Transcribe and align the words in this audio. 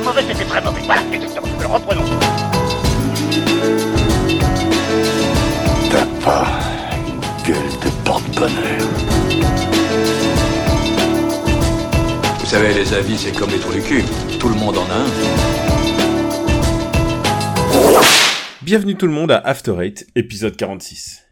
pas 0.00 0.04
mauvais, 0.04 0.22
c'était 0.22 0.44
très 0.44 0.62
mauvais. 0.62 0.80
Voilà, 0.84 1.02
exactement. 1.12 1.48
Alors 1.58 1.72
reprenons. 1.72 2.04
T'as 5.90 6.06
pas 6.24 6.46
une 7.06 7.20
gueule 7.46 7.72
de 7.82 7.90
porte-bonheur. 8.04 8.88
Vous 12.38 12.46
savez, 12.46 12.74
les 12.74 12.94
avis, 12.94 13.18
c'est 13.18 13.36
comme 13.36 13.50
les 13.50 13.58
trous 13.58 13.72
du 13.72 13.82
cul. 13.82 14.04
Tout 14.38 14.48
le 14.48 14.54
monde 14.54 14.78
en 14.78 14.84
a 14.84 14.94
un. 14.94 15.06
Bienvenue 18.62 18.94
tout 18.94 19.06
le 19.06 19.12
monde 19.12 19.32
à 19.32 19.38
After 19.38 19.74
Eight, 19.80 20.06
épisode 20.14 20.56
46. 20.56 21.24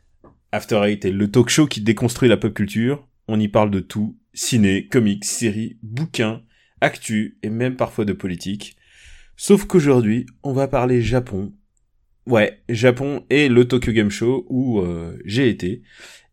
After 0.52 0.80
Eight 0.84 1.04
est 1.04 1.10
le 1.10 1.30
talk 1.30 1.50
show 1.50 1.66
qui 1.66 1.82
déconstruit 1.82 2.28
la 2.28 2.36
pop 2.36 2.52
culture. 2.54 3.06
On 3.28 3.38
y 3.38 3.48
parle 3.48 3.70
de 3.70 3.80
tout, 3.80 4.16
ciné, 4.32 4.86
comics, 4.86 5.24
séries, 5.24 5.76
bouquins, 5.82 6.42
actu 6.80 7.38
et 7.42 7.50
même 7.50 7.76
parfois 7.76 8.04
de 8.04 8.12
politique. 8.12 8.76
Sauf 9.36 9.66
qu'aujourd'hui, 9.66 10.26
on 10.42 10.52
va 10.52 10.68
parler 10.68 11.02
Japon. 11.02 11.52
Ouais, 12.26 12.60
Japon 12.68 13.24
et 13.30 13.48
le 13.48 13.66
Tokyo 13.66 13.92
Game 13.92 14.10
Show 14.10 14.46
où 14.48 14.80
euh, 14.80 15.16
j'ai 15.24 15.48
été. 15.48 15.82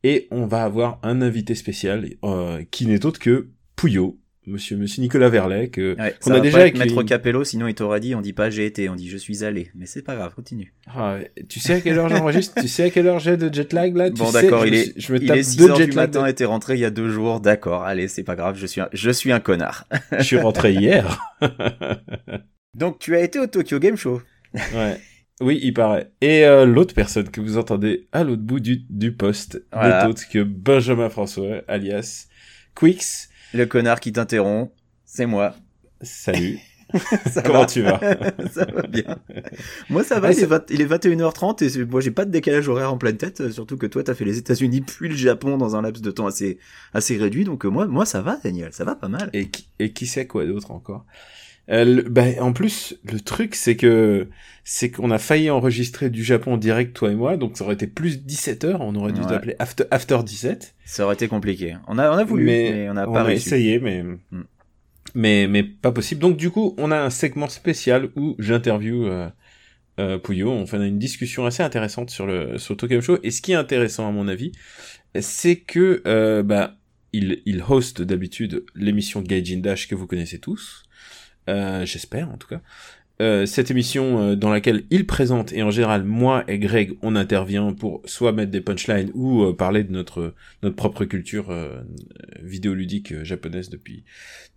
Et 0.04 0.28
on 0.32 0.46
va 0.46 0.64
avoir 0.64 1.00
un 1.04 1.22
invité 1.22 1.56
spécial 1.56 2.10
euh, 2.24 2.64
qui 2.72 2.88
n'est 2.88 3.06
autre 3.06 3.20
que 3.20 3.50
Pouillot, 3.76 4.20
Monsieur, 4.46 4.76
Monsieur 4.76 5.02
Nicolas 5.02 5.30
Verlet, 5.30 5.70
que 5.70 5.96
Ouais, 5.98 6.16
qu'on 6.22 6.32
a 6.32 6.40
déjà 6.42 6.60
accueilli. 6.60 6.90
Maître 6.90 7.04
Capello, 7.04 7.44
sinon 7.46 7.68
il 7.68 7.76
t'aurait 7.76 8.02
dit, 8.02 8.14
on 8.14 8.20
dit 8.22 8.34
pas 8.34 8.50
j'ai 8.50 8.66
été, 8.66 8.90
on 8.90 8.96
dit 8.96 9.10
je 9.10 9.18
suis 9.18 9.46
allé. 9.46 9.72
Mais 9.76 9.86
c'est 9.86 10.02
pas 10.02 10.16
grave, 10.16 10.34
continue. 10.36 10.74
Ah, 10.88 11.18
tu 11.48 11.60
sais 11.60 11.76
à 11.76 11.82
quelle 11.82 11.98
heure 11.98 12.10
j'enregistre 12.10 12.60
Tu 12.62 12.68
sais 12.68 12.84
à 12.84 12.90
quelle 12.90 13.08
heure 13.08 13.20
j'ai 13.20 13.38
de 13.38 13.54
jet 13.54 13.72
lag 13.72 13.96
là? 13.96 14.10
Bon 14.10 14.32
d'accord, 14.32 14.64
je 14.64 14.68
il 14.68 14.74
est, 14.76 14.94
je 15.00 15.14
me 15.14 15.22
il 15.22 15.28
tape 15.28 15.38
est 15.38 15.44
6 15.44 15.58
deux 15.58 15.70
heures 15.70 15.76
jet 15.78 15.88
du 15.88 15.96
matin 15.96 16.32
t'es 16.34 16.46
rentré 16.46 16.74
il 16.76 16.82
y 16.82 16.86
a 16.86 16.90
deux 16.92 17.10
jours, 17.10 17.40
d'accord, 17.40 17.84
allez, 17.84 18.08
c'est 18.10 18.24
pas 18.24 18.36
grave, 18.36 18.58
je 18.58 18.66
suis 18.66 18.82
un, 18.82 18.90
je 18.92 19.12
suis 19.12 19.32
un 19.32 19.40
connard. 19.40 19.88
Je 20.18 20.24
suis 20.24 20.38
rentré 20.38 20.74
hier. 20.74 21.20
Donc 22.76 23.00
tu 23.00 23.16
as 23.16 23.22
été 23.22 23.40
au 23.40 23.48
Tokyo 23.48 23.80
Game 23.80 23.96
Show. 23.98 24.22
ouais. 24.54 24.98
Oui, 25.42 25.60
il 25.64 25.74
paraît. 25.74 26.12
Et 26.22 26.46
euh, 26.46 26.66
l'autre 26.66 26.94
personne 26.94 27.28
que 27.30 27.42
vous 27.42 27.58
entendez 27.58 28.08
à 28.12 28.24
l'autre 28.24 28.44
bout 28.44 28.60
du, 28.60 28.84
du 28.90 29.12
poste 29.14 29.62
Voilà. 29.72 30.04
n'est 30.04 30.10
autre 30.10 30.22
que 30.32 30.44
Benjamin 30.44 31.10
François, 31.10 31.64
alias 31.68 32.28
Quix. 32.76 33.30
Le 33.54 33.66
connard 33.66 34.00
qui 34.00 34.12
t'interrompt, 34.12 34.72
c'est 35.06 35.26
moi. 35.26 35.56
Salut. 36.02 36.60
Ça 37.32 37.42
Comment 37.42 37.62
va 37.62 37.66
tu 37.66 37.82
vas? 37.82 38.00
Ça 38.54 38.66
va 38.66 38.84
bien. 38.84 39.18
Moi 39.90 40.04
ça 40.04 40.20
va, 40.20 40.28
Ouais, 40.28 40.34
il, 40.36 40.38
est 40.38 40.42
c'est- 40.42 40.46
vingt- 40.48 40.66
il 40.70 40.82
est 40.82 40.86
21h30 40.86 41.64
et 41.80 41.86
moi 41.86 42.02
j'ai 42.02 42.12
pas 42.12 42.26
de 42.26 42.30
décalage 42.30 42.68
horaire 42.68 42.94
en 42.94 42.98
pleine 43.00 43.18
tête, 43.18 43.52
surtout 43.52 43.78
que 43.78 43.88
toi 43.88 44.04
t'as 44.04 44.14
fait 44.14 44.26
les 44.26 44.38
États-Unis 44.38 44.82
puis 44.82 45.10
le 45.10 45.16
Japon 45.16 45.58
dans 45.58 45.76
un 45.76 45.82
laps 45.82 46.04
de 46.04 46.12
temps 46.12 46.28
assez, 46.28 46.60
assez 46.94 47.18
réduit, 47.18 47.46
donc 47.46 47.66
euh, 47.66 47.70
moi, 47.70 47.88
moi 47.88 48.06
ça 48.06 48.22
va 48.22 48.38
Daniel, 48.44 48.74
ça 48.74 48.84
va 48.84 48.94
pas 48.96 49.08
mal. 49.08 49.30
et, 49.34 49.50
qui- 49.50 49.68
et 49.80 49.92
qui 49.92 50.06
sait 50.06 50.28
quoi 50.28 50.46
d'autre 50.46 50.70
encore? 50.70 51.06
Euh, 51.70 51.86
le- 51.86 52.02
ben, 52.04 52.36
en 52.42 52.52
plus, 52.54 52.96
le 53.10 53.20
truc, 53.22 53.56
c'est 53.56 53.76
que 53.78 54.28
c'est 54.66 54.92
qu'on 54.92 55.12
a 55.12 55.18
failli 55.18 55.50
enregistrer 55.50 56.10
du 56.10 56.24
Japon 56.24 56.54
en 56.54 56.58
direct, 56.58 56.94
toi 56.94 57.12
et 57.12 57.16
moi, 57.16 57.38
donc 57.38 57.58
ça 57.58 57.64
aurait 57.64 57.74
été 57.76 57.88
plus 57.88 58.24
17 58.24 58.64
heures, 58.66 58.82
on 58.82 58.96
aurait 58.96 59.14
dû 59.14 59.22
Ouais. 59.22 59.28
s'appeler 59.28 59.56
After, 59.60 59.84
After 59.92 60.20
17. 60.26 60.76
Ça 60.86 61.06
aurait 61.06 61.16
été 61.16 61.28
compliqué. 61.28 61.76
On 61.88 61.98
a, 61.98 62.10
on 62.12 62.18
a 62.18 62.24
voulu, 62.26 62.46
mais, 62.46 62.90
on 62.90 62.94
n'a 62.96 63.06
pas 63.06 63.24
réussi. 63.24 63.48
essayé, 63.48 63.80
mais, 63.80 64.04
mais, 65.16 65.48
mais 65.48 65.64
pas 65.64 65.92
possible. 65.92 66.22
Donc 66.22 66.38
du 66.38 66.50
coup, 66.50 66.76
on 66.78 66.92
a 66.92 66.98
un 66.98 67.10
segment 67.10 67.48
spécial 67.48 68.10
où 68.16 68.36
j'interview 68.40 69.06
euh, 69.08 69.30
euh, 70.00 70.18
Pouillot. 70.18 70.52
On 70.52 70.66
fait 70.66 70.78
une 70.78 71.00
discussion 71.00 71.46
assez 71.46 71.64
intéressante 71.64 72.10
sur 72.10 72.26
le 72.26 72.58
sur 72.58 72.76
Tokyo 72.76 73.00
Show. 73.02 73.20
Et 73.24 73.32
ce 73.32 73.42
qui 73.42 73.52
est 73.52 73.56
intéressant 73.56 74.08
à 74.08 74.12
mon 74.12 74.28
avis, 74.28 74.52
c'est 75.20 75.58
que 75.58 76.02
euh, 76.08 76.42
bah 76.44 76.76
il 77.12 77.42
il 77.46 77.64
host 77.68 78.02
d'habitude 78.02 78.66
l'émission 78.76 79.22
Gaijin 79.22 79.60
Dash 79.60 79.88
que 79.88 79.96
vous 79.96 80.08
connaissez 80.08 80.40
tous. 80.40 80.84
Euh, 81.50 81.86
J'espère 81.86 82.30
en 82.32 82.38
tout 82.38 82.48
cas. 82.48 82.62
Euh, 83.22 83.46
cette 83.46 83.70
émission 83.70 84.22
euh, 84.22 84.36
dans 84.36 84.50
laquelle 84.50 84.84
il 84.90 85.06
présente 85.06 85.54
et 85.54 85.62
en 85.62 85.70
général 85.70 86.04
moi 86.04 86.44
et 86.48 86.58
Greg 86.58 86.98
on 87.04 87.16
intervient 87.16 87.72
pour 87.72 88.02
soit 88.06 88.32
mettre 88.32 88.50
des 88.50 88.60
punchlines 88.60 89.12
ou 89.14 89.54
parler 89.54 89.84
de 89.84 89.92
notre 89.92 90.34
notre 90.64 90.76
propre 90.76 91.06
culture 91.06 91.56
vidéoludique 92.42 93.24
japonaise 93.24 93.70
depuis 93.70 94.04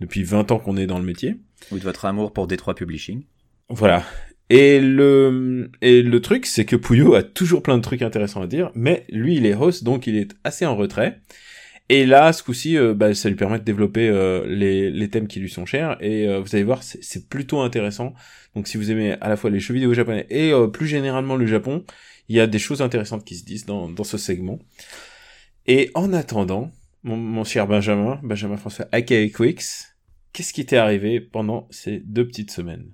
depuis 0.00 0.22
20 0.22 0.52
ans 0.52 0.58
qu'on 0.58 0.76
est 0.76 0.86
dans 0.86 0.98
le 0.98 1.04
métier. 1.04 1.36
Ou 1.70 1.78
de 1.78 1.84
votre 1.84 2.06
amour 2.06 2.32
pour 2.32 2.46
Détroit 2.46 2.74
Publishing. 2.74 3.24
Voilà. 3.68 4.04
Et 4.48 4.80
le 4.80 5.70
et 5.82 6.02
le 6.02 6.20
truc 6.20 6.46
c'est 6.46 6.64
que 6.64 6.76
Puyo 6.76 7.14
a 7.14 7.22
toujours 7.22 7.62
plein 7.62 7.76
de 7.76 7.82
trucs 7.82 8.02
intéressants 8.02 8.42
à 8.42 8.46
dire, 8.46 8.70
mais 8.74 9.04
lui 9.10 9.36
il 9.36 9.44
est 9.44 9.54
host 9.54 9.84
donc 9.84 10.06
il 10.06 10.16
est 10.16 10.34
assez 10.44 10.64
en 10.64 10.76
retrait. 10.76 11.20
Et 11.88 12.04
là, 12.04 12.32
ce 12.32 12.42
coup-ci, 12.42 12.76
euh, 12.76 12.94
bah, 12.94 13.14
ça 13.14 13.28
lui 13.28 13.36
permet 13.36 13.58
de 13.58 13.64
développer 13.64 14.08
euh, 14.08 14.44
les, 14.46 15.08
thèmes 15.08 15.28
qui 15.28 15.38
lui 15.38 15.50
sont 15.50 15.66
chers. 15.66 15.96
Et 16.02 16.26
euh, 16.28 16.40
vous 16.40 16.54
allez 16.54 16.64
voir, 16.64 16.82
c'est 16.82 17.28
plutôt 17.28 17.60
intéressant. 17.60 18.14
Donc 18.54 18.66
si 18.66 18.76
vous 18.76 18.90
aimez 18.90 19.12
à 19.20 19.28
la 19.28 19.36
fois 19.36 19.50
les 19.50 19.60
jeux 19.60 19.74
vidéo 19.74 19.94
japonais 19.94 20.26
et 20.30 20.52
plus 20.72 20.86
généralement 20.86 21.36
le 21.36 21.46
Japon, 21.46 21.84
il 22.28 22.36
y 22.36 22.40
a 22.40 22.46
des 22.46 22.58
choses 22.58 22.82
intéressantes 22.82 23.24
qui 23.24 23.36
se 23.36 23.44
disent 23.44 23.66
dans, 23.66 24.04
ce 24.04 24.18
segment. 24.18 24.58
Et 25.66 25.90
en 25.94 26.12
attendant, 26.12 26.72
mon, 27.04 27.44
cher 27.44 27.66
Benjamin, 27.66 28.18
Benjamin 28.22 28.56
François, 28.56 28.88
aka 28.92 29.28
Quix, 29.28 29.94
qu'est-ce 30.32 30.52
qui 30.52 30.64
t'est 30.66 30.76
arrivé 30.76 31.20
pendant 31.20 31.68
ces 31.70 32.00
deux 32.00 32.26
petites 32.26 32.50
semaines? 32.50 32.90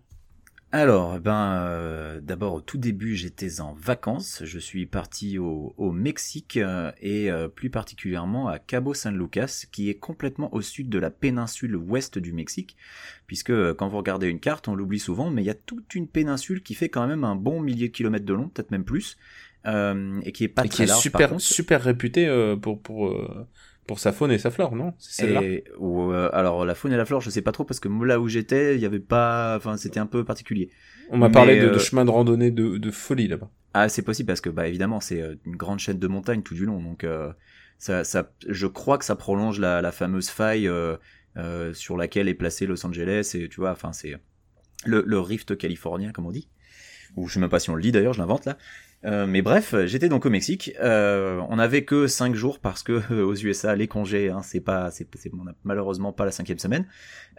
Alors, 0.74 1.20
ben, 1.20 1.58
euh, 1.60 2.20
d'abord, 2.22 2.54
au 2.54 2.60
tout 2.62 2.78
début, 2.78 3.14
j'étais 3.14 3.60
en 3.60 3.74
vacances. 3.74 4.40
Je 4.42 4.58
suis 4.58 4.86
parti 4.86 5.38
au, 5.38 5.74
au 5.76 5.92
Mexique 5.92 6.56
euh, 6.56 6.90
et 6.98 7.30
euh, 7.30 7.48
plus 7.48 7.68
particulièrement 7.68 8.48
à 8.48 8.58
Cabo 8.58 8.94
San 8.94 9.14
Lucas, 9.14 9.64
qui 9.70 9.90
est 9.90 9.96
complètement 9.96 10.52
au 10.54 10.62
sud 10.62 10.88
de 10.88 10.98
la 10.98 11.10
péninsule 11.10 11.76
ouest 11.76 12.18
du 12.18 12.32
Mexique. 12.32 12.78
Puisque 13.26 13.50
euh, 13.50 13.74
quand 13.74 13.88
vous 13.88 13.98
regardez 13.98 14.28
une 14.28 14.40
carte, 14.40 14.66
on 14.66 14.74
l'oublie 14.74 14.98
souvent, 14.98 15.28
mais 15.30 15.42
il 15.42 15.46
y 15.46 15.50
a 15.50 15.54
toute 15.54 15.94
une 15.94 16.08
péninsule 16.08 16.62
qui 16.62 16.72
fait 16.74 16.88
quand 16.88 17.06
même 17.06 17.24
un 17.24 17.36
bon 17.36 17.60
millier 17.60 17.88
de 17.88 17.92
kilomètres 17.92 18.24
de 18.24 18.32
long, 18.32 18.48
peut-être 18.48 18.70
même 18.70 18.84
plus, 18.84 19.18
euh, 19.66 20.20
et 20.22 20.32
qui 20.32 20.44
est 20.44 20.48
pas 20.48 20.64
et 20.64 20.68
très 20.68 20.76
qui 20.76 20.82
est 20.84 20.86
large. 20.86 21.02
super 21.02 21.28
par 21.28 21.40
super 21.40 21.82
réputé 21.82 22.26
euh, 22.26 22.56
pour 22.56 22.80
pour 22.80 23.08
euh, 23.08 23.46
pour 23.92 23.98
sa 23.98 24.12
faune 24.12 24.32
et 24.32 24.38
sa 24.38 24.50
flore, 24.50 24.74
non? 24.74 24.94
C'est 24.98 25.26
celle-là. 25.26 25.42
Euh, 25.42 26.30
alors 26.32 26.64
la 26.64 26.74
faune 26.74 26.94
et 26.94 26.96
la 26.96 27.04
flore, 27.04 27.20
je 27.20 27.28
sais 27.28 27.42
pas 27.42 27.52
trop 27.52 27.64
parce 27.64 27.78
que 27.78 27.90
là 28.06 28.18
où 28.18 28.26
j'étais, 28.26 28.74
il 28.74 28.80
y 28.80 28.86
avait 28.86 29.00
pas, 29.00 29.54
enfin 29.54 29.76
c'était 29.76 30.00
un 30.00 30.06
peu 30.06 30.24
particulier. 30.24 30.70
On 31.10 31.18
m'a 31.18 31.28
parlé 31.28 31.60
de, 31.60 31.66
de 31.66 31.74
euh, 31.74 31.78
chemin 31.78 32.06
de 32.06 32.10
randonnée 32.10 32.50
de, 32.50 32.78
de 32.78 32.90
folie 32.90 33.28
là-bas. 33.28 33.50
Ah, 33.74 33.90
c'est 33.90 34.00
possible 34.00 34.28
parce 34.28 34.40
que 34.40 34.48
bah 34.48 34.66
évidemment 34.66 35.00
c'est 35.00 35.20
euh, 35.20 35.34
une 35.44 35.56
grande 35.56 35.78
chaîne 35.78 35.98
de 35.98 36.06
montagnes 36.06 36.40
tout 36.40 36.54
du 36.54 36.64
long, 36.64 36.82
donc 36.82 37.04
euh, 37.04 37.34
ça, 37.76 38.02
ça, 38.02 38.32
je 38.48 38.66
crois 38.66 38.96
que 38.96 39.04
ça 39.04 39.14
prolonge 39.14 39.60
la, 39.60 39.82
la 39.82 39.92
fameuse 39.92 40.30
faille 40.30 40.70
sur 41.74 41.98
laquelle 41.98 42.28
est 42.28 42.34
placé 42.34 42.64
Los 42.64 42.86
Angeles 42.86 43.32
et 43.34 43.50
tu 43.50 43.60
vois, 43.60 43.72
enfin 43.72 43.92
c'est 43.92 44.16
le, 44.86 45.04
le 45.06 45.20
rift 45.20 45.54
californien 45.58 46.12
comme 46.12 46.24
on 46.24 46.32
dit, 46.32 46.48
ou 47.16 47.28
je 47.28 47.34
sais 47.34 47.40
même 47.40 47.50
pas 47.50 47.60
si 47.60 47.68
on 47.68 47.74
le 47.74 47.82
dit 47.82 47.92
d'ailleurs, 47.92 48.14
je 48.14 48.20
l'invente 48.20 48.46
là. 48.46 48.56
Euh, 49.04 49.26
mais 49.26 49.42
bref, 49.42 49.74
j'étais 49.86 50.08
donc 50.08 50.26
au 50.26 50.30
Mexique. 50.30 50.72
Euh, 50.80 51.40
on 51.48 51.58
avait 51.58 51.84
que 51.84 52.06
cinq 52.06 52.34
jours 52.36 52.60
parce 52.60 52.84
que 52.84 53.02
euh, 53.10 53.24
aux 53.24 53.34
USA 53.34 53.74
les 53.74 53.88
congés, 53.88 54.30
hein, 54.30 54.42
c'est 54.42 54.60
pas, 54.60 54.92
c'est, 54.92 55.08
on 55.32 55.48
a 55.48 55.52
malheureusement 55.64 56.12
pas 56.12 56.24
la 56.24 56.30
cinquième 56.30 56.58
semaine. 56.58 56.86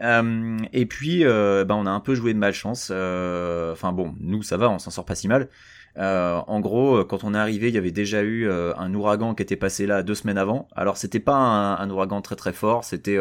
Euh, 0.01 0.57
et 0.73 0.85
puis, 0.85 1.23
ben 1.23 1.71
on 1.71 1.85
a 1.85 1.89
un 1.91 1.99
peu 2.01 2.15
joué 2.15 2.33
de 2.33 2.39
malchance. 2.39 2.91
Enfin 2.91 3.93
bon, 3.93 4.13
nous 4.19 4.43
ça 4.43 4.57
va, 4.57 4.69
on 4.69 4.79
s'en 4.79 4.91
sort 4.91 5.05
pas 5.05 5.15
si 5.15 5.27
mal. 5.27 5.47
En 5.95 6.59
gros, 6.59 7.05
quand 7.05 7.23
on 7.23 7.33
est 7.33 7.37
arrivé, 7.37 7.69
il 7.69 7.75
y 7.75 7.77
avait 7.77 7.91
déjà 7.91 8.23
eu 8.23 8.49
un 8.51 8.93
ouragan 8.93 9.33
qui 9.33 9.43
était 9.43 9.55
passé 9.55 9.85
là 9.85 10.03
deux 10.03 10.15
semaines 10.15 10.37
avant. 10.37 10.67
Alors 10.75 10.97
c'était 10.97 11.19
pas 11.21 11.35
un, 11.35 11.89
ouragan 11.89 12.21
très 12.21 12.35
très 12.35 12.53
fort, 12.53 12.83
c'était 12.83 13.19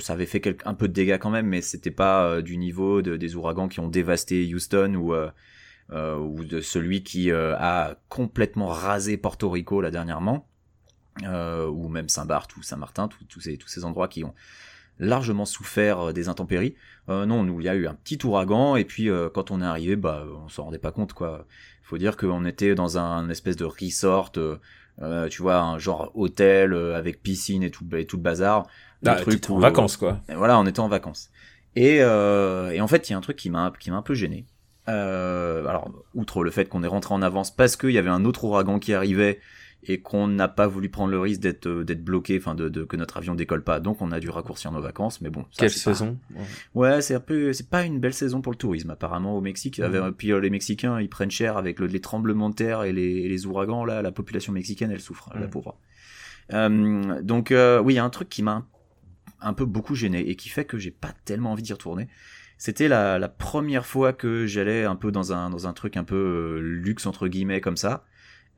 ça 0.00 0.12
avait 0.12 0.26
fait 0.26 0.56
un 0.66 0.74
peu 0.74 0.88
de 0.88 0.92
dégâts 0.92 1.18
quand 1.18 1.30
même, 1.30 1.46
mais 1.46 1.62
c'était 1.62 1.90
pas 1.90 2.42
du 2.42 2.58
niveau 2.58 3.00
de- 3.00 3.16
des 3.16 3.36
ouragans 3.36 3.68
qui 3.68 3.80
ont 3.80 3.88
dévasté 3.88 4.44
Houston 4.54 4.94
ou 4.96 5.14
ou 5.90 6.44
de 6.44 6.60
celui 6.60 7.02
qui 7.02 7.30
euh, 7.30 7.54
a 7.58 7.96
complètement 8.08 8.68
rasé 8.68 9.16
Porto 9.16 9.50
Rico 9.50 9.80
là 9.80 9.90
dernièrement, 9.90 10.46
euh, 11.24 11.66
ou 11.68 11.88
même 11.88 12.08
Saint-Barth 12.08 12.56
ou 12.56 12.62
Saint-Martin, 12.62 13.08
tous 13.28 13.40
ces 13.40 13.56
tous 13.58 13.68
ces 13.68 13.84
endroits 13.84 14.08
qui 14.08 14.24
ont 14.24 14.34
largement 14.98 15.44
souffert 15.44 16.00
euh, 16.08 16.12
des 16.12 16.28
intempéries. 16.28 16.74
Euh, 17.08 17.26
non, 17.26 17.42
nous 17.44 17.60
il 17.60 17.64
y 17.64 17.68
a 17.68 17.74
eu 17.74 17.86
un 17.86 17.94
petit 17.94 18.18
ouragan 18.24 18.76
et 18.76 18.84
puis 18.84 19.10
euh, 19.10 19.28
quand 19.28 19.50
on 19.50 19.60
est 19.60 19.64
arrivé, 19.64 19.96
bah 19.96 20.24
on 20.44 20.48
s'en 20.48 20.64
rendait 20.64 20.78
pas 20.78 20.92
compte 20.92 21.12
quoi. 21.12 21.46
Faut 21.82 21.98
dire 21.98 22.16
qu'on 22.16 22.44
était 22.46 22.74
dans 22.74 22.96
un 22.96 23.28
espèce 23.28 23.56
de 23.56 23.66
resort, 23.66 24.32
euh, 24.38 24.56
euh, 25.02 25.28
tu 25.28 25.42
vois, 25.42 25.60
un 25.60 25.78
genre 25.78 26.10
hôtel 26.14 26.72
euh, 26.72 26.96
avec 26.96 27.22
piscine 27.22 27.62
et 27.62 27.70
tout, 27.70 27.84
et 27.94 28.06
tout 28.06 28.16
le 28.16 28.22
bazar. 28.22 28.66
Le 29.02 29.10
Ah, 29.10 29.16
truc 29.16 29.34
t'étais 29.34 29.50
en 29.52 29.56
où- 29.56 29.60
vacances 29.60 29.98
quoi. 29.98 30.20
voilà, 30.34 30.58
on 30.58 30.64
était 30.66 30.80
en 30.80 30.88
vacances. 30.88 31.30
Et, 31.76 31.98
euh, 32.00 32.70
et 32.70 32.80
en 32.80 32.86
fait, 32.88 33.08
il 33.08 33.12
y 33.12 33.14
a 33.14 33.18
un 33.18 33.20
truc 33.20 33.36
qui 33.36 33.50
m'a 33.50 33.70
qui 33.78 33.90
m'a 33.90 33.96
un 33.98 34.02
peu 34.02 34.14
gêné. 34.14 34.46
Euh, 34.88 35.66
alors, 35.66 35.90
outre 36.14 36.44
le 36.44 36.50
fait 36.50 36.68
qu'on 36.68 36.82
est 36.82 36.86
rentré 36.88 37.14
en 37.14 37.22
avance 37.22 37.54
parce 37.54 37.76
qu'il 37.76 37.90
y 37.92 37.98
avait 37.98 38.10
un 38.10 38.24
autre 38.24 38.44
ouragan 38.44 38.78
qui 38.78 38.92
arrivait 38.92 39.40
et 39.86 40.00
qu'on 40.00 40.26
n'a 40.28 40.48
pas 40.48 40.66
voulu 40.66 40.88
prendre 40.88 41.10
le 41.10 41.18
risque 41.20 41.40
d'être 41.40 41.66
euh, 41.66 41.84
d'être 41.84 42.02
bloqué, 42.02 42.38
enfin 42.38 42.54
de, 42.54 42.68
de 42.70 42.84
que 42.84 42.96
notre 42.96 43.18
avion 43.18 43.34
décolle 43.34 43.62
pas, 43.62 43.80
donc 43.80 44.00
on 44.00 44.12
a 44.12 44.20
dû 44.20 44.30
raccourcir 44.30 44.72
nos 44.72 44.80
vacances. 44.80 45.20
Mais 45.20 45.28
bon, 45.30 45.42
ça, 45.50 45.60
Quelle 45.66 45.70
pas- 45.70 45.74
saison? 45.78 46.18
Ouais, 46.74 47.02
c'est 47.02 47.14
un 47.14 47.20
peu, 47.20 47.52
c'est 47.52 47.68
pas 47.68 47.84
une 47.84 48.00
belle 48.00 48.14
saison 48.14 48.40
pour 48.40 48.52
le 48.52 48.56
tourisme 48.58 48.90
apparemment 48.90 49.36
au 49.36 49.40
Mexique. 49.42 49.80
Avec- 49.80 50.02
Puis 50.16 50.32
euh, 50.32 50.40
les 50.40 50.48
Mexicains, 50.50 51.00
ils 51.00 51.10
prennent 51.10 51.30
cher 51.30 51.56
avec 51.58 51.80
le- 51.80 51.86
les 51.86 52.00
tremblements 52.00 52.48
de 52.50 52.54
terre 52.54 52.82
et 52.84 52.92
les, 52.92 53.02
et 53.02 53.28
les 53.28 53.44
ouragans. 53.46 53.84
Là, 53.84 54.00
la 54.00 54.12
population 54.12 54.52
mexicaine, 54.54 54.90
elle 54.90 55.00
souffre, 55.00 55.30
la 55.34 55.42
Mhm. 55.42 55.50
pauvre. 55.50 55.78
Euh, 56.52 57.22
donc 57.22 57.50
euh, 57.52 57.80
oui, 57.80 57.94
il 57.94 57.96
y 57.96 58.00
a 58.00 58.04
un 58.04 58.10
truc 58.10 58.28
qui 58.30 58.42
m'a 58.42 58.66
un 59.40 59.52
peu 59.52 59.64
beaucoup 59.66 59.94
gêné 59.94 60.20
et 60.30 60.36
qui 60.36 60.48
fait 60.48 60.64
que 60.64 60.78
j'ai 60.78 60.90
pas 60.90 61.12
tellement 61.26 61.52
envie 61.52 61.62
d'y 61.62 61.72
retourner. 61.74 62.08
C'était 62.58 62.88
la, 62.88 63.18
la 63.18 63.28
première 63.28 63.86
fois 63.86 64.12
que 64.12 64.46
j'allais 64.46 64.84
un 64.84 64.96
peu 64.96 65.10
dans 65.12 65.32
un 65.32 65.50
dans 65.50 65.66
un 65.66 65.72
truc 65.72 65.96
un 65.96 66.04
peu 66.04 66.16
euh, 66.16 66.60
luxe 66.60 67.06
entre 67.06 67.28
guillemets 67.28 67.60
comme 67.60 67.76
ça. 67.76 68.04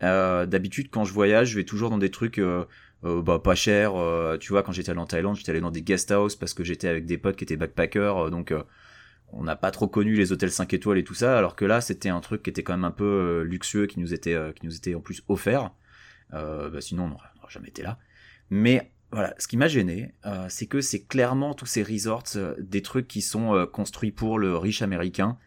Euh, 0.02 0.46
D'habitude, 0.46 0.88
quand 0.90 1.04
je 1.04 1.12
voyage, 1.12 1.50
je 1.50 1.56
vais 1.56 1.64
toujours 1.64 1.90
dans 1.90 1.98
des 1.98 2.10
trucs 2.10 2.38
euh, 2.38 2.64
euh, 3.04 3.22
bah, 3.22 3.38
pas 3.38 3.54
chers. 3.54 3.94
tu 4.38 4.52
vois, 4.52 4.62
quand 4.62 4.72
j'étais 4.72 4.90
allé 4.90 5.00
en 5.00 5.06
Thaïlande, 5.06 5.36
j'étais 5.36 5.50
allé 5.50 5.60
dans 5.60 5.70
des 5.70 5.82
guest 5.82 6.10
house 6.10 6.36
parce 6.36 6.54
que 6.54 6.64
j'étais 6.64 6.88
avec 6.88 7.06
des 7.06 7.18
potes 7.18 7.36
qui 7.36 7.44
étaient 7.44 7.56
backpackers, 7.56 8.26
euh, 8.26 8.30
donc 8.30 8.52
on 9.32 9.42
n'a 9.42 9.56
pas 9.56 9.70
trop 9.70 9.88
connu 9.88 10.14
les 10.14 10.32
hôtels 10.32 10.52
5 10.52 10.72
étoiles 10.74 10.98
et 10.98 11.04
tout 11.04 11.14
ça. 11.14 11.36
Alors 11.36 11.56
que 11.56 11.64
là, 11.64 11.80
c'était 11.80 12.10
un 12.10 12.20
truc 12.20 12.42
qui 12.42 12.50
était 12.50 12.62
quand 12.62 12.74
même 12.74 12.84
un 12.84 12.90
peu 12.90 13.42
luxueux, 13.42 13.86
qui 13.86 14.00
nous 14.00 14.14
était 14.14 14.36
qui 14.54 14.66
nous 14.66 14.76
était 14.76 14.94
en 14.94 15.00
plus 15.00 15.22
offert. 15.28 15.72
Bah, 16.30 16.80
sinon, 16.80 17.04
on 17.04 17.08
n'aurait 17.08 17.28
jamais 17.48 17.68
été 17.68 17.82
là. 17.82 17.98
Mais 18.50 18.92
voilà, 19.16 19.34
ce 19.38 19.48
qui 19.48 19.56
m'a 19.56 19.66
gêné, 19.66 20.12
euh, 20.26 20.44
c'est 20.50 20.66
que 20.66 20.82
c'est 20.82 21.06
clairement 21.06 21.54
tous 21.54 21.64
ces 21.64 21.82
resorts 21.82 22.24
euh, 22.36 22.54
des 22.58 22.82
trucs 22.82 23.08
qui 23.08 23.22
sont 23.22 23.54
euh, 23.54 23.64
construits 23.64 24.12
pour 24.12 24.38
le 24.38 24.58
riche 24.58 24.82
américain, 24.82 25.38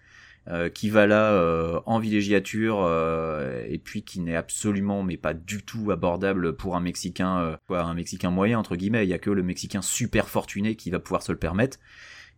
euh, 0.48 0.70
qui 0.70 0.90
va 0.90 1.06
là 1.06 1.34
euh, 1.34 1.80
en 1.86 2.00
villégiature 2.00 2.80
euh, 2.82 3.64
et 3.68 3.78
puis 3.78 4.02
qui 4.02 4.22
n'est 4.22 4.36
absolument 4.36 5.04
mais 5.04 5.18
pas 5.18 5.36
du 5.36 5.62
tout 5.62 5.92
abordable 5.92 6.56
pour 6.56 6.76
un 6.76 6.80
Mexicain, 6.80 7.38
euh, 7.42 7.58
quoi, 7.68 7.84
un 7.84 7.94
Mexicain 7.94 8.32
moyen 8.32 8.58
entre 8.58 8.76
guillemets. 8.76 9.06
Il 9.06 9.10
y 9.10 9.14
a 9.14 9.20
que 9.20 9.30
le 9.30 9.44
Mexicain 9.44 9.84
super 9.84 10.30
fortuné 10.30 10.76
qui 10.76 10.90
va 10.90 10.98
pouvoir 10.98 11.22
se 11.22 11.32
le 11.32 11.38
permettre. 11.38 11.78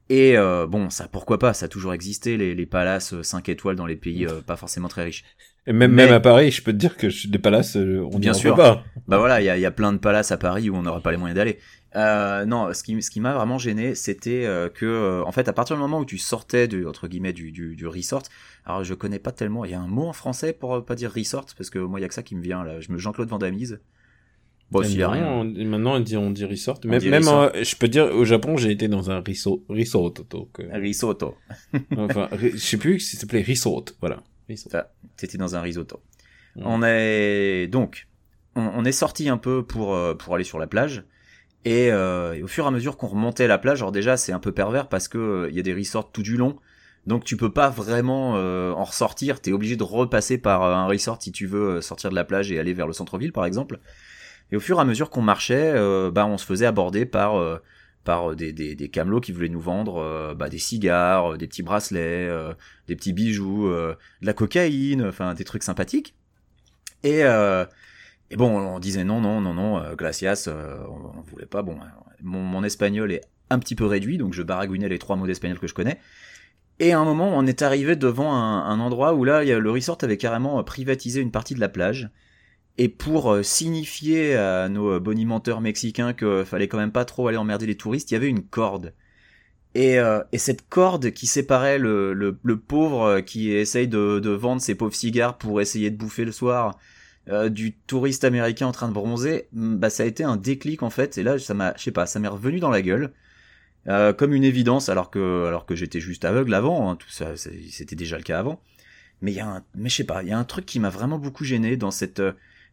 Et 0.10 0.38
euh, 0.38 0.68
bon, 0.68 0.90
ça 0.90 1.08
pourquoi 1.08 1.40
pas, 1.40 1.54
ça 1.54 1.68
a 1.68 1.70
toujours 1.70 1.94
existé 1.94 2.36
les, 2.36 2.56
les 2.56 2.66
palaces 2.66 3.22
5 3.22 3.48
étoiles 3.48 3.78
dans 3.78 3.86
les 3.86 3.96
pays 3.96 4.26
euh, 4.26 4.42
pas 4.42 4.58
forcément 4.58 4.90
très 4.90 5.06
riches. 5.06 5.24
Et 5.68 5.74
même, 5.74 5.92
Mais- 5.92 6.06
même 6.06 6.14
à 6.16 6.20
Paris, 6.20 6.50
je 6.52 6.64
peux 6.64 6.72
te 6.72 6.78
dire 6.78 6.98
que 6.98 7.10
je- 7.10 7.28
des 7.28 7.38
palaces, 7.38 7.78
euh, 7.78 8.04
on 8.12 8.18
Bien 8.18 8.32
n'y 8.32 8.40
sûr. 8.40 8.56
pas. 8.56 8.84
Bah 9.08 9.18
voilà, 9.20 9.42
il 9.42 9.46
y 9.46 9.50
a, 9.50 9.58
il 9.58 9.62
y 9.62 9.66
a 9.66 9.72
plein 9.72 9.94
de 9.94 10.00
palaces 10.00 10.32
à 10.32 10.38
Paris 10.38 10.70
où 10.70 10.76
on 10.76 10.82
n'aurait 10.82 11.02
pas 11.02 11.12
les 11.12 11.18
moyens 11.18 11.36
d'aller. 11.38 11.60
Euh, 11.96 12.46
non, 12.46 12.74
ce 12.74 12.82
qui, 12.84 13.00
ce 13.02 13.12
qui 13.12 13.20
m'a 13.20 13.34
vraiment 13.36 13.58
gêné, 13.60 13.94
c'était 13.94 14.46
euh, 14.46 14.70
que, 14.70 15.22
en 15.24 15.32
fait, 15.32 15.48
à 15.50 15.54
partir 15.54 15.76
du 15.76 15.82
moment 15.82 16.00
où 16.00 16.06
tu 16.06 16.18
sortais 16.18 16.68
du, 16.68 16.88
entre 16.88 17.08
guillemets, 17.08 17.34
du, 17.34 17.52
du, 17.52 17.76
du 17.76 17.86
resort, 17.86 18.24
alors 18.66 18.84
je 18.84 18.94
connais 18.96 19.20
pas 19.20 19.32
tellement, 19.32 19.66
il 19.66 19.72
y 19.72 19.74
a 19.76 19.80
un 19.80 19.88
mot 19.88 20.08
en 20.08 20.14
français 20.14 20.54
pour 20.54 20.84
pas 20.84 20.96
dire 20.96 21.12
resort, 21.14 21.46
parce 21.56 21.70
que 21.70 21.78
moi, 21.80 22.00
il 22.00 22.04
y 22.04 22.06
a 22.06 22.08
que 22.08 22.14
ça 22.14 22.24
qui 22.24 22.36
me 22.36 22.42
vient, 22.42 22.64
là. 22.64 22.80
Je 22.80 22.92
me 22.92 22.98
Jean-Claude 22.98 23.28
Vandamise. 23.30 23.82
Bon, 24.72 24.82
s'il 24.84 25.00
y 25.00 25.04
a 25.04 25.10
rien. 25.10 25.28
on- 25.28 25.44
maintenant, 25.44 25.96
on 25.96 26.00
dit, 26.00 26.16
on 26.16 26.32
dit 26.32 26.46
resort. 26.46 26.80
On 26.86 26.88
Même, 26.88 27.00
dit 27.00 27.10
même 27.10 27.24
resort. 27.24 27.52
euh, 27.54 27.64
je 27.64 27.76
peux 27.76 27.90
dire, 27.90 28.06
au 28.06 28.24
Japon, 28.24 28.56
j'ai 28.56 28.72
été 28.72 28.88
dans 28.88 29.12
un 29.12 29.22
donc, 29.22 30.60
euh, 30.62 30.70
Risotto. 30.74 31.36
enfin, 31.98 32.30
je 32.42 32.56
sais 32.58 32.78
plus 32.78 33.00
si 33.02 33.16
ça 33.18 33.22
s'appelait 33.22 33.44
resort. 33.44 33.84
Voilà. 34.00 34.24
Ça, 34.56 34.92
T'étais 35.18 35.38
dans 35.38 35.56
un 35.56 35.62
risotto. 35.62 36.02
Ouais. 36.56 36.64
On 36.66 36.84
est 36.84 37.68
donc, 37.68 38.08
on, 38.56 38.62
on 38.62 38.86
est 38.86 38.92
sorti 38.92 39.30
un 39.30 39.38
peu 39.38 39.64
pour 39.64 39.96
euh, 39.96 40.14
pour 40.14 40.36
aller 40.36 40.44
sur 40.44 40.60
la 40.60 40.68
plage. 40.68 41.04
Et, 41.64 41.92
euh, 41.92 42.34
et 42.34 42.42
au 42.42 42.48
fur 42.48 42.66
et 42.66 42.68
à 42.68 42.72
mesure 42.72 42.98
qu'on 42.98 43.08
remontait 43.08 43.48
la 43.48 43.60
plage, 43.60 43.82
alors 43.82 43.92
déjà 43.92 44.18
c'est 44.18 44.32
un 44.32 44.40
peu 44.40 44.52
pervers 44.52 44.88
parce 44.88 45.08
que 45.08 45.18
euh, 45.18 45.50
il 45.50 45.56
y 45.56 45.60
a 45.60 45.64
des 45.64 45.74
resorts 45.74 46.12
tout 46.12 46.24
du 46.24 46.36
long, 46.36 46.58
donc 47.06 47.24
tu 47.24 47.38
peux 47.38 47.52
pas 47.52 47.70
vraiment 47.70 48.36
euh, 48.36 48.72
en 48.72 48.84
ressortir. 48.84 49.40
T'es 49.40 49.52
obligé 49.52 49.76
de 49.76 49.84
repasser 49.84 50.40
par 50.40 50.64
un 50.64 50.88
resort 50.88 51.22
si 51.22 51.32
tu 51.32 51.46
veux 51.46 51.80
sortir 51.82 52.10
de 52.10 52.16
la 52.16 52.24
plage 52.24 52.52
et 52.52 52.60
aller 52.60 52.74
vers 52.74 52.88
le 52.88 52.94
centre-ville 52.94 53.32
par 53.32 53.46
exemple. 53.46 53.80
Et 54.52 54.56
au 54.56 54.60
fur 54.60 54.80
et 54.80 54.82
à 54.82 54.86
mesure 54.86 55.12
qu'on 55.12 55.22
marchait, 55.22 55.74
bah 56.12 56.26
on 56.26 56.38
se 56.38 56.46
faisait 56.46 56.66
aborder 56.66 57.06
par 57.06 57.40
par 58.04 58.36
des, 58.36 58.52
des, 58.52 58.76
des 58.76 58.90
camelots 58.90 59.22
qui 59.22 59.32
voulaient 59.32 59.50
nous 59.50 59.62
vendre 59.62 59.98
euh, 59.98 60.34
bah, 60.34 60.50
des 60.50 60.58
cigares, 60.58 61.34
euh, 61.34 61.38
des 61.38 61.48
petits 61.48 61.64
bracelets, 61.64 62.28
euh, 62.28 62.54
des 62.88 62.96
petits 62.96 63.14
bijoux, 63.14 63.68
euh, 63.68 63.96
de 64.22 64.26
la 64.26 64.34
cocaïne, 64.34 65.06
enfin 65.06 65.34
des 65.34 65.44
trucs 65.44 65.64
sympathiques. 65.64 66.16
Et, 67.04 67.24
euh, 67.24 67.66
et 68.30 68.36
bon, 68.38 68.60
on 68.60 68.80
disait 68.80 69.04
non, 69.04 69.22
non, 69.22 69.42
non, 69.42 69.54
non, 69.54 69.78
euh, 69.78 69.96
glacias, 69.96 70.46
euh, 70.48 70.84
on, 70.90 71.20
on 71.20 71.22
voulait 71.22 71.46
pas. 71.46 71.62
Bon, 71.62 71.74
euh, 71.74 71.86
mon, 72.22 72.42
mon 72.42 72.64
espagnol 72.64 73.12
est 73.12 73.22
un 73.50 73.60
petit 73.60 73.76
peu 73.76 73.86
réduit, 73.86 74.18
donc 74.18 74.34
je 74.34 74.44
baragouinais 74.44 74.90
les 74.90 75.00
trois 75.00 75.16
mots 75.16 75.28
d'espagnol 75.28 75.60
que 75.60 75.68
je 75.68 75.74
connais. 75.74 76.00
Et 76.80 76.94
à 76.94 77.00
un 77.00 77.06
moment, 77.06 77.30
on 77.36 77.46
est 77.46 77.62
arrivé 77.62 77.96
devant 77.96 78.34
un, 78.34 78.66
un 78.66 78.80
endroit 78.80 79.14
où 79.14 79.24
là, 79.24 79.44
le 79.44 79.72
resort 79.72 80.00
avait 80.02 80.18
carrément 80.18 80.58
euh, 80.58 80.64
privatisé 80.64 81.22
une 81.22 81.32
partie 81.32 81.54
de 81.54 81.60
la 81.60 81.70
plage. 81.70 82.10
Et 82.82 82.90
pour 82.90 83.32
euh, 83.32 83.44
signifier 83.44 84.36
à 84.36 84.68
nos 84.68 84.94
euh, 84.94 85.00
bonimenteurs 85.00 85.62
mexicains 85.62 86.14
qu'il 86.14 86.46
fallait 86.46 86.68
quand 86.68 86.80
même 86.80 86.92
pas 86.92 87.06
trop 87.06 87.28
aller 87.28 87.38
emmerder 87.38 87.68
les 87.68 87.78
touristes, 87.78 88.10
il 88.10 88.16
y 88.16 88.18
avait 88.18 88.28
une 88.28 88.42
corde. 88.44 88.96
Et, 89.76 90.00
euh, 90.00 90.24
et 90.32 90.40
cette 90.40 90.68
corde 90.68 91.12
qui 91.12 91.28
séparait 91.28 91.78
le, 91.78 92.40
pauvre 92.68 93.20
qui 93.20 93.52
essaye 93.52 93.88
de, 93.88 94.30
vendre 94.30 94.64
ses 94.64 94.74
pauvres 94.74 94.96
cigares 94.96 95.38
pour 95.38 95.62
essayer 95.62 95.92
de 95.92 95.96
bouffer 95.96 96.26
le 96.26 96.32
soir 96.32 96.80
du 97.52 97.74
touriste 97.74 98.24
américain 98.24 98.66
en 98.66 98.72
train 98.72 98.88
de 98.88 98.94
bronzer, 98.94 99.48
mm, 99.54 99.76
bah 99.76 99.92
ça 99.92 100.02
a 100.02 100.08
été 100.08 100.24
un 100.24 100.36
déclic 100.36 100.82
en 100.82 100.90
fait. 100.90 101.20
Et 101.20 101.24
là, 101.24 101.38
ça 101.38 101.54
m'a, 101.54 101.76
je 101.78 101.84
sais 101.84 101.92
pas, 101.92 102.08
ça 102.08 102.20
m'est 102.20 102.28
revenu 102.28 102.60
dans 102.60 102.72
la 102.72 102.82
gueule 102.82 103.14
comme 103.86 104.34
une 104.34 104.44
évidence, 104.44 104.90
alors 104.90 105.12
que 105.12 105.56
que 105.68 105.76
j'étais 105.76 106.00
juste 106.00 106.26
aveugle 106.26 106.56
avant. 106.56 106.90
hein, 106.90 106.96
tout 106.96 107.12
ça, 107.12 107.38
c'était 107.38 107.96
déjà 107.96 108.18
le 108.18 108.24
cas 108.24 108.40
avant. 108.40 108.60
Mais 109.22 109.32
il 109.34 109.36
y 109.36 109.40
a 109.40 109.64
mais 109.76 109.90
je 109.90 109.98
sais 109.98 110.04
pas, 110.04 110.24
il 110.24 110.30
y 110.30 110.32
a 110.32 110.40
un 110.40 110.46
truc 110.46 110.66
qui 110.66 110.80
m'a 110.80 110.90
vraiment 110.90 111.20
beaucoup 111.20 111.44
gêné 111.44 111.78
dans 111.78 111.92
cette 111.92 112.22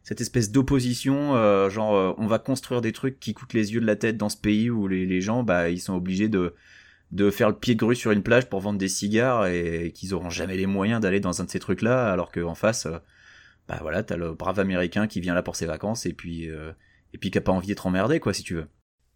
cette 0.03 0.21
espèce 0.21 0.51
d'opposition, 0.51 1.35
euh, 1.35 1.69
genre 1.69 1.95
euh, 1.95 2.13
on 2.17 2.27
va 2.27 2.39
construire 2.39 2.81
des 2.81 2.91
trucs 2.91 3.19
qui 3.19 3.33
coûtent 3.33 3.53
les 3.53 3.73
yeux 3.73 3.81
de 3.81 3.85
la 3.85 3.95
tête 3.95 4.17
dans 4.17 4.29
ce 4.29 4.37
pays 4.37 4.69
où 4.69 4.87
les, 4.87 5.21
gens, 5.21 5.43
bah 5.43 5.69
ils 5.69 5.79
sont 5.79 5.93
obligés 5.93 6.29
de 6.29 6.55
de 7.11 7.31
faire 7.31 7.49
le 7.49 7.55
pied 7.55 7.75
grue 7.75 7.95
sur 7.95 8.11
une 8.11 8.21
plage 8.21 8.49
pour 8.49 8.59
vendre 8.59 8.77
des 8.77 8.87
cigares 8.87 9.47
et, 9.47 9.91
qu'ils 9.95 10.13
auront 10.13 10.29
jamais 10.29 10.55
les 10.55 10.67
moyens 10.67 11.01
d'aller 11.01 11.19
dans 11.19 11.41
un 11.41 11.45
de 11.45 11.49
ces 11.49 11.59
trucs-là, 11.59 12.11
alors 12.11 12.31
qu'en 12.31 12.53
face, 12.53 12.85
euh, 12.85 12.99
bah 13.67 13.79
voilà, 13.81 14.03
t'as 14.03 14.15
le 14.15 14.33
brave 14.33 14.59
américain 14.59 15.07
qui 15.07 15.19
vient 15.19 15.33
là 15.33 15.41
pour 15.41 15.55
ses 15.55 15.65
vacances 15.65 16.05
et 16.05 16.13
puis 16.13 16.45
et 17.13 17.17
puis 17.19 17.31
qui 17.31 17.37
a 17.37 17.41
pas 17.41 17.51
envie 17.51 17.67
d'être 17.67 17.87
emmerdé 17.87 18.19
quoi 18.19 18.33
si 18.33 18.43
tu 18.43 18.55
veux. 18.55 18.67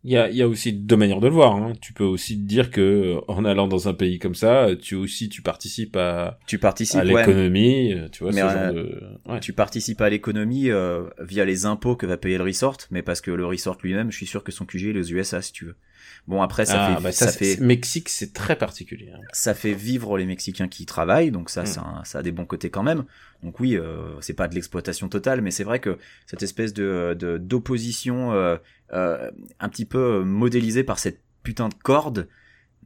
Il 0.06 0.12
y 0.12 0.18
a, 0.18 0.30
il 0.30 0.36
y 0.36 0.42
a 0.42 0.48
aussi 0.48 0.74
deux 0.74 0.98
manières 0.98 1.22
de 1.22 1.28
le 1.28 1.34
voir. 1.34 1.56
Hein. 1.56 1.74
Tu 1.80 1.94
peux 1.94 2.04
aussi 2.04 2.38
te 2.38 2.46
dire 2.46 2.72
que 2.72 2.82
euh, 2.82 3.22
en 3.30 3.46
allant 3.46 3.68
dans 3.68 3.88
un 3.88 3.94
pays 3.94 4.20
comme 4.20 4.36
ça, 4.36 4.68
tu 4.82 4.96
aussi 4.96 5.30
tu 5.30 5.42
participes 5.42 5.96
à, 5.96 6.40
Tu 6.46 6.60
participes, 6.60 7.00
à 7.00 7.06
ouais, 7.06 7.22
l'économie, 7.22 7.94
euh, 7.94 8.10
tu 8.10 8.24
vois, 8.24 8.34
Mais, 8.34 8.42
ce 8.42 8.46
euh, 8.46 8.50
genre 8.50 8.74
de. 8.74 9.04
Ouais. 9.32 9.40
tu 9.40 9.54
participes 9.54 10.02
à 10.02 10.10
l'économie 10.10 10.70
euh, 10.70 11.04
via 11.20 11.46
les 11.46 11.66
impôts 11.66 11.96
que 11.96 12.06
va 12.06 12.18
payer 12.18 12.38
le 12.38 12.44
resort, 12.44 12.78
mais 12.92 13.02
parce 13.02 13.22
que 13.22 13.32
le 13.32 13.46
resort 13.46 13.78
lui-même, 13.82 14.12
je 14.12 14.18
suis 14.18 14.26
sûr 14.26 14.44
que 14.44 14.52
son 14.52 14.66
QG 14.66 14.90
est 14.90 14.94
les 14.94 15.14
USA 15.14 15.42
si 15.42 15.54
tu 15.54 15.66
veux. 15.66 15.76
Bon 16.26 16.42
après 16.42 16.66
ça 16.66 16.86
Ah, 16.86 16.96
fait 16.98 17.04
bah 17.04 17.12
ça, 17.12 17.32
fait 17.34 17.58
Mexique, 17.60 18.08
c'est 18.08 18.32
très 18.32 18.56
particulier. 18.58 19.12
hein. 19.14 19.20
ça 19.34 19.54
fait 19.54 19.74
vivre 19.74 20.18
les 20.18 20.26
Mexicains 20.26 20.70
qui 20.70 20.84
y 20.84 20.86
travaillent, 20.86 21.32
donc 21.32 21.50
ça, 21.50 21.64
Mm. 21.64 21.66
ça, 21.66 21.82
a- 21.82 22.06
ça 22.06 22.20
a 22.20 22.24
des 22.24 22.32
bons 22.32 22.46
côtés 22.46 22.70
quand 22.70 22.84
même. 22.84 23.04
Donc 23.44 23.60
oui, 23.60 23.76
euh, 23.76 24.20
c'est 24.22 24.34
pas 24.34 24.48
de 24.48 24.56
l'exploitation 24.56 25.10
totale, 25.10 25.42
mais 25.42 25.52
c'est 25.52 25.66
vrai 25.66 25.80
que 25.80 25.98
cette 26.26 26.42
espèce 26.42 26.74
de 26.74 27.14
d'opposition 27.42 28.32
euh, 28.32 28.56
euh, 28.94 29.30
un 29.60 29.68
petit 29.70 29.86
peu 29.86 30.24
modélisée 30.24 30.84
par 30.86 30.98
cette 30.98 31.20
putain 31.44 31.68
de 31.68 31.74
corde, 31.76 32.30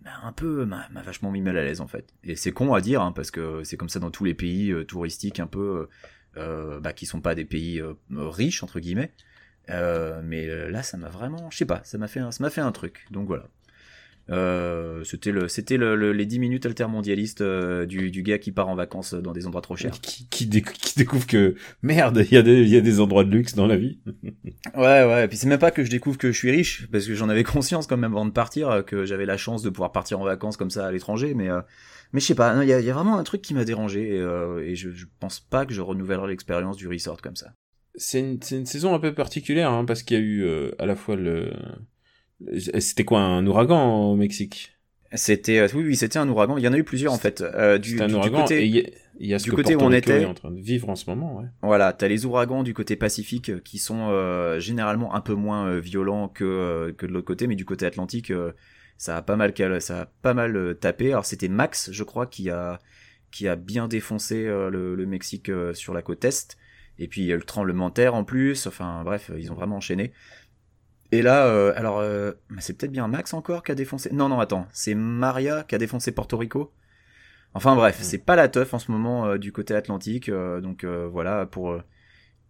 bah, 0.01 0.09
un 0.23 0.31
peu 0.31 0.65
m'a 0.65 0.87
vachement 1.05 1.29
mis 1.31 1.41
mal 1.41 1.57
à 1.57 1.63
l'aise 1.63 1.79
en 1.79 1.87
fait. 1.87 2.07
Et 2.23 2.35
c'est 2.35 2.51
con 2.51 2.73
à 2.73 2.81
dire, 2.81 3.03
hein, 3.03 3.11
parce 3.11 3.29
que 3.29 3.63
c'est 3.63 3.77
comme 3.77 3.89
ça 3.89 3.99
dans 3.99 4.09
tous 4.09 4.25
les 4.25 4.33
pays 4.33 4.73
touristiques 4.87 5.39
un 5.39 5.47
peu 5.47 5.87
bah, 6.35 6.93
qui 6.93 7.05
sont 7.05 7.21
pas 7.21 7.35
des 7.35 7.45
pays 7.45 7.81
riches 8.11 8.63
entre 8.63 8.79
guillemets. 8.79 9.11
Euh, 9.69 10.21
mais 10.23 10.47
euh, 10.47 10.69
là, 10.69 10.83
ça 10.83 10.97
m'a 10.97 11.09
vraiment, 11.09 11.49
je 11.51 11.57
sais 11.57 11.65
pas, 11.65 11.81
ça 11.83 11.97
m'a 11.97 12.07
fait, 12.07 12.19
un- 12.21 12.31
ça 12.31 12.43
m'a 12.43 12.49
fait 12.49 12.61
un 12.61 12.71
truc. 12.71 13.05
Donc 13.11 13.27
voilà. 13.27 13.47
Euh, 14.29 15.05
c'était 15.05 15.31
le, 15.31 15.47
c'était 15.47 15.77
le, 15.77 15.95
le- 15.95 16.11
les 16.11 16.25
10 16.25 16.37
minutes 16.39 16.65
altermondialistes 16.65 17.39
euh, 17.39 17.85
du, 17.85 18.11
du 18.11 18.23
gars 18.23 18.37
qui 18.39 18.51
part 18.51 18.67
en 18.67 18.75
vacances 18.75 19.13
dans 19.13 19.31
des 19.31 19.47
endroits 19.47 19.61
trop 19.61 19.77
chers. 19.77 19.91
Qui, 20.01 20.27
qui, 20.27 20.47
déc- 20.47 20.73
qui 20.73 20.97
découvre 20.99 21.25
que 21.25 21.55
merde, 21.81 22.25
il 22.29 22.33
y 22.33 22.37
a 22.37 22.41
des, 22.41 22.65
y 22.67 22.75
a 22.75 22.81
des 22.81 22.99
endroits 22.99 23.23
de 23.23 23.31
luxe 23.31 23.55
dans 23.55 23.67
la 23.67 23.77
vie. 23.77 23.99
Ouais, 24.75 25.05
ouais. 25.05 25.25
Et 25.25 25.27
puis 25.29 25.37
c'est 25.37 25.47
même 25.47 25.59
pas 25.59 25.71
que 25.71 25.83
je 25.83 25.89
découvre 25.89 26.17
que 26.17 26.31
je 26.31 26.37
suis 26.37 26.51
riche, 26.51 26.87
parce 26.91 27.05
que 27.07 27.15
j'en 27.15 27.29
avais 27.29 27.43
conscience 27.45 27.87
quand 27.87 27.95
même 27.95 28.11
avant 28.11 28.25
de 28.25 28.31
partir, 28.31 28.69
euh, 28.69 28.81
que 28.81 29.05
j'avais 29.05 29.25
la 29.25 29.37
chance 29.37 29.61
de 29.63 29.69
pouvoir 29.69 29.91
partir 29.93 30.19
en 30.19 30.25
vacances 30.25 30.57
comme 30.57 30.69
ça 30.71 30.85
à 30.87 30.91
l'étranger. 30.91 31.33
Mais, 31.33 31.49
euh, 31.49 31.61
mais 32.11 32.19
je 32.19 32.25
sais 32.25 32.35
pas. 32.35 32.53
non, 32.53 32.61
Il 32.63 32.67
y 32.67 32.73
a, 32.73 32.79
il 32.81 32.85
y 32.85 32.89
a 32.89 32.93
vraiment 32.93 33.17
un 33.17 33.23
truc 33.23 33.41
qui 33.41 33.53
m'a 33.53 33.63
dérangé 33.63 34.15
et, 34.15 34.19
euh, 34.19 34.61
et 34.65 34.75
je, 34.75 34.91
je 34.91 35.05
pense 35.19 35.39
pas 35.39 35.65
que 35.65 35.73
je 35.73 35.79
renouvellerai 35.81 36.27
l'expérience 36.27 36.75
du 36.75 36.87
resort 36.89 37.21
comme 37.21 37.35
ça. 37.37 37.53
C'est 37.97 38.19
une, 38.19 38.41
c'est 38.41 38.57
une 38.57 38.65
saison 38.65 38.93
un 38.93 38.99
peu 38.99 39.13
particulière, 39.13 39.71
hein, 39.71 39.83
parce 39.85 40.03
qu'il 40.03 40.17
y 40.17 40.19
a 40.19 40.23
eu 40.23 40.43
euh, 40.45 40.71
à 40.79 40.85
la 40.85 40.95
fois 40.95 41.15
le. 41.15 41.51
C'était 42.79 43.03
quoi, 43.05 43.19
un 43.21 43.45
ouragan 43.47 44.11
au 44.11 44.15
Mexique? 44.15 44.71
C'était, 45.13 45.59
euh, 45.59 45.67
oui, 45.73 45.83
oui, 45.83 45.95
c'était 45.95 46.19
un 46.19 46.29
ouragan. 46.29 46.57
Il 46.57 46.63
y 46.63 46.67
en 46.67 46.73
a 46.73 46.77
eu 46.77 46.83
plusieurs 46.83 47.13
en 47.13 47.17
fait. 47.17 47.41
Euh, 47.41 47.77
du, 47.77 47.91
C'était 47.91 48.03
un 48.03 48.07
du- 48.07 48.11
du 48.11 48.17
ouragan, 48.17 48.41
côté- 48.43 48.61
et 48.63 48.67
y 48.67 48.79
a, 48.79 48.83
il 49.19 49.27
y 49.27 49.33
a 49.33 49.39
ce 49.39 49.45
du 49.45 49.51
que 49.51 49.55
côté 49.55 49.75
où 49.75 49.79
on 49.81 49.87
Rico 49.87 50.11
était- 50.11 50.21
est 50.21 50.25
en 50.25 50.33
train 50.35 50.51
de 50.51 50.59
vivre 50.59 50.89
en 50.89 50.95
ce 50.95 51.09
moment, 51.09 51.37
ouais. 51.39 51.45
Voilà, 51.63 51.93
t'as 51.93 52.07
les 52.07 52.25
ouragans 52.25 52.61
du 52.61 52.73
côté 52.73 52.95
Pacifique 52.95 53.49
euh, 53.49 53.59
qui 53.63 53.79
sont 53.79 54.09
euh, 54.11 54.59
généralement 54.59 55.15
un 55.15 55.21
peu 55.21 55.33
moins 55.33 55.79
violents 55.79 56.27
que 56.27 56.93
que 56.97 57.05
de 57.05 57.11
l'autre 57.11 57.25
côté, 57.25 57.47
mais 57.47 57.55
du 57.55 57.65
côté 57.65 57.85
Atlantique, 57.85 58.31
ça 58.97 59.17
a 59.17 59.21
pas 59.23 59.35
mal 59.37 59.53
ça 59.81 60.01
a 60.01 60.05
pas 60.05 60.33
mal 60.35 60.77
tapé. 60.79 61.11
Alors 61.13 61.25
c'était 61.25 61.47
Max, 61.47 61.89
je 61.91 62.03
crois, 62.03 62.27
qui 62.27 62.49
a 62.51 62.79
qui 63.31 63.47
a 63.47 63.55
bien 63.55 63.87
défoncé 63.87 64.43
le, 64.43 64.93
le 64.95 65.05
Mexique 65.05 65.49
sur 65.73 65.93
la 65.93 66.01
côte 66.03 66.19
est. 66.25 66.57
Et 66.99 67.07
puis 67.07 67.21
il 67.21 67.27
y 67.27 67.31
a 67.31 67.35
eu 67.35 67.39
le 67.39 67.43
tremblement 67.43 67.89
de 67.89 67.93
terre 67.93 68.15
en 68.15 68.23
plus. 68.23 68.67
Enfin 68.67 69.03
bref, 69.03 69.31
ils 69.37 69.51
ont 69.51 69.55
vraiment 69.55 69.77
enchaîné. 69.77 70.11
Et 71.11 71.21
là, 71.21 71.47
euh, 71.47 71.73
alors 71.75 71.99
euh, 71.99 72.33
c'est 72.59 72.77
peut-être 72.77 72.91
bien 72.91 73.07
Max 73.07 73.33
encore 73.33 73.63
qui 73.63 73.71
a 73.71 73.75
défoncé. 73.75 74.09
Non 74.11 74.29
non 74.29 74.39
attends, 74.39 74.67
c'est 74.71 74.95
Maria 74.95 75.63
qui 75.63 75.75
a 75.75 75.77
défoncé 75.77 76.11
Porto 76.11 76.37
Rico. 76.37 76.73
Enfin 77.53 77.75
bref, 77.75 77.97
c'est 78.01 78.17
pas 78.17 78.35
la 78.35 78.49
teuf 78.49 78.73
en 78.73 78.79
ce 78.79 78.91
moment 78.91 79.25
euh, 79.27 79.37
du 79.37 79.51
côté 79.51 79.73
Atlantique. 79.73 80.29
euh, 80.29 80.61
donc 80.61 80.83
euh, 80.83 81.07
voilà 81.07 81.45
pour 81.45 81.81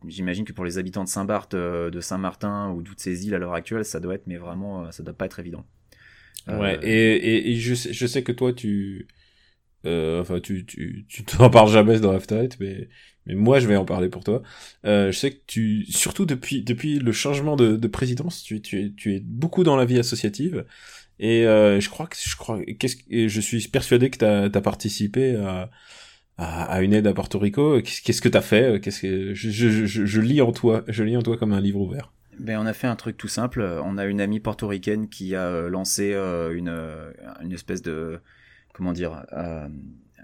J'imagine 0.08 0.46
que 0.46 0.54
pour 0.54 0.63
les 0.63 0.77
habitants 0.77 1.04
de 1.04 1.10
Saint-Barth, 1.10 1.56
de 1.56 2.00
Saint-Martin 2.01 2.70
ou 2.70 2.84
toutes 2.84 3.00
ces 3.00 3.25
îles 3.25 3.34
à 3.34 3.39
l'heure 3.39 3.56
actuelle, 3.56 3.84
ça 3.84 4.00
doit 4.00 4.13
être, 4.13 4.27
mais 4.27 4.38
vraiment, 4.38 4.92
ça 4.92 5.01
doit 5.01 5.16
pas 5.16 5.25
être 5.25 5.39
évident. 5.39 5.66
Ouais, 6.48 6.80
et, 6.84 7.16
et, 7.16 7.51
et 7.51 7.56
je, 7.56 7.74
sais, 7.74 7.94
je 7.94 8.06
sais 8.06 8.22
que 8.24 8.32
toi, 8.32 8.54
tu... 8.54 9.08
Euh, 9.86 10.22
enfin, 10.22 10.39
tu 10.39 10.66
tu 10.66 11.06
tu 11.08 11.24
t'en 11.25 11.50
parles 11.50 11.70
jamais 11.70 12.00
dans 12.00 12.12
After 12.12 12.36
Eight, 12.36 12.60
mais 12.60 12.89
mais 13.27 13.36
moi, 13.36 13.60
je 13.60 13.67
vais 13.67 13.75
en 13.75 13.86
parler 13.86 14.10
pour 14.10 14.24
toi. 14.24 14.41
Euh, 14.86 15.12
je 15.12 15.17
sais 15.17 15.31
que 15.31 15.41
tu, 15.46 15.86
surtout 15.86 16.25
depuis 16.25 16.63
depuis 16.63 17.00
le 17.00 17.12
changement 17.12 17.55
de, 17.55 17.75
de 17.75 17.88
présidence, 17.88 18.41
tu 18.43 18.62
tu 18.62 18.93
tu 18.96 19.15
es 19.15 19.19
beaucoup 19.19 19.63
dans 19.63 19.75
la 19.75 19.86
vie 19.86 20.00
associative. 20.00 20.65
Et 21.19 21.46
euh, 21.48 21.79
je 21.79 21.89
crois 21.89 22.07
que 22.07 22.15
je 22.19 22.36
crois 22.36 22.60
qu'est-ce 22.79 22.98
et 23.10 23.29
je 23.29 23.41
suis 23.41 23.67
persuadé 23.67 24.10
que 24.10 24.17
t'as 24.17 24.46
as 24.46 24.62
participé 24.62 25.36
à, 25.36 25.69
à 26.38 26.63
à 26.63 26.81
une 26.81 26.93
aide 26.93 27.07
à 27.07 27.13
Porto 27.13 27.39
Rico. 27.39 27.81
Qu'est-ce 27.81 28.22
que 28.22 28.29
t'as 28.29 28.41
fait? 28.41 28.79
Qu'est-ce 28.81 29.01
que 29.01 29.34
je, 29.34 29.50
je, 29.50 29.86
je, 29.86 30.05
je 30.05 30.22
lis 30.22 30.41
en 30.41 30.51
toi, 30.51 30.84
je 30.88 31.03
lis 31.03 31.17
en 31.17 31.22
toi 31.22 31.38
comme 31.38 31.53
un 31.53 31.62
livre 31.62 31.81
ouvert. 31.81 32.13
Ben, 32.39 32.60
on 32.60 32.67
a 32.67 32.74
fait 32.74 32.88
un 32.88 32.96
truc 32.96 33.17
tout 33.17 33.27
simple. 33.27 33.62
On 33.84 33.98
a 33.98 34.05
une 34.05 34.22
amie 34.22 34.39
portoricaine 34.39 35.10
qui 35.10 35.36
a 35.36 35.67
lancé 35.69 36.13
euh, 36.13 36.55
une, 36.55 36.72
une 37.43 37.51
espèce 37.51 37.81
de. 37.81 38.19
Comment 38.74 38.93
dire 38.93 39.25
euh, 39.34 39.67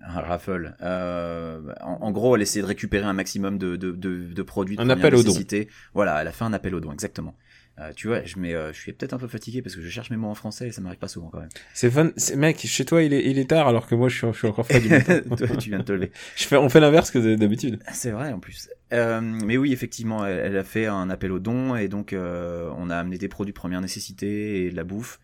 Un 0.05 0.19
raffle. 0.21 0.75
Euh, 0.81 1.61
en, 1.81 1.93
en 2.01 2.11
gros, 2.11 2.35
elle 2.35 2.41
essaie 2.41 2.61
de 2.61 2.65
récupérer 2.65 3.05
un 3.05 3.13
maximum 3.13 3.57
de, 3.57 3.75
de, 3.77 3.91
de, 3.91 4.25
de 4.33 4.41
produits 4.43 4.75
de 4.75 4.81
Un 4.81 4.85
première 4.85 4.97
appel 5.05 5.15
aux 5.15 5.23
dons. 5.23 5.29
nécessité. 5.29 5.69
Voilà, 5.93 6.21
elle 6.21 6.27
a 6.27 6.31
fait 6.31 6.43
un 6.43 6.53
appel 6.53 6.75
aux 6.75 6.79
dons, 6.81 6.91
exactement. 6.91 7.35
Euh, 7.79 7.91
tu 7.95 8.07
vois, 8.07 8.23
je, 8.23 8.37
mets, 8.37 8.53
euh, 8.53 8.71
je 8.71 8.77
suis 8.79 8.93
peut-être 8.93 9.13
un 9.13 9.17
peu 9.17 9.27
fatigué 9.27 9.63
parce 9.63 9.75
que 9.75 9.81
je 9.81 9.89
cherche 9.89 10.11
mes 10.11 10.17
mots 10.17 10.27
en 10.27 10.35
français 10.35 10.67
et 10.67 10.71
ça 10.71 10.79
m'arrive 10.81 10.99
pas 10.99 11.07
souvent 11.07 11.29
quand 11.29 11.39
même. 11.39 11.49
C'est 11.73 11.89
fun, 11.89 12.11
c'est- 12.17 12.35
mec. 12.35 12.59
Chez 12.59 12.85
toi, 12.85 13.01
il 13.01 13.13
est 13.13 13.25
il 13.27 13.39
est 13.39 13.49
tard 13.49 13.67
alors 13.67 13.87
que 13.87 13.95
moi, 13.95 14.09
je 14.09 14.17
suis 14.17 14.27
je 14.31 14.37
suis 14.37 14.47
encore 14.47 14.67
du 14.67 14.89
matin. 14.89 15.21
Toi, 15.37 15.47
tu 15.57 15.69
viens 15.69 15.79
de 15.79 15.83
te 15.83 15.91
lever. 15.91 16.11
Je 16.35 16.43
fais 16.43 16.55
on 16.57 16.69
fait 16.69 16.79
l'inverse 16.79 17.09
que 17.09 17.35
d'habitude. 17.35 17.79
C'est 17.91 18.11
vrai 18.11 18.31
en 18.31 18.39
plus. 18.39 18.69
Euh, 18.91 19.21
mais 19.21 19.57
oui, 19.57 19.73
effectivement, 19.73 20.23
elle, 20.23 20.37
elle 20.37 20.57
a 20.57 20.63
fait 20.63 20.85
un 20.85 21.09
appel 21.09 21.31
aux 21.31 21.39
dons 21.39 21.75
et 21.75 21.87
donc 21.87 22.13
euh, 22.13 22.69
on 22.77 22.91
a 22.91 22.97
amené 22.97 23.17
des 23.17 23.27
produits 23.27 23.53
de 23.53 23.57
première 23.57 23.81
nécessité 23.81 24.65
et 24.65 24.69
de 24.69 24.75
la 24.75 24.83
bouffe 24.83 25.19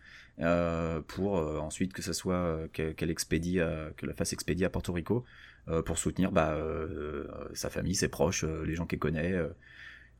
pour 1.08 1.38
euh, 1.38 1.58
ensuite 1.58 1.92
que 1.92 2.02
ça 2.02 2.12
soit 2.12 2.34
euh, 2.36 2.68
que- 2.72 2.92
qu'elle 2.92 3.10
expédie, 3.10 3.60
à- 3.60 3.90
que 3.96 4.06
la 4.06 4.14
fasse 4.14 4.32
expédier 4.32 4.66
à 4.66 4.70
Porto 4.70 4.92
Rico 4.92 5.24
euh, 5.68 5.82
pour 5.82 5.98
soutenir 5.98 6.32
bah, 6.32 6.52
euh, 6.52 7.26
sa 7.54 7.70
famille, 7.70 7.94
ses 7.94 8.08
proches, 8.08 8.44
euh, 8.44 8.64
les 8.64 8.74
gens 8.74 8.86
qu'elle 8.86 8.98
connaît. 8.98 9.32
euh. 9.32 9.48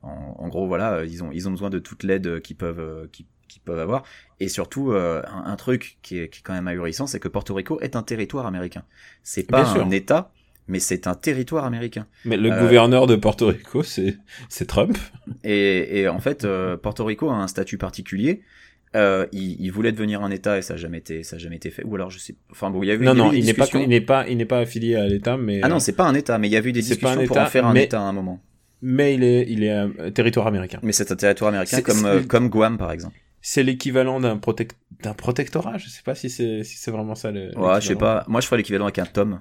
En, 0.01 0.35
en 0.39 0.47
gros, 0.49 0.67
voilà, 0.67 0.95
euh, 0.95 1.05
ils 1.05 1.23
ont 1.23 1.31
ils 1.31 1.47
ont 1.47 1.51
besoin 1.51 1.69
de 1.69 1.79
toute 1.79 2.03
l'aide 2.03 2.41
qu'ils 2.41 2.57
peuvent 2.57 2.79
euh, 2.79 3.07
qu'ils 3.11 3.61
peuvent 3.63 3.79
avoir 3.79 4.03
et 4.39 4.47
surtout 4.47 4.91
euh, 4.91 5.21
un, 5.27 5.43
un 5.51 5.55
truc 5.57 5.97
qui 6.01 6.17
est, 6.19 6.29
qui 6.29 6.39
est 6.39 6.43
quand 6.43 6.53
même 6.53 6.67
ahurissant, 6.67 7.05
c'est 7.07 7.19
que 7.19 7.27
Porto 7.27 7.53
Rico 7.53 7.79
est 7.81 7.95
un 7.95 8.03
territoire 8.03 8.45
américain. 8.45 8.83
C'est 9.23 9.43
pas 9.43 9.57
Bien 9.57 9.65
sûr. 9.65 9.83
un 9.83 9.91
État, 9.91 10.31
mais 10.67 10.79
c'est 10.79 11.05
un 11.07 11.15
territoire 11.15 11.65
américain. 11.65 12.07
Mais 12.23 12.37
le 12.37 12.49
Euh, 12.49 12.59
gouverneur 12.61 13.07
de 13.07 13.15
Porto 13.15 13.47
Rico, 13.47 13.83
c'est 13.83 14.17
c'est 14.49 14.65
Trump. 14.67 14.97
Et, 15.43 16.01
et 16.01 16.07
en 16.07 16.19
fait, 16.19 16.45
euh, 16.45 16.77
Porto 16.77 17.05
Rico 17.05 17.29
a 17.29 17.35
un 17.35 17.47
statut 17.47 17.77
particulier. 17.77 18.41
Euh, 18.93 19.25
il, 19.31 19.55
il 19.61 19.69
voulait 19.71 19.93
devenir 19.93 20.21
un 20.21 20.29
État 20.31 20.57
et 20.57 20.61
ça 20.61 20.73
n'a 20.73 20.77
jamais 20.79 20.97
été, 20.97 21.23
ça 21.23 21.37
a 21.37 21.39
jamais 21.39 21.55
été 21.55 21.69
fait. 21.69 21.83
Ou 21.85 21.95
alors 21.95 22.09
je 22.09 22.19
sais. 22.19 22.35
Enfin 22.51 22.69
bon, 22.69 22.83
il 22.83 22.87
y 22.87 22.91
avait. 22.91 23.05
Non 23.05 23.13
il 23.13 23.17
y 23.17 23.21
avait 23.21 23.27
non, 23.27 23.31
des 23.31 23.37
il 23.39 23.45
n'est 23.45 23.53
pas 23.53 23.67
il 23.73 23.87
n'est 23.87 24.01
pas 24.01 24.27
il 24.27 24.37
n'est 24.37 24.45
pas 24.45 24.59
affilié 24.59 24.95
à 24.95 25.07
l'État, 25.07 25.37
mais 25.37 25.61
Ah 25.63 25.69
non, 25.69 25.77
euh, 25.77 25.79
c'est 25.79 25.95
pas 25.95 26.03
un 26.05 26.13
État, 26.13 26.37
mais 26.37 26.49
il 26.49 26.51
y 26.51 26.57
a 26.57 26.59
eu 26.59 26.71
des 26.73 26.81
discussions 26.81 27.25
pour 27.25 27.37
en 27.37 27.45
faire 27.45 27.65
un 27.65 27.73
mais- 27.73 27.85
État 27.85 27.99
à 28.01 28.03
un 28.03 28.11
moment. 28.11 28.41
mais 28.81 29.13
il 29.13 29.23
est 29.23 29.45
il 29.47 29.63
est 29.63 29.71
un 29.71 29.89
territoire 30.13 30.47
américain. 30.47 30.79
Mais 30.83 30.91
c'est 30.91 31.09
un 31.11 31.15
territoire 31.15 31.49
américain 31.49 31.81
comme 31.81 32.05
euh, 32.05 32.21
comme 32.23 32.49
Guam 32.49 32.77
par 32.77 32.91
exemple. 32.91 33.15
C'est 33.39 33.63
l'équivalent 33.63 34.19
d'un 34.19 34.37
protect 34.37 34.75
d'un 35.01 35.13
protectorat. 35.13 35.77
Je 35.77 35.87
sais 35.89 36.03
pas 36.03 36.13
si 36.13 36.29
c'est 36.29 36.63
si 36.65 36.77
c'est 36.77 36.91
vraiment 36.91 37.15
ça 37.15 37.31
le. 37.31 37.57
Ouais, 37.57 37.79
je 37.81 37.87
sais 37.87 37.95
pas. 37.95 38.25
Moi, 38.27 38.41
je 38.41 38.45
ferais 38.45 38.57
l'équivalent 38.57 38.85
avec 38.85 38.99
un 38.99 39.05
tome. 39.05 39.39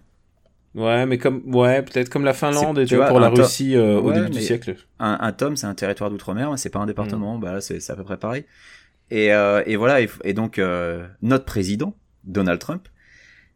Ouais, 0.75 1.05
mais 1.05 1.19
comme 1.19 1.43
ouais, 1.53 1.83
peut-être 1.83 2.09
comme 2.09 2.25
la 2.25 2.33
Finlande 2.33 2.79
tu 2.79 2.87
tu 2.87 2.97
vois, 2.97 3.09
pour 3.09 3.19
la 3.19 3.29
Russie 3.29 3.75
euh, 3.75 3.99
au 4.01 4.13
début 4.13 4.31
du 4.31 4.41
siècle. 4.41 4.77
Un, 5.01 5.19
un 5.21 5.33
tome, 5.33 5.57
c'est 5.57 5.67
un 5.67 5.75
territoire 5.75 6.11
d'outre-mer, 6.11 6.51
mais 6.53 6.57
c'est 6.57 6.71
pas 6.71 6.79
un 6.79 6.87
département. 6.87 7.37
Mm. 7.37 7.41
Bah 7.41 7.53
là, 7.55 7.61
c'est 7.61 7.91
à 7.91 7.97
peu 7.97 8.05
près 8.05 8.17
pareil. 8.17 8.45
Et, 9.11 9.33
euh, 9.33 9.63
et 9.67 9.77
voilà. 9.77 10.01
Et, 10.25 10.33
donc 10.33 10.59
euh, 10.59 11.07
notre 11.23 11.45
président, 11.45 11.97
Donald 12.25 12.61
Trump, 12.61 12.89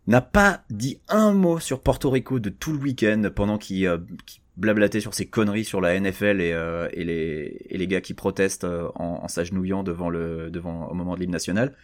n'a 0.06 0.20
pas 0.20 0.64
dit 0.70 1.00
un 1.08 1.32
mot 1.32 1.58
sur 1.60 1.80
Porto 1.80 2.10
Rico 2.10 2.38
de 2.38 2.50
tout 2.50 2.72
le 2.72 2.78
week-end 2.78 3.30
pendant 3.34 3.58
qu'il 3.58 3.86
euh, 3.86 3.98
qu'il 4.26 4.42
blablatait 4.56 5.00
sur 5.00 5.14
ses 5.14 5.26
conneries 5.26 5.64
sur 5.64 5.80
la 5.80 5.98
NFL 5.98 6.40
et, 6.40 6.52
euh, 6.52 6.88
et, 6.92 7.04
les, 7.04 7.66
et 7.68 7.78
les 7.78 7.86
gars 7.86 8.00
qui 8.00 8.14
protestent 8.14 8.64
euh, 8.64 8.88
en, 8.94 9.20
en 9.22 9.28
s'agenouillant 9.28 9.82
devant 9.82 10.10
le 10.10 10.50
devant 10.50 10.88
au 10.88 10.94
moment 10.94 11.14
de 11.14 11.20
l'hymne 11.20 11.32
national. 11.32 11.74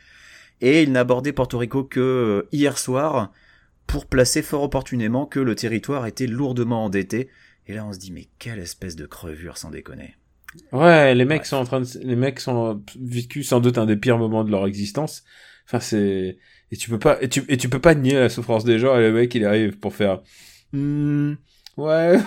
Et 0.60 0.82
il 0.82 0.92
n'a 0.92 1.00
abordé 1.00 1.32
Porto 1.32 1.58
Rico 1.58 1.84
que 1.84 2.46
hier 2.52 2.78
soir 2.78 3.32
pour 3.86 4.06
placer 4.06 4.42
fort 4.42 4.62
opportunément 4.62 5.26
que 5.26 5.40
le 5.40 5.54
territoire 5.54 6.06
était 6.06 6.26
lourdement 6.26 6.84
endetté. 6.84 7.28
Et 7.66 7.74
là, 7.74 7.84
on 7.86 7.92
se 7.92 7.98
dit 7.98 8.12
mais 8.12 8.28
quelle 8.38 8.58
espèce 8.58 8.94
de 8.94 9.06
crevure 9.06 9.56
sans 9.56 9.70
déconner. 9.70 10.16
Ouais, 10.72 11.14
les 11.14 11.24
mecs 11.24 11.40
Ouais. 11.40 11.44
sont 11.44 11.56
en 11.56 11.64
train 11.64 11.80
de, 11.80 11.86
les 12.02 12.16
mecs 12.16 12.40
sont 12.40 12.82
vécu 13.00 13.42
sans 13.44 13.60
doute 13.60 13.78
un 13.78 13.86
des 13.86 13.96
pires 13.96 14.18
moments 14.18 14.44
de 14.44 14.50
leur 14.50 14.66
existence. 14.66 15.22
Enfin, 15.66 15.78
c'est, 15.80 16.38
et 16.72 16.76
tu 16.76 16.90
peux 16.90 16.98
pas, 16.98 17.22
et 17.22 17.28
tu, 17.28 17.44
et 17.48 17.56
tu 17.56 17.68
peux 17.68 17.78
pas 17.80 17.94
nier 17.94 18.14
la 18.14 18.28
souffrance 18.28 18.64
des 18.64 18.78
gens, 18.78 18.96
et 18.96 19.00
le 19.00 19.12
mec, 19.12 19.34
il 19.34 19.44
arrive 19.44 19.78
pour 19.78 19.94
faire, 19.94 20.20
Hmm, 20.72 21.34
ouais, 21.76 22.18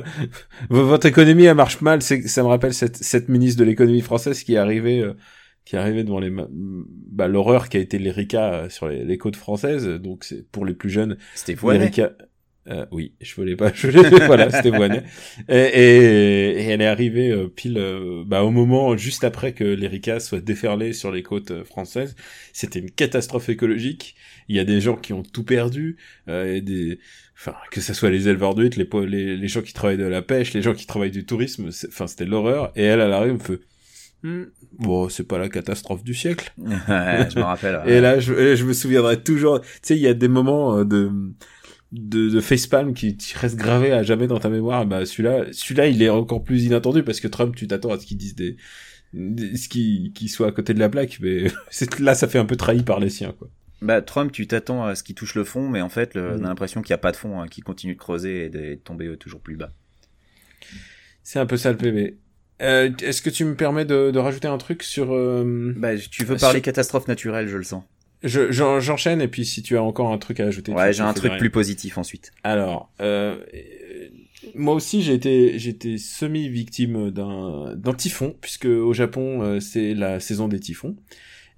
votre 0.70 1.06
économie, 1.06 1.44
elle 1.44 1.54
marche 1.56 1.80
mal, 1.80 2.02
c'est, 2.02 2.26
ça 2.28 2.42
me 2.42 2.48
rappelle 2.48 2.74
cette, 2.74 2.96
cette 2.96 3.28
ministre 3.28 3.58
de 3.60 3.64
l'économie 3.64 4.00
française 4.00 4.42
qui 4.42 4.54
est 4.54 4.58
arrivée, 4.58 5.00
euh, 5.00 5.14
qui 5.64 5.76
est 5.76 5.78
arrivée 5.78 6.04
devant 6.04 6.20
les, 6.20 6.30
bah, 6.30 7.28
l'horreur 7.28 7.68
qui 7.68 7.76
a 7.76 7.80
été 7.80 7.98
l'Erika 7.98 8.54
euh, 8.54 8.68
sur 8.70 8.88
les, 8.88 9.04
les 9.04 9.18
côtes 9.18 9.36
françaises, 9.36 9.86
donc 9.86 10.24
c'est, 10.24 10.50
pour 10.50 10.64
les 10.64 10.74
plus 10.74 10.90
jeunes, 10.90 11.16
C'était. 11.34 11.54
L'Erika- 11.54 12.12
euh, 12.68 12.86
oui, 12.90 13.12
je 13.20 13.34
voulais 13.34 13.56
pas, 13.56 13.70
je 13.74 13.88
voulais, 13.88 14.26
voilà, 14.26 14.50
c'était 14.50 14.70
Voinet. 14.70 15.02
Et, 15.48 15.54
et, 15.54 16.50
et 16.62 16.64
elle 16.68 16.80
est 16.80 16.86
arrivée 16.86 17.30
euh, 17.30 17.48
pile, 17.48 17.76
euh, 17.78 18.24
bah, 18.26 18.42
au 18.42 18.50
moment 18.50 18.96
juste 18.96 19.22
après 19.24 19.52
que 19.52 19.64
l'Erika 19.64 20.18
soit 20.18 20.40
déferlée 20.40 20.92
sur 20.94 21.12
les 21.12 21.22
côtes 21.22 21.50
euh, 21.50 21.64
françaises. 21.64 22.16
C'était 22.52 22.78
une 22.78 22.90
catastrophe 22.90 23.48
écologique. 23.50 24.14
Il 24.48 24.56
y 24.56 24.60
a 24.60 24.64
des 24.64 24.80
gens 24.80 24.96
qui 24.96 25.12
ont 25.12 25.22
tout 25.22 25.44
perdu, 25.44 25.98
euh, 26.28 26.54
et 26.54 26.62
des, 26.62 26.98
enfin, 27.36 27.54
que 27.70 27.80
ce 27.82 27.92
soit 27.92 28.10
les 28.10 28.28
éleveurs 28.28 28.54
d'huîtres, 28.54 28.78
les, 28.78 29.06
les, 29.06 29.36
les 29.36 29.48
gens 29.48 29.62
qui 29.62 29.74
travaillent 29.74 29.98
de 29.98 30.04
la 30.04 30.22
pêche, 30.22 30.54
les 30.54 30.62
gens 30.62 30.74
qui 30.74 30.86
travaillent 30.86 31.10
du 31.10 31.26
tourisme. 31.26 31.68
Enfin, 31.88 32.06
c'était 32.06 32.24
l'horreur. 32.26 32.72
Et 32.76 32.82
elle, 32.82 33.00
elle 33.00 33.12
arrive, 33.12 33.34
me 33.34 33.38
fait, 33.38 33.60
Hmm, 34.22 34.44
bon, 34.78 35.10
c'est 35.10 35.28
pas 35.28 35.36
la 35.36 35.50
catastrophe 35.50 36.02
du 36.02 36.14
siècle. 36.14 36.54
Ouais, 36.58 37.28
je 37.30 37.38
me 37.38 37.42
rappelle. 37.44 37.82
Et 37.86 38.00
là, 38.00 38.18
je, 38.18 38.56
je 38.56 38.64
me 38.64 38.72
souviendrai 38.72 39.22
toujours. 39.22 39.60
Tu 39.60 39.68
sais, 39.82 39.96
il 39.96 40.00
y 40.00 40.08
a 40.08 40.14
des 40.14 40.28
moments 40.28 40.82
de 40.82 41.10
de, 41.94 42.28
de 42.28 42.40
facepalm 42.40 42.92
qui, 42.94 43.16
qui 43.16 43.34
restent 43.38 43.56
gravés 43.56 43.92
à 43.92 44.02
jamais 44.02 44.26
dans 44.26 44.38
ta 44.40 44.48
mémoire. 44.50 44.84
Bah 44.86 45.06
celui-là, 45.06 45.46
celui-là, 45.52 45.86
il 45.86 46.02
est 46.02 46.08
encore 46.10 46.42
plus 46.44 46.64
inattendu 46.64 47.02
parce 47.02 47.20
que 47.20 47.28
Trump, 47.28 47.54
tu 47.56 47.66
t'attends 47.66 47.92
à 47.92 47.98
ce 47.98 48.04
qu'il 48.06 48.16
dise 48.16 48.34
des, 48.34 48.56
des- 49.12 49.56
ce 49.56 49.68
qui 49.68 50.12
qui 50.14 50.28
soit 50.28 50.48
à 50.48 50.52
côté 50.52 50.74
de 50.74 50.78
la 50.80 50.88
plaque, 50.88 51.18
mais 51.20 51.44
là, 52.00 52.14
ça 52.14 52.28
fait 52.28 52.38
un 52.38 52.44
peu 52.46 52.56
trahi 52.56 52.82
par 52.82 53.00
les 53.00 53.10
siens, 53.10 53.32
quoi. 53.38 53.48
Bah, 53.82 54.00
Trump, 54.02 54.32
tu 54.32 54.46
t'attends 54.46 54.84
à 54.84 54.94
ce 54.94 55.02
qu'il 55.02 55.14
touche 55.14 55.34
le 55.34 55.44
fond, 55.44 55.68
mais 55.68 55.82
en 55.82 55.88
fait, 55.90 56.14
le- 56.14 56.36
Mm. 56.36 56.40
on 56.40 56.44
a 56.44 56.48
l'impression 56.48 56.80
qu'il 56.82 56.90
n'y 56.92 56.94
a 56.94 56.98
pas 56.98 57.12
de 57.12 57.16
fond, 57.16 57.40
hein, 57.40 57.48
qu'il 57.48 57.62
continue 57.64 57.94
de 57.94 57.98
creuser 57.98 58.46
et 58.46 58.48
de, 58.48 58.74
tomber 58.76 59.06
euh, 59.06 59.16
toujours 59.16 59.40
plus 59.40 59.56
bas. 59.56 59.72
C'est 61.22 61.38
un 61.38 61.46
peu 61.46 61.56
ça 61.56 61.70
le 61.70 61.76
PV. 61.76 62.16
Euh, 62.62 62.90
Est-ce 63.02 63.20
que 63.22 63.30
tu 63.30 63.44
me 63.44 63.56
permets 63.56 63.84
de, 63.84 64.10
de 64.10 64.18
rajouter 64.18 64.48
un 64.48 64.58
truc 64.58 64.82
sur 64.82 65.12
euh, 65.12 65.72
Bah, 65.76 65.96
tu 65.98 66.24
veux 66.24 66.36
parler 66.36 66.58
sur- 66.58 66.64
catastrophe 66.64 67.08
naturelle, 67.08 67.48
je 67.48 67.56
le 67.56 67.62
sens. 67.64 67.82
Je- 68.24 68.50
j'en- 68.50 68.80
J'enchaîne 68.80 69.20
et 69.20 69.28
puis 69.28 69.44
si 69.44 69.62
tu 69.62 69.76
as 69.76 69.82
encore 69.82 70.10
un 70.12 70.18
truc 70.18 70.40
à 70.40 70.46
ajouter. 70.46 70.72
Ouais, 70.72 70.92
j'ai 70.92 71.02
un 71.02 71.12
truc 71.14 71.32
plus 71.38 71.50
positif 71.50 71.98
ensuite. 71.98 72.32
Alors, 72.42 72.90
euh, 73.00 73.36
moi 74.54 74.74
aussi 74.74 75.02
j'ai 75.02 75.14
été 75.14 75.56
été 75.56 75.98
semi 75.98 76.48
victime 76.48 77.10
d'un 77.10 77.74
d'un 77.76 77.94
typhon 77.94 78.34
puisque 78.40 78.66
au 78.66 78.92
Japon 78.92 79.42
euh, 79.42 79.60
c'est 79.60 79.94
la 79.94 80.20
saison 80.20 80.48
des 80.48 80.60
typhons 80.60 80.96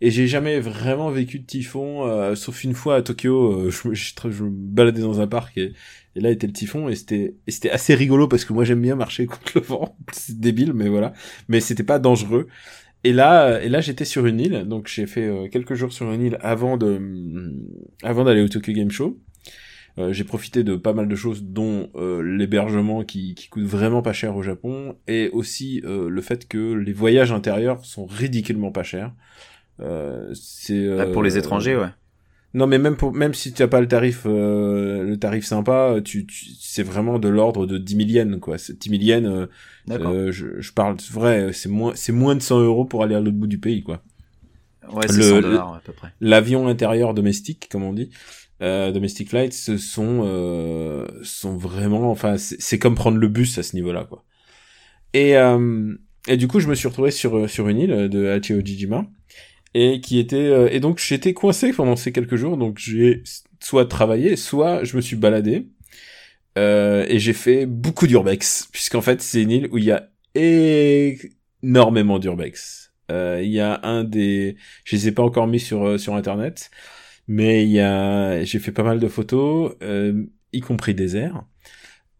et 0.01 0.11
j'ai 0.11 0.27
jamais 0.29 0.61
vraiment 0.61 1.11
vécu 1.11 1.39
de 1.41 1.47
typhon 1.47 2.07
euh, 2.07 2.35
sauf 2.37 2.63
une 2.65 2.75
fois 2.75 2.97
à 2.97 3.03
Tokyo 3.03 3.53
euh, 3.67 3.71
je, 3.71 3.89
me- 3.89 3.95
je, 3.95 4.13
je 4.31 4.45
me 4.45 4.51
baladais 4.51 5.01
dans 5.01 5.21
un 5.21 5.27
parc 5.27 5.59
et, 5.59 5.73
et 6.15 6.21
là 6.21 6.31
était 6.31 6.47
le 6.47 6.53
typhon 6.53 6.89
et 6.89 6.95
c'était 6.95 7.35
et 7.47 7.51
c'était 7.51 7.71
assez 7.71 7.95
rigolo 7.95 8.29
parce 8.29 8.45
que 8.45 8.53
moi 8.53 8.65
j'aime 8.65 8.81
bien 8.83 8.95
marcher 8.95 9.27
contre 9.27 9.53
le 9.57 9.63
vent 9.63 9.97
c'est 10.13 10.39
débile 10.39 10.73
mais 10.73 10.89
voilà 10.89 11.13
mais 11.49 11.61
c'était 11.61 11.83
pas 11.83 11.99
dangereux 11.99 12.47
et 13.07 13.13
là 13.13 13.63
et 13.63 13.69
là 13.69 13.81
j'étais 13.81 14.05
sur 14.05 14.27
une 14.27 14.41
île 14.41 14.65
donc 14.67 14.89
j'ai 14.89 15.07
fait 15.07 15.25
euh, 15.25 15.49
quelques 15.49 15.75
jours 15.75 15.93
sur 15.93 16.11
une 16.13 16.23
île 16.23 16.39
avant 16.41 16.77
de 16.77 17.01
avant 18.03 18.25
d'aller 18.25 18.43
au 18.43 18.49
Tokyo 18.49 18.73
Game 18.73 18.91
Show 18.91 19.19
euh, 19.99 20.13
j'ai 20.13 20.25
profité 20.25 20.63
de 20.63 20.77
pas 20.77 20.93
mal 20.93 21.09
de 21.09 21.17
choses, 21.17 21.43
dont 21.43 21.89
euh, 21.95 22.21
l'hébergement 22.21 23.03
qui, 23.03 23.35
qui 23.35 23.49
coûte 23.49 23.65
vraiment 23.65 24.03
pas 24.03 24.13
cher 24.13 24.37
au 24.37 24.43
Japon, 24.43 24.95
et 25.09 25.31
aussi 25.31 25.81
le 25.87 26.21
fait 26.21 26.47
que 26.47 26.75
les 26.75 26.93
voyages 26.93 27.33
intérieurs 27.33 27.83
sont 27.83 28.05
ridiculement 28.05 28.71
pas 28.71 28.83
chers. 28.83 29.13
C'est 30.35 30.87
Ah, 30.99 31.07
pour 31.07 31.23
les 31.23 31.39
étrangers, 31.39 31.77
ouais. 31.77 31.89
Non, 32.55 32.67
mais 32.67 32.79
même 32.79 32.97
pour 32.97 33.13
même 33.13 33.35
si 33.35 33.53
tu 33.53 33.63
as 33.63 33.69
pas 33.69 33.81
le 33.81 33.89
tarif 33.89 34.23
euh, 34.27 35.03
le 35.05 35.19
tarif 35.19 35.45
sympa, 35.45 35.97
tu, 36.05 36.27
tu 36.27 36.47
c'est 36.59 36.83
vraiment 36.83 37.19
de 37.19 37.29
l'ordre 37.29 37.67
de 37.67 37.77
10 37.77 37.95
000 37.97 38.11
yens 38.11 38.41
quoi. 38.41 38.57
C'est 38.59 38.79
10 38.79 38.89
000 38.89 39.03
yens. 39.03 39.27
euh, 39.27 39.47
euh, 39.91 40.33
je, 40.33 40.61
je 40.61 40.73
parle 40.73 40.97
vrai, 41.11 41.53
c'est 41.53 41.69
moins 41.69 41.95
c'est 41.95 42.13
moins 42.13 42.35
de 42.35 42.41
100 42.41 42.61
euros 42.61 42.85
pour 42.87 43.03
aller 43.03 43.15
à 43.15 43.21
l'autre 43.21 43.37
bout 43.37 43.47
du 43.47 43.59
pays 43.59 43.83
quoi 43.83 44.03
ouais, 44.93 45.09
c'est 45.09 45.13
le- 45.13 45.23
100 45.23 45.41
le- 45.41 45.43
dollars 45.43 45.75
à 45.75 45.81
peu 45.81 45.93
près. 45.93 46.13
l'avion 46.21 46.67
intérieur 46.69 47.15
domestique, 47.15 47.69
comme 47.71 47.83
on 47.83 47.93
dit, 47.93 48.11
euh, 48.63 48.91
domestic 48.93 49.29
flights, 49.31 49.53
ce 49.53 49.77
sont 49.79 50.23
euh, 50.25 51.07
sont 51.23 51.57
vraiment, 51.57 52.11
enfin, 52.11 52.39
c'est 52.39 52.61
c'est 52.61 52.79
comme 52.79 52.95
prendre 52.95 53.19
le 53.19 53.29
bus 53.29 53.59
à 53.59 53.63
ce 53.63 53.77
niveau-là, 53.77 54.05
quoi. 54.05 54.25
Et 55.15 55.37
euh, 55.37 55.95
et 56.29 56.37
du 56.37 56.49
coup, 56.49 56.61
je 56.61 56.69
me 56.69 56.75
suis 56.75 56.89
retrouvé 56.89 57.11
sur 57.11 57.49
sur 57.51 57.69
une 57.69 57.79
île 57.81 58.09
de 58.09 58.29
Hachiojijima 58.29 59.07
et 59.75 60.01
qui 60.01 60.19
était 60.19 60.37
euh, 60.37 60.69
et 60.71 60.81
donc 60.81 60.99
j'étais 60.99 61.35
coincé 61.35 61.73
pendant 61.73 61.97
ces 61.97 62.13
quelques 62.13 62.37
jours 62.37 62.57
donc 62.57 62.79
j'ai 62.79 63.23
soit 63.61 63.87
travaillé 63.87 64.37
soit 64.37 64.85
je 64.85 64.97
me 64.97 65.01
suis 65.03 65.17
baladé 65.17 65.69
euh, 66.59 67.05
et 67.09 67.19
j'ai 67.19 67.33
fait 67.33 67.67
beaucoup 67.67 68.07
d'urbex 68.07 68.69
puisqu'en 68.73 69.03
fait 69.03 69.21
c'est 69.23 69.43
une 69.43 69.51
île 69.51 69.69
où 69.73 69.79
il 69.79 69.85
y 69.85 69.93
a 69.93 70.09
énormément 71.63 72.19
d'urbex 72.19 72.93
euh, 73.11 73.41
il 73.43 73.51
y 73.51 73.61
a 73.61 73.81
un 73.85 74.05
des 74.05 74.57
je 74.85 74.97
les 74.97 75.09
ai 75.09 75.13
pas 75.13 75.23
encore 75.23 75.47
mis 75.47 75.61
sur 75.61 75.87
euh, 75.87 75.99
sur 75.99 76.15
internet 76.15 76.71
mais 77.29 77.65
il 77.65 77.71
y 77.71 77.81
a 77.81 78.45
j'ai 78.45 78.59
fait 78.59 78.73
pas 78.73 78.83
mal 78.83 79.01
de 79.01 79.09
photos 79.09 79.75
euh, 79.83 80.25
y 80.53 80.61
compris 80.61 80.95
désert 80.95 81.45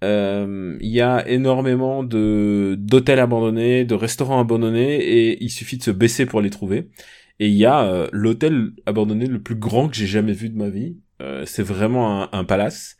euh, 0.05 0.77
il 0.81 0.91
y 0.91 1.01
a 1.01 1.27
énormément 1.29 2.03
de 2.05 2.77
d'hôtels 2.79 3.19
abandonnés, 3.19 3.85
de 3.85 3.95
restaurants 3.95 4.41
abandonnés, 4.41 4.97
et 4.97 5.43
il 5.43 5.51
suffit 5.51 5.79
de 5.79 5.83
se 5.83 5.91
baisser 5.91 6.27
pour 6.27 6.41
les 6.43 6.51
trouver. 6.51 6.91
Et 7.39 7.49
il 7.49 7.55
y 7.55 7.67
a 7.67 7.85
euh, 7.85 8.09
l'hôtel 8.13 8.73
abandonné 8.87 9.27
le 9.27 9.43
plus 9.43 9.57
grand 9.57 9.89
que 9.89 9.97
j'ai 9.97 10.07
jamais 10.07 10.33
vu 10.33 10.49
de 10.49 10.57
ma 10.57 10.71
vie. 10.71 10.97
Euh, 11.21 11.45
c'est 11.47 11.63
vraiment 11.63 12.23
un, 12.23 12.29
un, 12.33 12.45
palace 12.45 12.97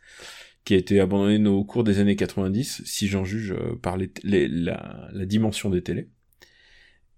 qui 0.63 0.73
a 0.73 0.77
été 0.77 0.99
abandonné 0.99 1.47
au 1.47 1.63
cours 1.63 1.83
des 1.83 1.99
années 1.99 2.15
90, 2.15 2.83
si 2.85 3.07
j'en 3.07 3.25
juge 3.25 3.51
euh, 3.51 3.75
par 3.81 3.97
les, 3.97 4.11
les, 4.23 4.47
la, 4.47 5.07
la, 5.11 5.25
dimension 5.25 5.69
des 5.69 5.81
télés. 5.81 6.09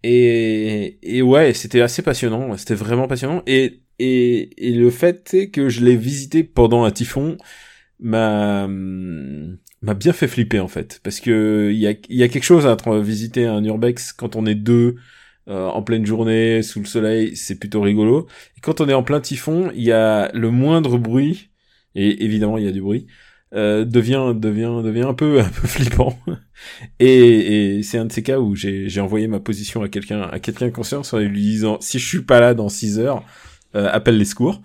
Et, 0.03 0.99
et 1.01 1.21
ouais, 1.21 1.53
c'était 1.53 1.81
assez 1.81 2.01
passionnant, 2.01 2.55
c'était 2.57 2.75
vraiment 2.75 3.07
passionnant. 3.07 3.43
Et, 3.47 3.81
et, 3.97 4.69
et 4.69 4.73
le 4.73 4.89
fait 4.89 5.49
que 5.51 5.67
je 5.67 5.83
l'ai 5.83 5.97
visité 5.97 6.43
pendant 6.43 6.83
un 6.83 6.91
typhon 6.91 7.37
m'a 7.99 8.65
m'a 9.81 9.93
bien 9.93 10.13
fait 10.13 10.27
flipper 10.27 10.59
en 10.59 10.67
fait 10.67 10.99
parce 11.03 11.19
que 11.19 11.69
il 11.71 11.79
y 11.79 11.87
a 11.87 11.93
y 12.09 12.23
a 12.23 12.27
quelque 12.29 12.43
chose 12.43 12.65
à 12.65 12.77
visiter 13.01 13.45
un 13.45 13.63
urbex 13.63 14.13
quand 14.13 14.35
on 14.35 14.45
est 14.45 14.55
deux 14.55 14.95
euh, 15.49 15.67
en 15.67 15.81
pleine 15.81 16.05
journée 16.05 16.61
sous 16.61 16.79
le 16.79 16.85
soleil 16.85 17.35
c'est 17.35 17.59
plutôt 17.59 17.81
rigolo. 17.81 18.27
Et 18.57 18.61
quand 18.61 18.81
on 18.81 18.89
est 18.89 18.93
en 18.93 19.03
plein 19.03 19.19
typhon 19.19 19.71
il 19.75 19.83
y 19.83 19.91
a 19.91 20.31
le 20.33 20.51
moindre 20.51 20.97
bruit 20.97 21.49
et 21.95 22.23
évidemment 22.23 22.57
il 22.57 22.65
y 22.65 22.67
a 22.67 22.71
du 22.71 22.81
bruit 22.81 23.07
euh, 23.55 23.83
devient 23.83 24.33
devient 24.35 24.81
devient 24.83 25.07
un 25.07 25.13
peu 25.13 25.39
un 25.41 25.49
peu 25.49 25.67
flippant. 25.67 26.17
Et, 26.99 27.77
et 27.77 27.83
c'est 27.83 27.97
un 27.97 28.05
de 28.05 28.11
ces 28.11 28.23
cas 28.23 28.39
où 28.39 28.55
j'ai 28.55 29.01
envoyé 29.01 29.27
ma 29.27 29.39
position 29.39 29.81
à 29.81 29.89
quelqu'un 29.89 30.21
à 30.21 30.39
quelqu'un 30.39 30.69
conscience 30.71 31.13
en 31.13 31.19
lui 31.19 31.41
disant 31.41 31.77
si 31.81 31.99
je 31.99 32.07
suis 32.07 32.21
pas 32.21 32.39
là 32.39 32.53
dans 32.53 32.69
6 32.69 32.99
heures 32.99 33.23
euh, 33.75 33.89
appelle 33.91 34.17
les 34.17 34.25
secours 34.25 34.61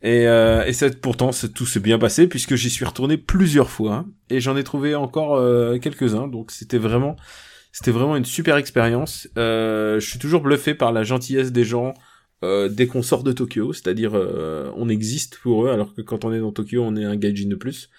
et, 0.00 0.28
euh, 0.28 0.64
et 0.64 0.72
ça, 0.72 0.88
pourtant, 0.90 1.30
tout 1.54 1.66
s'est 1.66 1.80
bien 1.80 1.98
passé 1.98 2.28
puisque 2.28 2.54
j'y 2.54 2.70
suis 2.70 2.84
retourné 2.84 3.16
plusieurs 3.16 3.68
fois 3.68 4.06
et 4.30 4.40
j'en 4.40 4.56
ai 4.56 4.62
trouvé 4.62 4.94
encore 4.94 5.34
euh, 5.34 5.78
quelques-uns. 5.78 6.28
Donc 6.28 6.52
c'était 6.52 6.78
vraiment, 6.78 7.16
c'était 7.72 7.90
vraiment 7.90 8.16
une 8.16 8.24
super 8.24 8.56
expérience. 8.56 9.28
Euh, 9.36 10.00
je 10.00 10.08
suis 10.08 10.18
toujours 10.18 10.42
bluffé 10.42 10.74
par 10.74 10.92
la 10.92 11.02
gentillesse 11.02 11.52
des 11.52 11.64
gens 11.64 11.94
euh, 12.44 12.68
dès 12.68 12.86
qu'on 12.86 13.02
sort 13.02 13.24
de 13.24 13.32
Tokyo, 13.32 13.72
c'est-à-dire 13.72 14.12
euh, 14.14 14.70
on 14.76 14.88
existe 14.88 15.38
pour 15.38 15.66
eux 15.66 15.70
alors 15.70 15.94
que 15.94 16.02
quand 16.02 16.24
on 16.24 16.32
est 16.32 16.40
dans 16.40 16.52
Tokyo, 16.52 16.82
on 16.84 16.96
est 16.96 17.04
un 17.04 17.16
gaijin 17.16 17.48
de 17.48 17.56
plus. 17.56 17.90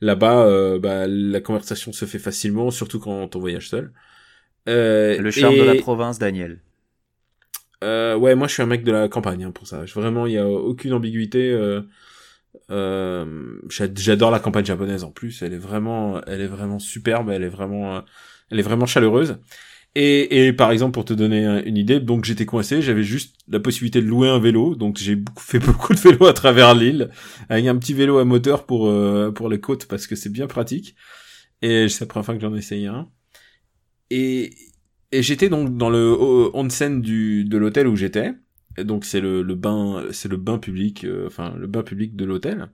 Là-bas, 0.00 0.44
euh, 0.46 0.78
bah, 0.78 1.06
la 1.06 1.40
conversation 1.40 1.92
se 1.92 2.04
fait 2.04 2.18
facilement, 2.18 2.70
surtout 2.70 2.98
quand 2.98 3.36
on 3.36 3.38
voyage 3.38 3.68
seul. 3.68 3.92
Le 4.66 5.30
charme 5.30 5.54
et... 5.54 5.58
de 5.60 5.64
la 5.64 5.74
province, 5.76 6.18
Daniel. 6.18 6.60
Euh, 7.84 8.16
ouais, 8.16 8.34
moi 8.34 8.48
je 8.48 8.54
suis 8.54 8.62
un 8.62 8.66
mec 8.66 8.82
de 8.82 8.92
la 8.92 9.08
campagne 9.08 9.44
hein, 9.44 9.50
pour 9.50 9.66
ça. 9.66 9.84
Vraiment, 9.94 10.26
il 10.26 10.32
y 10.32 10.38
a 10.38 10.48
aucune 10.48 10.92
ambiguïté. 10.94 11.52
Euh, 11.52 11.82
euh, 12.70 13.58
J'adore 13.68 14.30
la 14.30 14.38
campagne 14.38 14.64
japonaise 14.64 15.04
en 15.04 15.10
plus. 15.10 15.42
Elle 15.42 15.52
est 15.52 15.58
vraiment, 15.58 16.20
elle 16.26 16.40
est 16.40 16.46
vraiment 16.46 16.78
superbe. 16.78 17.30
Elle 17.30 17.42
est 17.42 17.48
vraiment, 17.48 18.02
elle 18.50 18.58
est 18.58 18.62
vraiment 18.62 18.86
chaleureuse. 18.86 19.38
Et, 19.96 20.46
et 20.46 20.52
par 20.52 20.72
exemple, 20.72 20.92
pour 20.92 21.04
te 21.04 21.14
donner 21.14 21.62
une 21.66 21.76
idée, 21.76 22.00
donc 22.00 22.24
j'étais 22.24 22.46
coincé, 22.46 22.82
j'avais 22.82 23.04
juste 23.04 23.36
la 23.48 23.60
possibilité 23.60 24.00
de 24.00 24.06
louer 24.06 24.28
un 24.28 24.40
vélo, 24.40 24.74
donc 24.74 24.98
j'ai 24.98 25.22
fait 25.38 25.60
beaucoup 25.60 25.94
de 25.94 26.00
vélo 26.00 26.26
à 26.26 26.32
travers 26.32 26.74
l'île, 26.74 27.10
avec 27.48 27.66
un 27.66 27.76
petit 27.76 27.94
vélo 27.94 28.18
à 28.18 28.24
moteur 28.24 28.66
pour 28.66 28.88
euh, 28.88 29.30
pour 29.30 29.48
les 29.48 29.60
côtes 29.60 29.86
parce 29.86 30.06
que 30.06 30.16
c'est 30.16 30.30
bien 30.30 30.46
pratique. 30.46 30.96
Et 31.62 31.88
c'est 31.88 32.00
la 32.00 32.06
première 32.06 32.26
fois 32.26 32.34
que 32.34 32.40
j'en 32.40 32.54
essaye 32.54 32.86
un. 32.86 33.08
Et 34.10 34.54
et 35.12 35.22
j'étais 35.22 35.48
donc 35.48 35.76
dans 35.76 35.90
le 35.90 36.16
onsen 36.54 37.00
du 37.00 37.44
de 37.44 37.56
l'hôtel 37.56 37.86
où 37.86 37.96
j'étais. 37.96 38.34
Donc 38.78 39.04
c'est 39.04 39.20
le, 39.20 39.42
le 39.42 39.54
bain 39.54 40.04
c'est 40.10 40.28
le 40.28 40.36
bain 40.36 40.58
public 40.58 41.04
euh, 41.04 41.26
enfin 41.28 41.54
le 41.56 41.68
bain 41.68 41.82
public 41.84 42.16
de 42.16 42.24
l'hôtel. 42.24 42.70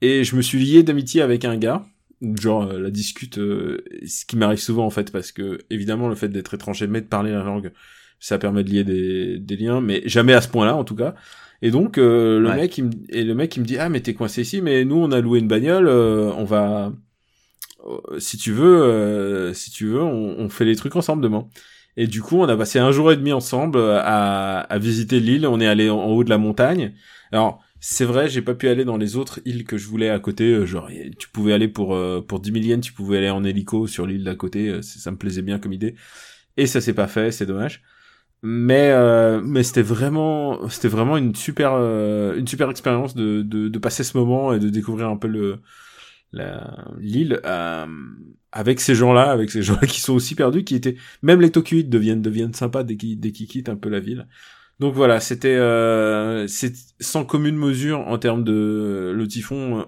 Et 0.00 0.24
je 0.24 0.36
me 0.36 0.42
suis 0.42 0.58
lié 0.58 0.82
d'amitié 0.82 1.22
avec 1.22 1.44
un 1.44 1.56
gars 1.58 1.86
genre 2.22 2.64
euh, 2.64 2.78
la 2.80 2.90
discute 2.90 3.38
euh, 3.38 3.84
ce 4.06 4.24
qui 4.24 4.36
m'arrive 4.36 4.58
souvent 4.58 4.86
en 4.86 4.90
fait 4.90 5.12
parce 5.12 5.32
que 5.32 5.58
évidemment 5.70 6.08
le 6.08 6.14
fait 6.14 6.28
d'être 6.28 6.54
étranger 6.54 6.86
mais 6.86 7.00
de 7.02 7.06
parler 7.06 7.30
la 7.32 7.42
langue 7.42 7.72
ça 8.20 8.38
permet 8.38 8.64
de 8.64 8.70
lier 8.70 8.84
des, 8.84 9.38
des 9.38 9.56
liens 9.56 9.80
mais 9.80 10.02
jamais 10.06 10.32
à 10.32 10.40
ce 10.40 10.48
point-là 10.48 10.74
en 10.76 10.84
tout 10.84 10.96
cas. 10.96 11.14
Et 11.62 11.70
donc 11.70 11.98
euh, 11.98 12.38
le 12.40 12.50
Ouais. 12.50 12.56
mec 12.56 12.78
il 12.78 12.84
me, 12.86 12.90
et 13.10 13.24
le 13.24 13.34
mec 13.34 13.56
il 13.56 13.60
me 13.60 13.66
dit 13.66 13.78
ah 13.78 13.88
mais 13.90 14.00
t'es 14.00 14.14
coincé 14.14 14.42
ici 14.42 14.62
mais 14.62 14.84
nous 14.84 14.96
on 14.96 15.12
a 15.12 15.20
loué 15.20 15.38
une 15.40 15.48
bagnole 15.48 15.88
euh, 15.88 16.32
on 16.36 16.44
va 16.44 16.92
euh, 17.86 18.18
si 18.18 18.36
tu 18.38 18.52
veux 18.52 18.82
euh, 18.82 19.52
si 19.54 19.70
tu 19.70 19.86
veux 19.86 20.02
on, 20.02 20.36
on 20.38 20.48
fait 20.48 20.64
les 20.64 20.76
trucs 20.76 20.96
ensemble 20.96 21.22
demain. 21.22 21.48
Et 21.96 22.06
du 22.06 22.22
coup 22.22 22.36
on 22.38 22.48
a 22.48 22.56
passé 22.56 22.78
un 22.78 22.90
jour 22.92 23.10
et 23.12 23.16
demi 23.16 23.32
ensemble 23.32 23.78
à, 23.80 24.60
à 24.60 24.78
visiter 24.78 25.20
l'île. 25.20 25.46
On 25.46 25.60
est 25.60 25.66
allé 25.66 25.88
en, 25.90 25.98
en 25.98 26.10
haut 26.12 26.24
de 26.24 26.30
la 26.30 26.38
montagne. 26.38 26.94
Alors 27.32 27.62
c'est 27.88 28.04
vrai, 28.04 28.28
j'ai 28.28 28.42
pas 28.42 28.54
pu 28.54 28.68
aller 28.68 28.84
dans 28.84 28.96
les 28.96 29.16
autres 29.16 29.40
îles 29.44 29.64
que 29.64 29.76
je 29.78 29.86
voulais 29.88 30.10
à 30.10 30.18
côté. 30.18 30.44
euh, 30.52 30.66
Genre, 30.66 30.90
tu 31.18 31.28
pouvais 31.28 31.52
aller 31.52 31.68
pour 31.68 31.94
euh, 31.94 32.20
pour 32.20 32.40
10 32.40 32.50
000 32.50 32.64
yens, 32.66 32.80
tu 32.84 32.92
pouvais 32.92 33.18
aller 33.18 33.30
en 33.30 33.44
hélico 33.44 33.86
sur 33.86 34.06
l'île 34.06 34.24
d'à 34.24 34.34
côté. 34.34 34.68
euh, 34.70 34.82
Ça 34.82 35.10
me 35.12 35.16
plaisait 35.16 35.42
bien 35.42 35.58
comme 35.58 35.72
idée. 35.72 35.94
Et 36.56 36.66
ça 36.66 36.80
s'est 36.80 36.94
pas 36.94 37.08
fait, 37.08 37.32
c'est 37.32 37.46
dommage. 37.46 37.82
Mais 38.42 38.90
euh, 38.92 39.40
mais 39.44 39.62
c'était 39.64 39.82
vraiment 39.82 40.68
c'était 40.70 40.88
vraiment 40.88 41.16
une 41.18 41.34
super 41.34 41.72
euh, 41.74 42.36
une 42.38 42.48
super 42.48 42.70
expérience 42.70 43.14
de, 43.16 43.42
de 43.42 43.68
de 43.68 43.78
passer 43.80 44.04
ce 44.04 44.16
moment 44.18 44.52
et 44.54 44.60
de 44.60 44.68
découvrir 44.70 45.08
un 45.10 45.16
peu 45.18 45.28
le 45.28 45.60
l'île 46.98 47.40
euh, 47.44 47.86
avec 48.52 48.80
ces 48.80 48.94
gens-là, 48.94 49.30
avec 49.30 49.50
ces 49.50 49.62
gens-là 49.62 49.86
qui 49.86 50.00
sont 50.00 50.14
aussi 50.14 50.34
perdus, 50.34 50.64
qui 50.64 50.74
étaient 50.74 50.96
même 51.22 51.40
les 51.40 51.50
Tokyoïdes 51.50 51.90
deviennent 51.90 52.22
deviennent 52.22 52.54
sympas 52.54 52.82
dès 52.84 52.96
qu'ils 52.96 53.18
dès 53.20 53.32
qu'ils 53.32 53.46
quittent 53.48 53.68
un 53.68 53.76
peu 53.76 53.88
la 53.88 54.00
ville. 54.00 54.26
Donc 54.78 54.94
voilà, 54.94 55.20
c'était 55.20 55.56
euh, 55.56 56.46
sans 57.00 57.24
commune 57.24 57.56
mesure 57.56 58.00
en 58.00 58.18
termes 58.18 58.44
de 58.44 59.12
le 59.14 59.28
typhon 59.28 59.80
euh, 59.80 59.84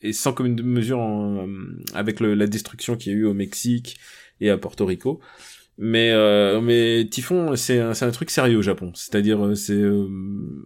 et 0.00 0.12
sans 0.12 0.32
commune 0.32 0.62
mesure 0.62 0.98
en, 0.98 1.46
avec 1.94 2.20
la 2.20 2.46
destruction 2.46 2.96
qu'il 2.96 3.12
y 3.12 3.14
a 3.14 3.18
eu 3.18 3.24
au 3.26 3.34
Mexique 3.34 3.98
et 4.40 4.50
à 4.50 4.58
Porto 4.58 4.86
Rico. 4.86 5.20
Mais 5.76 6.12
euh, 6.12 7.04
typhon 7.04 7.56
c'est 7.56 7.80
un, 7.80 8.10
truc 8.12 8.30
sérieux 8.30 8.58
au 8.58 8.62
Japon. 8.62 8.92
C'est-à-dire 8.94 9.44
euh, 9.44 9.54
c'est 9.54 9.72
euh, 9.72 10.08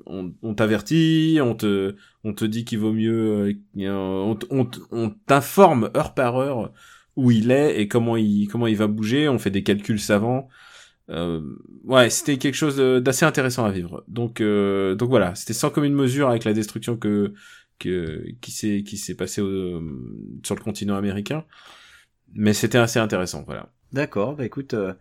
on, 0.06 0.54
t'avertit, 0.54 1.38
on 1.42 1.54
te 1.54 2.44
dit 2.44 2.64
qu'il 2.66 2.78
vaut 2.78 2.92
mieux 2.92 3.56
euh, 3.78 4.34
on 4.50 5.10
t'informe 5.26 5.90
heure 5.96 6.14
par 6.14 6.36
heure 6.36 6.72
où 7.16 7.30
il 7.30 7.50
est 7.50 7.80
et 7.80 7.88
comment 7.88 8.16
il 8.16 8.48
comment 8.48 8.66
il 8.66 8.76
va 8.76 8.86
bouger, 8.86 9.28
on 9.28 9.38
fait 9.38 9.50
des 9.50 9.62
calculs 9.62 10.00
savants. 10.00 10.48
Euh, 11.10 11.40
ouais, 11.84 12.10
c'était 12.10 12.36
quelque 12.38 12.54
chose 12.54 12.76
d'assez 12.76 13.24
intéressant 13.24 13.64
à 13.64 13.70
vivre. 13.70 14.04
Donc, 14.08 14.40
euh, 14.40 14.94
donc 14.94 15.08
voilà, 15.08 15.34
c'était 15.34 15.54
sans 15.54 15.70
commune 15.70 15.94
mesure 15.94 16.28
avec 16.28 16.44
la 16.44 16.52
destruction 16.52 16.96
que, 16.96 17.32
que 17.78 18.24
qui 18.40 18.50
s'est 18.50 18.82
qui 18.86 18.96
s'est 18.98 19.14
passée 19.14 19.40
au- 19.40 19.82
sur 20.44 20.54
le 20.54 20.60
continent 20.60 20.96
américain, 20.96 21.44
mais 22.34 22.52
c'était 22.52 22.78
assez 22.78 22.98
intéressant. 22.98 23.42
Voilà. 23.46 23.72
D'accord, 23.92 24.36
bah 24.36 24.44
écoute, 24.44 24.74
euh, 24.74 24.92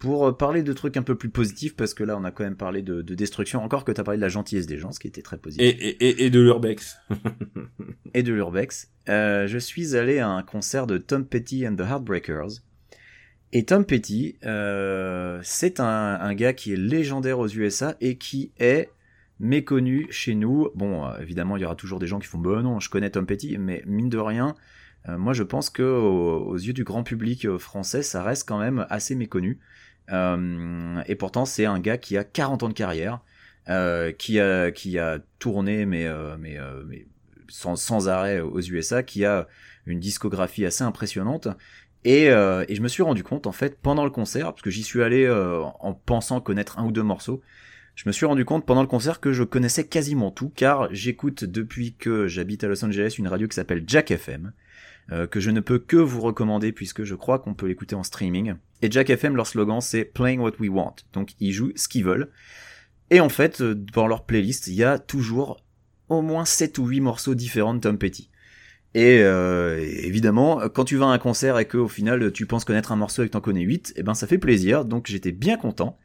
pour 0.00 0.26
euh, 0.26 0.32
parler 0.32 0.64
de 0.64 0.72
trucs 0.72 0.96
un 0.96 1.02
peu 1.04 1.14
plus 1.14 1.28
positifs, 1.30 1.76
parce 1.76 1.94
que 1.94 2.02
là 2.02 2.16
on 2.18 2.24
a 2.24 2.32
quand 2.32 2.42
même 2.42 2.56
parlé 2.56 2.82
de, 2.82 3.00
de 3.02 3.14
destruction, 3.14 3.62
encore 3.62 3.84
que 3.84 3.92
t'as 3.92 4.02
parlé 4.02 4.18
de 4.18 4.22
la 4.22 4.28
gentillesse 4.28 4.66
des 4.66 4.78
gens, 4.78 4.90
ce 4.90 4.98
qui 4.98 5.06
était 5.06 5.22
très 5.22 5.38
positif, 5.38 5.64
Et, 5.64 5.70
et, 5.88 6.08
et, 6.08 6.24
et 6.26 6.30
de 6.30 6.40
l'urbex. 6.40 6.98
et, 8.14 8.22
de 8.24 8.32
l'urbex, 8.32 8.90
euh, 9.08 9.46
je 9.46 9.58
suis 9.58 9.94
allé 9.94 10.18
à 10.18 10.28
un 10.28 10.42
concert 10.42 10.88
de 10.88 10.98
Tom 10.98 11.24
Petty 11.24 11.66
and 11.68 11.76
the 11.76 11.82
Heartbreakers. 11.82 12.62
Et 13.56 13.64
Tom 13.64 13.86
Petty, 13.86 14.36
euh, 14.44 15.40
c'est 15.42 15.80
un, 15.80 16.34
gars 16.34 16.52
qui 16.52 16.74
est 16.74 16.76
légendaire 16.76 17.38
aux 17.38 17.48
USA 17.48 17.96
et 18.02 18.18
qui 18.18 18.52
est 18.58 18.90
méconnu 19.40 20.08
chez 20.10 20.34
nous. 20.34 20.68
Bon, 20.74 21.06
euh, 21.06 21.18
évidemment, 21.22 21.56
il 21.56 21.62
y 21.62 21.64
aura 21.64 21.74
toujours 21.74 21.98
des 21.98 22.06
gens 22.06 22.18
qui 22.18 22.26
font 22.26 22.36
bah 22.36 22.60
non, 22.60 22.80
je 22.80 22.90
connais 22.90 23.08
Tom 23.08 23.24
Petty, 23.24 23.56
mais 23.56 23.82
mine 23.86 24.10
de 24.10 24.18
rien, 24.18 24.54
euh, 25.08 25.16
moi 25.16 25.32
je 25.32 25.42
pense 25.42 25.70
que 25.70 25.82
aux, 25.82 26.54
yeux 26.54 26.74
du 26.74 26.84
grand 26.84 27.02
public 27.02 27.56
français, 27.56 28.02
ça 28.02 28.22
reste 28.22 28.46
quand 28.46 28.58
même 28.58 28.84
assez 28.90 29.14
méconnu. 29.14 29.58
Et 30.10 31.14
pourtant, 31.14 31.46
c'est 31.46 31.64
un 31.64 31.80
gars 31.80 31.96
qui 31.96 32.18
a 32.18 32.24
40 32.24 32.62
ans 32.62 32.68
de 32.68 32.74
carrière, 32.74 33.20
qui 34.18 34.38
a 34.38 35.18
tourné 35.38 35.88
sans 37.48 38.08
arrêt 38.10 38.40
aux 38.40 38.60
USA, 38.60 39.02
qui 39.02 39.24
a 39.24 39.48
une 39.86 40.00
discographie 40.00 40.66
assez 40.66 40.84
impressionnante. 40.84 41.48
Et, 42.06 42.30
euh, 42.30 42.64
et 42.68 42.76
je 42.76 42.82
me 42.82 42.86
suis 42.86 43.02
rendu 43.02 43.24
compte 43.24 43.48
en 43.48 43.52
fait 43.52 43.80
pendant 43.82 44.04
le 44.04 44.10
concert, 44.10 44.52
parce 44.52 44.62
que 44.62 44.70
j'y 44.70 44.84
suis 44.84 45.02
allé 45.02 45.24
euh, 45.24 45.60
en 45.80 45.92
pensant 45.92 46.40
connaître 46.40 46.78
un 46.78 46.84
ou 46.84 46.92
deux 46.92 47.02
morceaux, 47.02 47.42
je 47.96 48.04
me 48.06 48.12
suis 48.12 48.26
rendu 48.26 48.44
compte 48.44 48.64
pendant 48.64 48.82
le 48.82 48.86
concert 48.86 49.18
que 49.18 49.32
je 49.32 49.42
connaissais 49.42 49.88
quasiment 49.88 50.30
tout, 50.30 50.52
car 50.54 50.86
j'écoute 50.94 51.42
depuis 51.42 51.94
que 51.94 52.28
j'habite 52.28 52.62
à 52.62 52.68
Los 52.68 52.84
Angeles 52.84 53.16
une 53.18 53.26
radio 53.26 53.48
qui 53.48 53.56
s'appelle 53.56 53.82
Jack 53.88 54.12
FM, 54.12 54.52
euh, 55.10 55.26
que 55.26 55.40
je 55.40 55.50
ne 55.50 55.58
peux 55.58 55.80
que 55.80 55.96
vous 55.96 56.20
recommander 56.20 56.70
puisque 56.70 57.02
je 57.02 57.16
crois 57.16 57.40
qu'on 57.40 57.54
peut 57.54 57.66
l'écouter 57.66 57.96
en 57.96 58.04
streaming. 58.04 58.54
Et 58.82 58.90
Jack 58.90 59.10
FM, 59.10 59.34
leur 59.34 59.48
slogan 59.48 59.80
c'est 59.80 60.04
Playing 60.04 60.38
What 60.38 60.52
We 60.60 60.70
Want, 60.70 60.94
donc 61.12 61.32
ils 61.40 61.50
jouent 61.50 61.72
ce 61.74 61.88
qu'ils 61.88 62.04
veulent. 62.04 62.30
Et 63.10 63.18
en 63.18 63.28
fait, 63.28 63.60
dans 63.62 64.06
leur 64.06 64.26
playlist, 64.26 64.68
il 64.68 64.74
y 64.74 64.84
a 64.84 65.00
toujours 65.00 65.60
au 66.08 66.22
moins 66.22 66.44
7 66.44 66.78
ou 66.78 66.86
8 66.86 67.00
morceaux 67.00 67.34
différents 67.34 67.74
de 67.74 67.80
Tom 67.80 67.98
Petty. 67.98 68.30
Et 68.96 69.18
euh, 69.20 69.78
évidemment, 69.78 70.70
quand 70.70 70.84
tu 70.84 70.96
vas 70.96 71.04
à 71.04 71.10
un 71.10 71.18
concert 71.18 71.58
et 71.58 71.66
que 71.66 71.76
au 71.76 71.86
final 71.86 72.32
tu 72.32 72.46
penses 72.46 72.64
connaître 72.64 72.92
un 72.92 72.96
morceau 72.96 73.22
et 73.22 73.26
que 73.26 73.32
t'en 73.32 73.42
connais 73.42 73.60
8, 73.60 73.92
eh 73.94 74.02
ben 74.02 74.14
ça 74.14 74.26
fait 74.26 74.38
plaisir, 74.38 74.86
donc 74.86 75.06
j'étais 75.06 75.32
bien 75.32 75.58
content. 75.58 75.98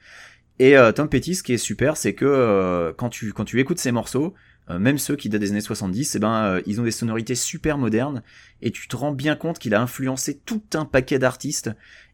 Et 0.60 0.76
euh, 0.76 0.92
Tom 0.92 1.08
Petty, 1.08 1.36
ce 1.36 1.42
qui 1.42 1.54
est 1.54 1.58
super, 1.58 1.96
c'est 1.96 2.14
que 2.14 2.26
euh, 2.26 2.92
quand 2.92 3.08
tu 3.08 3.32
quand 3.32 3.46
tu 3.46 3.62
écoutes 3.62 3.80
ces 3.80 3.94
morceaux, 3.94 4.34
euh, 4.70 4.78
même 4.78 4.98
ceux 4.98 5.16
qui 5.16 5.30
datent 5.30 5.40
des 5.40 5.52
années 5.52 5.62
70, 5.62 6.16
eh 6.16 6.20
ben 6.20 6.60
ils 6.66 6.82
ont 6.82 6.84
des 6.84 6.92
sonorités 6.92 7.34
super 7.34 7.78
modernes 7.78 8.24
et 8.62 8.72
tu 8.72 8.90
te 8.90 8.98
rends 8.98 9.14
bien 9.14 9.38
compte 9.38 9.58
qu'il 9.58 9.74
a 9.74 9.82
influencé 9.82 10.38
tout 10.38 10.62
un 10.74 10.84
paquet 10.84 11.18
d'artistes. 11.18 11.72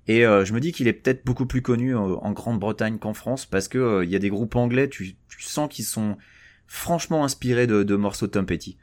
Et 0.08 0.22
je 0.22 0.54
me 0.54 0.60
dis 0.60 0.72
qu'il 0.72 0.88
est 0.88 0.94
peut-être 0.94 1.26
beaucoup 1.26 1.48
plus 1.48 1.62
connu 1.62 1.94
en 1.94 2.32
Grande-Bretagne 2.32 3.00
qu'en 3.00 3.14
France 3.14 3.46
parce 3.46 3.68
que 3.68 4.04
il 4.06 4.10
y 4.12 4.16
a 4.16 4.20
des 4.20 4.30
groupes 4.30 4.56
anglais, 4.56 4.88
tu, 4.88 5.16
tu 5.28 5.42
sens 5.42 5.68
qu'ils 5.70 5.84
sont 5.84 6.18
franchement 6.68 7.26
inspirés 7.26 7.68
de, 7.68 7.82
de 7.84 7.96
morceaux 7.98 8.28
de 8.28 8.32
Tom 8.32 8.46
Petty. 8.46 8.78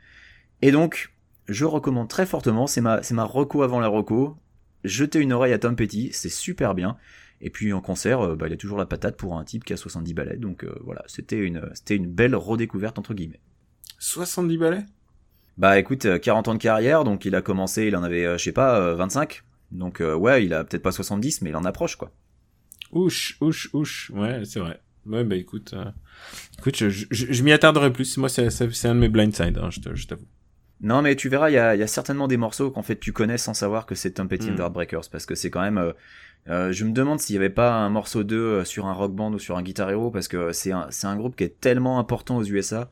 Et 0.60 0.70
donc, 0.70 1.13
je 1.48 1.64
recommande 1.64 2.08
très 2.08 2.26
fortement, 2.26 2.66
c'est 2.66 2.80
ma, 2.80 3.02
c'est 3.02 3.14
ma 3.14 3.24
reco 3.24 3.62
avant 3.62 3.80
la 3.80 3.88
reco. 3.88 4.36
Jetez 4.84 5.18
une 5.20 5.32
oreille 5.32 5.52
à 5.52 5.58
Tom 5.58 5.76
Petty, 5.76 6.10
c'est 6.12 6.28
super 6.28 6.74
bien. 6.74 6.96
Et 7.40 7.50
puis 7.50 7.72
en 7.72 7.80
concert, 7.80 8.20
euh, 8.20 8.36
bah, 8.36 8.46
il 8.48 8.50
y 8.50 8.54
a 8.54 8.56
toujours 8.56 8.78
la 8.78 8.86
patate 8.86 9.16
pour 9.16 9.36
un 9.38 9.44
type 9.44 9.64
qui 9.64 9.72
a 9.72 9.76
70 9.76 10.14
balais. 10.14 10.36
Donc 10.36 10.64
euh, 10.64 10.74
voilà, 10.82 11.02
c'était 11.06 11.38
une, 11.38 11.68
c'était 11.74 11.96
une 11.96 12.06
belle 12.06 12.34
redécouverte 12.34 12.98
entre 12.98 13.14
guillemets. 13.14 13.40
70 13.98 14.58
balais? 14.58 14.84
Bah 15.56 15.78
écoute, 15.78 16.04
euh, 16.06 16.18
40 16.18 16.48
ans 16.48 16.54
de 16.54 16.58
carrière, 16.58 17.04
donc 17.04 17.24
il 17.24 17.34
a 17.34 17.42
commencé, 17.42 17.86
il 17.86 17.96
en 17.96 18.02
avait, 18.02 18.24
euh, 18.24 18.38
je 18.38 18.44
sais 18.44 18.52
pas, 18.52 18.78
euh, 18.80 18.94
25. 18.94 19.42
Donc 19.70 20.00
euh, 20.00 20.14
ouais, 20.14 20.44
il 20.44 20.52
a 20.52 20.64
peut-être 20.64 20.82
pas 20.82 20.92
70, 20.92 21.42
mais 21.42 21.50
il 21.50 21.56
en 21.56 21.64
approche 21.64 21.96
quoi. 21.96 22.12
Ouch, 22.92 23.36
ouch, 23.40 23.70
ouch. 23.72 24.10
Ouais, 24.14 24.44
c'est 24.44 24.60
vrai. 24.60 24.80
Ouais, 25.06 25.24
bah 25.24 25.36
écoute, 25.36 25.74
euh, 25.74 25.84
écoute, 26.58 26.76
je, 26.76 26.88
je, 26.88 27.04
je 27.10 27.42
m'y 27.42 27.52
attarderai 27.52 27.92
plus. 27.92 28.16
Moi, 28.16 28.28
c'est, 28.28 28.48
c'est, 28.50 28.88
un 28.88 28.94
de 28.94 29.00
mes 29.00 29.08
blindside, 29.08 29.58
hein, 29.58 29.68
je 29.70 30.06
t'avoue. 30.06 30.26
Non, 30.80 31.02
mais 31.02 31.16
tu 31.16 31.28
verras, 31.28 31.50
il 31.50 31.54
y 31.54 31.58
a, 31.58 31.74
il 31.74 31.80
y 31.80 31.82
a 31.82 31.86
certainement 31.86 32.28
des 32.28 32.36
morceaux 32.36 32.70
qu'en 32.70 32.82
fait 32.82 32.96
tu 32.96 33.12
connais 33.12 33.38
sans 33.38 33.54
savoir 33.54 33.86
que 33.86 33.94
c'est 33.94 34.12
Tom 34.12 34.28
Petty 34.28 34.50
Mm. 34.50 34.52
and 34.52 34.56
the 34.56 34.60
Heartbreakers, 34.60 35.08
parce 35.10 35.24
que 35.26 35.34
c'est 35.34 35.50
quand 35.50 35.62
même. 35.62 35.78
euh, 35.78 35.92
euh, 36.50 36.72
je 36.72 36.84
me 36.84 36.92
demande 36.92 37.20
s'il 37.20 37.34
y 37.34 37.38
avait 37.38 37.48
pas 37.48 37.72
un 37.72 37.88
morceau 37.88 38.22
2 38.22 38.36
euh, 38.36 38.64
sur 38.64 38.86
un 38.86 38.92
rock 38.92 39.14
band 39.14 39.32
ou 39.32 39.38
sur 39.38 39.56
un 39.56 39.62
Guitar 39.62 39.90
Hero, 39.90 40.10
parce 40.10 40.28
que 40.28 40.52
c'est 40.52 40.72
un, 40.72 40.86
c'est 40.90 41.06
un 41.06 41.16
groupe 41.16 41.36
qui 41.36 41.44
est 41.44 41.58
tellement 41.60 41.98
important 41.98 42.36
aux 42.36 42.44
USA 42.44 42.90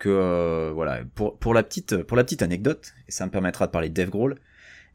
que 0.00 0.08
euh, 0.08 0.70
voilà. 0.74 1.00
Pour, 1.14 1.38
pour 1.38 1.54
la 1.54 1.62
petite 1.62 2.02
pour 2.02 2.16
la 2.16 2.24
petite 2.24 2.42
anecdote, 2.42 2.94
et 3.06 3.12
ça 3.12 3.26
me 3.26 3.30
permettra 3.30 3.66
de 3.66 3.70
parler 3.70 3.90
de 3.90 3.94
Dave 3.94 4.10
Grohl. 4.10 4.36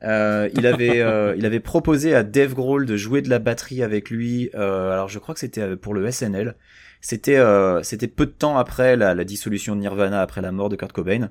euh, 0.04 0.50
il 0.56 0.68
avait 0.68 1.00
euh, 1.02 1.36
il 1.38 1.46
avait 1.46 1.62
proposé 1.62 2.14
à 2.16 2.24
Dave 2.24 2.54
Grohl 2.54 2.86
de 2.86 2.98
jouer 2.98 3.22
de 3.22 3.30
la 3.30 3.40
batterie 3.40 3.82
avec 3.84 4.10
lui. 4.10 4.50
euh, 4.56 4.92
alors 4.92 5.08
je 5.08 5.20
crois 5.20 5.34
que 5.34 5.40
c'était 5.40 5.78
pour 5.78 5.94
le 5.94 6.12
SNL. 6.12 6.56
C'était 7.02 7.38
euh, 7.38 7.82
c'était 7.84 8.08
peu 8.10 8.26
de 8.26 8.32
temps 8.32 8.58
après 8.58 8.98
la, 8.98 9.14
la 9.16 9.24
dissolution 9.24 9.76
de 9.76 9.82
Nirvana, 9.82 10.22
après 10.22 10.42
la 10.42 10.52
mort 10.52 10.68
de 10.70 10.76
Kurt 10.76 10.92
Cobain. 10.92 11.30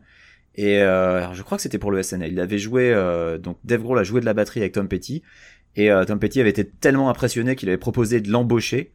Et 0.57 0.81
euh, 0.83 1.19
alors, 1.19 1.35
je 1.35 1.43
crois 1.43 1.59
que 1.59 1.63
c'était 1.63 1.79
pour 1.79 1.91
le 1.91 2.03
SNL. 2.03 2.33
Il 2.33 2.41
avait 2.41 2.59
joué, 2.59 2.93
euh, 2.93 3.39
donc 3.39 3.59
Dave 3.65 3.83
Grohl 3.83 3.99
a 3.99 4.05
joué 4.05 4.21
de 4.21 4.27
la 4.27 4.35
batterie 4.35 4.61
avec 4.61 4.73
Tom 4.73 4.89
Petty. 4.89 5.23
Et 5.77 5.91
euh, 5.91 6.05
Tom 6.05 6.19
Petty 6.19 6.41
avait 6.41 6.51
été 6.51 6.65
tellement 6.65 7.11
impressionné 7.11 7.57
qu'il 7.57 7.69
avait 7.69 7.79
proposé 7.79 8.21
de 8.21 8.31
l'embaucher. 8.31 8.93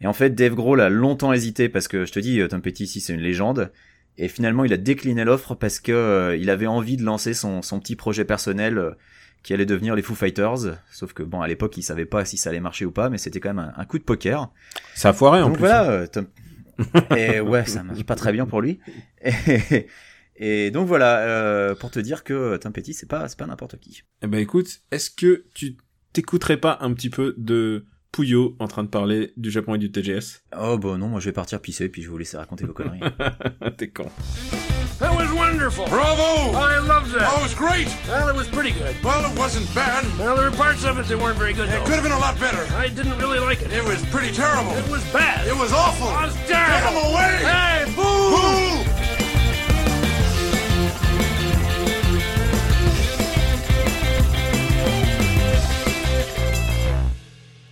Et 0.00 0.06
en 0.06 0.12
fait, 0.12 0.30
Dave 0.30 0.54
Grohl 0.54 0.80
a 0.80 0.88
longtemps 0.88 1.32
hésité 1.32 1.68
parce 1.68 1.88
que 1.88 2.04
je 2.04 2.12
te 2.12 2.18
dis, 2.20 2.40
Tom 2.48 2.60
Petty 2.62 2.84
ici 2.84 3.00
c'est 3.00 3.12
une 3.14 3.20
légende. 3.20 3.70
Et 4.18 4.28
finalement, 4.28 4.64
il 4.64 4.72
a 4.72 4.76
décliné 4.76 5.24
l'offre 5.24 5.54
parce 5.54 5.78
que 5.78 5.92
euh, 5.92 6.36
il 6.36 6.48
avait 6.48 6.66
envie 6.66 6.96
de 6.96 7.04
lancer 7.04 7.34
son, 7.34 7.60
son 7.62 7.80
petit 7.80 7.96
projet 7.96 8.24
personnel 8.24 8.78
euh, 8.78 8.92
qui 9.42 9.52
allait 9.52 9.66
devenir 9.66 9.94
les 9.94 10.02
Foo 10.02 10.14
Fighters. 10.14 10.78
Sauf 10.90 11.12
que 11.12 11.22
bon, 11.22 11.42
à 11.42 11.48
l'époque, 11.48 11.76
il 11.76 11.82
savait 11.82 12.06
pas 12.06 12.24
si 12.24 12.38
ça 12.38 12.50
allait 12.50 12.60
marcher 12.60 12.86
ou 12.86 12.92
pas, 12.92 13.10
mais 13.10 13.18
c'était 13.18 13.40
quand 13.40 13.52
même 13.52 13.58
un, 13.58 13.72
un 13.76 13.84
coup 13.84 13.98
de 13.98 14.04
poker. 14.04 14.50
Ça 14.94 15.10
a 15.10 15.12
foiré 15.12 15.42
en 15.42 15.48
Donc 15.48 15.54
plus. 15.56 15.60
voilà, 15.60 15.90
euh, 15.90 16.06
Tom... 16.06 16.26
et 17.16 17.40
ouais, 17.40 17.66
ça 17.66 17.82
marche 17.82 18.04
pas 18.04 18.14
très 18.16 18.32
bien 18.32 18.46
pour 18.46 18.60
lui. 18.60 18.80
Et, 19.22 19.86
et 20.38 20.70
donc 20.70 20.86
voilà, 20.86 21.18
euh, 21.20 21.74
pour 21.74 21.90
te 21.90 21.98
dire 21.98 22.24
que 22.24 22.56
Tom 22.56 22.72
Petty, 22.72 22.94
c'est 22.94 23.08
pas, 23.08 23.28
c'est 23.28 23.38
pas 23.38 23.46
n'importe 23.46 23.78
qui. 23.78 24.02
Eh 24.22 24.26
ben 24.26 24.38
écoute, 24.40 24.80
est-ce 24.90 25.10
que 25.10 25.44
tu 25.54 25.76
t'écouterais 26.12 26.56
pas 26.58 26.78
un 26.80 26.92
petit 26.94 27.10
peu 27.10 27.34
de 27.38 27.84
Puyo 28.12 28.56
en 28.60 28.68
train 28.68 28.82
de 28.84 28.88
parler 28.88 29.32
du 29.36 29.50
Japon 29.50 29.74
et 29.74 29.78
du 29.78 29.92
TGS 29.92 30.42
Oh 30.58 30.78
bah 30.78 30.96
non, 30.96 31.08
moi 31.08 31.20
je 31.20 31.26
vais 31.26 31.32
partir 31.32 31.60
pisser 31.60 31.88
puis 31.88 32.02
je 32.02 32.06
vais 32.06 32.12
vous 32.12 32.18
laisser 32.18 32.36
raconter 32.38 32.64
vos 32.64 32.72
conneries. 32.72 33.00
T'es 33.76 33.88
con. 33.88 34.06
That 34.98 35.12
was 35.14 35.30
wonderful. 35.34 35.84
Bravo! 35.90 36.56
I 36.56 36.78
loved 36.78 37.12
that. 37.12 37.28
Oh, 37.28 37.40
it 37.40 37.42
was 37.42 37.54
great! 37.54 37.86
Well, 38.08 38.30
it 38.30 38.34
was 38.34 38.48
pretty 38.48 38.72
good. 38.72 38.96
Well, 39.04 39.30
it 39.30 39.38
wasn't 39.38 39.68
bad. 39.74 40.06
Well, 40.18 40.34
there 40.36 40.48
were 40.50 40.56
parts 40.56 40.84
of 40.86 40.98
it 40.98 41.06
that 41.08 41.18
weren't 41.20 41.36
very 41.36 41.52
good. 41.52 41.68
It 41.68 41.84
could 41.84 41.96
have 42.00 42.02
been 42.02 42.16
a 42.16 42.18
lot 42.18 42.40
better. 42.40 42.64
I 42.74 42.88
didn't 42.88 43.18
really 43.18 43.38
like 43.38 43.60
it. 43.60 43.70
It 43.74 43.84
was 43.84 44.00
pretty 44.06 44.32
terrible. 44.32 44.72
It 44.72 44.88
was 44.88 45.04
bad. 45.12 45.46
It 45.46 45.54
was 45.54 45.70
awful. 45.74 46.08
It 46.08 46.32
was 46.32 46.34
Get 46.48 46.64
him 46.64 46.96
terrible. 46.96 47.12
away! 47.12 47.44
Hey, 47.44 47.84
boo! 47.92 48.32
Boo! 48.32 48.65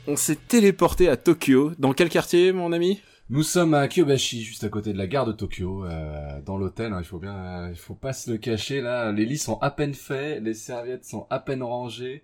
On 0.07 0.17
s'est 0.17 0.37
téléporté 0.37 1.09
à 1.09 1.17
Tokyo. 1.17 1.73
Dans 1.79 1.95
quel 1.95 2.11
quartier, 2.11 2.53
mon 2.53 2.73
ami? 2.73 3.01
Nous 3.31 3.43
sommes 3.43 3.73
à 3.73 3.89
Kyobashi, 3.89 4.43
juste 4.43 4.63
à 4.65 4.69
côté 4.69 4.93
de 4.93 4.99
la 4.99 5.07
gare 5.07 5.25
de 5.25 5.33
Tokyo, 5.33 5.87
euh, 5.87 6.43
dans 6.45 6.59
l'hôtel. 6.59 6.93
hein, 6.93 6.99
il 7.01 7.07
faut 7.07 7.19
bien, 7.19 7.35
euh, 7.35 7.69
il 7.71 7.77
faut 7.77 7.95
pas 7.95 8.13
se 8.13 8.31
le 8.31 8.37
cacher. 8.37 8.83
Là, 8.83 9.13
les 9.13 9.25
lits 9.25 9.39
sont 9.39 9.59
à 9.61 9.71
peine 9.71 9.95
faits, 9.95 10.43
les 10.43 10.53
serviettes 10.53 11.07
sont 11.07 11.27
à 11.31 11.39
peine 11.39 11.63
rangées. 11.63 12.23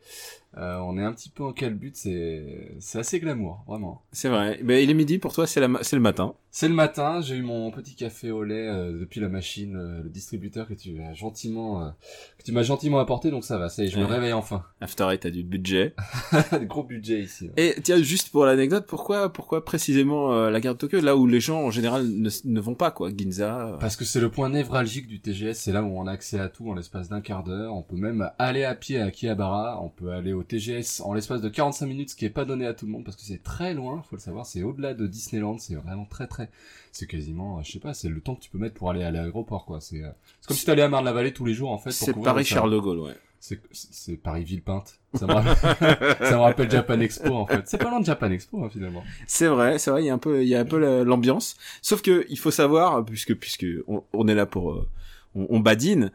Euh, 0.56 0.78
on 0.78 0.98
est 0.98 1.04
un 1.04 1.12
petit 1.12 1.28
peu 1.30 1.44
en 1.44 1.52
calbut. 1.52 1.92
C'est, 1.94 2.72
c'est 2.80 2.98
assez 2.98 3.20
glamour, 3.20 3.62
vraiment. 3.68 4.02
C'est 4.12 4.28
vrai. 4.28 4.60
Ben, 4.64 4.82
il 4.82 4.90
est 4.90 4.94
midi 4.94 5.18
pour 5.18 5.32
toi, 5.32 5.46
c'est, 5.46 5.60
la 5.60 5.68
le 5.68 5.98
matin. 6.00 6.34
C'est 6.50 6.66
le 6.66 6.74
matin. 6.74 7.20
J'ai 7.20 7.36
eu 7.36 7.42
mon 7.42 7.70
petit 7.70 7.94
café 7.94 8.32
au 8.32 8.42
lait 8.42 8.68
euh, 8.68 8.98
depuis 8.98 9.20
la 9.20 9.28
machine, 9.28 9.76
euh, 9.76 10.02
le 10.02 10.08
distributeur 10.08 10.66
que 10.66 10.74
tu 10.74 11.00
as 11.00 11.14
gentiment, 11.14 11.84
euh, 11.84 11.90
que 12.38 12.42
tu 12.42 12.50
m'as 12.50 12.64
gentiment 12.64 12.98
apporté. 12.98 13.30
Donc 13.30 13.44
ça 13.44 13.58
va. 13.58 13.68
Ça 13.68 13.84
y 13.84 13.86
est, 13.86 13.88
je 13.90 14.00
me 14.00 14.04
réveille 14.04 14.32
enfin. 14.32 14.64
After 14.80 15.06
Eight 15.12 15.24
a 15.26 15.30
du 15.30 15.44
budget. 15.44 15.94
Gros 16.62 16.82
budget 16.82 17.20
ici. 17.20 17.50
Et 17.56 17.76
tiens, 17.84 18.02
juste 18.02 18.30
pour 18.30 18.44
l'anecdote, 18.44 18.86
pourquoi, 18.88 19.32
pourquoi 19.32 19.64
précisément 19.64 20.32
euh, 20.32 20.50
la 20.50 20.60
gare 20.60 20.74
de 20.74 20.78
Tokyo, 20.78 21.00
là 21.00 21.16
où 21.16 21.28
les 21.28 21.38
gens 21.40 21.60
en 21.62 21.70
général 21.70 22.04
ne, 22.08 22.28
ne 22.44 22.60
vont 22.60 22.74
pas, 22.74 22.90
quoi, 22.90 23.10
Ginza. 23.16 23.68
euh, 23.68 23.76
Parce 23.76 23.94
que 23.94 24.04
c'est 24.04 24.20
le 24.20 24.30
point 24.30 24.48
névralgique 24.48 25.06
du 25.06 25.20
TGS, 25.20 25.54
c'est 25.54 25.72
là 25.72 25.84
où 25.84 25.96
on 25.96 26.08
a 26.08 26.12
accès 26.12 26.40
à 26.40 26.48
tout 26.48 26.68
en 26.68 26.74
l'espace 26.74 27.08
d'un 27.08 27.20
quart 27.20 27.44
d'heure. 27.44 27.72
On 27.76 27.82
peut 27.82 27.96
même 27.96 28.28
aller 28.40 28.64
à 28.64 28.74
pied 28.74 28.98
à 28.98 29.04
Akihabara, 29.04 29.80
on 29.80 29.88
peut 29.88 30.10
aller 30.10 30.32
au 30.32 30.39
TGS 30.44 31.00
en 31.04 31.12
l'espace 31.14 31.40
de 31.40 31.48
45 31.48 31.86
minutes, 31.86 32.10
ce 32.10 32.16
qui 32.16 32.24
est 32.24 32.30
pas 32.30 32.44
donné 32.44 32.66
à 32.66 32.74
tout 32.74 32.86
le 32.86 32.92
monde 32.92 33.04
parce 33.04 33.16
que 33.16 33.22
c'est 33.22 33.42
très 33.42 33.74
loin, 33.74 34.02
faut 34.08 34.16
le 34.16 34.20
savoir, 34.20 34.46
c'est 34.46 34.62
au-delà 34.62 34.94
de 34.94 35.06
Disneyland, 35.06 35.58
c'est 35.58 35.74
vraiment 35.74 36.04
très 36.06 36.26
très, 36.26 36.50
c'est 36.92 37.06
quasiment, 37.06 37.58
euh, 37.58 37.62
je 37.64 37.72
sais 37.72 37.78
pas, 37.80 37.94
c'est 37.94 38.08
le 38.08 38.20
temps 38.20 38.34
que 38.34 38.40
tu 38.42 38.50
peux 38.50 38.58
mettre 38.58 38.74
pour 38.74 38.90
aller 38.90 39.02
à 39.02 39.10
l'aéroport 39.10 39.64
quoi. 39.64 39.80
C'est 39.80 40.02
euh, 40.02 40.10
c'est 40.40 40.48
comme 40.48 40.56
si 40.56 40.64
t'allais 40.66 40.82
à 40.82 40.88
Marne-la-Vallée 40.88 41.32
tous 41.32 41.44
les 41.44 41.54
jours 41.54 41.70
en 41.70 41.78
fait. 41.78 41.90
c'est 41.92 42.12
couvrir 42.12 42.32
le 42.32 42.34
Paris 42.34 42.44
salon. 42.44 42.60
Charles 42.62 42.72
de 42.74 42.78
Gaulle, 42.78 42.98
ouais. 43.00 43.14
C'est 43.42 43.58
c'est 43.72 44.18
Paris 44.18 44.44
Villepinte. 44.44 45.00
Ça 45.14 45.26
me 45.26 45.32
rappelle, 45.32 46.16
ça 46.20 46.32
me 46.36 46.40
rappelle 46.42 46.70
Japan 46.70 47.00
Expo 47.00 47.34
en 47.34 47.46
fait. 47.46 47.62
C'est 47.66 47.78
pas 47.78 47.88
loin 47.88 48.00
de 48.00 48.04
Japan 48.04 48.30
Expo 48.30 48.62
hein, 48.64 48.68
finalement. 48.70 49.02
C'est 49.26 49.46
vrai, 49.46 49.78
c'est 49.78 49.90
vrai, 49.90 50.02
il 50.02 50.06
y 50.06 50.10
a 50.10 50.14
un 50.14 50.18
peu, 50.18 50.42
il 50.42 50.48
y 50.48 50.54
a 50.54 50.60
un 50.60 50.66
peu 50.66 50.78
la- 50.78 51.04
l'ambiance. 51.04 51.56
Sauf 51.80 52.02
que 52.02 52.26
il 52.28 52.38
faut 52.38 52.50
savoir, 52.50 53.02
puisque 53.02 53.34
puisque 53.34 53.64
on, 53.88 54.04
on 54.12 54.28
est 54.28 54.34
là 54.34 54.44
pour, 54.44 54.72
euh, 54.72 54.86
on, 55.34 55.46
on 55.48 55.58
badine, 55.60 56.12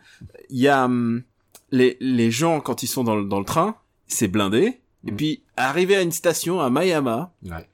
il 0.51 0.59
y 0.59 0.67
a 0.67 0.85
hum, 0.85 1.23
les 1.71 1.97
les 1.99 2.29
gens 2.29 2.61
quand 2.61 2.83
ils 2.83 2.87
sont 2.87 3.03
dans 3.03 3.15
le, 3.15 3.25
dans 3.25 3.39
le 3.39 3.45
train, 3.45 3.75
c'est 4.07 4.27
blindé. 4.27 4.79
Et 5.07 5.11
Mm. 5.11 5.15
puis 5.15 5.41
arrivé 5.57 5.95
à 5.95 6.01
une 6.01 6.11
station 6.11 6.59
à 6.61 6.69
Mayama, 6.69 7.31
Ouais. 7.45 7.67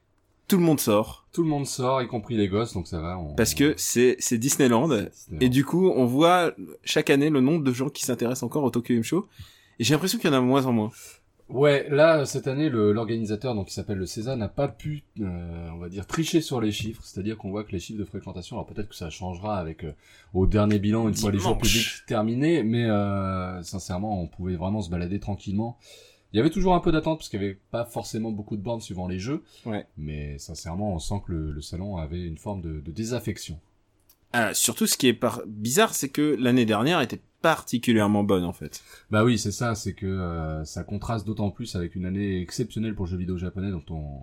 tout 0.48 0.58
le 0.58 0.64
monde 0.64 0.80
sort 0.80 1.26
Tout 1.32 1.44
le 1.44 1.48
monde 1.50 1.66
sort, 1.66 2.02
y 2.02 2.08
compris 2.08 2.36
les 2.36 2.50
gosses, 2.50 2.74
donc 2.74 2.88
ça 2.88 3.00
va. 3.00 3.18
on- 3.18 3.36
parce 3.36 3.54
que 3.54 3.74
c'est 3.78 4.18
c'est 4.20 4.38
Disneyland. 4.38 4.90
Et 5.40 5.48
du 5.48 5.64
coup, 5.64 5.90
on 5.96 6.06
voit 6.06 6.52
chaque 6.84 7.10
année 7.10 7.30
le 7.30 7.40
nombre 7.40 7.64
de 7.64 7.72
gens 7.72 7.88
qui 7.90 8.04
s'intéressent 8.04 8.44
encore 8.44 8.64
au 8.64 8.70
Tokyo 8.70 8.94
Game 8.96 9.04
Show. 9.04 9.28
Et 9.80 9.86
j'ai 9.86 9.94
l'impression 9.94 10.20
qu'il 10.20 10.30
y 10.30 10.34
en 10.34 10.38
a 10.38 10.42
moins 10.42 10.66
en 10.66 10.74
moins. 10.74 10.92
Ouais, 11.48 11.88
là 11.90 12.26
cette 12.26 12.48
année, 12.48 12.70
le- 12.70 12.92
l'organisateur, 12.94 13.56
donc 13.56 13.68
qui 13.68 13.74
s'appelle 13.74 13.98
le 13.98 14.06
César, 14.06 14.36
n'a 14.38 14.48
pas 14.50 14.68
pu, 14.68 15.04
euh, 15.22 15.70
on 15.74 15.78
va 15.78 15.88
dire, 15.90 16.06
tricher 16.06 16.40
sur 16.42 16.60
les 16.62 16.72
chiffres. 16.74 17.02
C'est-à-dire 17.06 17.38
qu'on 17.38 17.50
voit 17.50 17.64
que 17.64 17.72
les 17.72 17.80
chiffres 17.80 18.00
de 18.00 18.06
fréquentation, 18.06 18.56
alors 18.58 18.66
peut-être 18.68 18.90
que 18.90 18.96
ça 18.96 19.10
changera 19.10 19.58
avec 19.58 19.84
euh, 19.86 19.92
au 20.34 20.48
dernier 20.48 20.80
bilan 20.80 21.08
une 21.08 21.16
fois 21.16 21.32
les 21.32 21.40
jours 21.40 21.58
publics 21.58 22.06
terminés, 22.08 22.64
mais 22.64 22.86
euh, 22.86 23.62
sincèrement, 23.64 24.22
on 24.22 24.28
pouvait 24.28 24.56
vraiment 24.56 24.82
se 24.82 24.90
balader 24.90 25.20
tranquillement. 25.22 25.78
Il 26.34 26.38
y 26.38 26.40
avait 26.40 26.50
toujours 26.50 26.76
un 26.76 26.80
peu 26.80 26.92
d'attente 26.92 27.20
parce 27.20 27.30
qu'il 27.30 27.42
y 27.42 27.46
avait 27.46 27.60
pas 27.72 27.86
forcément 27.86 28.32
beaucoup 28.32 28.56
de 28.56 28.62
bornes 28.62 28.82
suivant 28.82 29.08
les 29.08 29.20
jeux. 29.20 29.44
Ouais. 29.66 29.86
Mais 29.98 30.38
sincèrement, 30.38 30.94
on 30.94 31.00
sent 31.00 31.22
que 31.26 31.32
le, 31.34 31.52
le 31.52 31.62
salon 31.62 31.98
avait 31.98 32.26
une 32.26 32.38
forme 32.38 32.62
de, 32.62 32.80
de 32.80 32.92
désaffection. 32.92 33.60
Ah, 34.34 34.54
surtout, 34.54 34.88
ce 34.88 34.96
qui 34.96 35.08
est 35.08 35.14
par... 35.14 35.42
bizarre, 35.46 35.94
c'est 35.94 36.08
que 36.08 36.38
l'année 36.40 36.66
dernière 36.66 37.02
était 37.02 37.20
particulièrement 37.42 38.24
bonne 38.24 38.46
en 38.46 38.54
fait. 38.54 38.82
Bah 39.10 39.26
oui, 39.26 39.38
c'est 39.38 39.52
ça, 39.52 39.76
c'est 39.76 39.94
que 39.94 40.06
euh, 40.06 40.64
ça 40.64 40.84
contraste 40.84 41.26
d'autant 41.26 41.50
plus 41.50 41.76
avec 41.76 41.96
une 41.96 42.06
année 42.06 42.40
exceptionnelle 42.40 42.96
pour 42.96 43.06
le 43.06 43.12
jeu 43.12 43.18
vidéo 43.18 43.38
japonais 43.38 43.72
dont 43.72 43.84
on 43.90 44.22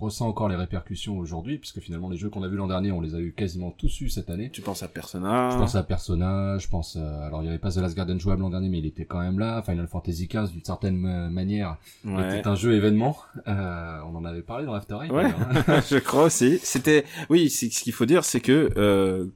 ressent 0.00 0.26
encore 0.28 0.48
les 0.48 0.56
répercussions 0.56 1.18
aujourd'hui, 1.18 1.58
puisque 1.58 1.80
finalement 1.80 2.08
les 2.08 2.16
jeux 2.16 2.28
qu'on 2.30 2.42
a 2.42 2.48
vus 2.48 2.56
l'an 2.56 2.66
dernier, 2.66 2.92
on 2.92 3.00
les 3.00 3.14
a 3.14 3.18
eu 3.18 3.32
quasiment 3.32 3.70
tous 3.70 4.00
eu 4.00 4.08
cette 4.08 4.30
année. 4.30 4.50
Tu 4.52 4.60
penses 4.62 4.82
à 4.82 4.88
Persona. 4.88 5.50
Je 5.52 5.58
pense 5.58 5.74
à 5.74 5.82
Persona, 5.82 6.58
je 6.58 6.68
pense 6.68 6.96
à... 6.96 7.26
alors 7.26 7.42
il 7.42 7.46
y 7.46 7.48
avait 7.48 7.58
pas 7.58 7.70
The 7.72 7.76
Last 7.78 7.96
Guardian 7.96 8.18
jouable 8.18 8.42
l'an 8.42 8.50
dernier, 8.50 8.68
mais 8.68 8.78
il 8.78 8.86
était 8.86 9.04
quand 9.04 9.20
même 9.20 9.38
là. 9.38 9.62
Final 9.62 9.86
Fantasy 9.88 10.26
XV 10.28 10.50
d'une 10.52 10.64
certaine 10.64 11.04
euh, 11.06 11.28
manière 11.28 11.76
Ouais. 12.04 12.38
était 12.38 12.46
un 12.48 12.54
jeu 12.54 12.74
événement. 12.74 13.16
Euh, 13.48 13.98
on 14.10 14.14
en 14.16 14.24
avait 14.24 14.42
parlé 14.42 14.66
dans 14.66 14.72
l'After 14.74 14.96
Eight, 15.02 15.10
Ouais. 15.12 15.24
d'ailleurs. 15.24 15.82
je 15.90 15.98
crois 15.98 16.24
aussi. 16.24 16.58
C'était, 16.62 17.04
oui, 17.30 17.50
ce 17.50 17.66
qu'il 17.66 17.92
faut 17.92 18.06
dire, 18.06 18.24
c'est 18.24 18.40
que 18.40 18.70
euh, 18.76 19.26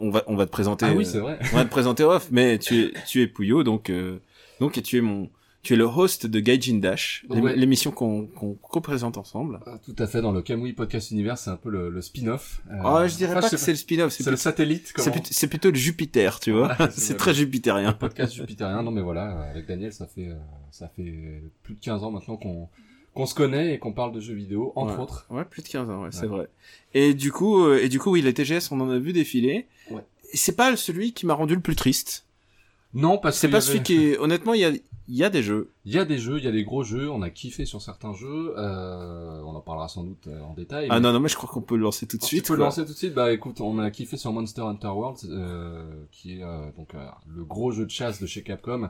on 0.00 0.10
va 0.10 0.22
on 0.26 0.36
va 0.36 0.46
te 0.46 0.50
présenter. 0.50 0.86
ah 0.86 0.92
oui, 0.94 1.04
euh, 1.04 1.08
c'est 1.10 1.18
vrai. 1.20 1.38
on 1.52 1.56
va 1.56 1.64
te 1.64 1.70
présenter 1.70 2.04
off, 2.04 2.28
mais 2.30 2.58
tu 2.58 2.80
es 2.82 2.92
tu 3.06 3.22
es 3.22 3.26
Pouillot, 3.26 3.62
donc 3.64 3.88
euh, 3.90 4.18
donc 4.60 4.76
et 4.76 4.82
tu 4.82 4.98
es 4.98 5.00
mon 5.00 5.30
tu 5.62 5.74
es 5.74 5.76
le 5.76 5.84
host 5.84 6.26
de 6.26 6.40
Gaijin 6.40 6.78
Dash, 6.78 7.24
Ouais. 7.28 7.54
l'émission 7.54 7.90
qu'on 7.90 8.26
qu'on 8.26 8.54
co-présente 8.54 9.18
ensemble. 9.18 9.60
Ah, 9.66 9.78
Tout 9.84 9.94
à 9.98 10.06
fait, 10.06 10.22
dans 10.22 10.32
le 10.32 10.40
Kamui 10.42 10.72
Podcast 10.72 11.10
Universe, 11.10 11.42
c'est 11.42 11.50
un 11.50 11.56
peu 11.56 11.68
le, 11.70 11.90
le 11.90 12.00
spin-off. 12.00 12.62
Euh, 12.70 12.76
Oh, 12.84 13.06
je 13.06 13.14
dirais 13.16 13.32
enfin, 13.32 13.40
pas 13.42 13.50
que 13.50 13.56
c'est 13.58 13.70
le 13.72 13.76
spin-off, 13.76 14.12
c'est 14.12 14.22
c'est 14.22 14.30
le 14.30 14.36
satellite, 14.36 14.92
c'est 14.96 15.10
plutôt, 15.10 15.28
c'est 15.30 15.46
plutôt 15.48 15.70
le 15.70 15.76
Jupiter, 15.76 16.40
tu 16.40 16.52
vois. 16.52 16.74
C'est 16.78 16.90
c'est 17.00 17.16
très 17.16 17.34
jupitérien. 17.34 17.92
podcast 17.92 18.32
jupitérien. 18.34 18.82
Non 18.82 18.90
mais 18.90 19.02
voilà, 19.02 19.36
euh, 19.36 19.50
avec 19.50 19.66
Daniel, 19.66 19.92
ça 19.92 20.06
fait 20.06 20.28
euh, 20.28 20.34
ça 20.70 20.88
fait 20.96 21.42
plus 21.62 21.74
de 21.74 21.80
15 21.80 22.04
ans 22.04 22.10
maintenant 22.10 22.36
qu'on 22.36 22.68
qu'on 23.12 23.26
se 23.26 23.34
connaît 23.34 23.74
et 23.74 23.78
qu'on 23.80 23.92
parle 23.92 24.12
de 24.14 24.20
jeux 24.20 24.34
vidéo, 24.34 24.72
entre 24.76 24.94
Ouais. 24.94 25.00
autres. 25.02 25.26
Ouais, 25.30 25.44
plus 25.44 25.62
de 25.62 25.68
15 25.68 25.90
ans, 25.90 26.04
ouais, 26.04 26.10
c'est 26.12 26.22
Ouais. 26.22 26.26
vrai. 26.28 26.48
Et 26.94 27.12
du 27.12 27.32
coup, 27.32 27.64
euh, 27.64 27.82
et 27.82 27.88
du 27.88 27.98
coup, 27.98 28.12
oui, 28.12 28.22
les 28.22 28.32
TGS, 28.32 28.70
on 28.70 28.80
en 28.80 28.88
a 28.88 28.98
vu 29.00 29.12
défiler. 29.12 29.66
Ouais. 29.90 30.02
C'est 30.32 30.54
pas 30.56 30.76
celui 30.76 31.12
qui 31.12 31.26
m'a 31.26 31.34
rendu 31.34 31.56
le 31.56 31.60
plus 31.60 31.74
triste. 31.74 32.24
Non, 32.94 33.18
parce 33.18 33.36
C'est 33.38 33.48
qu'il 33.48 33.50
pas 33.52 33.56
avait- 33.56 33.66
celui 33.66 33.82
qui 33.82 34.04
est, 34.12 34.18
honnêtement, 34.18 34.54
il 34.54 34.60
y 34.60 34.64
a, 34.64 34.70
il 35.10 35.16
y 35.16 35.24
a 35.24 35.28
des 35.30 35.42
jeux. 35.42 35.70
Il 35.84 35.92
y 35.92 35.98
a 35.98 36.04
des 36.04 36.18
jeux, 36.18 36.38
il 36.38 36.44
y 36.44 36.48
a 36.48 36.52
des 36.52 36.62
gros 36.64 36.84
jeux, 36.84 37.10
on 37.10 37.20
a 37.22 37.30
kiffé 37.30 37.64
sur 37.66 37.82
certains 37.82 38.12
jeux, 38.14 38.54
euh, 38.56 39.42
on 39.42 39.54
en 39.56 39.60
parlera 39.60 39.88
sans 39.88 40.04
doute 40.04 40.26
euh, 40.28 40.40
en 40.42 40.54
détail. 40.54 40.86
Ah 40.88 40.94
mais- 40.94 41.00
non, 41.00 41.12
non, 41.12 41.20
mais 41.20 41.28
je 41.28 41.36
crois 41.36 41.50
qu'on 41.50 41.60
peut 41.62 41.76
le 41.76 41.82
lancer 41.82 42.06
tout 42.06 42.16
de 42.16 42.22
suite. 42.22 42.44
Tu 42.44 42.48
peux 42.52 42.56
quoi. 42.56 42.66
lancer 42.66 42.84
tout 42.86 42.92
de 42.92 42.96
suite. 42.96 43.12
Bah 43.14 43.32
écoute, 43.32 43.60
on 43.60 43.78
a 43.80 43.90
kiffé 43.90 44.16
sur 44.16 44.32
Monster 44.32 44.62
Hunter 44.62 44.86
World, 44.88 45.18
euh, 45.24 45.82
qui 46.12 46.38
est 46.38 46.42
euh, 46.44 46.70
donc 46.76 46.94
euh, 46.94 47.04
le 47.28 47.44
gros 47.44 47.72
jeu 47.72 47.84
de 47.84 47.90
chasse 47.90 48.20
de 48.22 48.26
chez 48.26 48.42
Capcom, 48.42 48.88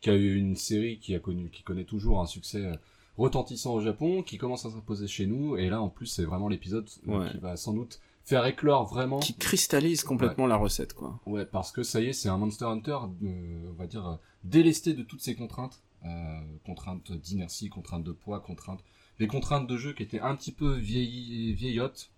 qui 0.00 0.10
a 0.10 0.14
eu 0.16 0.34
une 0.36 0.56
série 0.56 0.98
qui 0.98 1.14
a 1.14 1.18
connu, 1.20 1.48
qui 1.50 1.62
connaît 1.62 1.84
toujours 1.84 2.20
un 2.20 2.26
succès 2.26 2.64
euh, 2.66 2.74
retentissant 3.16 3.74
au 3.74 3.80
Japon, 3.80 4.22
qui 4.22 4.38
commence 4.38 4.64
à 4.66 4.70
s'imposer 4.70 5.06
chez 5.06 5.26
nous. 5.26 5.56
Et 5.56 5.68
là, 5.68 5.80
en 5.80 5.88
plus, 5.88 6.06
c'est 6.06 6.24
vraiment 6.24 6.48
l'épisode 6.48 6.88
Ouais. 7.06 7.30
qui 7.30 7.38
va 7.38 7.56
sans 7.56 7.74
doute 7.74 8.00
faire 8.30 8.46
éclore 8.46 8.86
vraiment. 8.86 9.18
Qui 9.18 9.34
cristallise 9.34 10.02
complètement 10.04 10.46
la 10.46 10.56
recette, 10.56 10.94
quoi. 10.94 11.20
Ouais, 11.26 11.44
parce 11.44 11.72
que 11.72 11.82
ça 11.82 12.00
y 12.00 12.06
est, 12.06 12.12
c'est 12.12 12.28
un 12.28 12.38
Monster 12.38 12.64
Hunter, 12.64 12.98
euh, 13.22 13.70
on 13.70 13.74
va 13.74 13.86
dire, 13.86 14.18
délesté 14.44 14.94
de 14.94 15.02
toutes 15.02 15.20
ses 15.20 15.34
contraintes. 15.34 15.82
Euh, 16.06 16.40
contraintes 16.64 17.12
d'inertie, 17.12 17.68
contraintes 17.68 18.04
de 18.04 18.12
poids, 18.12 18.40
contraintes... 18.40 18.82
Des 19.18 19.26
contraintes 19.26 19.66
de 19.66 19.76
jeu 19.76 19.92
qui 19.92 20.02
étaient 20.02 20.20
un 20.20 20.34
petit 20.34 20.52
peu 20.52 20.78
vieilli- 20.78 21.52
vieillottes, 21.52 22.10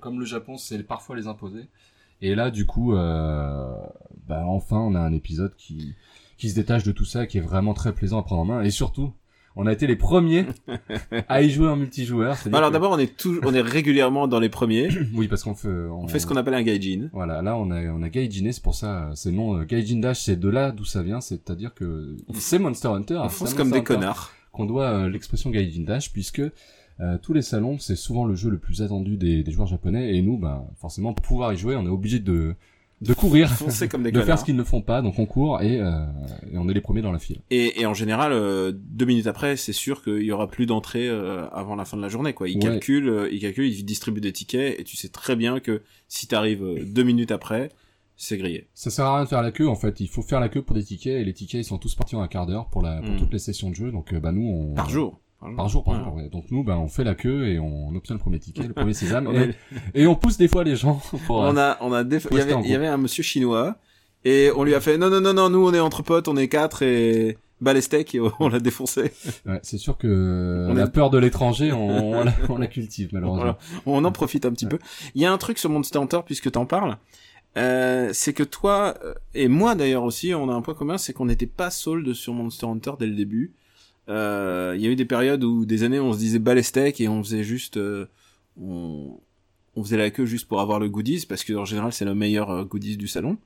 comme 0.00 0.18
le 0.18 0.24
Japon 0.24 0.56
c'est 0.56 0.82
parfois 0.82 1.14
les 1.14 1.28
imposer. 1.28 1.68
Et 2.20 2.34
là, 2.34 2.50
du 2.50 2.66
coup, 2.66 2.94
euh, 2.96 3.76
bah, 4.26 4.42
enfin, 4.44 4.78
on 4.78 4.96
a 4.96 5.00
un 5.00 5.12
épisode 5.12 5.54
qui, 5.56 5.94
qui 6.36 6.50
se 6.50 6.56
détache 6.56 6.82
de 6.82 6.90
tout 6.90 7.04
ça, 7.04 7.28
qui 7.28 7.38
est 7.38 7.42
vraiment 7.42 7.74
très 7.74 7.94
plaisant 7.94 8.18
à 8.18 8.24
prendre 8.24 8.42
en 8.42 8.44
main. 8.44 8.62
Et 8.62 8.70
surtout, 8.70 9.12
on 9.60 9.66
a 9.66 9.72
été 9.72 9.86
les 9.86 9.96
premiers 9.96 10.46
à 11.28 11.42
y 11.42 11.50
jouer 11.50 11.68
en 11.68 11.76
multijoueur. 11.76 12.36
c'est-à-dire 12.36 12.56
Alors 12.56 12.70
que- 12.70 12.74
d'abord, 12.74 12.92
on 12.92 12.98
est 12.98 13.16
tout, 13.16 13.38
on 13.44 13.52
est 13.52 13.60
régulièrement 13.60 14.26
dans 14.28 14.40
les 14.40 14.48
premiers. 14.48 14.88
oui, 15.14 15.28
parce 15.28 15.42
qu'on 15.42 15.54
fait, 15.54 15.68
on, 15.68 16.04
On 16.04 16.08
fait 16.08 16.18
ce 16.20 16.26
qu'on 16.26 16.36
appelle 16.36 16.54
un 16.54 16.62
gaijin. 16.62 17.08
Voilà, 17.12 17.42
là 17.42 17.56
on 17.56 17.70
a 17.70 17.82
on 17.92 18.02
a 18.02 18.08
Gaijiné, 18.08 18.52
c'est 18.52 18.62
pour 18.62 18.74
ça, 18.74 19.10
c'est 19.14 19.32
nom 19.32 19.56
euh, 19.58 19.64
Gaijin 19.64 19.98
Dash, 20.00 20.20
c'est 20.20 20.36
de 20.38 20.48
là 20.48 20.70
d'où 20.70 20.84
ça 20.84 21.02
vient, 21.02 21.20
c'est-à-dire 21.20 21.74
que 21.74 22.16
c'est 22.34 22.58
Monster 22.58 22.88
Hunter. 22.88 23.16
On 23.22 23.28
c'est 23.28 23.34
fonce 23.36 23.54
comme 23.54 23.68
Monster 23.68 23.80
des 23.84 23.92
Hunter 23.92 23.94
connards. 23.94 24.32
Qu'on 24.52 24.64
doit 24.64 24.86
euh, 24.90 25.08
l'expression 25.10 25.50
Gaijin 25.50 25.82
Dash, 25.82 26.12
puisque 26.12 26.40
euh, 27.00 27.18
tous 27.20 27.32
les 27.32 27.42
salons, 27.42 27.78
c'est 27.78 27.96
souvent 27.96 28.24
le 28.24 28.34
jeu 28.34 28.50
le 28.50 28.58
plus 28.58 28.82
attendu 28.82 29.16
des, 29.16 29.42
des 29.42 29.50
joueurs 29.52 29.68
japonais, 29.68 30.16
et 30.16 30.22
nous, 30.22 30.38
ben 30.38 30.64
forcément, 30.80 31.12
pour 31.12 31.24
pouvoir 31.26 31.52
y 31.52 31.56
jouer, 31.56 31.76
on 31.76 31.84
est 31.84 31.88
obligé 31.90 32.18
de 32.20 32.54
de 33.00 33.14
courir, 33.14 33.48
Foncer 33.54 33.88
comme 33.88 34.02
des 34.02 34.10
de 34.12 34.20
faire 34.22 34.38
ce 34.38 34.44
qu'ils 34.44 34.56
ne 34.56 34.64
font 34.64 34.82
pas, 34.82 35.02
donc 35.02 35.18
on 35.18 35.26
court 35.26 35.62
et, 35.62 35.80
euh, 35.80 35.90
et 36.52 36.58
on 36.58 36.68
est 36.68 36.74
les 36.74 36.80
premiers 36.80 37.02
dans 37.02 37.12
la 37.12 37.18
file. 37.18 37.38
Et, 37.50 37.80
et 37.80 37.86
en 37.86 37.94
général, 37.94 38.32
euh, 38.32 38.72
deux 38.74 39.04
minutes 39.06 39.26
après, 39.28 39.56
c'est 39.56 39.72
sûr 39.72 40.02
qu'il 40.02 40.22
y 40.22 40.32
aura 40.32 40.48
plus 40.48 40.66
d'entrée 40.66 41.08
euh, 41.08 41.48
avant 41.50 41.76
la 41.76 41.84
fin 41.84 41.96
de 41.96 42.02
la 42.02 42.08
journée, 42.08 42.32
quoi. 42.32 42.48
Ils 42.48 42.56
Ouais. 42.56 42.62
calculent, 42.62 43.08
euh, 43.08 43.28
ils 43.32 43.40
calculent, 43.40 43.72
ils 43.72 43.84
distribuent 43.84 44.20
des 44.20 44.32
tickets, 44.32 44.78
et 44.80 44.84
tu 44.84 44.96
sais 44.96 45.08
très 45.08 45.36
bien 45.36 45.60
que 45.60 45.82
si 46.08 46.26
t'arrives 46.26 46.64
euh, 46.64 46.84
deux 46.84 47.04
minutes 47.04 47.30
après, 47.30 47.70
c'est 48.16 48.36
grillé. 48.36 48.66
Ça 48.74 48.90
sert 48.90 49.04
à 49.04 49.14
rien 49.14 49.24
de 49.24 49.28
faire 49.28 49.42
la 49.42 49.52
queue, 49.52 49.68
en 49.68 49.76
fait, 49.76 50.00
il 50.00 50.08
faut 50.08 50.22
faire 50.22 50.40
la 50.40 50.48
queue 50.48 50.62
pour 50.62 50.74
des 50.74 50.82
tickets, 50.82 51.20
et 51.20 51.24
les 51.24 51.32
tickets, 51.34 51.60
ils 51.60 51.64
sont 51.68 51.78
tous 51.78 51.94
partis 51.94 52.16
en 52.16 52.20
un 52.22 52.26
quart 52.28 52.46
d'heure 52.46 52.68
pour 52.68 52.82
la 52.82 53.00
pour 53.00 53.14
Mm. 53.14 53.18
toutes 53.18 53.32
les 53.32 53.38
sessions 53.38 53.70
de 53.70 53.76
jeu, 53.76 53.92
donc 53.92 54.12
euh, 54.12 54.18
bah 54.18 54.32
nous, 54.32 54.42
on... 54.42 54.74
Par 54.74 54.90
jour. 54.90 55.20
Par 55.56 55.68
jour, 55.68 55.84
par 55.84 55.94
Ouais. 55.98 56.04
jour. 56.04 56.14
ouais. 56.14 56.28
Donc 56.28 56.44
nous, 56.50 56.64
ben, 56.64 56.76
on 56.76 56.88
fait 56.88 57.04
la 57.04 57.14
queue 57.14 57.46
et 57.48 57.58
on 57.60 57.94
obtient 57.94 58.14
le 58.14 58.20
premier 58.20 58.38
ticket, 58.40 58.64
le 58.64 58.72
premier 58.74 58.92
sésame, 58.94 59.28
et, 59.94 60.02
et 60.02 60.06
on 60.06 60.16
pousse 60.16 60.36
des 60.36 60.48
fois 60.48 60.64
les 60.64 60.74
gens 60.76 61.00
pour. 61.26 61.36
On 61.36 61.56
a, 61.56 61.78
on 61.80 61.92
a 61.92 62.02
des... 62.04 62.18
il 62.30 62.36
y 62.36 62.40
avait, 62.40 62.54
il 62.64 62.70
y 62.70 62.74
avait 62.74 62.88
un 62.88 62.96
monsieur 62.96 63.22
chinois, 63.22 63.76
et 64.24 64.50
on 64.56 64.64
lui 64.64 64.74
a 64.74 64.80
fait, 64.80 64.98
non, 64.98 65.10
non, 65.10 65.20
non, 65.20 65.32
non, 65.34 65.48
nous 65.48 65.64
on 65.66 65.72
est 65.72 65.80
entre 65.80 66.02
potes, 66.02 66.26
on 66.28 66.36
est 66.36 66.48
quatre, 66.48 66.82
et 66.82 67.38
bas 67.60 67.72
les 67.72 67.80
steaks, 67.80 68.14
et 68.16 68.20
on 68.40 68.48
l'a 68.48 68.58
défoncé. 68.60 69.12
Ouais, 69.46 69.60
c'est 69.62 69.78
sûr 69.78 69.96
que 69.96 70.66
On 70.70 70.74
la 70.74 70.84
est- 70.84 70.90
peur 70.92 71.10
de 71.10 71.18
l'étranger, 71.18 71.72
on, 71.72 72.14
on 72.18 72.24
la, 72.24 72.32
on 72.48 72.58
la 72.58 72.66
cultive 72.66 73.10
malheureusement. 73.12 73.42
Voilà. 73.42 73.58
On 73.86 74.04
en 74.04 74.10
profite 74.12 74.44
un 74.44 74.50
petit 74.52 74.66
peu. 74.66 74.78
Il 75.14 75.22
y 75.22 75.24
a 75.24 75.32
un 75.32 75.38
truc 75.38 75.58
sur 75.58 75.70
Monster 75.70 75.98
Hunter, 76.00 76.20
puisque 76.26 76.50
t'en 76.50 76.66
parles, 76.66 76.96
euh, 77.56 78.10
c'est 78.12 78.32
que 78.32 78.42
toi, 78.42 78.94
euh, 79.04 79.14
et 79.34 79.48
moi 79.48 79.74
d'ailleurs 79.74 80.02
aussi, 80.04 80.34
on 80.34 80.48
a 80.48 80.52
un 80.52 80.62
point 80.62 80.74
commun, 80.74 80.98
c'est 80.98 81.12
qu'on 81.12 81.26
n'était 81.26 81.46
pas 81.46 81.70
sold 81.70 82.12
sur 82.12 82.32
Monster 82.34 82.66
Hunter 82.66 82.92
dès 82.98 83.06
le 83.06 83.14
début. 83.14 83.52
Euh, 84.08 84.74
Il 84.76 84.82
y 84.82 84.86
a 84.86 84.90
eu 84.90 84.96
des 84.96 85.04
périodes 85.04 85.44
où 85.44 85.66
des 85.66 85.82
années 85.82 86.00
on 86.00 86.12
se 86.12 86.18
disait 86.18 86.38
bas 86.38 86.54
les 86.54 86.62
steaks 86.62 87.00
et 87.00 87.08
on 87.08 87.22
faisait 87.22 87.44
juste, 87.44 87.76
euh, 87.76 88.06
on, 88.60 89.18
on 89.76 89.84
faisait 89.84 89.96
la 89.96 90.10
queue 90.10 90.24
juste 90.26 90.48
pour 90.48 90.60
avoir 90.60 90.80
le 90.80 90.88
goodies, 90.88 91.26
parce 91.28 91.44
que 91.44 91.52
en 91.52 91.64
général 91.64 91.92
c'est 91.92 92.04
le 92.04 92.14
meilleur 92.14 92.50
euh, 92.50 92.64
goodies 92.64 92.96
du 92.96 93.06
salon. 93.06 93.36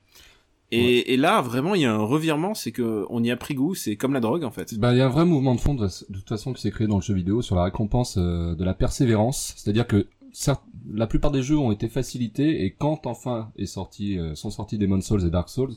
Et, 0.71 1.13
et 1.13 1.17
là, 1.17 1.39
vraiment, 1.41 1.75
il 1.75 1.81
y 1.81 1.85
a 1.85 1.93
un 1.93 2.01
revirement, 2.01 2.55
c'est 2.55 2.71
que 2.71 3.05
on 3.09 3.23
y 3.23 3.29
a 3.29 3.37
pris 3.37 3.53
goût, 3.53 3.75
c'est 3.75 3.95
comme 3.95 4.13
la 4.13 4.19
drogue 4.19 4.43
en 4.43 4.49
fait. 4.49 4.73
Bah, 4.79 4.91
il 4.91 4.97
y 4.97 5.01
a 5.01 5.05
un 5.05 5.09
vrai 5.09 5.23
mouvement 5.23 5.53
de 5.53 5.59
fond 5.59 5.75
de, 5.75 5.85
de 5.85 6.17
toute 6.17 6.29
façon 6.29 6.51
qui 6.51 6.61
s'est 6.63 6.71
créé 6.71 6.87
dans 6.87 6.95
le 6.95 7.03
jeu 7.03 7.13
vidéo 7.13 7.43
sur 7.43 7.55
la 7.55 7.65
récompense 7.65 8.15
euh, 8.17 8.55
de 8.55 8.63
la 8.63 8.73
persévérance. 8.73 9.53
C'est-à-dire 9.55 9.85
que 9.85 10.07
certes, 10.31 10.63
la 10.91 11.05
plupart 11.05 11.29
des 11.29 11.43
jeux 11.43 11.59
ont 11.59 11.71
été 11.71 11.87
facilités 11.89 12.63
et 12.65 12.71
quand 12.71 13.05
enfin 13.05 13.51
est 13.55 13.67
sorti, 13.67 14.17
sont 14.33 14.49
sortis 14.49 14.79
Demon's 14.79 15.05
Souls 15.05 15.23
et 15.25 15.29
Dark 15.29 15.47
Souls, 15.49 15.75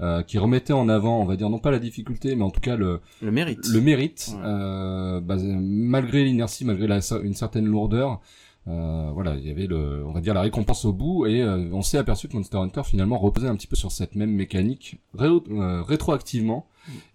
euh, 0.00 0.22
qui 0.22 0.38
remettaient 0.38 0.72
en 0.72 0.88
avant, 0.88 1.20
on 1.20 1.24
va 1.24 1.36
dire 1.36 1.48
non 1.50 1.58
pas 1.58 1.70
la 1.70 1.78
difficulté, 1.78 2.36
mais 2.36 2.42
en 2.44 2.50
tout 2.50 2.60
cas 2.60 2.76
le, 2.76 3.00
Le 3.22 3.30
mérite. 3.30 3.66
le 3.68 3.80
mérite, 3.80 4.30
Ouais. 4.34 4.40
euh, 4.44 5.20
bah, 5.20 5.36
malgré 5.40 6.24
l'inertie, 6.24 6.64
malgré 6.64 6.86
la, 6.86 7.00
une 7.22 7.34
certaine 7.34 7.66
lourdeur, 7.66 8.20
euh, 8.68 9.10
voilà, 9.14 9.36
il 9.36 9.46
y 9.46 9.50
avait 9.50 9.66
le, 9.68 10.04
on 10.04 10.12
va 10.12 10.20
dire 10.20 10.34
la 10.34 10.40
récompense 10.40 10.84
au 10.84 10.92
bout, 10.92 11.26
et 11.26 11.40
euh, 11.40 11.68
on 11.72 11.82
s'est 11.82 11.98
aperçu 11.98 12.26
que 12.28 12.36
Monster 12.36 12.58
Hunter 12.58 12.82
finalement 12.84 13.16
reposait 13.16 13.48
un 13.48 13.54
petit 13.56 13.68
peu 13.68 13.76
sur 13.76 13.92
cette 13.92 14.16
même 14.16 14.32
mécanique 14.32 14.98
ré- 15.14 15.28
euh, 15.28 15.82
rétroactivement, 15.82 16.66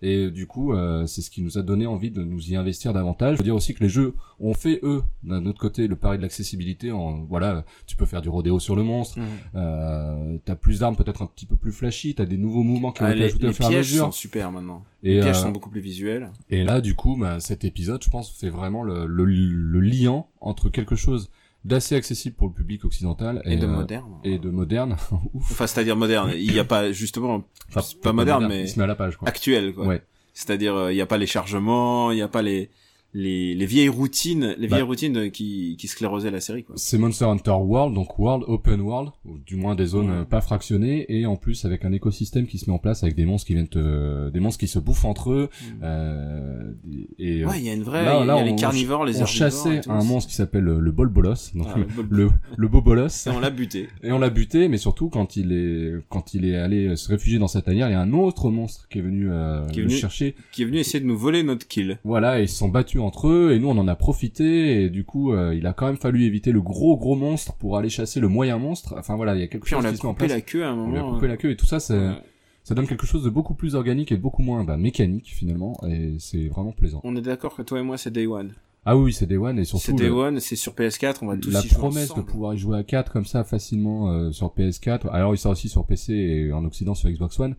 et 0.02 0.30
du 0.32 0.48
coup, 0.48 0.74
euh, 0.74 1.06
c'est 1.06 1.22
ce 1.22 1.30
qui 1.30 1.42
nous 1.42 1.58
a 1.58 1.62
donné 1.62 1.86
envie 1.86 2.12
de 2.12 2.24
nous 2.24 2.52
y 2.52 2.56
investir 2.56 2.94
davantage. 2.94 3.38
Faut 3.38 3.44
dire 3.44 3.56
aussi 3.56 3.74
que 3.74 3.84
les 3.84 3.90
jeux 3.90 4.16
ont 4.40 4.54
fait 4.54 4.80
eux, 4.84 5.04
d'un 5.24 5.46
autre 5.46 5.60
côté, 5.60 5.88
le 5.88 5.96
pari 5.96 6.18
de 6.18 6.22
l'accessibilité. 6.24 6.92
En 6.92 7.24
voilà, 7.24 7.64
tu 7.88 7.96
peux 7.96 8.06
faire 8.06 8.22
du 8.22 8.30
rodéo 8.30 8.60
sur 8.60 8.76
le 8.76 8.84
monstre, 8.84 9.20
Mhm. 9.20 9.26
euh, 9.56 10.38
t'as 10.46 10.56
plus 10.56 10.80
d'armes 10.80 10.96
peut-être 10.96 11.22
un 11.22 11.28
petit 11.28 11.46
peu 11.46 11.56
plus 11.56 11.72
flashy, 11.72 12.16
t'as 12.16 12.26
des 12.26 12.38
nouveaux 12.38 12.64
mouvements 12.64 12.92
qui 12.92 13.02
ont 13.04 13.06
Ah, 13.06 13.12
été 13.12 13.20
les, 13.20 13.26
ajoutés 13.26 13.44
les 13.44 13.50
au 13.50 13.54
fur 13.54 13.66
et 13.66 13.68
à 13.68 13.70
pièges 13.72 13.92
mesure. 13.92 14.06
sont 14.06 14.12
super 14.12 14.52
maintenant. 14.52 14.84
Et, 15.04 15.16
Les 15.16 15.22
pièges 15.22 15.38
euh, 15.38 15.42
sont 15.42 15.52
beaucoup 15.52 15.70
plus 15.70 15.82
visuels. 15.82 16.32
et 16.50 16.64
là, 16.64 16.82
du 16.82 16.96
coup, 16.96 17.18
bah, 17.18 17.40
cet 17.40 17.64
épisode, 17.64 18.04
je 18.04 18.10
pense, 18.10 18.32
fait 18.38 18.50
vraiment 18.50 18.84
le, 18.84 19.06
le, 19.06 19.26
le 19.26 19.80
liant 19.80 20.28
entre 20.42 20.70
quelque 20.70 20.96
chose 20.96 21.30
d'assez 21.64 21.96
accessible 21.96 22.36
pour 22.36 22.48
le 22.48 22.54
public 22.54 22.84
occidental 22.86 23.42
Et, 23.46 23.56
de 23.56 23.66
euh, 23.66 23.70
moderne. 23.70 24.18
et 24.24 24.40
de 24.40 24.50
moderne. 24.50 24.98
Ouf. 25.34 25.52
Enfin, 25.52 25.68
c'est-à-dire 25.68 25.96
moderne. 25.96 26.32
Il 26.36 26.52
n'y 26.52 26.60
a 26.60 26.64
pas, 26.66 26.92
justement, 26.92 27.44
Enfin, 27.70 27.82
pas 28.02 28.14
moderne, 28.14 28.48
mais- 28.48 28.64
Il 28.64 28.68
se 28.70 28.78
met 28.80 28.84
à 28.84 28.88
la 28.88 28.96
page, 28.96 29.18
quoi. 29.18 29.28
actuel, 29.28 29.74
quoi. 29.74 29.86
Ouais. 29.88 30.02
C'est-à-dire, 30.34 30.76
euh, 30.76 30.92
il 30.92 30.96
n'y 30.96 31.02
a 31.02 31.06
pas 31.06 31.18
les 31.18 31.28
chargements, 31.28 32.12
il 32.12 32.16
n'y 32.16 32.22
a 32.22 32.28
pas 32.30 32.42
les, 32.42 32.70
les, 33.14 33.54
les 33.56 33.66
vieilles 33.66 33.90
routines, 33.90 34.56
les 34.58 34.68
Bah. 34.68 34.78
vieilles 34.78 34.88
routines 34.88 35.32
qui, 35.32 35.76
qui 35.80 35.88
sclérosaient 35.88 36.32
la 36.32 36.40
série, 36.40 36.64
quoi. 36.64 36.76
C'est 36.78 36.98
Monster 36.98 37.26
Hunter 37.26 37.52
World, 37.52 37.94
donc 37.94 38.18
World 38.20 38.46
Open 38.48 38.80
World, 38.82 39.12
ou 39.26 39.38
du 39.40 39.56
moins 39.56 39.76
des 39.76 39.86
zones 39.86 40.10
Ouais. 40.12 40.26
pas 40.26 40.42
fractionnées, 40.42 41.06
et 41.10 41.26
en 41.26 41.36
plus 41.36 41.66
avec 41.66 41.84
un 41.86 41.92
écosystème 41.92 42.48
qui 42.48 42.58
se 42.58 42.70
met 42.70 42.74
en 42.76 42.80
place 42.80 43.04
avec 43.04 43.16
des 43.16 43.26
monstres 43.26 43.48
qui 43.48 43.54
viennent 43.54 43.68
te, 43.68 44.30
des 44.30 44.40
monstres 44.40 44.60
qui 44.60 44.68
se 44.68 44.80
bouffent 44.80 45.06
entre 45.06 45.32
eux, 45.32 45.50
euh, 45.84 46.72
et 47.20 47.46
Ouais, 47.46 47.60
il 47.60 47.66
y 47.66 47.70
a 47.70 47.74
une 47.74 47.84
vraie, 47.84 48.04
là- 48.06 48.24
y 48.24 48.28
là, 48.28 48.36
a 48.36 48.44
les 48.44 48.52
on- 48.52 48.56
carnivores, 48.56 49.06
les 49.06 49.22
on 49.22 49.26
chassait 49.26 49.82
un 49.90 50.04
monstre 50.04 50.30
qui 50.30 50.36
s'appelle 50.36 50.64
le, 50.64 50.92
Bolbolos, 50.92 51.52
donc 51.56 51.68
Ah, 51.74 51.78
le, 51.78 51.86
le 52.10 52.30
le, 52.58 52.68
Bobolos. 52.68 53.08
Et 53.28 53.30
on 53.30 53.40
l'a 53.40 53.50
buté. 53.50 53.88
Et 54.04 54.12
on 54.12 54.20
l'a 54.20 54.30
buté, 54.30 54.68
mais 54.68 54.78
surtout 54.78 55.10
quand 55.10 55.36
il 55.36 55.52
est 55.52 55.94
quand 56.10 56.34
il 56.34 56.46
est 56.46 56.56
allé 56.56 56.96
se 56.96 57.10
réfugier 57.10 57.40
dans 57.40 57.48
cette 57.48 57.66
tanière, 57.66 57.90
il 57.90 57.92
y 57.92 57.96
a 57.96 58.02
un 58.02 58.14
autre 58.14 58.50
monstre 58.50 58.88
qui 58.90 59.00
est 59.00 59.02
venu 59.02 59.28
euh, 59.30 59.66
Qui 59.68 59.80
est 59.80 59.84
le 59.84 59.88
venu- 59.90 59.98
chercher. 59.98 60.36
Qui 60.52 60.64
est 60.64 60.66
venu 60.66 60.78
essayer 60.78 61.00
de 61.00 61.06
nous 61.06 61.18
voler 61.18 61.44
notre 61.44 61.68
kill. 61.68 62.00
Voilà, 62.04 62.40
et 62.40 62.44
ils 62.44 62.50
se 62.50 62.56
sont 62.58 62.70
battus 62.70 63.01
entre 63.02 63.28
eux, 63.28 63.52
et 63.54 63.60
nous 63.60 63.68
on 63.70 63.78
en 63.78 63.88
a 63.88 63.96
profité, 63.96 64.84
et 64.84 64.90
du 64.90 65.04
coup 65.04 65.34
euh, 65.34 65.54
il 65.56 65.66
a 65.68 65.74
quand 65.74 65.86
même 65.88 65.98
fallu 65.98 66.24
éviter 66.26 66.52
le 66.52 66.62
gros 66.62 66.98
gros 66.98 67.16
monstre 67.16 67.54
pour 67.56 67.78
aller 67.78 67.90
chasser 67.90 68.20
le 68.20 68.28
moyen 68.28 68.58
monstre. 68.58 68.96
Enfin 68.98 69.16
voilà, 69.16 69.36
il 69.36 69.42
y 69.42 69.44
a 69.44 69.48
quelque 69.48 69.66
Puis 69.66 69.76
on 69.76 69.80
chose 69.80 69.86
l'a 69.86 69.92
qui 69.92 69.98
se 69.98 70.04
met 70.04 70.10
en 70.10 70.14
coupé 70.14 70.26
place. 70.28 70.38
la 70.38 70.42
queue 70.42 70.64
à 70.64 70.70
un 70.70 70.74
On 70.74 70.76
moment. 70.78 70.92
lui 70.92 71.00
a 71.00 71.04
coupé 71.04 71.28
la 71.28 71.38
queue 71.38 71.52
et 71.52 71.56
tout 71.58 71.66
ça, 71.66 71.80
c'est 71.80 71.98
ouais. 71.98 72.16
ça 72.64 72.76
donne 72.76 72.88
quelque 72.88 73.06
chose 73.06 73.24
de 73.24 73.30
beaucoup 73.30 73.54
plus 73.54 73.76
organique 73.76 74.12
et 74.12 74.18
beaucoup 74.18 74.42
moins 74.44 74.64
bah, 74.64 74.78
mécanique 74.78 75.32
finalement, 75.34 75.80
et 75.88 76.16
c'est 76.20 76.48
vraiment 76.48 76.72
plaisant. 76.72 77.02
On 77.04 77.16
est 77.16 77.22
d'accord 77.22 77.56
que 77.56 77.62
toi 77.62 77.80
et 77.80 77.84
moi, 77.84 77.98
c'est 77.98 78.12
Day 78.12 78.28
One. 78.28 78.54
Ah 78.84 78.98
oui, 78.98 79.14
c'est 79.14 79.28
Day 79.28 79.38
One 79.38 79.60
et 79.60 79.64
surtout 79.64 79.86
C'est 79.86 79.94
Day 79.94 80.06
le- 80.08 80.12
One, 80.14 80.40
c'est 80.40 80.56
sur 80.56 80.74
PS4, 80.74 81.18
on 81.22 81.28
va 81.28 81.38
tous 81.38 81.52
la 81.52 81.60
y 81.60 81.68
jouer 81.68 81.78
promesse 81.78 82.16
de 82.16 82.22
pouvoir 82.22 82.56
y 82.56 82.58
jouer 82.58 82.80
à 82.80 82.84
4 82.84 83.12
comme 83.12 83.26
ça 83.26 83.44
facilement 83.44 84.10
euh, 84.12 84.32
sur 84.32 84.48
PS4. 84.48 85.08
Alors 85.12 85.36
il 85.36 85.38
sort 85.38 85.52
aussi 85.52 85.70
sur 85.70 85.86
PC 85.86 86.14
et 86.14 86.52
en 86.52 86.66
Occident 86.66 86.96
sur 86.96 87.08
Xbox 87.10 87.40
One. 87.40 87.56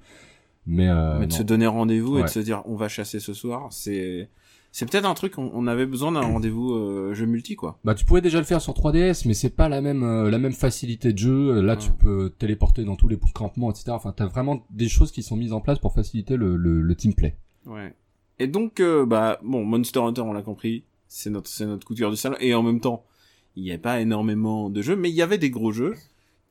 Mais, 0.66 0.88
euh, 0.88 1.18
mais 1.20 1.26
de 1.26 1.32
non. 1.32 1.38
se 1.38 1.42
donner 1.44 1.66
rendez-vous 1.68 2.18
et 2.18 2.22
de 2.22 2.26
se 2.28 2.38
dire 2.40 2.62
on 2.66 2.74
va 2.74 2.88
chasser 2.88 3.20
ce 3.20 3.34
soir, 3.34 3.68
c'est 3.70 4.28
c'est 4.72 4.90
peut-être 4.90 5.04
un 5.04 5.14
truc 5.14 5.38
on, 5.38 5.50
on 5.54 5.66
avait 5.66 5.84
besoin 5.86 6.12
d'un 6.12 6.22
rendez-vous 6.22 6.72
euh, 6.72 7.14
jeu 7.14 7.26
multi 7.26 7.54
quoi. 7.56 7.78
Bah 7.84 7.94
tu 7.94 8.04
pourrais 8.04 8.22
déjà 8.22 8.38
le 8.38 8.44
faire 8.44 8.60
sur 8.60 8.72
3DS, 8.72 9.28
mais 9.28 9.34
c'est 9.34 9.54
pas 9.54 9.68
la 9.68 9.80
même 9.82 10.02
euh, 10.02 10.30
la 10.30 10.38
même 10.38 10.52
facilité 10.52 11.12
de 11.12 11.18
jeu. 11.18 11.60
Là 11.60 11.76
tu 11.76 11.90
peux 11.92 12.30
te 12.30 12.38
téléporter 12.38 12.84
dans 12.84 12.96
tous 12.96 13.06
les 13.06 13.18
campements, 13.34 13.70
etc. 13.70 13.90
Enfin 13.90 14.12
t'as 14.16 14.26
vraiment 14.26 14.66
des 14.70 14.88
choses 14.88 15.12
qui 15.12 15.22
sont 15.22 15.36
mises 15.36 15.52
en 15.52 15.60
place 15.60 15.78
pour 15.78 15.94
faciliter 15.94 16.36
le, 16.36 16.56
le, 16.56 16.80
le 16.80 16.94
team 16.96 17.14
play. 17.14 17.36
Ouais. 17.66 17.94
Et 18.38 18.46
donc 18.46 18.80
euh, 18.80 19.04
bah 19.06 19.38
bon 19.44 19.64
Monster 19.64 20.00
Hunter 20.00 20.22
on 20.22 20.32
l'a 20.32 20.42
compris, 20.42 20.84
c'est 21.06 21.30
notre 21.30 21.48
c'est 21.48 21.66
notre 21.66 21.86
coup 21.86 21.94
de 21.94 21.98
cœur 22.00 22.10
du 22.10 22.16
salon 22.16 22.36
et 22.40 22.54
en 22.54 22.62
même 22.62 22.80
temps 22.80 23.04
il 23.54 23.62
n'y 23.62 23.72
a 23.72 23.78
pas 23.78 24.00
énormément 24.00 24.70
de 24.70 24.80
jeux 24.80 24.96
mais 24.96 25.10
il 25.10 25.14
y 25.14 25.22
avait 25.22 25.38
des 25.38 25.50
gros 25.50 25.70
jeux. 25.72 25.94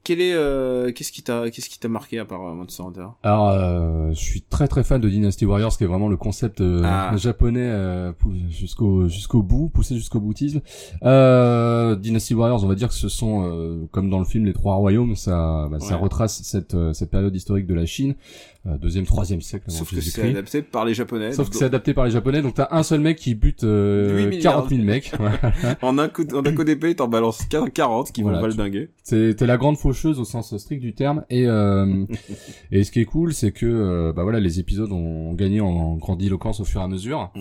Quel 0.03 0.19
est 0.19 0.33
euh, 0.33 0.91
qu'est-ce 0.91 1.11
qui 1.11 1.21
t'a 1.21 1.49
qu'est-ce 1.51 1.69
qui 1.69 1.77
t'a 1.79 1.87
marqué 1.87 2.17
à 2.17 2.25
part 2.25 2.41
euh, 2.47 2.53
Monster 2.55 2.81
Hunter? 2.83 3.05
Alors, 3.21 3.49
euh, 3.49 4.09
je 4.11 4.19
suis 4.19 4.41
très 4.41 4.67
très 4.67 4.83
fan 4.83 4.99
de 4.99 5.07
Dynasty 5.07 5.45
Warriors, 5.45 5.77
qui 5.77 5.83
est 5.83 5.87
vraiment 5.87 6.07
le 6.09 6.17
concept 6.17 6.59
euh, 6.61 6.81
Ah. 6.83 7.15
japonais 7.17 7.59
euh, 7.69 8.11
jusqu'au 8.49 9.07
jusqu'au 9.07 9.43
bout, 9.43 9.69
poussé 9.69 9.93
jusqu'au 9.95 10.19
boutisme. 10.19 10.61
Euh, 11.03 11.95
Dynasty 11.95 12.33
Warriors, 12.33 12.63
on 12.63 12.67
va 12.67 12.75
dire 12.75 12.87
que 12.87 12.93
ce 12.95 13.09
sont, 13.09 13.43
euh, 13.45 13.85
comme 13.91 14.09
dans 14.09 14.19
le 14.19 14.25
film 14.25 14.45
Les 14.45 14.53
Trois 14.53 14.75
Royaumes, 14.75 15.15
ça, 15.15 15.67
bah, 15.69 15.79
ça 15.79 15.97
retrace 15.97 16.41
cette 16.43 16.75
cette 16.93 17.11
période 17.11 17.35
historique 17.35 17.67
de 17.67 17.73
la 17.75 17.85
Chine, 17.85 18.15
euh, 18.65 18.77
deuxième, 18.77 19.05
troisième 19.05 19.41
siècle 19.41 19.65
avant 19.69 19.77
Sauf 19.79 19.93
que 19.93 20.01
c'est 20.01 20.29
adapté 20.29 20.61
par 20.63 20.85
les 20.85 20.93
japonais. 20.93 21.31
Sauf 21.33 21.49
que 21.49 21.55
c'est 21.55 21.65
adapté 21.65 21.93
par 21.93 22.05
les 22.05 22.11
Japonais, 22.11 22.41
donc 22.41 22.55
t'as 22.55 22.67
un 22.71 22.83
seul 22.83 22.99
mec 23.01 23.17
qui 23.17 23.35
bute 23.35 23.63
euh, 23.63 24.17
8 24.17 24.27
milliards. 24.27 24.53
40 24.67 24.69
000 24.69 24.81
mecs. 24.83 25.11
En 25.81 25.97
un 25.97 26.07
coup 26.07 26.23
de- 26.23 26.35
en 26.35 26.45
un 26.45 26.53
coup 26.53 26.63
d'épée 26.63 26.95
t'en 26.95 27.07
balances 27.07 27.43
40 27.45 28.11
qui 28.11 28.21
Voilà, 28.23 28.39
vont 28.39 28.43
tu- 28.49 28.49
valdinguer. 28.57 28.89
C'est 29.03 29.35
t'es 29.35 29.45
la 29.45 29.57
grande 29.57 29.77
faucheuse 29.91 30.19
au 30.19 30.25
sens 30.25 30.55
strict 30.57 30.81
du 30.81 30.93
terme. 30.93 31.23
Et 31.29 31.45
euh, 31.47 32.05
et 32.71 32.83
ce 32.83 32.91
qui 32.91 32.99
est 33.01 33.05
cool, 33.05 33.33
c'est 33.33 33.51
que 33.51 33.65
euh, 33.65 34.13
bah 34.13 34.23
voilà, 34.23 34.39
les 34.39 34.59
épisodes 34.59 34.91
ont 34.91 35.33
gagné 35.33 35.61
en 35.61 35.95
grandiloquence 35.95 36.59
au 36.59 36.65
fur 36.65 36.81
et 36.81 36.83
à 36.83 36.87
mesure. 36.87 37.31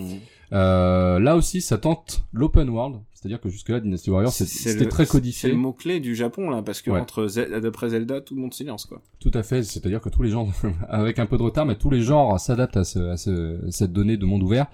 Euh, 0.53 1.19
là 1.19 1.35
aussi, 1.37 1.61
ça 1.61 1.77
tente 1.77 2.25
l'open 2.33 2.69
world, 2.69 2.97
c'est-à-dire 3.13 3.39
que 3.39 3.47
jusque-là, 3.47 3.79
Dynasty 3.79 4.09
Warriors, 4.09 4.33
c'est- 4.33 4.45
c'était 4.45 4.83
le- 4.83 4.89
très 4.89 5.05
C'est 5.05 5.11
codifié. 5.11 5.49
le 5.49 5.55
mot 5.55 5.71
clé 5.71 6.01
du 6.01 6.13
Japon 6.13 6.49
là, 6.49 6.61
parce 6.61 6.81
que 6.81 6.91
Ouais. 6.91 6.99
entre 6.99 7.25
d'après 7.61 7.89
Zelda, 7.91 8.19
tout 8.19 8.35
le 8.35 8.41
monde 8.41 8.53
silence 8.53 8.85
quoi. 8.85 9.01
Tout 9.21 9.31
à 9.33 9.43
fait. 9.43 9.63
C'est-à-dire 9.63 10.01
que 10.01 10.09
tous 10.09 10.23
les 10.23 10.29
gens, 10.29 10.49
avec 10.89 11.19
un 11.19 11.25
peu 11.25 11.37
de 11.37 11.43
retard, 11.43 11.65
mais 11.65 11.75
tous 11.75 11.89
les 11.89 12.01
genres 12.01 12.37
s'adaptent 12.37 12.75
à, 12.77 12.83
ce, 12.83 12.99
à 12.99 13.15
ce- 13.17 13.59
cette 13.69 13.93
donnée 13.93 14.17
de 14.17 14.25
monde 14.25 14.43
ouvert. 14.43 14.67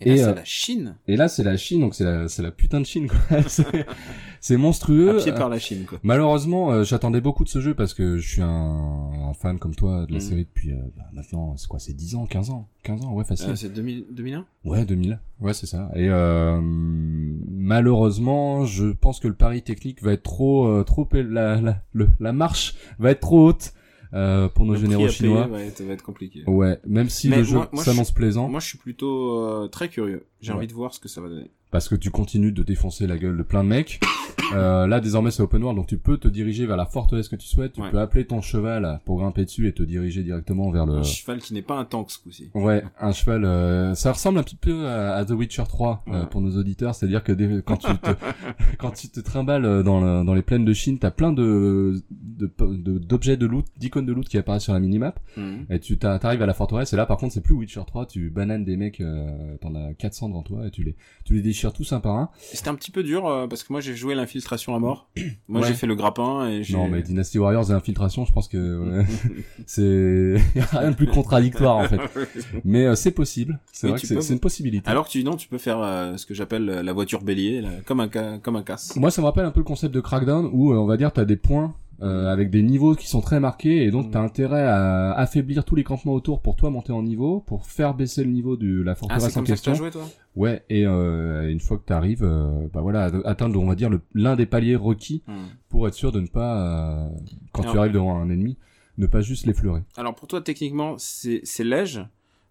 Et, 0.00 0.10
là, 0.10 0.16
c'est 0.16 0.24
euh, 0.24 0.34
la 0.34 0.44
Chine, 0.44 0.96
Et 1.06 1.16
là, 1.16 1.28
c'est 1.28 1.44
la 1.44 1.56
Chine, 1.56 1.80
donc 1.80 1.94
c'est 1.94 2.02
la, 2.04 2.26
c'est 2.26 2.42
la 2.42 2.50
putain 2.50 2.80
de 2.80 2.84
Chine, 2.86 3.06
quoi. 3.08 3.38
C'est- 4.46 4.56
monstrueux. 4.56 5.10
à 5.18 5.22
pied 5.22 5.32
par 5.32 5.48
la 5.48 5.58
Chine 5.58 5.84
quoi. 5.88 5.98
Malheureusement, 6.02 6.70
euh, 6.70 6.84
j'attendais 6.84 7.20
beaucoup 7.20 7.44
de 7.44 7.48
ce 7.48 7.60
jeu 7.60 7.74
parce 7.74 7.94
que 7.94 8.18
je 8.18 8.28
suis 8.28 8.42
un, 8.42 8.48
un 8.48 9.32
fan 9.34 9.58
comme 9.58 9.74
toi 9.74 10.04
de 10.06 10.12
la 10.12 10.18
Mhm. 10.18 10.20
série 10.20 10.44
depuis 10.44 10.72
euh, 10.72 10.76
bah, 10.96 11.04
maintenant, 11.14 11.56
c'est 11.56 11.66
quoi, 11.66 11.78
c'est 11.78 11.94
10 11.94 12.14
ans, 12.16 12.26
15 12.26 12.50
ans, 12.50 12.68
15 12.82 13.04
ans, 13.04 13.12
ouais, 13.14 13.24
facile. 13.24 13.50
Euh, 13.50 13.56
c'est 13.56 13.72
2000 13.72 14.04
2001 14.10 14.44
Ouais, 14.64 14.84
2000. 14.84 15.18
Ouais, 15.40 15.54
c'est 15.54 15.66
ça. 15.66 15.90
Et 15.94 16.08
euh, 16.10 16.60
malheureusement, 17.48 18.64
je 18.66 18.86
pense 18.92 19.20
que 19.20 19.28
le 19.28 19.34
pari 19.34 19.62
technique 19.62 20.02
va 20.02 20.12
être 20.12 20.22
trop, 20.22 20.66
euh, 20.68 20.84
trop 20.84 21.08
la, 21.12 21.60
la, 21.60 21.82
le- 21.92 22.08
la 22.20 22.32
marche 22.32 22.74
va 22.98 23.10
être 23.10 23.20
trop 23.20 23.48
haute 23.48 23.72
euh, 24.12 24.48
pour 24.48 24.64
nos 24.64 24.74
Le 24.74 24.78
généraux 24.78 25.06
payer, 25.06 25.12
chinois. 25.16 25.48
ouais, 25.48 25.72
ça 25.74 25.84
va 25.84 25.92
être 25.92 26.02
compliqué. 26.02 26.44
Ouais, 26.46 26.78
même 26.86 27.08
si 27.08 27.28
Mais 27.28 27.38
le 27.38 27.44
jeu 27.44 27.58
s'annonce 27.74 28.12
plaisant, 28.12 28.48
Moi, 28.48 28.60
je 28.60 28.66
suis 28.68 28.78
plutôt 28.78 29.38
euh, 29.40 29.66
très 29.68 29.88
curieux. 29.88 30.26
J'ai 30.40 30.52
Ouais. 30.52 30.58
envie 30.58 30.66
de 30.68 30.72
voir 30.72 30.94
ce 30.94 31.00
que 31.00 31.08
ça 31.08 31.20
va 31.20 31.28
donner. 31.28 31.50
parce 31.70 31.88
que 31.88 31.96
tu 31.96 32.12
continues 32.12 32.52
de 32.52 32.62
défoncer 32.62 33.08
la 33.08 33.16
gueule 33.18 33.36
de 33.36 33.42
plein 33.42 33.64
de 33.64 33.68
mecs. 33.68 33.98
Euh, 34.54 34.86
là, 34.86 35.00
désormais, 35.00 35.30
c'est 35.30 35.42
open 35.42 35.62
world, 35.62 35.76
donc 35.78 35.86
tu 35.86 35.98
peux 35.98 36.16
te 36.18 36.28
diriger 36.28 36.66
vers 36.66 36.76
la 36.76 36.86
forteresse 36.86 37.28
que 37.28 37.36
tu 37.36 37.46
souhaites. 37.46 37.72
Tu 37.72 37.80
Ouais. 37.82 37.90
peux 37.90 37.98
appeler 38.00 38.26
ton 38.26 38.40
cheval 38.40 39.00
pour 39.04 39.18
grimper 39.18 39.44
dessus 39.44 39.66
et 39.68 39.72
te 39.72 39.82
diriger 39.82 40.22
directement 40.22 40.70
vers 40.70 40.86
le. 40.86 40.94
Un 40.98 41.02
cheval 41.02 41.38
qui 41.40 41.54
n'est 41.54 41.62
pas 41.62 41.76
un 41.76 41.84
tank 41.84 42.10
ce 42.10 42.18
coup-ci. 42.18 42.50
Ouais, 42.54 42.82
un 43.00 43.12
cheval. 43.12 43.44
euh, 43.44 43.94
ça 43.94 44.12
ressemble 44.12 44.38
un 44.38 44.42
petit 44.42 44.56
peu 44.56 44.86
à, 44.86 45.14
à 45.16 45.24
The 45.24 45.30
Witcher 45.30 45.64
3 45.68 46.04
euh, 46.08 46.24
pour 46.26 46.40
nos 46.40 46.56
auditeurs, 46.58 46.94
c'est-à-dire 46.94 47.22
que 47.24 47.32
quand 47.60 47.76
tu 47.78 47.88
te 47.98 48.10
quand 48.78 48.90
tu 48.92 49.08
te 49.08 49.20
trimbales 49.20 49.64
euh, 49.64 49.82
dans, 49.82 50.00
le- 50.00 50.24
dans 50.24 50.34
les 50.34 50.42
plaines 50.42 50.64
de 50.64 50.72
Chine, 50.72 50.98
t'as 50.98 51.10
plein 51.10 51.32
de 51.32 52.02
de- 52.10 52.50
de- 52.60 52.98
d'objets 52.98 53.36
de, 53.36 53.46
loot, 53.46 53.64
d'icônes 53.78 54.06
de 54.06 54.12
loot 54.12 54.28
qui 54.28 54.38
apparaissent 54.38 54.64
sur 54.64 54.72
la 54.72 54.80
minimap, 54.80 55.18
Mhm. 55.36 55.66
et 55.70 55.80
tu 55.80 55.96
t'a- 55.98 56.18
t'arrives 56.18 56.42
à 56.42 56.46
la 56.46 56.54
forteresse. 56.54 56.92
Et 56.92 56.96
là, 56.96 57.06
par 57.06 57.16
contre, 57.16 57.32
c'est 57.34 57.40
plus 57.42 57.54
Witcher 57.54 57.82
3, 57.86 58.06
tu 58.06 58.30
bananes 58.30 58.64
des 58.64 58.76
mecs, 58.76 59.00
euh, 59.00 59.56
t'en 59.60 59.74
as 59.74 59.94
400 59.94 60.28
devant 60.28 60.42
toi 60.42 60.66
et 60.66 60.70
tu 60.70 60.82
les 60.84 60.94
tu 61.24 61.34
les 61.34 61.42
déchires 61.42 61.72
tous 61.72 61.92
un 61.92 62.00
par 62.00 62.16
un. 62.16 62.30
C'était 62.38 62.68
un 62.68 62.74
petit 62.74 62.90
peu 62.90 63.02
dur 63.02 63.26
euh, 63.26 63.46
parce 63.46 63.62
que 63.64 63.72
moi 63.72 63.80
j'ai 63.80 63.94
joué 63.96 64.14
l'infiltration 64.14 64.43
à 64.52 64.78
mort. 64.78 65.08
Moi 65.48 65.60
Ouais. 65.62 65.68
j'ai 65.68 65.74
fait 65.74 65.86
le 65.86 65.94
grappin 65.94 66.48
et. 66.48 66.62
Non, 66.72 66.88
mais 66.88 67.02
Dynasty 67.02 67.38
Warriors 67.38 67.70
et 67.70 67.74
Infiltration, 67.74 68.24
je 68.24 68.32
pense 68.32 68.48
que 68.48 68.98
ouais, 68.98 69.04
c'est 69.66 70.36
rien 70.72 70.90
de 70.90 70.96
plus 70.96 71.06
contradictoire 71.06 71.76
en 71.76 71.84
fait. 71.88 71.98
Mais 72.64 72.86
euh, 72.86 72.94
c'est 72.94 73.10
possible. 73.10 73.58
C'est 73.72 73.86
Oui, 73.86 73.92
vrai 73.92 74.00
que 74.00 74.20
c'est 74.20 74.32
une 74.32 74.40
possibilité. 74.40 74.88
Alors 74.90 75.06
que 75.06 75.10
tu 75.10 75.24
non, 75.24 75.36
tu 75.36 75.48
peux 75.48 75.58
faire 75.58 75.80
euh, 75.82 76.16
ce 76.16 76.26
que 76.26 76.34
j'appelle 76.34 76.68
euh, 76.68 76.82
la 76.82 76.92
voiture 76.92 77.22
bélier, 77.22 77.60
là, 77.60 77.68
comme 77.86 78.00
un 78.00 78.08
comme 78.08 78.56
un 78.56 78.62
casse. 78.62 78.96
Moi, 78.96 79.10
ça 79.10 79.20
me 79.22 79.26
rappelle 79.26 79.44
un 79.44 79.50
peu 79.50 79.60
le 79.60 79.64
concept 79.64 79.94
de 79.94 80.00
Crackdown 80.00 80.48
où 80.52 80.72
euh, 80.72 80.76
on 80.76 80.86
va 80.86 80.96
dire 80.96 81.12
t'as 81.12 81.24
des 81.24 81.36
points 81.36 81.74
euh, 82.02 82.32
avec 82.32 82.50
des 82.50 82.62
niveaux 82.62 82.94
qui 82.94 83.06
sont 83.08 83.20
très 83.20 83.38
marqués 83.40 83.84
et 83.84 83.90
donc 83.90 84.08
Mm. 84.08 84.10
t'as 84.10 84.20
intérêt 84.20 84.62
à 84.66 85.12
affaiblir 85.12 85.64
tous 85.64 85.74
les 85.76 85.84
campements 85.84 86.12
autour 86.14 86.42
pour 86.42 86.56
toi 86.56 86.70
monter 86.70 86.92
en 86.92 87.02
niveau, 87.02 87.40
pour 87.40 87.66
faire 87.66 87.94
baisser 87.94 88.24
le 88.24 88.30
niveau 88.30 88.56
de 88.56 88.82
la 88.82 88.92
Ah, 88.92 88.94
forteresse 88.96 89.24
en 89.24 89.26
comme 89.26 89.32
ça 89.34 89.40
que 89.40 89.46
tu 89.46 89.52
question. 89.52 89.72
as 89.72 89.76
joué 89.76 89.90
toi 89.90 90.02
Ouais, 90.36 90.64
et 90.68 90.84
euh, 90.86 91.48
une 91.50 91.60
fois 91.60 91.78
que 91.78 91.84
t'arrives, 91.84 92.24
euh, 92.24 92.66
bah 92.72 92.80
voilà, 92.80 93.10
atteindre 93.24 93.60
on 93.62 93.66
va 93.66 93.74
dire 93.76 93.90
l'un 94.14 94.34
des 94.36 94.46
paliers 94.46 94.74
requis 94.76 95.22
Mhm. 95.28 95.34
pour 95.68 95.86
être 95.86 95.94
sûr 95.94 96.10
de 96.10 96.20
ne 96.20 96.26
pas, 96.26 97.06
euh, 97.06 97.08
quand 97.52 97.62
tu 97.62 97.78
arrives 97.78 97.92
devant 97.92 98.16
un 98.20 98.28
ennemi, 98.30 98.56
ne 98.98 99.06
pas 99.06 99.20
juste 99.20 99.46
l'effleurer. 99.46 99.82
Alors 99.96 100.14
pour 100.14 100.26
toi 100.28 100.40
techniquement 100.40 100.96
c'est 100.98 101.40
c'est 101.44 101.64
léger. 101.64 102.02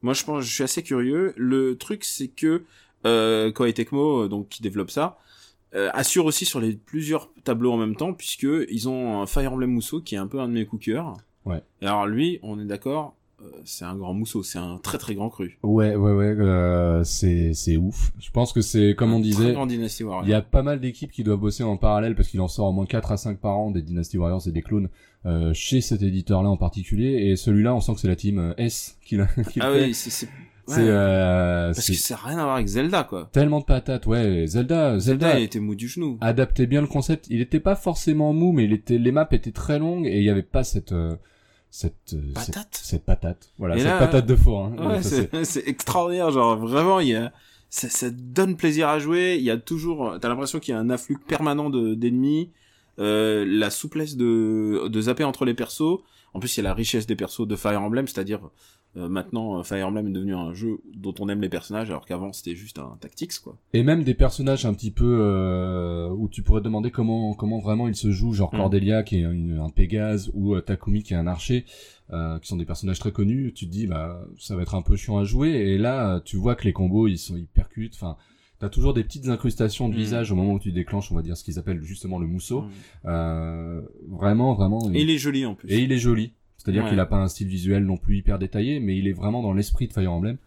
Moi 0.02 0.14
je 0.14 0.24
pense 0.24 0.44
je 0.44 0.54
suis 0.54 0.64
assez 0.64 0.84
curieux. 0.84 1.34
Le 1.38 1.78
truc 1.78 2.04
c'est 2.06 2.28
que 2.30 2.64
euh, 3.06 3.52
Koei 3.52 3.74
Tecmo 3.74 4.24
euh, 4.24 4.28
donc 4.30 4.48
qui 4.50 4.62
développe 4.62 4.92
ça 4.92 5.18
euh, 5.76 5.90
assure 5.94 6.26
aussi 6.26 6.46
sur 6.46 6.60
les 6.60 6.74
plusieurs 6.74 7.30
tableaux 7.44 7.72
en 7.72 7.78
même 7.78 7.96
temps 7.96 8.14
puisque 8.14 8.48
ils 8.70 8.90
ont 8.90 9.22
un 9.22 9.26
Fire 9.26 9.54
Emblem 9.54 9.72
Musso 9.72 10.02
qui 10.02 10.16
est 10.16 10.20
un 10.20 10.28
peu 10.28 10.40
un 10.40 10.48
de 10.48 10.54
mes 10.54 10.68
cœur. 10.80 11.16
Ouais. 11.46 11.62
Et 11.82 11.86
alors 11.86 12.08
lui 12.08 12.40
on 12.44 12.60
est 12.60 12.66
d'accord 12.66 13.16
euh, 13.44 13.50
c'est 13.66 13.86
un 13.86 13.96
grand 13.96 14.14
mousseau, 14.14 14.44
c'est 14.44 14.60
un 14.60 14.78
très 14.78 14.98
très 14.98 15.16
grand 15.16 15.30
cru. 15.30 15.58
Ouais, 15.64 15.96
ouais, 15.96 16.12
ouais, 16.12 16.36
euh, 16.40 17.04
c'est 17.04 17.54
c'est 17.54 17.78
ouf. 17.78 18.12
Je 18.20 18.30
pense 18.32 18.54
que 18.54 18.62
c'est 18.62 18.96
comme 18.96 19.14
on 19.14 19.20
disait. 19.20 19.56
Il 20.24 20.30
y 20.30 20.34
a 20.34 20.42
pas 20.42 20.62
mal 20.64 20.80
d'équipes 20.80 21.12
qui 21.12 21.24
doivent 21.24 21.40
bosser 21.40 21.64
en 21.64 21.78
parallèle 21.78 22.16
parce 22.16 22.30
qu'il 22.30 22.42
en 22.42 22.48
sort 22.48 22.68
au 22.68 22.72
moins 22.72 22.86
4 22.86 23.12
à 23.12 23.18
5 23.18 23.40
par 23.40 23.58
an 23.58 23.72
des 23.72 23.82
Dynasty 23.82 24.18
Warriors 24.18 24.48
et 24.48 24.52
des 24.52 24.62
clones 24.62 24.90
euh, 25.26 25.54
chez 25.54 25.82
cet 25.82 26.02
éditeur-là 26.04 26.50
en 26.50 26.58
particulier. 26.58 27.28
Et 27.28 27.36
celui-là, 27.36 27.76
on 27.76 27.82
sent 27.82 27.96
que 27.96 28.00
c'est 28.02 28.08
la 28.08 28.16
team 28.16 28.54
S 28.58 28.98
qui 29.06 29.18
l'a 29.18 29.28
Ah 29.60 29.72
fait. 29.72 29.86
oui, 29.86 29.94
c'est 29.94 30.30
c'est 30.68 30.80
euh, 30.80 31.74
parce 31.74 31.88
que 31.88 31.94
ça 31.94 32.16
n'a 32.16 32.22
rien 32.22 32.38
à 32.40 32.44
voir 32.44 32.56
avec 32.56 32.68
Zelda 32.68 33.04
quoi. 33.04 33.30
tellement 33.34 33.60
de 33.60 33.66
patates. 33.66 34.06
Ouais, 34.06 34.46
Zelda, 34.48 34.98
Zelda, 35.00 35.28
Zelda 35.28 35.40
il 35.40 35.44
était 35.44 35.60
mou 35.60 35.76
du 35.76 35.88
genou. 35.88 36.18
adaptait 36.22 36.68
bien 36.68 36.82
le 36.82 36.88
concept. 36.88 37.28
Il 37.30 37.42
était 37.42 37.60
pas 37.60 37.76
forcément 37.76 38.32
mou, 38.34 38.52
mais 38.54 38.64
il 38.66 38.74
était, 38.74 38.98
les 38.98 39.12
maps 39.12 39.28
étaient 39.32 39.52
très 39.52 39.80
longues 39.80 40.06
et 40.08 40.18
il 40.20 40.24
y 40.24 40.30
avait 40.30 40.42
pas 40.42 40.64
cette 40.64 40.92
euh, 40.94 41.16
cette 41.70 42.14
euh, 42.14 42.22
cette, 42.38 42.54
Patate? 42.56 42.80
cette 42.82 43.04
patate. 43.06 43.52
Voilà, 43.58 43.76
Et 43.76 43.80
cette 43.80 43.88
là, 43.88 43.98
patate 44.00 44.26
de 44.26 44.36
four. 44.36 44.66
Hein. 44.66 44.76
Ouais, 45.34 45.44
c'est 45.44 45.68
extraordinaire, 45.68 46.32
genre 46.32 46.56
vraiment 46.58 47.00
il 47.00 47.10
y 47.10 47.16
a 47.16 47.34
ça, 47.70 47.90
ça 47.90 48.10
donne 48.12 48.56
plaisir 48.56 48.88
à 48.88 49.00
jouer, 49.00 49.36
il 49.38 49.44
y 49.44 49.50
a 49.52 49.58
toujours 49.58 50.18
t'as 50.22 50.30
l'impression 50.30 50.60
qu'il 50.60 50.74
y 50.74 50.78
a 50.78 50.80
un 50.80 50.90
afflux 50.92 51.18
permanent 51.28 51.70
de 51.72 51.96
d'ennemis, 51.96 52.52
euh, 53.00 53.44
la 53.48 53.70
souplesse 53.70 54.16
de 54.16 54.88
de 54.88 55.02
zapper 55.02 55.24
entre 55.24 55.44
les 55.46 55.56
persos. 55.56 56.00
En 56.36 56.40
plus, 56.40 56.56
il 56.56 56.62
y 56.62 56.62
a 56.62 56.70
la 56.70 56.74
richesse 56.74 57.06
des 57.06 57.16
persos 57.16 57.48
de 57.48 57.56
Fire 57.56 57.80
Emblem, 57.82 58.08
c'est-à-dire 58.08 58.40
euh, 58.96 59.10
maintenant 59.10 59.60
euh, 59.60 59.64
Fire 59.64 59.88
Emblem 59.88 60.08
est 60.08 60.12
devenu 60.12 60.36
un 60.36 60.54
jeu 60.54 60.80
dont 60.96 61.14
on 61.20 61.28
aime 61.30 61.42
les 61.42 61.50
personnages 61.50 61.90
alors 61.90 62.06
qu'avant 62.06 62.32
c'était 62.34 62.56
juste 62.56 62.78
un 62.80 62.98
tactics 63.00 63.40
quoi. 63.44 63.58
Et 63.74 63.82
même 63.84 64.04
des 64.04 64.14
personnages 64.14 64.66
un 64.66 64.74
petit 64.74 64.92
peu 64.92 65.18
euh, 65.22 66.10
où 66.10 66.30
tu 66.30 66.44
pourrais 66.44 66.60
te 66.62 66.66
demander 66.66 66.92
comment 66.92 67.34
comment 67.34 67.60
vraiment 67.60 67.88
ils 67.88 67.96
se 67.96 68.12
jouent, 68.12 68.34
genre 68.34 68.54
Mm. 68.54 68.58
Cordelia 68.58 69.04
qui 69.04 69.18
est 69.18 69.22
une- 69.22 69.60
un 69.60 69.70
Pégase 69.70 70.30
ou 70.34 70.54
euh, 70.56 70.62
Takumi 70.62 71.02
qui 71.04 71.14
est 71.14 71.18
un 71.18 71.28
archer, 71.28 71.66
euh, 72.12 72.38
qui 72.40 72.48
sont 72.48 72.58
des 72.58 72.66
personnages 72.66 73.00
très 73.00 73.12
connus. 73.12 73.54
Tu 73.56 73.66
te 73.66 73.72
dis 73.72 73.88
bah 73.88 74.26
ça 74.40 74.56
va 74.56 74.62
être 74.62 74.76
un 74.76 74.82
peu 74.82 74.96
chiant 74.96 75.18
à 75.18 75.24
jouer 75.24 75.50
et 75.50 75.78
là 75.78 76.22
tu 76.24 76.38
vois 76.38 76.56
que 76.56 76.66
les 76.66 76.74
combos 76.74 77.08
ils 77.08 77.18
sont 77.18 77.36
ils 77.36 77.48
percutent. 77.48 77.96
Enfin 77.96 78.16
t'as 78.60 78.70
toujours 78.70 78.94
des 78.94 79.04
petites 79.04 79.28
incrustations 79.28 79.90
de 79.90 79.94
Mm. 79.94 79.98
visage 79.98 80.32
au 80.32 80.36
moment 80.36 80.54
où 80.54 80.60
tu 80.60 80.72
déclenches, 80.72 81.12
on 81.12 81.16
va 81.16 81.22
dire 81.24 81.36
ce 81.36 81.44
qu'ils 81.44 81.58
appellent 81.60 81.82
justement 81.82 82.20
le 82.20 82.28
mousseau. 82.28 82.62
Mm. 82.62 82.70
Euh, 83.08 83.82
vraiment 84.10 84.54
vraiment. 84.54 84.80
Et 84.94 85.02
il 85.02 85.10
est 85.10 85.18
joli 85.18 85.46
en 85.46 85.56
plus. 85.56 85.70
et 85.72 85.80
il 85.82 85.92
est 85.92 85.98
joli. 85.98 86.34
C'est-à-dire 86.64 86.84
Ouais. 86.84 86.90
qu'il 86.90 87.00
a 87.00 87.06
pas 87.06 87.18
un 87.18 87.28
style 87.28 87.48
visuel 87.48 87.86
non 87.86 87.98
plus 87.98 88.18
hyper 88.18 88.40
détaillé, 88.40 88.80
mais 88.80 88.98
il 88.98 89.08
est 89.08 89.14
vraiment 89.14 89.42
dans 89.44 89.54
l'esprit 89.54 89.88
de 89.88 89.94
Fire 89.94 90.12
Emblem. 90.14 90.38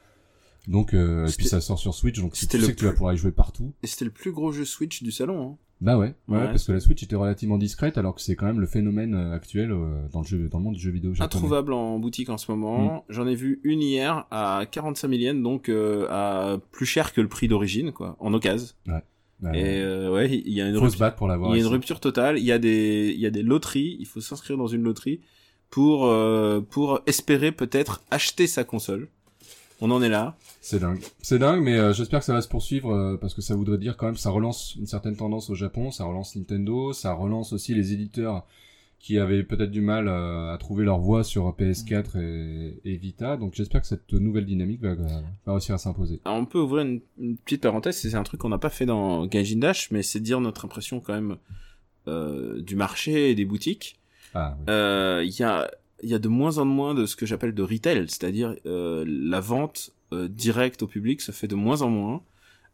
Donc, 0.66 0.94
euh, 0.94 1.22
et 1.22 1.24
puis 1.26 1.44
C'était- 1.44 1.48
ça 1.50 1.60
sort 1.60 1.78
sur 1.78 1.94
Switch, 1.94 2.18
donc 2.18 2.32
tu 2.32 2.44
sais 2.46 2.58
le 2.58 2.66
que 2.66 2.72
tu 2.72 2.84
vas 2.84 2.90
plus- 2.90 2.96
pouvoir 2.96 3.14
y 3.14 3.16
jouer 3.16 3.30
partout. 3.30 3.72
Et 3.82 3.86
c'était 3.86 4.04
le 4.06 4.10
plus 4.10 4.32
gros 4.32 4.50
jeu 4.50 4.64
Switch 4.64 5.02
du 5.02 5.12
salon. 5.12 5.50
Hein. 5.52 5.56
Bah 5.82 5.98
ouais, 5.98 6.14
ouais, 6.28 6.38
Ouais. 6.38 6.44
parce 6.46 6.64
que 6.64 6.72
la 6.72 6.80
Switch 6.80 7.02
était 7.02 7.14
relativement 7.16 7.58
discrète, 7.58 7.98
alors 7.98 8.14
que 8.14 8.20
c'est 8.22 8.34
quand 8.34 8.46
même 8.46 8.60
le 8.60 8.66
phénomène 8.66 9.14
euh, 9.14 9.34
actuel 9.34 9.70
euh, 9.70 10.08
dans 10.10 10.22
le 10.22 10.26
jeu, 10.26 10.48
dans 10.48 10.56
le 10.58 10.64
monde 10.64 10.74
du 10.74 10.80
jeu 10.80 10.90
vidéo 10.90 11.12
japonais. 11.12 11.26
Introuvable 11.26 11.72
en 11.74 11.98
boutique 11.98 12.30
en 12.30 12.38
ce 12.38 12.50
moment. 12.50 13.04
J'en 13.10 13.26
ai 13.26 13.34
vu 13.34 13.60
une 13.62 13.82
hier 13.82 14.26
à 14.30 14.64
45 14.70 15.08
000 15.10 15.20
yens, 15.20 15.42
donc 15.42 15.68
euh, 15.68 16.06
à 16.10 16.58
plus 16.72 16.86
cher 16.86 17.12
que 17.12 17.20
le 17.20 17.28
prix 17.28 17.46
d'origine, 17.46 17.92
quoi, 17.92 18.16
en 18.20 18.32
occasion. 18.32 18.68
Bah, 18.86 19.54
Et 19.54 19.82
euh, 19.82 20.10
ouais, 20.10 20.30
il 20.46 20.52
y 20.54 20.62
a 20.62 20.66
une 20.68 20.72
faut 20.76 20.80
se 20.80 20.84
rupture, 20.86 21.00
battre 21.00 21.16
pour 21.16 21.28
l'avoir. 21.28 21.54
il 21.54 21.58
y 21.58 21.62
a 21.62 21.66
une 21.66 21.70
rupture 21.70 22.00
totale. 22.00 22.38
Il 22.38 22.44
y 22.44 22.52
a 22.52 22.58
des, 22.58 23.12
il 23.14 23.20
y 23.20 23.26
a 23.26 23.30
des 23.30 23.42
loteries. 23.42 23.98
Il 24.00 24.06
faut 24.06 24.22
s'inscrire 24.22 24.56
dans 24.56 24.66
une 24.66 24.82
loterie 24.82 25.20
pour 25.70 26.06
euh, 26.06 26.60
pour 26.60 27.00
espérer 27.06 27.52
peut-être 27.52 28.02
acheter 28.10 28.46
sa 28.46 28.64
console. 28.64 29.08
On 29.80 29.90
en 29.90 30.02
est 30.02 30.08
là. 30.08 30.36
C'est 30.62 30.80
dingue. 30.80 31.02
C'est 31.20 31.38
dingue, 31.38 31.62
mais 31.62 31.76
euh, 31.78 31.92
j'espère 31.92 32.20
que 32.20 32.24
ça 32.24 32.32
va 32.32 32.40
se 32.40 32.48
poursuivre 32.48 32.94
euh, 32.94 33.16
parce 33.18 33.34
que 33.34 33.42
ça 33.42 33.54
voudrait 33.54 33.76
dire 33.76 33.96
quand 33.96 34.06
même 34.06 34.16
ça 34.16 34.30
relance 34.30 34.74
une 34.76 34.86
certaine 34.86 35.16
tendance 35.16 35.50
au 35.50 35.54
Japon, 35.54 35.90
ça 35.90 36.04
relance 36.04 36.34
Nintendo, 36.34 36.94
ça 36.94 37.12
relance 37.12 37.52
aussi 37.52 37.74
les 37.74 37.92
éditeurs 37.92 38.46
qui 38.98 39.18
avaient 39.18 39.42
peut-être 39.42 39.70
du 39.70 39.82
mal 39.82 40.08
à 40.08 40.56
trouver 40.58 40.84
leur 40.84 40.98
voie 40.98 41.22
sur 41.22 41.54
PS4 41.54 42.18
et, 42.18 42.80
et 42.86 42.96
Vita. 42.96 43.36
Donc 43.36 43.54
j'espère 43.54 43.82
que 43.82 43.86
cette 43.86 44.10
nouvelle 44.14 44.46
dynamique 44.46 44.80
va, 44.80 44.94
va 44.94 45.52
réussir 45.52 45.74
à 45.74 45.78
s'imposer. 45.78 46.20
On 46.24 46.46
peut 46.46 46.58
ouvrir 46.58 46.86
une, 46.86 47.00
une 47.20 47.36
petite 47.36 47.60
parenthèse. 47.60 47.98
C'est 47.98 48.14
un 48.14 48.22
truc 48.22 48.40
qu'on 48.40 48.48
n'a 48.48 48.58
pas 48.58 48.70
fait 48.70 48.86
dans 48.86 49.26
Gaijin 49.26 49.58
Dash, 49.58 49.90
mais 49.90 50.02
c'est 50.02 50.18
dire 50.18 50.40
notre 50.40 50.64
impression 50.64 51.00
quand 51.00 51.12
même 51.12 51.36
du 52.06 52.74
marché 52.74 53.30
et 53.30 53.34
des 53.34 53.44
boutiques. 53.44 53.98
Ah, 54.36 54.56
oui. 54.58 54.64
Euh, 54.68 55.22
Il 55.24 55.38
y 55.38 55.42
a 55.42 55.70
y 56.02 56.14
a 56.14 56.18
de 56.18 56.28
moins 56.28 56.58
en 56.58 56.64
moins 56.66 56.94
de 56.94 57.06
ce 57.06 57.16
que 57.16 57.24
j'appelle 57.26 57.54
de 57.54 57.62
retail, 57.62 58.04
c'est-à-dire 58.08 58.54
euh, 58.66 59.04
la 59.08 59.40
vente 59.40 59.90
euh, 60.12 60.28
directe 60.28 60.82
au 60.82 60.86
public 60.86 61.20
se 61.22 61.32
fait 61.32 61.48
de 61.48 61.54
moins 61.54 61.80
en 61.82 61.88
moins. 61.88 62.22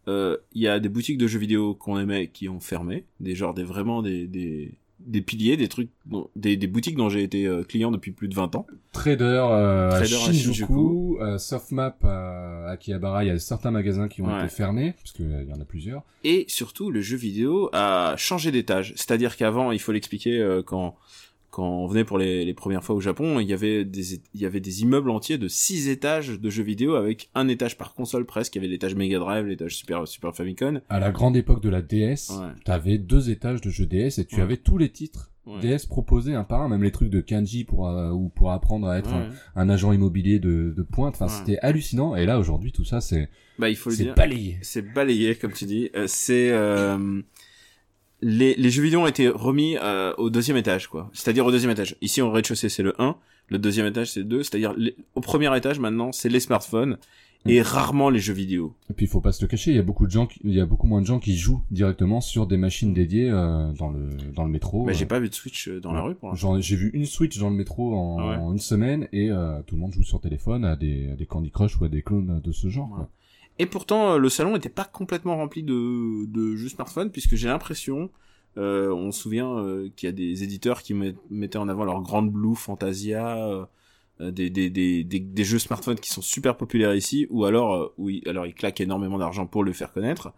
Il 0.09 0.39
y 0.55 0.67
a 0.67 0.81
des 0.81 0.89
boutiques 0.89 1.19
de 1.19 1.29
jeux 1.29 1.39
vidéo 1.39 1.75
qu'on 1.75 1.99
aimait 1.99 2.27
qui 2.29 2.49
ont 2.49 2.59
fermé, 2.61 3.05
des 3.21 3.37
genres 3.37 3.55
des 3.55 3.63
vraiment 3.63 4.03
des 4.03 4.27
des, 4.27 4.73
des 4.99 5.21
piliers, 5.23 5.57
des 5.57 5.69
trucs, 5.69 5.91
des, 6.35 6.57
des 6.57 6.67
boutiques 6.67 6.97
dont 6.97 7.09
j'ai 7.09 7.23
été 7.23 7.49
client 7.69 7.93
depuis 7.93 8.11
plus 8.11 8.27
de 8.29 8.35
20 8.35 8.57
ans. 8.57 8.67
Trader, 8.91 9.47
à 9.51 9.89
Trader 9.93 10.15
à 10.15 10.33
Shinjuku, 10.33 11.19
Softmap 11.39 12.05
à 12.05 12.71
Akihabara, 12.71 13.25
il 13.25 13.29
y 13.29 13.31
a 13.31 13.39
certains 13.39 13.71
magasins 13.71 14.09
qui 14.09 14.21
ont 14.23 14.27
Ouais. 14.27 14.41
été 14.41 14.49
fermés, 14.49 14.95
parce 14.99 15.13
qu'il 15.13 15.47
y 15.49 15.53
en 15.53 15.61
a 15.61 15.65
plusieurs. 15.65 16.03
Et 16.25 16.45
surtout, 16.49 16.91
le 16.91 17.01
jeu 17.01 17.17
vidéo 17.17 17.71
a 17.73 18.15
changé 18.19 18.51
d'étage. 18.51 18.93
C'est-à-dire 18.97 19.37
qu'avant, 19.37 19.71
il 19.71 19.79
faut 19.79 19.93
l'expliquer, 19.93 20.61
quand 20.67 20.97
quand 21.53 21.69
on 21.69 21.87
venait 21.87 22.05
pour 22.05 22.17
les, 22.17 22.45
les 22.47 22.55
premières 22.55 22.83
fois 22.83 22.95
au 22.97 23.01
Japon, 23.01 23.39
il 23.39 23.47
y 23.47 23.53
avait 23.53 23.85
des 23.85 24.15
il 24.35 24.41
y 24.41 24.47
avait 24.47 24.59
des 24.59 24.83
immeubles 24.83 25.11
entiers 25.11 25.37
de 25.37 25.49
six 25.49 25.89
étages 25.89 26.41
de 26.41 26.51
jeux 26.51 26.63
vidéo 26.65 26.95
avec 26.95 27.29
un 27.35 27.47
étage 27.47 27.77
par 27.77 27.93
console 27.95 28.25
presque. 28.25 28.57
Il 28.57 28.59
y 28.59 28.65
avait 28.65 28.73
l'étage 28.73 28.95
Mega 28.95 29.19
Drive, 29.19 29.47
l'étage 29.47 29.77
Super 29.77 30.09
Super 30.09 30.35
Famicom. 30.35 30.81
À 30.89 30.99
la 30.99 31.11
grande 31.13 31.37
époque 31.37 31.63
de 31.63 31.69
la 31.69 31.83
DS, 31.83 32.31
Ouais. 32.31 32.49
t'avais 32.65 32.97
deux 32.99 33.29
étages 33.31 33.61
de 33.61 33.69
jeux 33.71 33.87
DS 33.87 34.19
et 34.19 34.25
tu 34.25 34.37
Ouais. 34.37 34.41
avais 34.43 34.57
tous 34.57 34.79
les 34.79 34.89
titres 34.89 35.29
Ouais. 35.45 35.59
DS 35.61 35.87
proposés 35.89 36.35
un 36.35 36.45
par 36.45 36.63
un, 36.63 36.69
même 36.69 36.85
les 36.85 36.93
trucs 36.93 37.11
de 37.11 37.21
kanji 37.21 37.65
pour 37.65 37.89
euh, 37.89 38.11
ou 38.13 38.29
pour 38.31 38.53
apprendre 38.53 38.87
à 38.89 38.97
être 38.99 39.11
Ouais. 39.13 39.27
un, 39.57 39.63
un 39.63 39.69
agent 39.69 39.93
immobilier 39.93 40.39
de, 40.39 40.73
de 40.75 40.83
pointe. 40.83 41.17
Enfin, 41.21 41.27
Ouais. 41.27 41.33
c'était 41.47 41.59
hallucinant. 41.59 42.15
Et 42.17 42.25
là, 42.27 42.39
aujourd'hui, 42.39 42.73
tout 42.73 42.85
ça, 42.85 43.01
c'est 43.03 43.29
Bah, 43.59 43.69
il 43.69 43.77
faut 43.77 43.91
le 43.91 43.97
dire. 43.97 44.15
balayé. 44.15 44.57
C'est 44.63 44.83
balayé, 44.83 45.35
comme 45.35 45.53
tu 45.53 45.65
dis. 45.67 45.91
Euh, 45.97 46.05
c'est 46.07 46.51
euh, 46.53 47.21
les, 48.23 48.55
les 48.55 48.71
jeux 48.71 48.83
vidéo 48.83 49.01
ont 49.01 49.07
été 49.07 49.29
remis 49.29 49.77
euh, 49.83 50.13
au 50.17 50.31
deuxième 50.31 50.57
étage, 50.57 50.87
quoi. 50.89 51.11
C'est-à-dire 51.13 51.45
au 51.45 51.51
deuxième 51.51 51.71
étage. 51.73 51.97
Ici, 52.01 52.21
au 52.23 52.31
rez-de-chaussée, 52.31 52.69
c'est 52.69 52.83
le 52.83 52.95
1. 53.01 53.17
Le 53.49 53.59
deuxième 53.59 53.87
étage, 53.87 54.13
c'est 54.13 54.21
le 54.21 54.27
2. 54.27 54.43
C'est-à-dire 54.43 54.73
les- 54.77 54.95
au 55.15 55.21
premier 55.21 55.55
étage, 55.57 55.79
maintenant, 55.81 56.13
c'est 56.13 56.29
les 56.29 56.41
smartphones 56.41 56.97
et 57.45 57.61
rarement 57.61 58.09
les 58.09 58.21
jeux 58.21 58.33
vidéo. 58.33 58.73
Et 58.89 58.93
puis, 58.95 59.07
il 59.07 59.09
faut 59.09 59.21
pas 59.21 59.33
se 59.33 59.43
le 59.45 59.49
cacher. 59.49 59.73
Il 59.73 59.77
y 59.77 59.81
a 59.81 59.83
beaucoup 59.83 60.07
de 60.07 60.13
gens, 60.13 60.27
qui, 60.29 60.39
il 60.45 60.55
y 60.55 60.61
a 60.61 60.65
beaucoup 60.67 60.87
moins 60.87 61.01
de 61.01 61.07
gens 61.07 61.19
qui 61.19 61.37
jouent 61.37 61.61
directement 61.73 62.21
sur 62.21 62.47
des 62.47 62.57
machines 62.57 62.95
dédiées 62.95 63.29
euh, 63.31 63.73
dans 63.73 63.91
le 63.91 64.11
dans 64.33 64.45
le 64.45 64.51
métro. 64.51 64.85
Mais 64.85 64.93
Euh, 64.93 64.95
j'ai 64.97 65.07
pas 65.07 65.19
vu 65.19 65.29
de 65.29 65.35
Switch 65.35 65.67
euh, 65.67 65.81
dans 65.81 65.93
la 65.93 66.03
rue 66.03 66.15
pour 66.15 66.37
J'ai 66.37 66.77
vu 66.77 66.91
une 66.95 67.05
Switch 67.05 67.37
dans 67.39 67.51
le 67.51 67.57
métro 67.57 67.97
en, 67.97 68.19
Ah 68.21 68.31
ouais. 68.31 68.37
en 68.37 68.53
une 68.53 68.61
semaine 68.61 69.09
et 69.13 69.29
euh, 69.33 69.61
tout 69.67 69.75
le 69.75 69.81
monde 69.81 69.93
joue 69.93 70.05
sur 70.05 70.21
téléphone 70.21 70.65
à 70.65 70.77
des, 70.77 71.11
à 71.11 71.17
des 71.17 71.27
Candy 71.27 71.51
Crush 71.51 71.81
ou 71.81 71.85
à 71.85 71.89
des 71.89 72.03
clones 72.03 72.41
de 72.41 72.53
ce 72.53 72.69
genre. 72.69 72.89
Ouais. 72.91 72.97
quoi. 72.99 73.09
Et 73.59 73.67
pourtant, 73.67 74.15
euh, 74.15 74.19
le 74.19 74.29
salon 74.29 74.57
était 74.57 74.69
pas 74.69 74.85
complètement 74.85 75.37
rempli 75.37 75.63
de, 75.63 76.27
de 76.27 76.57
jeux 76.57 76.69
smartphones, 76.69 77.11
puisque 77.11 77.35
j'ai 77.37 77.49
l'impression, 77.49 78.11
euh, 78.57 78.91
on 78.93 79.13
se 79.13 79.23
souvient 79.23 79.59
euh, 79.59 79.89
qu'il 79.97 80.09
y 80.09 80.11
a 80.11 80.13
des 80.13 80.43
éditeurs 80.43 80.83
qui 80.83 80.95
met- 80.95 81.15
mettaient 81.31 81.59
en 81.59 81.69
avant 81.69 81.85
leur 81.85 82.01
Grand 82.03 82.23
Blue, 82.23 82.57
Fantasia, 82.57 83.69
des, 84.21 84.51
des, 84.51 85.45
jeux 85.45 85.59
smartphones 85.59 85.99
qui 85.99 86.11
sont 86.11 86.23
super 86.23 86.57
populaires 86.57 86.95
ici, 86.95 87.27
ou 87.31 87.45
alors, 87.45 87.93
oui, 87.99 88.23
alors 88.27 88.47
ils 88.47 88.55
claquent 88.55 88.81
énormément 88.81 89.19
d'argent 89.19 89.47
pour 89.47 89.65
le 89.65 89.73
faire 89.73 89.93
connaître. 89.93 90.33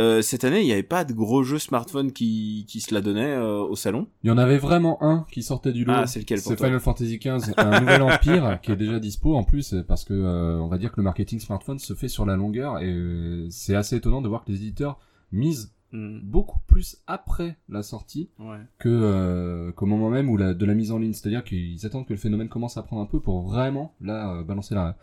Euh, 0.00 0.22
cette 0.22 0.44
année, 0.44 0.60
il 0.60 0.66
n'y 0.66 0.72
avait 0.72 0.82
pas 0.82 1.04
de 1.04 1.12
gros 1.12 1.42
jeux 1.42 1.58
smartphones 1.58 2.12
qui, 2.12 2.66
qui 2.68 2.80
se 2.80 2.92
la 2.92 3.00
donnaient 3.00 3.34
euh, 3.34 3.60
au 3.60 3.76
salon. 3.76 4.08
Il 4.22 4.28
y 4.28 4.30
en 4.30 4.38
avait 4.38 4.58
vraiment 4.58 5.02
un 5.02 5.24
qui 5.30 5.42
sortait 5.42 5.72
du 5.72 5.84
lot. 5.84 5.92
Ah, 5.94 6.06
c'est 6.06 6.20
lequel 6.20 6.40
pour 6.40 6.50
C'est 6.50 6.56
toi 6.56 6.66
Final 6.66 6.80
Fantasy 6.80 7.18
XV, 7.18 7.52
un 7.56 7.80
nouvel 7.80 8.02
empire 8.02 8.58
qui 8.62 8.72
est 8.72 8.76
déjà 8.76 8.98
dispo 8.98 9.36
en 9.36 9.44
plus 9.44 9.74
parce 9.86 10.04
que 10.04 10.14
euh, 10.14 10.58
on 10.58 10.68
va 10.68 10.78
dire 10.78 10.90
que 10.90 10.96
le 10.96 11.04
marketing 11.04 11.38
smartphone 11.38 11.78
se 11.78 11.94
fait 11.94 12.08
sur 12.08 12.26
la 12.26 12.36
longueur 12.36 12.80
et 12.80 12.90
euh, 12.90 13.46
c'est 13.50 13.76
assez 13.76 13.96
étonnant 13.96 14.20
de 14.20 14.28
voir 14.28 14.44
que 14.44 14.50
les 14.50 14.58
éditeurs 14.58 14.98
misent 15.30 15.74
Hmm, 15.94 16.18
beaucoup 16.24 16.58
plus 16.66 16.96
après 17.06 17.56
la 17.68 17.84
sortie 17.84 18.28
ouais. 18.40 18.58
que 18.80 18.88
euh, 18.88 19.70
qu'au 19.70 19.86
moment 19.86 20.10
même 20.10 20.28
où 20.28 20.36
la, 20.36 20.52
de 20.52 20.66
la 20.66 20.74
mise 20.74 20.90
en 20.90 20.98
ligne. 20.98 21.12
C'est-à-dire 21.12 21.44
qu'ils 21.44 21.86
attendent 21.86 22.04
que 22.04 22.12
le 22.12 22.18
phénomène 22.18 22.48
commence 22.48 22.76
à 22.76 22.82
prendre 22.82 23.00
un 23.00 23.06
peu 23.06 23.20
pour 23.20 23.42
vraiment 23.42 23.94
là 24.00 24.32
euh, 24.32 24.42
balancer 24.42 24.74
la 24.74 24.96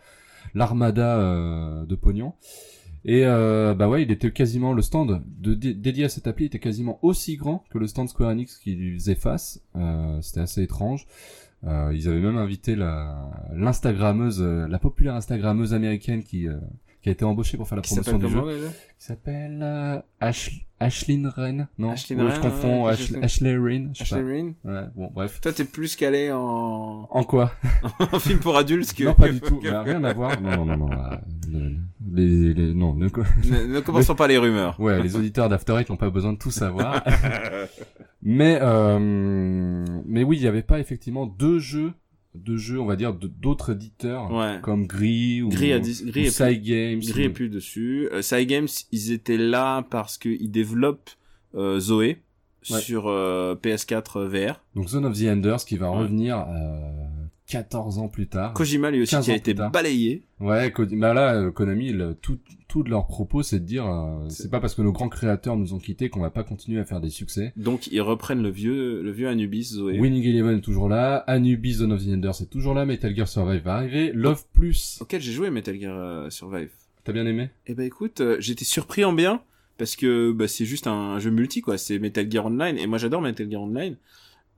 l'armada 0.54 1.16
euh, 1.16 1.86
de 1.86 1.94
pognon. 1.94 2.34
Et 3.04 3.26
euh, 3.26 3.74
bah 3.74 3.88
ouais, 3.88 4.02
il 4.02 4.10
était 4.12 4.30
quasiment 4.30 4.72
le 4.72 4.82
stand 4.82 5.22
dédié 5.40 6.04
à 6.04 6.08
cette 6.08 6.26
appli 6.28 6.44
était 6.44 6.60
quasiment 6.60 6.98
aussi 7.02 7.36
grand 7.36 7.64
que 7.70 7.78
le 7.78 7.86
stand 7.88 8.08
Square 8.08 8.30
Enix 8.30 8.58
qui 8.58 8.74
lui 8.74 8.94
faisait 8.94 9.16
face. 9.16 9.60
Euh, 9.76 10.20
C'était 10.20 10.40
assez 10.40 10.62
étrange. 10.62 11.06
Euh, 11.64 11.92
ils 11.94 12.08
avaient 12.08 12.20
même 12.20 12.38
invité 12.38 12.74
la 12.74 13.30
l'instagrammeuse, 13.54 14.40
euh, 14.40 14.66
la 14.66 14.78
populaire 14.78 15.14
instagrammeuse 15.14 15.74
américaine 15.74 16.22
qui 16.24 16.48
euh, 16.48 16.56
qui 17.02 17.08
a 17.08 17.12
été 17.12 17.24
embauchée 17.24 17.56
pour 17.56 17.68
faire 17.68 17.76
la 17.76 17.82
Qui 17.82 17.94
promotion 17.94 18.18
du 18.18 18.28
jeu. 18.28 18.68
Qui 18.98 19.04
s'appelle 19.06 19.58
euh, 19.62 19.98
Ash 20.20 20.66
Ashlyn 20.78 21.28
Ren 21.36 21.66
Non, 21.78 21.90
Ashlyn 21.90 22.18
Ou 22.20 22.28
Ren, 22.28 22.34
je 22.34 22.40
confonds 22.40 22.84
ouais. 22.86 22.92
Ashley 23.22 23.56
Ren. 23.56 23.90
Je 23.92 24.04
sais 24.04 24.14
Ashley 24.16 24.54
pas. 24.64 24.70
Ouais, 24.70 24.84
bon, 24.94 25.10
bref. 25.14 25.40
Toi, 25.40 25.52
t'es 25.52 25.64
plus 25.64 25.94
calé 25.96 26.30
en, 26.32 27.06
En 27.10 27.24
quoi? 27.24 27.52
En 28.12 28.18
film 28.18 28.38
pour 28.40 28.56
adultes 28.56 28.92
que... 28.94 29.04
Non, 29.04 29.14
pas 29.14 29.28
du 29.28 29.40
tout. 29.40 29.60
Mais 29.62 29.70
rien 29.70 30.02
à 30.04 30.12
voir. 30.14 30.40
Non, 30.40 30.64
non, 30.64 30.76
non, 30.76 30.76
non. 30.88 30.92
euh, 30.92 31.16
le- 31.50 31.76
les, 32.14 32.52
les, 32.54 32.74
non, 32.74 32.94
ne, 32.94 33.06
ne 33.06 33.80
commençons 33.84 34.14
pas 34.14 34.26
les 34.28 34.38
rumeurs. 34.38 34.78
Ouais, 34.80 35.00
les 35.02 35.14
auditeurs 35.16 35.48
d'After 35.48 35.74
Eight 35.80 35.88
n'ont 35.90 35.96
pas 35.96 36.10
besoin 36.10 36.32
de 36.32 36.38
tout 36.38 36.50
savoir. 36.50 37.02
mais, 38.22 38.58
euh, 38.60 39.84
mais 40.06 40.22
oui, 40.24 40.36
il 40.36 40.40
n'y 40.42 40.46
avait 40.48 40.62
pas 40.62 40.78
effectivement 40.80 41.26
deux 41.26 41.58
jeux, 41.58 41.92
deux 42.34 42.56
jeux, 42.56 42.80
on 42.80 42.86
va 42.86 42.96
dire, 42.96 43.12
de- 43.14 43.26
d'autres 43.28 43.72
éditeurs 43.72 44.30
Ouais. 44.32 44.58
comme 44.62 44.86
Gris 44.86 45.42
ou, 45.42 45.48
Gris 45.50 45.72
a 45.72 45.78
Gris 45.80 46.02
ou. 46.04 46.10
Gris 46.10 47.22
est 47.24 47.28
plus 47.30 47.48
dessus. 47.48 48.08
Euh, 48.12 48.22
Side 48.22 48.48
Games, 48.48 48.68
ils 48.90 49.12
étaient 49.12 49.36
là 49.36 49.82
parce 49.90 50.16
qu'ils 50.18 50.50
développent 50.50 51.10
euh, 51.54 51.78
Zoé 51.80 52.18
Ouais. 52.70 52.80
sur 52.80 53.08
euh, 53.08 53.54
PS4 53.56 54.24
VR. 54.26 54.62
Donc 54.76 54.88
Zone 54.88 55.04
of 55.04 55.18
the 55.18 55.24
Enders 55.28 55.64
qui 55.66 55.76
va 55.76 55.90
Ouais. 55.90 55.98
revenir 55.98 56.38
euh, 56.48 56.78
14 57.46 57.98
ans 57.98 58.08
plus 58.08 58.28
tard. 58.28 58.54
Kojima 58.54 58.90
lui 58.90 59.02
aussi 59.02 59.10
15 59.10 59.24
qui 59.26 59.30
a 59.32 59.36
été 59.36 59.54
tard. 59.54 59.70
balayé. 59.70 60.22
Ouais, 60.40 60.70
Ko- 60.72 60.86
bah 60.86 61.12
là, 61.12 61.34
euh, 61.34 61.50
Konami, 61.50 61.92
le- 61.92 62.14
tout, 62.14 62.38
tout 62.72 62.82
de 62.82 62.88
leur 62.88 63.06
propos, 63.06 63.42
c'est 63.42 63.60
de 63.60 63.66
dire, 63.66 63.84
euh, 63.86 64.26
C'est- 64.30 64.50
pas 64.50 64.58
parce 64.58 64.74
que 64.74 64.80
nos 64.80 64.92
grands 64.92 65.10
créateurs 65.10 65.58
nous 65.58 65.74
ont 65.74 65.78
quittés 65.78 66.08
qu'on 66.08 66.20
va 66.20 66.30
pas 66.30 66.42
continuer 66.42 66.80
à 66.80 66.86
faire 66.86 67.02
des 67.02 67.10
succès. 67.10 67.52
Donc 67.58 67.88
ils 67.88 68.00
reprennent 68.00 68.42
le 68.42 68.48
vieux 68.48 69.02
le 69.02 69.10
vieux 69.10 69.28
Anubis 69.28 69.64
Zoé. 69.74 70.00
Winning 70.00 70.24
Eleven 70.24 70.56
est 70.56 70.60
toujours 70.62 70.88
là, 70.88 71.16
Anubis 71.26 71.74
Zone 71.74 71.92
of 71.92 72.02
the 72.02 72.08
Enders 72.08 72.40
est 72.40 72.50
toujours 72.50 72.72
là, 72.72 72.86
Metal 72.86 73.14
Gear 73.14 73.28
Survive 73.28 73.60
va 73.62 73.74
arriver, 73.74 74.10
Love 74.14 74.44
Plus, 74.54 74.96
Auquel 75.02 75.20
j'ai 75.20 75.32
joué 75.32 75.50
Metal 75.50 75.78
Gear 75.78 75.94
euh, 75.94 76.30
Survive. 76.30 76.70
t'as 77.04 77.12
bien 77.12 77.26
aimé? 77.26 77.50
Eh 77.66 77.74
ben 77.74 77.84
écoute, 77.84 78.22
euh, 78.22 78.36
j'étais 78.40 78.64
surpris 78.64 79.04
en 79.04 79.12
bien 79.12 79.42
parce 79.76 79.94
que 79.94 80.32
bah, 80.32 80.48
c'est 80.48 80.64
juste 80.64 80.86
un 80.86 81.18
jeu 81.18 81.30
multi 81.30 81.60
quoi, 81.60 81.76
c'est 81.76 81.98
Metal 81.98 82.30
Gear 82.32 82.46
Online 82.46 82.78
et 82.78 82.86
moi 82.86 82.96
j'adore 82.96 83.20
Metal 83.20 83.50
Gear 83.50 83.60
Online. 83.60 83.96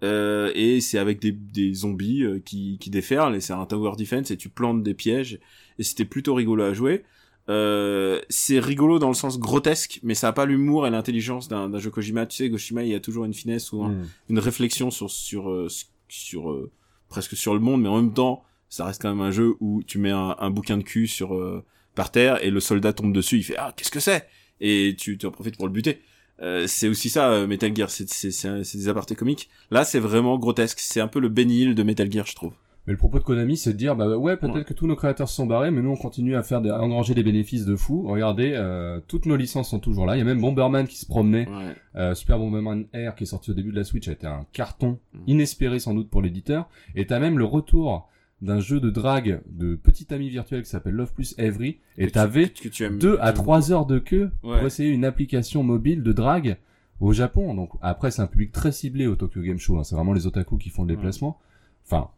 Euh, 0.02 0.50
et 0.54 0.80
c'est 0.80 0.98
avec 0.98 1.20
des, 1.20 1.32
des 1.32 1.72
zombies 1.74 2.24
euh, 2.24 2.38
qui, 2.44 2.78
qui 2.78 2.90
déferlent 2.90 3.34
et 3.34 3.40
c'est 3.40 3.52
un 3.54 3.64
tower 3.64 3.92
defense 3.96 4.30
et 4.30 4.36
tu 4.36 4.48
plantes 4.50 4.82
des 4.82 4.92
pièges 4.92 5.38
et 5.78 5.82
c'était 5.82 6.04
plutôt 6.04 6.34
rigolo 6.34 6.62
à 6.62 6.74
jouer. 6.74 7.04
Euh, 7.50 8.20
c'est 8.30 8.58
rigolo 8.58 8.98
dans 8.98 9.08
le 9.08 9.14
sens 9.14 9.38
grotesque, 9.38 10.00
mais 10.02 10.14
ça 10.14 10.28
a 10.28 10.32
pas 10.32 10.46
l'humour 10.46 10.86
et 10.86 10.90
l'intelligence 10.90 11.48
d'un 11.48 11.78
jeu 11.78 11.90
Kojima. 11.90 12.24
Tu 12.26 12.36
sais, 12.36 12.50
Kojima, 12.50 12.82
il 12.84 12.88
y 12.90 12.94
a 12.94 13.00
toujours 13.00 13.24
une 13.26 13.34
finesse 13.34 13.72
ou 13.72 13.82
un- 13.84 13.90
Hmm. 13.90 14.06
une 14.30 14.38
réflexion 14.38 14.90
sur 14.90 15.10
sur 15.10 15.50
euh, 15.50 15.68
sur 16.08 16.50
euh, 16.50 16.70
presque 17.08 17.36
sur 17.36 17.52
le 17.54 17.60
monde, 17.60 17.82
mais 17.82 17.88
en 17.88 17.96
même 17.96 18.14
temps, 18.14 18.44
ça 18.70 18.86
reste 18.86 19.02
quand 19.02 19.10
même 19.10 19.20
un 19.20 19.30
jeu 19.30 19.54
où 19.60 19.82
tu 19.82 19.98
mets 19.98 20.10
un, 20.10 20.34
un 20.38 20.50
bouquin 20.50 20.78
de 20.78 20.82
cul 20.82 21.06
sur 21.06 21.34
euh, 21.34 21.62
par 21.94 22.10
terre 22.10 22.42
et 22.42 22.50
le 22.50 22.60
soldat 22.60 22.92
tombe 22.92 23.12
dessus, 23.12 23.36
il 23.36 23.42
fait 23.44 23.56
ah 23.58 23.72
qu'est-ce 23.76 23.90
que 23.90 24.00
c'est? 24.00 24.26
Et 24.60 24.96
tu 24.98 25.18
tu 25.18 25.26
en 25.26 25.30
profites 25.30 25.56
pour 25.56 25.66
le 25.66 25.72
buter. 25.72 26.00
Euh, 26.42 26.66
c'est 26.66 26.88
aussi 26.88 27.10
ça 27.10 27.46
Metal 27.46 27.76
Gear, 27.76 27.88
c'est 27.90 28.74
des 28.76 28.88
apartés 28.88 29.14
comiques. 29.14 29.48
Là, 29.70 29.84
c'est 29.84 30.00
vraiment 30.00 30.36
grotesque, 30.38 30.80
c'est 30.80 31.00
un 31.00 31.06
peu 31.08 31.20
le 31.20 31.28
Ben 31.28 31.48
Hill 31.50 31.74
de 31.76 31.82
Metal 31.84 32.10
Gear, 32.10 32.26
je 32.26 32.34
trouve. 32.34 32.54
Mais 32.86 32.92
le 32.92 32.98
propos 32.98 33.18
de 33.18 33.24
Konami, 33.24 33.56
c'est 33.56 33.72
de 33.72 33.78
dire, 33.78 33.96
bah 33.96 34.06
ouais, 34.18 34.36
peut-être 34.36 34.54
Ouais. 34.56 34.64
que 34.64 34.74
tous 34.74 34.86
nos 34.86 34.94
créateurs 34.96 35.28
se 35.28 35.34
sont 35.36 35.46
barrés, 35.46 35.70
mais 35.70 35.80
nous 35.80 35.90
on 35.90 35.96
continue 35.96 36.36
à 36.36 36.42
faire 36.42 36.60
des, 36.60 36.68
à 36.68 36.82
engranger 36.82 37.14
des 37.14 37.22
bénéfices 37.22 37.64
de 37.64 37.76
fou. 37.76 38.02
Regardez, 38.06 38.52
euh, 38.54 39.00
toutes 39.08 39.24
nos 39.24 39.36
licences 39.36 39.70
sont 39.70 39.78
toujours 39.78 40.04
là. 40.04 40.16
Il 40.16 40.18
y 40.18 40.22
a 40.22 40.24
même 40.24 40.40
Bomberman 40.40 40.86
qui 40.86 40.98
se 40.98 41.06
promenait. 41.06 41.48
Ouais. 41.48 41.74
Euh, 41.96 42.14
Super 42.14 42.38
Bomberman 42.38 42.84
Air 42.92 43.14
qui 43.14 43.22
est 43.24 43.26
sorti 43.26 43.50
au 43.50 43.54
début 43.54 43.70
de 43.70 43.76
la 43.76 43.84
Switch 43.84 44.06
a 44.08 44.12
été 44.12 44.26
un 44.26 44.44
carton 44.52 44.98
Mm. 45.14 45.18
inespéré 45.28 45.78
sans 45.78 45.94
doute 45.94 46.10
pour 46.10 46.20
l'éditeur. 46.20 46.68
Et 46.94 47.06
t'as 47.06 47.20
même 47.20 47.38
le 47.38 47.44
retour 47.46 48.08
d'un 48.42 48.60
jeu 48.60 48.80
de 48.80 48.90
drague 48.90 49.40
de 49.50 49.76
petit 49.76 50.12
ami 50.12 50.28
virtuel 50.28 50.62
qui 50.62 50.68
s'appelle 50.68 50.92
Love 50.92 51.14
Plus 51.14 51.34
Every. 51.38 51.78
Et 51.96 52.10
t'avais 52.10 52.52
deux 53.00 53.16
à 53.22 53.32
trois 53.32 53.72
heures 53.72 53.86
de 53.86 53.98
queue 53.98 54.30
Ouais. 54.42 54.58
pour 54.58 54.66
essayer 54.66 54.90
une 54.90 55.06
application 55.06 55.62
mobile 55.62 56.02
de 56.02 56.12
drague 56.12 56.58
au 57.00 57.14
Japon. 57.14 57.54
Donc 57.54 57.70
après 57.80 58.10
c'est 58.10 58.20
un 58.20 58.26
public 58.26 58.52
très 58.52 58.72
ciblé 58.72 59.06
au 59.06 59.16
Tokyo 59.16 59.40
Game 59.40 59.56
Show. 59.58 59.78
hein. 59.78 59.84
C'est 59.84 59.94
vraiment 59.94 60.12
les 60.12 60.26
otaku 60.26 60.58
qui 60.58 60.68
font 60.68 60.82
le 60.82 60.88
déplacement. 60.94 61.38
Enfin 61.86 62.08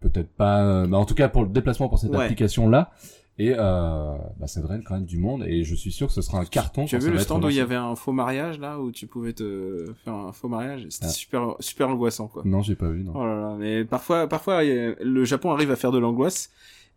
peut-être 0.00 0.28
pas, 0.30 0.62
euh, 0.62 0.86
mais 0.86 0.96
en 0.96 1.04
tout 1.04 1.14
cas 1.14 1.28
pour 1.28 1.42
le 1.42 1.48
déplacement 1.48 1.88
pour 1.88 1.98
cette 1.98 2.10
Ouais. 2.10 2.24
application 2.24 2.68
là. 2.68 2.90
Et 3.38 3.52
euh, 3.54 4.16
bah, 4.40 4.46
ça 4.46 4.62
draine 4.62 4.82
quand 4.82 4.94
même 4.94 5.04
du 5.04 5.18
monde 5.18 5.44
et 5.46 5.62
je 5.62 5.74
suis 5.74 5.92
sûr 5.92 6.06
que 6.06 6.12
ce 6.14 6.22
sera 6.22 6.38
un 6.38 6.46
carton. 6.46 6.86
Tu 6.86 6.96
as 6.96 6.98
vu 6.98 7.10
le 7.10 7.18
stand 7.18 7.44
où 7.44 7.50
il 7.50 7.56
y 7.56 7.60
avait 7.60 7.74
un 7.74 7.94
faux 7.94 8.12
mariage 8.12 8.58
là 8.58 8.80
où 8.80 8.90
tu 8.90 9.06
pouvais 9.06 9.34
te 9.34 9.92
faire 10.06 10.14
un 10.14 10.32
faux 10.32 10.48
mariage? 10.48 10.86
C'était 10.88 11.06
Ah. 11.06 11.10
super 11.10 11.54
super 11.60 11.90
angoissant 11.90 12.28
quoi. 12.28 12.42
Non 12.46 12.62
j'ai 12.62 12.76
pas 12.76 12.88
vu 12.88 13.04
non. 13.04 13.12
Oh 13.14 13.26
là 13.26 13.38
là, 13.40 13.56
mais 13.58 13.84
parfois 13.84 14.26
parfois 14.26 14.62
le 14.64 15.24
Japon 15.26 15.50
arrive 15.50 15.70
à 15.70 15.76
faire 15.76 15.92
de 15.92 15.98
l'angoisse 15.98 16.50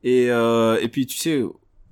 et 0.05 0.27
euh, 0.31 0.79
et 0.81 0.87
puis 0.87 1.05
tu 1.07 1.17
sais 1.17 1.43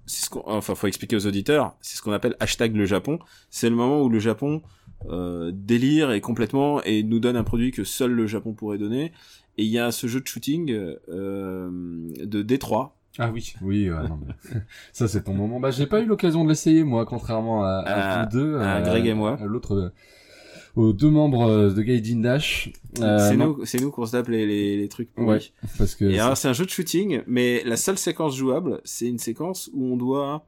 c'est 0.05 0.23
ce 0.25 0.29
qu'on 0.29 0.43
enfin 0.45 0.75
faut 0.75 0.87
expliquer 0.87 1.17
aux 1.17 1.27
auditeurs, 1.27 1.75
c'est 1.81 1.97
ce 1.97 2.01
qu'on 2.01 2.13
appelle 2.13 2.37
hashtag 2.39 2.73
le 2.73 2.85
Japon, 2.85 3.19
c'est 3.49 3.69
le 3.69 3.75
moment 3.75 4.01
où 4.01 4.07
le 4.07 4.19
Japon 4.19 4.61
euh, 5.09 5.51
délire 5.53 6.11
et 6.11 6.21
complètement 6.21 6.81
et 6.83 7.03
nous 7.03 7.19
donne 7.19 7.35
un 7.35 7.43
produit 7.43 7.71
que 7.71 7.83
seul 7.83 8.11
le 8.11 8.25
Japon 8.27 8.53
pourrait 8.53 8.77
donner 8.77 9.11
et 9.57 9.63
il 9.63 9.69
y 9.69 9.79
a 9.79 9.91
ce 9.91 10.07
jeu 10.07 10.21
de 10.21 10.27
shooting 10.27 10.71
euh, 11.09 11.69
de 12.23 12.41
Détroit 12.41 12.95
Ah 13.17 13.31
oui, 13.33 13.53
oui, 13.61 13.89
ouais, 13.89 14.07
non, 14.07 14.19
mais... 14.25 14.59
ça 14.93 15.07
c'est 15.07 15.23
ton 15.23 15.33
moment. 15.33 15.59
Bah 15.59 15.71
j'ai 15.71 15.87
pas 15.87 15.99
eu 16.01 16.05
l'occasion 16.05 16.43
de 16.43 16.49
l'essayer 16.49 16.83
moi, 16.83 17.05
contrairement 17.05 17.63
à, 17.63 17.69
à 17.85 18.19
À- 18.21 18.25
vous 18.25 18.31
deux, 18.37 18.57
à 18.59 18.81
Greg 18.81 19.05
et 19.07 19.13
moi. 19.13 19.37
à 19.41 19.45
l'autre, 19.45 19.73
euh, 19.75 19.89
aux 20.75 20.93
deux 20.93 21.09
membres 21.09 21.47
euh, 21.49 21.73
de 21.73 21.81
Gaijin 21.81 22.21
Dash. 22.21 22.71
Euh, 23.01 23.17
c'est 23.29 23.35
nous 23.37 23.65
c'est 23.65 23.81
nous 23.81 23.89
qu'on 23.89 24.05
se 24.05 24.11
tape 24.11 24.27
les, 24.27 24.45
les, 24.45 24.77
les 24.77 24.87
trucs. 24.87 25.09
Ouais, 25.17 25.39
parce 25.79 25.95
que 25.95 26.05
Et 26.05 26.19
alors 26.19 26.37
c'est 26.37 26.47
un 26.47 26.53
jeu 26.53 26.65
de 26.65 26.69
shooting, 26.69 27.21
mais 27.25 27.63
la 27.65 27.77
seule 27.77 27.97
séquence 27.97 28.35
jouable, 28.35 28.79
c'est 28.83 29.07
une 29.07 29.17
séquence 29.19 29.69
où 29.73 29.85
on 29.93 29.97
doit 29.97 30.45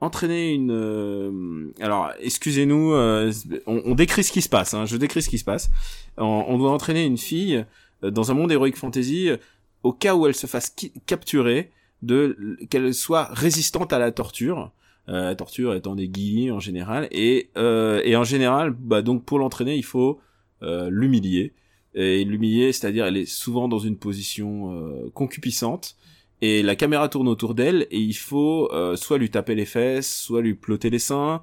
entraîner 0.00 0.52
une. 0.54 0.70
euh, 0.70 1.72
Alors 1.80 2.12
excusez-nous, 2.20 2.92
euh, 2.92 3.32
on, 3.66 3.82
on 3.86 3.94
décrit 3.96 4.22
ce 4.22 4.30
qui 4.30 4.42
se 4.42 4.48
passe. 4.48 4.72
Hein, 4.74 4.84
je 4.86 4.96
décris 4.96 5.22
ce 5.22 5.28
qui 5.28 5.38
se 5.38 5.44
passe. 5.44 5.68
On, 6.16 6.44
on 6.46 6.58
doit 6.58 6.70
entraîner 6.70 7.04
une 7.04 7.18
fille 7.18 7.56
euh, 7.56 7.64
dans 8.10 8.30
un 8.30 8.34
monde 8.34 8.52
héroïque 8.52 8.76
fantasy 8.76 9.30
euh, 9.30 9.36
au 9.82 9.92
cas 9.92 10.14
où 10.14 10.26
elle 10.26 10.34
se 10.34 10.46
fasse 10.46 10.74
capturer, 11.06 11.70
de 12.02 12.58
qu'elle 12.70 12.92
soit 12.94 13.28
résistante 13.32 13.92
à 13.92 13.98
la 13.98 14.12
torture. 14.12 14.72
Euh, 15.08 15.26
la 15.26 15.36
torture 15.36 15.74
étant 15.74 15.94
des 15.94 16.08
guillemets 16.08 16.50
en 16.50 16.58
général, 16.58 17.06
et 17.12 17.50
euh, 17.56 18.00
et 18.04 18.16
en 18.16 18.24
général, 18.24 18.70
bah 18.70 19.02
donc 19.02 19.24
pour 19.24 19.38
l'entraîner, 19.38 19.76
il 19.76 19.84
faut 19.84 20.18
euh, 20.62 20.88
l'humilier 20.90 21.52
et 21.94 22.24
l'humilier, 22.24 22.72
c'est-à-dire 22.72 23.06
elle 23.06 23.16
est 23.16 23.26
souvent 23.26 23.68
dans 23.68 23.78
une 23.78 23.96
position 23.96 24.74
euh, 24.74 25.10
concupissante 25.14 25.96
et 26.42 26.62
la 26.62 26.76
caméra 26.76 27.08
tourne 27.08 27.28
autour 27.28 27.54
d'elle 27.54 27.86
et 27.90 27.98
il 27.98 28.14
faut 28.14 28.70
euh, 28.72 28.96
soit 28.96 29.18
lui 29.18 29.30
taper 29.30 29.54
les 29.54 29.64
fesses, 29.64 30.14
soit 30.14 30.42
lui 30.42 30.54
ploter 30.54 30.90
les 30.90 30.98
seins, 30.98 31.42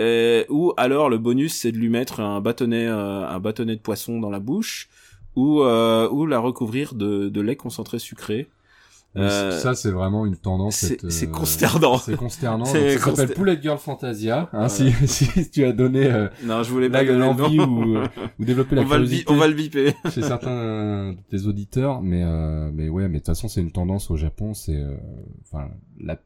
euh, 0.00 0.44
ou 0.48 0.72
alors 0.76 1.10
le 1.10 1.18
bonus 1.18 1.54
c'est 1.54 1.72
de 1.72 1.76
lui 1.76 1.88
mettre 1.88 2.20
un 2.20 2.40
bâtonnet, 2.40 2.86
euh, 2.86 3.26
un 3.26 3.40
bâtonnet 3.40 3.74
de 3.74 3.80
poisson 3.80 4.20
dans 4.20 4.30
la 4.30 4.38
bouche, 4.38 4.88
ou 5.38 5.62
euh, 5.62 6.08
ou 6.10 6.26
la 6.26 6.38
recouvrir 6.40 6.94
de, 6.94 7.28
de 7.28 7.40
lait 7.40 7.56
concentré 7.56 7.98
sucré. 7.98 8.48
euh, 9.16 9.58
ça 9.58 9.74
c'est 9.74 9.90
vraiment 9.90 10.26
une 10.26 10.36
tendance. 10.36 10.76
C'est 10.76 11.26
euh, 11.28 11.32
consternant. 11.32 11.96
C'est 11.98 12.16
consternant. 12.16 12.64
Ça 12.74 12.98
s'appelle 12.98 13.34
Poulet 13.34 13.58
Girl 13.60 13.78
Fantasia. 13.78 14.48
Hein, 14.52 14.68
si, 14.68 14.92
si 15.06 15.50
tu 15.50 15.64
as 15.64 15.72
donné 15.72 16.06
euh, 16.06 16.28
Non, 16.44 16.62
je 16.62 16.70
voulais 16.70 16.90
pas 16.90 17.02
l'envie 17.02 17.58
ou, 17.58 17.96
euh, 17.96 18.06
ou 18.38 18.44
développé 18.44 18.76
la 18.76 18.82
on 18.82 18.84
va 18.84 18.98
le 18.98 19.08
on 19.28 19.36
va 19.36 19.46
le 19.48 19.54
biper. 19.54 19.94
chez 20.12 20.22
certains 20.22 21.12
de 21.14 21.22
tes 21.30 21.46
auditeurs, 21.46 22.02
mais 22.02 22.22
euh, 22.24 22.70
mais 22.74 22.88
ouais, 22.88 23.04
mais 23.08 23.14
de 23.14 23.18
toute 23.18 23.26
façon 23.26 23.48
c'est 23.48 23.60
une 23.62 23.72
tendance 23.72 24.10
au 24.10 24.16
Japon. 24.16 24.52
C'est 24.54 24.76
euh, 24.76 24.94
enfin 25.44 25.68
la 26.00 26.16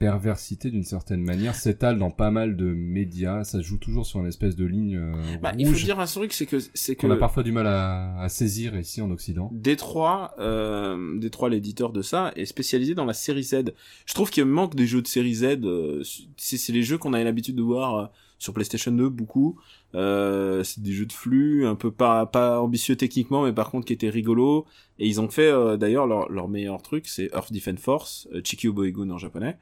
perversité 0.00 0.70
d'une 0.70 0.82
certaine 0.82 1.22
manière 1.22 1.54
s'étale 1.54 1.98
dans 1.98 2.10
pas 2.10 2.30
mal 2.30 2.56
de 2.56 2.64
médias. 2.72 3.44
Ça 3.44 3.60
joue 3.60 3.76
toujours 3.78 4.06
sur 4.06 4.18
une 4.18 4.26
espèce 4.26 4.56
de 4.56 4.64
ligne 4.64 4.96
euh, 4.96 5.12
Bah, 5.42 5.52
il 5.58 5.66
faut 5.68 5.74
dire 5.74 6.00
un 6.00 6.06
truc, 6.06 6.32
c'est 6.32 6.46
que 6.46 6.56
c'est 6.74 6.96
que 6.96 7.02
qu'on 7.02 7.12
a 7.12 7.16
parfois 7.16 7.42
du 7.44 7.52
mal 7.52 7.66
à, 7.66 8.18
à 8.18 8.28
saisir 8.30 8.76
ici 8.76 9.02
en 9.02 9.10
Occident. 9.10 9.50
Détroit, 9.52 10.34
euh, 10.40 11.18
Détroit, 11.18 11.50
l'éditeur 11.50 11.92
de 11.92 12.00
ça, 12.02 12.32
est 12.34 12.46
spécialisé 12.46 12.94
dans 12.94 13.04
la 13.04 13.12
série 13.12 13.44
Z. 13.44 13.72
Je 14.06 14.14
trouve 14.14 14.30
qu'il 14.30 14.46
manque 14.46 14.74
des 14.74 14.86
jeux 14.86 15.02
de 15.02 15.06
série 15.06 15.34
Z. 15.34 15.44
euh, 15.64 16.02
c'est 16.36 16.56
c'est 16.56 16.72
les 16.72 16.82
jeux 16.82 16.96
qu'on 16.98 17.12
a 17.12 17.22
l'habitude 17.22 17.56
de 17.56 17.62
voir 17.62 17.94
euh, 17.96 18.06
sur 18.38 18.54
PlayStation 18.54 18.90
2 18.92 19.10
beaucoup. 19.10 19.60
Euh, 19.94 20.64
c'est 20.64 20.82
des 20.82 20.92
jeux 20.92 21.04
de 21.04 21.12
flux, 21.12 21.66
un 21.66 21.74
peu 21.74 21.90
pas 21.90 22.24
pas 22.24 22.58
ambitieux 22.62 22.96
techniquement, 22.96 23.44
mais 23.44 23.52
par 23.52 23.70
contre 23.70 23.86
qui 23.86 23.92
étaient 23.92 24.08
rigolos. 24.08 24.64
Et 24.98 25.06
ils 25.06 25.20
ont 25.20 25.28
fait 25.28 25.50
euh, 25.52 25.76
d'ailleurs 25.76 26.06
leur 26.06 26.30
leur 26.32 26.48
meilleur 26.48 26.80
truc, 26.80 27.06
c'est 27.06 27.28
Earth 27.34 27.52
Defense 27.52 27.80
Force, 27.80 28.28
euh, 28.32 28.40
Chikyu 28.42 28.72
Boigun 28.72 29.10
en 29.10 29.18
japonais. 29.18 29.58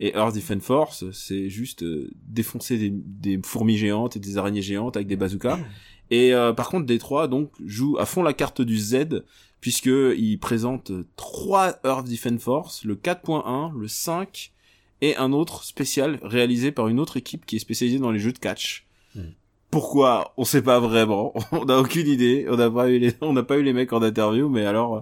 Et 0.00 0.16
Earth 0.16 0.34
Defense 0.34 0.62
Force, 0.62 1.10
c'est 1.10 1.48
juste 1.48 1.82
euh, 1.82 2.08
défoncer 2.28 2.78
des, 2.78 2.92
des 2.92 3.40
fourmis 3.42 3.76
géantes 3.76 4.16
et 4.16 4.20
des 4.20 4.38
araignées 4.38 4.62
géantes 4.62 4.96
avec 4.96 5.08
des 5.08 5.16
bazookas. 5.16 5.58
Et 6.10 6.32
euh, 6.32 6.52
par 6.52 6.70
contre, 6.70 6.86
Détroit 6.86 7.28
donc 7.28 7.50
joue 7.64 7.98
à 7.98 8.06
fond 8.06 8.22
la 8.22 8.32
carte 8.32 8.62
du 8.62 8.78
Z 8.78 9.24
puisque 9.60 9.86
il 9.86 10.38
présente 10.38 10.92
trois 11.16 11.78
Earth 11.84 12.08
Defense 12.08 12.40
Force, 12.40 12.84
le 12.84 12.94
4.1, 12.94 13.76
le 13.78 13.88
5 13.88 14.52
et 15.00 15.16
un 15.16 15.32
autre 15.32 15.64
spécial 15.64 16.18
réalisé 16.22 16.72
par 16.72 16.88
une 16.88 17.00
autre 17.00 17.16
équipe 17.16 17.44
qui 17.46 17.56
est 17.56 17.60
spécialisée 17.60 17.98
dans 17.98 18.10
les 18.10 18.18
jeux 18.18 18.32
de 18.32 18.38
catch. 18.38 18.86
Hmm. 19.14 19.30
Pourquoi? 19.70 20.32
On 20.36 20.44
sait 20.44 20.62
pas 20.62 20.80
vraiment. 20.80 21.34
On 21.52 21.64
n'a 21.64 21.78
aucune 21.78 22.06
idée. 22.06 22.46
On 22.48 22.56
n'a 22.56 22.70
pas 22.70 22.88
eu 22.88 22.98
les, 22.98 23.14
on 23.20 23.32
n'a 23.32 23.42
pas 23.42 23.58
eu 23.58 23.62
les 23.62 23.72
mecs 23.72 23.92
en 23.92 24.02
interview, 24.02 24.48
mais 24.48 24.64
alors, 24.64 24.96
euh, 24.96 25.00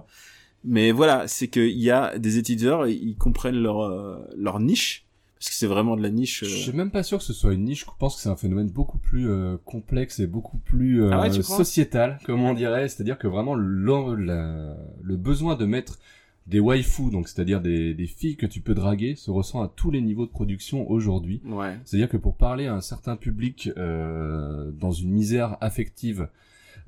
mais 0.63 0.91
voilà, 0.91 1.27
c'est 1.27 1.47
qu'il 1.47 1.77
y 1.79 1.91
a 1.91 2.17
des 2.19 2.37
éditeurs, 2.37 2.87
ils 2.87 3.15
comprennent 3.15 3.61
leur 3.61 3.81
euh, 3.81 4.17
leur 4.35 4.59
niche 4.59 5.05
parce 5.39 5.49
que 5.49 5.55
c'est 5.55 5.67
vraiment 5.67 5.95
de 5.95 6.01
la 6.01 6.09
niche. 6.09 6.41
euh, 6.43 6.47
Je 6.47 6.55
suis 6.55 6.71
même 6.71 6.89
pas 6.89 7.03
sûr 7.03 7.19
que 7.19 7.23
ce 7.23 7.31
soit 7.33 7.53
une 7.53 7.63
niche. 7.65 7.81
Je 7.81 7.91
pense 7.99 8.15
que 8.15 8.21
c'est 8.21 8.29
un 8.29 8.35
phénomène 8.35 8.69
beaucoup 8.71 8.97
plus 8.97 9.29
euh, 9.29 9.57
complexe 9.65 10.19
et 10.19 10.25
beaucoup 10.25 10.57
plus 10.57 11.03
euh, 11.03 11.09
Ah 11.13 11.21
ouais, 11.21 11.41
sociétal, 11.43 12.17
comme 12.25 12.41
on 12.41 12.55
dirait. 12.55 12.87
C'est-à-dire 12.89 13.19
que 13.19 13.27
vraiment 13.27 13.53
le, 13.53 14.15
la- 14.15 14.75
le 15.03 15.15
besoin 15.15 15.55
de 15.55 15.65
mettre 15.65 15.99
des 16.47 16.59
waifus, 16.59 17.11
donc 17.11 17.27
c'est-à-dire 17.27 17.61
des, 17.61 17.93
des 17.93 18.07
filles 18.07 18.35
que 18.37 18.45
tu 18.47 18.61
peux 18.61 18.73
draguer, 18.73 19.15
se 19.15 19.29
ressent 19.29 19.61
à 19.61 19.67
tous 19.67 19.91
les 19.91 20.01
niveaux 20.01 20.25
de 20.25 20.31
production 20.31 20.89
aujourd'hui. 20.89 21.41
Ouais. 21.45 21.77
C'est-à-dire 21.85 22.09
que 22.09 22.17
pour 22.17 22.35
parler 22.35 22.65
à 22.67 22.73
un 22.73 22.81
certain 22.81 23.15
public 23.15 23.69
euh, 23.77 24.71
dans 24.71 24.91
une 24.91 25.11
misère 25.11 25.57
affective, 25.61 26.29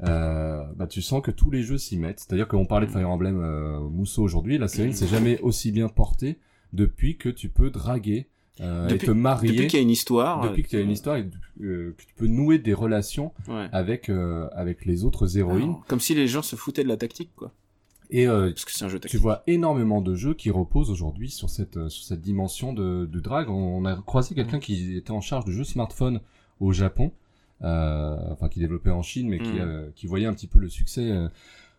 euh, 0.04 0.64
bah 0.76 0.88
tu 0.88 1.02
sens 1.02 1.22
que 1.22 1.32
tous 1.32 1.52
les 1.52 1.62
jeux 1.64 1.78
s'y 1.78 1.97
mettent. 1.97 2.20
C'est-à-dire 2.20 2.47
qu'on 2.47 2.66
parlait 2.66 2.88
de 2.88 2.91
Fire 2.91 3.10
Emblem 3.10 3.39
euh, 3.41 3.80
Mousseau 3.82 4.24
aujourd'hui, 4.24 4.58
la 4.58 4.68
série 4.68 4.89
ne 4.89 4.93
s'est 4.93 5.08
jamais 5.08 5.39
aussi 5.41 5.72
bien 5.72 5.89
portée 5.89 6.38
depuis 6.74 7.18
que 7.18 7.30
tu 7.30 7.50
peux 7.50 7.70
draguer 7.70 8.28
euh, 8.62 8.88
Depuis- 8.88 9.04
et 9.06 9.08
te 9.08 9.12
marier. 9.12 9.52
Depuis 9.54 9.68
qu'il 9.68 9.80
y 9.80 9.82
a 9.82 9.84
une 9.84 9.89
histoire. 9.89 10.41
Depuis 10.41 10.64
que 10.64 10.70
tu 10.70 10.76
as 10.78 10.82
une 10.82 10.91
histoire 10.91 11.16
et 11.18 11.30
euh, 11.62 11.95
que 11.97 12.04
tu 12.04 12.14
peux 12.16 12.28
nouer 12.28 12.60
des 12.60 12.74
relations 12.74 13.32
Ouais. 13.47 13.68
avec 13.72 14.10
euh, 14.10 14.47
avec 14.54 14.86
les 14.86 15.06
autres 15.06 15.38
héroïnes 15.38 15.64
Alors, 15.64 15.86
Comme 15.88 16.00
si 16.00 16.14
les 16.16 16.28
gens 16.28 16.41
se 16.41 16.56
foutaient 16.56 16.84
de 16.84 16.89
la 16.89 16.97
tactique, 16.97 17.32
quoi. 17.36 17.52
et 18.10 18.28
euh, 18.28 18.50
Parce 18.52 18.66
que 18.66 18.72
c'est 18.74 18.86
un 18.86 18.89
jeu 18.89 19.00
tu 19.00 19.18
vois 19.18 19.43
énormément 19.47 20.02
de 20.02 20.14
jeux 20.16 20.34
qui 20.34 20.50
reposent 20.52 20.91
aujourd'hui 20.91 21.30
sur 21.30 21.50
cette 21.50 21.78
euh, 21.78 21.89
sur 21.89 22.04
cette 22.06 22.22
dimension 22.22 22.72
de, 22.74 23.06
de 23.06 23.20
drague. 23.20 23.50
On 23.50 23.84
a 23.86 23.95
croisé 23.95 24.36
quelqu'un 24.36 24.60
qui 24.60 24.95
était 24.97 25.12
en 25.12 25.22
charge 25.22 25.45
de 25.45 25.52
jeux 25.52 25.64
smartphone 25.64 26.20
au 26.60 26.74
Japon, 26.74 27.06
euh, 27.06 27.19
enfin 27.62 28.47
qui 28.49 28.60
développait 28.60 28.89
en 28.91 29.01
Chine, 29.01 29.28
mais 29.30 29.39
qui 29.39 29.51
Mm. 29.51 29.60
euh, 29.60 29.89
qui 29.95 30.07
voyait 30.07 30.26
un 30.28 30.34
petit 30.34 30.47
peu 30.47 30.60
le 30.60 30.70
succès 30.70 31.12
euh, 31.12 31.28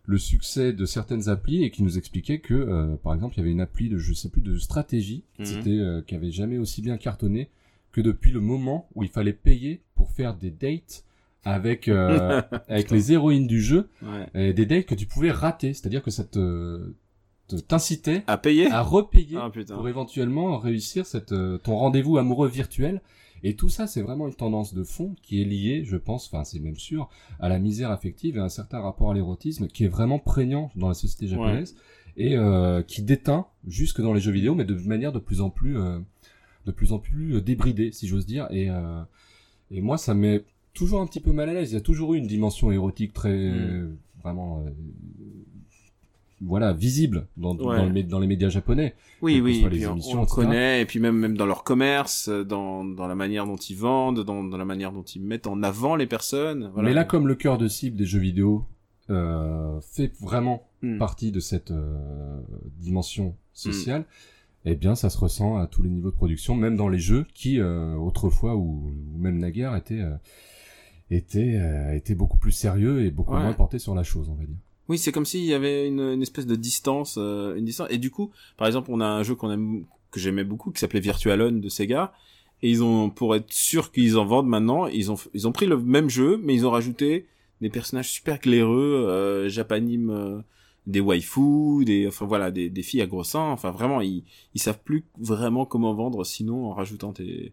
le 0.06 0.18
succès 0.18 0.72
de 0.72 0.84
certaines 0.86 1.28
applis 1.28 1.62
et 1.62 1.70
qui 1.70 1.82
nous 1.82 1.96
expliquait 1.98 2.38
que 2.40 2.54
euh, 2.54 2.96
par 2.96 3.14
exemple 3.14 3.34
il 3.36 3.38
y 3.38 3.40
avait 3.42 3.52
une 3.52 3.60
appli 3.60 3.88
de 3.88 3.98
je 3.98 4.12
sais 4.12 4.28
plus 4.28 4.42
de 4.42 4.58
stratégie 4.58 5.22
Mhm. 5.38 5.44
c'était 5.44 5.70
euh, 5.78 6.02
qui 6.02 6.14
avait 6.14 6.30
jamais 6.32 6.58
aussi 6.58 6.82
bien 6.82 6.96
cartonné 6.96 7.48
que 7.92 8.00
depuis 8.00 8.30
le 8.32 8.40
moment 8.40 8.88
où 8.94 9.02
il 9.02 9.08
fallait 9.10 9.32
payer 9.32 9.82
pour 9.94 10.10
faire 10.10 10.34
des 10.34 10.50
dates 10.50 11.04
avec 11.44 11.88
euh, 11.88 12.42
avec 12.68 12.90
les 12.90 13.12
héroïnes 13.12 13.46
du 13.46 13.60
jeu 13.60 13.88
Ouais. 14.02 14.26
et 14.34 14.52
des 14.52 14.66
dates 14.66 14.86
que 14.86 14.94
tu 14.94 15.06
pouvais 15.06 15.30
rater 15.30 15.74
c'est-à-dire 15.74 16.02
que 16.02 16.10
ça 16.10 16.24
te 16.24 16.92
te- 17.57 17.61
t'incitait 17.61 18.22
À 18.26 18.36
payer 18.38 18.70
à 18.70 18.82
repayer 18.82 19.36
Ah 19.40 19.51
pour 19.74 19.88
éventuellement 19.88 20.59
réussir 20.59 21.07
cette 21.07 21.32
euh, 21.32 21.59
ton 21.59 21.76
rendez-vous 21.76 22.16
amoureux 22.18 22.48
virtuel. 22.48 23.01
Et 23.42 23.55
tout 23.57 23.68
ça 23.70 23.86
c'est 23.86 24.03
vraiment 24.03 24.28
une 24.28 24.34
tendance 24.34 24.74
de 24.74 24.84
fond 24.84 25.14
qui 25.22 25.40
est 25.40 25.44
liée 25.46 25.82
je 25.84 25.96
pense 25.96 26.26
enfin 26.30 26.44
c'est 26.44 26.59
même 26.61 26.76
sûr 26.76 27.09
à 27.38 27.48
la 27.48 27.59
misère 27.59 27.90
affective 27.90 28.36
et 28.36 28.40
à 28.40 28.44
un 28.44 28.48
certain 28.51 28.80
rapport 28.80 29.11
à 29.12 29.14
l'érotisme 29.14 29.66
qui 29.66 29.84
est 29.84 29.88
vraiment 29.88 30.18
prégnant 30.18 30.70
dans 30.76 30.88
la 30.88 30.94
société 30.94 31.26
japonaise 31.26 31.74
et 32.18 32.36
euh, 32.36 32.82
qui 32.82 33.03
déteint 33.03 33.46
jusque 33.66 34.03
dans 34.03 34.12
les 34.12 34.20
jeux 34.20 34.32
vidéo 34.32 34.55
mais 34.55 34.66
de 34.66 34.74
manière 34.86 35.12
de 35.12 35.18
plus 35.18 35.40
en 35.40 35.48
plus 35.48 35.78
euh, 35.78 35.98
de 36.66 36.70
plus 36.72 36.92
en 36.92 36.98
plus 36.98 37.40
débridée 37.40 37.92
si 37.92 38.07
j'ose 38.09 38.26
dire. 38.26 38.46
Et 38.51 38.68
euh, 38.70 39.01
et 39.70 39.80
moi 39.80 39.96
ça 39.96 40.12
met 40.12 40.44
toujours 40.74 41.01
un 41.01 41.07
petit 41.07 41.20
peu 41.20 41.32
mal 41.32 41.48
à 41.48 41.55
l'aise. 41.55 41.70
Il 41.70 41.74
y 41.74 41.78
a 41.78 41.80
toujours 41.80 42.12
eu 42.12 42.18
une 42.18 42.26
dimension 42.26 42.70
érotique 42.70 43.14
très 43.14 43.51
Mm. 43.51 43.96
vraiment 44.22 44.62
voilà 46.41 46.72
visible 46.72 47.26
dans, 47.36 47.55
Ouais. 47.57 47.76
dans, 47.76 47.84
le 47.84 47.93
mé- 47.93 48.07
dans 48.07 48.18
les 48.18 48.26
médias 48.26 48.49
japonais. 48.49 48.95
Oui, 49.22 49.41
oui, 49.41 49.66
les 49.70 49.86
on, 49.86 49.93
émissions, 49.93 50.18
on 50.18 50.22
le 50.22 50.26
connaît, 50.26 50.80
et 50.82 50.86
puis 50.86 50.99
même, 51.01 51.16
même 51.16 51.36
dans 51.36 51.45
leur 51.47 51.64
commerce, 51.64 52.28
euh, 52.28 52.45
dans, 52.45 52.84
dans 52.84 53.07
la 53.07 53.14
manière 53.14 53.47
dont 53.47 53.57
ils 53.57 53.76
vendent, 53.76 54.24
dans, 54.24 54.43
dans 54.45 54.57
la 54.57 54.64
manière 54.64 54.93
dont 54.93 55.03
ils 55.03 55.20
mettent 55.22 55.47
en 55.47 55.62
avant 55.62 55.97
les 55.97 56.07
personnes. 56.07 56.70
Voilà. 56.72 56.88
Mais 56.88 56.95
là, 56.95 57.05
comme 57.05 57.28
le 57.28 57.34
cœur 57.34 57.59
de 57.59 57.68
cible 57.68 57.97
des 57.97 58.07
jeux 58.07 58.20
vidéo 58.20 58.64
euh, 59.11 59.80
fait 59.80 60.12
vraiment 60.20 60.66
Hmm. 60.82 60.97
partie 60.97 61.30
de 61.30 61.41
cette 61.41 61.72
euh, 61.72 62.41
dimension 62.78 63.36
sociale, 63.53 64.07
eh 64.64 64.74
bien, 64.74 64.95
ça 64.95 65.11
se 65.11 65.18
ressent 65.18 65.59
à 65.59 65.66
tous 65.66 65.82
les 65.82 65.91
niveaux 65.91 66.11
de 66.11 66.16
production, 66.16 66.55
même 66.55 66.74
dans 66.74 66.88
les 66.88 66.99
jeux 66.99 67.26
qui, 67.34 67.61
euh, 67.61 67.95
autrefois 67.97 68.57
ou, 68.57 68.91
ou 69.14 69.18
même 69.18 69.36
naguère, 69.36 69.76
étaient, 69.76 70.03
étaient, 71.11 71.61
étaient 71.95 72.14
beaucoup 72.14 72.38
plus 72.38 72.53
sérieux 72.53 73.05
et 73.05 73.11
beaucoup 73.11 73.34
Ouais. 73.34 73.43
moins 73.43 73.53
portés 73.53 73.78
sur 73.78 73.95
la 73.95 74.03
chose, 74.05 74.28
on 74.30 74.34
va 74.36 74.45
dire. 74.45 74.57
Oui, 74.91 74.99
c'est 74.99 75.12
comme 75.12 75.24
s'il 75.24 75.45
y 75.45 75.55
avait 75.55 75.86
une, 75.86 76.01
une 76.01 76.20
espèce 76.20 76.47
de 76.47 76.57
distance, 76.57 77.14
euh, 77.16 77.55
une 77.55 77.64
distance. 77.64 77.86
Et 77.91 77.99
du 77.99 78.11
coup, 78.11 78.32
par 78.57 78.66
exemple, 78.66 78.91
on 78.91 79.01
a 79.01 79.07
un 79.07 79.22
jeu 79.22 79.36
qu'on 79.36 79.53
aime, 79.53 79.84
que 80.11 80.18
j'aimais 80.18 80.43
beaucoup, 80.43 80.72
qui 80.72 80.80
s'appelait 80.80 80.99
Virtual 80.99 81.41
On 81.41 81.53
de 81.53 81.68
Sega. 81.68 82.12
Et 82.61 82.70
ils 82.70 82.82
ont, 82.82 83.09
pour 83.09 83.36
être 83.36 83.53
sûr 83.53 83.93
qu'ils 83.93 84.18
en 84.18 84.24
vendent 84.24 84.49
maintenant, 84.49 84.88
ils 84.88 85.12
ont, 85.12 85.16
ils 85.32 85.47
ont 85.47 85.53
pris 85.53 85.66
le 85.66 85.78
même 85.78 86.11
jeu, 86.11 86.41
mais 86.43 86.55
ils 86.57 86.66
ont 86.66 86.72
rajouté 86.72 87.28
des 87.61 87.70
personnages 87.70 88.11
super 88.11 88.41
claireux, 88.41 89.07
euh, 89.09 89.49
japanime, 89.49 90.11
euh, 90.11 90.41
des 90.88 90.99
waifus, 90.99 91.84
des, 91.84 92.09
enfin 92.09 92.26
voilà, 92.26 92.51
des, 92.51 92.68
des 92.68 92.82
filles 92.82 93.03
à 93.03 93.07
gros 93.07 93.22
seins. 93.22 93.51
Enfin 93.53 93.70
vraiment, 93.70 94.01
ils, 94.01 94.24
ils 94.57 94.61
savent 94.61 94.82
plus 94.82 95.05
vraiment 95.20 95.66
comment 95.66 95.95
vendre, 95.95 96.24
sinon 96.24 96.66
en 96.66 96.74
rajoutant 96.74 97.12
des. 97.12 97.53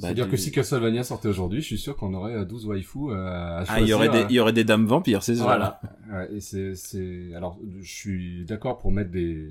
Bah, 0.00 0.08
C'est-à-dire 0.08 0.30
que 0.30 0.36
si 0.36 0.50
Castlevania 0.50 1.02
sortait 1.04 1.28
aujourd'hui, 1.28 1.60
je 1.60 1.66
suis 1.66 1.78
sûr 1.78 1.96
qu'on 1.96 2.12
aurait 2.14 2.34
euh, 2.34 2.44
12 2.44 2.66
waifus 2.66 2.98
euh, 3.10 3.58
à 3.58 3.64
choisir. 3.64 3.74
Ah, 3.74 3.80
il 3.80 3.88
y 3.88 3.92
aurait 3.92 4.08
des, 4.08 4.18
euh, 4.18 4.26
il 4.30 4.36
y 4.36 4.40
aurait 4.40 4.52
des 4.52 4.64
dames 4.64 4.86
vampires, 4.86 5.22
c'est 5.22 5.36
ça. 5.36 5.42
Voilà. 5.44 5.80
Ouais, 6.12 6.28
et 6.34 6.40
c'est, 6.40 6.74
c'est, 6.74 7.34
alors, 7.34 7.58
je 7.80 7.90
suis 7.92 8.44
d'accord 8.44 8.78
pour 8.78 8.90
mettre 8.92 9.10
des, 9.10 9.50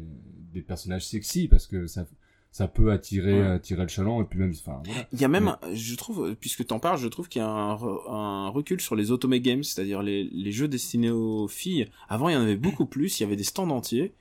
des 0.54 0.62
personnages 0.62 1.06
sexy 1.08 1.48
parce 1.48 1.68
que 1.68 1.88
ça, 1.88 2.06
ça 2.52 2.68
peut 2.68 2.92
attirer, 2.92 3.42
Ouais. 3.42 3.48
attirer 3.48 3.84
le 3.84 3.88
chaland 3.90 4.22
et 4.22 4.26
puis 4.26 4.40
même, 4.40 4.52
enfin, 4.52 4.82
voilà. 4.84 5.08
Il 5.14 5.22
y 5.22 5.24
a 5.24 5.28
même, 5.28 5.56
je 5.74 5.96
trouve, 5.96 6.36
puisque 6.40 6.66
t'en 6.66 6.80
parles, 6.80 6.98
je 6.98 7.08
trouve 7.08 7.30
qu'il 7.30 7.42
y 7.42 7.46
a 7.46 7.48
un, 7.48 7.76
re- 7.76 8.12
un 8.12 8.50
recul 8.50 8.82
sur 8.82 8.96
les 8.96 9.12
automate 9.12 9.42
games, 9.44 9.64
c'est-à-dire 9.64 10.02
les, 10.02 10.24
les 10.24 10.52
jeux 10.52 10.68
destinés 10.68 11.12
aux 11.12 11.48
filles. 11.48 11.88
Avant, 12.10 12.28
il 12.28 12.34
y 12.34 12.36
en 12.36 12.42
avait 12.42 12.56
beaucoup 12.56 12.88
plus, 12.88 13.20
il 13.20 13.24
y 13.24 13.26
avait 13.28 13.36
des 13.36 13.44
stands 13.44 13.70
entiers, 13.70 14.14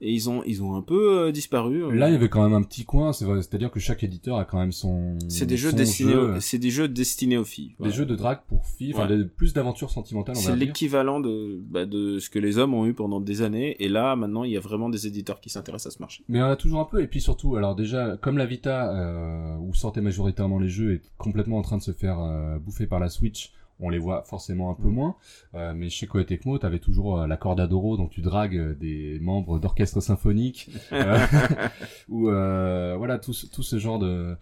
et 0.00 0.12
ils 0.12 0.28
ont, 0.28 0.42
ils 0.44 0.62
ont 0.62 0.76
un 0.76 0.82
peu 0.82 1.18
euh, 1.26 1.32
disparu. 1.32 1.94
Là, 1.96 2.08
il 2.08 2.12
y 2.12 2.16
avait 2.16 2.28
quand 2.28 2.42
même 2.42 2.52
un 2.52 2.62
petit 2.62 2.84
coin, 2.84 3.12
c'est 3.12 3.24
vrai, 3.24 3.36
c'est-à-dire 3.42 3.70
que 3.70 3.80
chaque 3.80 4.04
éditeur 4.04 4.36
a 4.36 4.44
quand 4.44 4.58
même 4.58 4.72
son. 4.72 5.18
c'est 5.28 5.46
des 5.46 5.56
jeux 5.56 5.72
destinés, 5.72 6.12
jeu, 6.12 6.34
aux- 6.36 6.40
c'est 6.40 6.58
des 6.58 6.70
jeux 6.70 6.88
destinés 6.88 7.38
aux 7.38 7.44
filles. 7.44 7.74
des 7.80 7.90
jeux 7.90 8.04
de 8.06 8.14
drague 8.14 8.40
pour 8.48 8.66
filles, 8.66 8.92
enfin, 8.94 9.08
Ouais. 9.08 9.24
plus 9.24 9.54
d'aventures 9.54 9.90
sentimentales, 9.90 10.36
C'est 10.36 10.54
l'équivalent 10.56 11.20
de, 11.20 11.58
bah, 11.70 11.86
de 11.86 12.18
ce 12.18 12.28
que 12.30 12.38
les 12.38 12.58
hommes 12.58 12.74
ont 12.74 12.86
eu 12.86 12.92
pendant 12.94 13.20
des 13.20 13.42
années, 13.42 13.76
et 13.82 13.88
là, 13.88 14.16
maintenant, 14.16 14.44
il 14.44 14.50
y 14.52 14.56
a 14.56 14.60
vraiment 14.60 14.88
des 14.90 15.06
éditeurs 15.06 15.40
qui 15.40 15.48
s'intéressent 15.50 15.94
à 15.94 15.96
ce 15.96 16.02
marché. 16.02 16.24
Mais 16.28 16.42
on 16.42 16.46
a 16.46 16.56
toujours 16.56 16.80
un 16.80 16.84
peu, 16.84 17.02
et 17.02 17.06
puis 17.06 17.20
surtout, 17.20 17.56
alors 17.56 17.74
déjà, 17.74 18.16
comme 18.18 18.36
la 18.38 18.46
Vita, 18.46 18.92
euh, 18.94 19.56
où 19.58 19.72
sortaient 19.74 20.00
majoritairement 20.02 20.58
les 20.58 20.68
jeux, 20.68 20.92
est 20.94 21.02
complètement 21.18 21.58
en 21.58 21.62
train 21.62 21.78
de 21.78 21.82
se 21.82 21.92
faire 21.92 22.20
euh, 22.20 22.58
bouffer 22.58 22.86
par 22.86 23.00
la 23.00 23.08
Switch, 23.08 23.52
on 23.80 23.88
les 23.90 23.98
voit 23.98 24.22
forcément 24.22 24.70
un 24.70 24.74
peu 24.74 24.88
Mm. 24.88 24.92
moins. 24.94 25.16
Euh, 25.54 25.74
mais 25.74 25.90
chez 25.90 26.06
Koei 26.06 26.24
Tecmo, 26.24 26.58
t'avais 26.58 26.78
toujours 26.78 27.20
euh, 27.20 27.26
la 27.26 27.36
Cordadoro, 27.36 27.96
dont 27.96 28.08
tu 28.08 28.20
dragues 28.22 28.56
euh, 28.56 28.74
des 28.74 29.18
membres 29.20 29.58
d'orchestre 29.58 30.00
symphonique, 30.00 30.70
euh, 30.92 31.18
ou 32.08 32.28
euh, 32.30 32.94
voilà, 32.96 33.18
tout, 33.18 33.32
ce- 33.32 33.46
tout 33.46 33.62
ce 33.62 33.78
genre 33.78 33.98
de, 33.98 34.36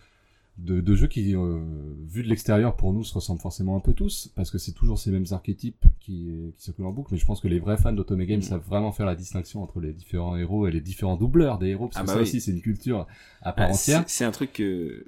de, 0.58 0.80
de 0.80 0.94
jeux 0.94 1.08
qui, 1.08 1.34
euh, 1.34 1.60
vu 2.08 2.22
de 2.22 2.28
l'extérieur, 2.28 2.76
pour 2.76 2.92
nous, 2.92 3.02
se 3.04 3.14
ressemblent 3.14 3.40
forcément 3.40 3.76
un 3.76 3.80
peu 3.80 3.92
tous, 3.92 4.30
parce 4.36 4.50
que 4.50 4.58
c'est 4.58 4.72
toujours 4.72 4.98
ces 4.98 5.10
mêmes 5.10 5.26
archétypes 5.32 5.84
qui, 6.04 6.30
qui 6.56 6.62
circulent 6.62 6.86
en 6.86 6.92
boucle, 6.92 7.08
mais 7.12 7.18
je 7.18 7.24
pense 7.26 7.40
que 7.40 7.48
les 7.48 7.58
vrais 7.58 7.76
fans 7.76 7.92
d'Otome 7.92 8.22
Game 8.24 8.38
Mm. 8.40 8.42
savent 8.42 8.64
vraiment 8.66 8.92
faire 8.92 9.06
la 9.06 9.14
distinction 9.14 9.62
entre 9.62 9.80
les 9.80 9.92
différents 9.92 10.36
héros 10.36 10.66
et 10.66 10.70
les 10.70 10.80
différents 10.80 11.16
doubleurs 11.16 11.58
des 11.58 11.68
héros, 11.68 11.86
parce 11.88 11.96
Ah 11.98 12.02
que 12.02 12.06
bah 12.06 12.12
ça 12.12 12.18
oui. 12.18 12.22
aussi, 12.22 12.40
c'est 12.40 12.50
une 12.52 12.60
culture 12.60 13.06
à 13.42 13.52
part 13.52 13.68
Ah, 13.70 13.72
entière. 13.72 14.04
c'est 14.06 14.24
un 14.24 14.30
truc 14.30 14.62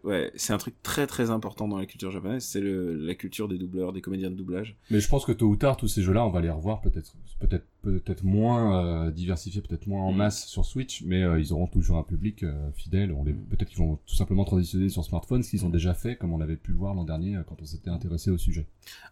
ouais, 0.04 0.30
c'est 0.36 0.52
un 0.52 0.58
truc 0.58 0.74
très 0.82 1.06
très 1.06 1.30
important 1.30 1.68
dans 1.68 1.78
la 1.78 1.86
culture 1.86 2.10
japonaise, 2.10 2.44
c'est 2.44 2.60
la 2.62 3.14
culture 3.14 3.48
des 3.48 3.58
doubleurs, 3.58 3.92
des 3.92 4.00
comédiens 4.00 4.30
de 4.30 4.36
doublage. 4.36 4.76
Mais 4.90 5.00
je 5.00 5.08
pense 5.08 5.24
que 5.24 5.32
tôt 5.32 5.46
ou 5.48 5.56
tard, 5.56 5.76
tous 5.76 5.88
ces 5.88 6.02
jeux-là, 6.02 6.24
on 6.26 6.30
va 6.30 6.40
les 6.40 6.50
revoir 6.50 6.80
peut-être, 6.80 7.14
peut-être, 7.40 7.66
peut-être 7.82 8.24
moins 8.24 9.06
euh, 9.06 9.10
diversifiés, 9.10 9.60
peut-être 9.60 9.86
moins 9.86 10.02
en 10.02 10.12
Mm. 10.12 10.16
masse 10.16 10.46
sur 10.46 10.64
Switch, 10.64 11.02
mais 11.04 11.22
euh, 11.22 11.38
ils 11.38 11.52
auront 11.52 11.66
toujours 11.66 11.98
un 11.98 12.02
public 12.02 12.42
euh, 12.42 12.70
fidèle. 12.74 13.12
On 13.12 13.22
les, 13.24 13.32
Mm. 13.32 13.44
peut-être 13.50 13.68
qu'ils 13.68 13.78
vont 13.78 13.98
tout 14.06 14.14
simplement 14.14 14.44
transitionner 14.44 14.88
sur 14.88 15.04
smartphone, 15.04 15.42
ce 15.42 15.50
qu'ils 15.50 15.64
ont 15.66 15.70
déjà 15.70 15.92
fait, 15.94 16.16
comme 16.16 16.32
on 16.32 16.40
avait 16.40 16.56
pu 16.56 16.72
le 16.72 16.78
voir 16.78 16.94
l'an 16.94 17.04
dernier 17.04 17.38
quand 17.46 17.56
on 17.60 17.66
s'était 17.66 17.90
intéressé 17.90 18.30
au 18.30 18.38
sujet. 18.38 18.66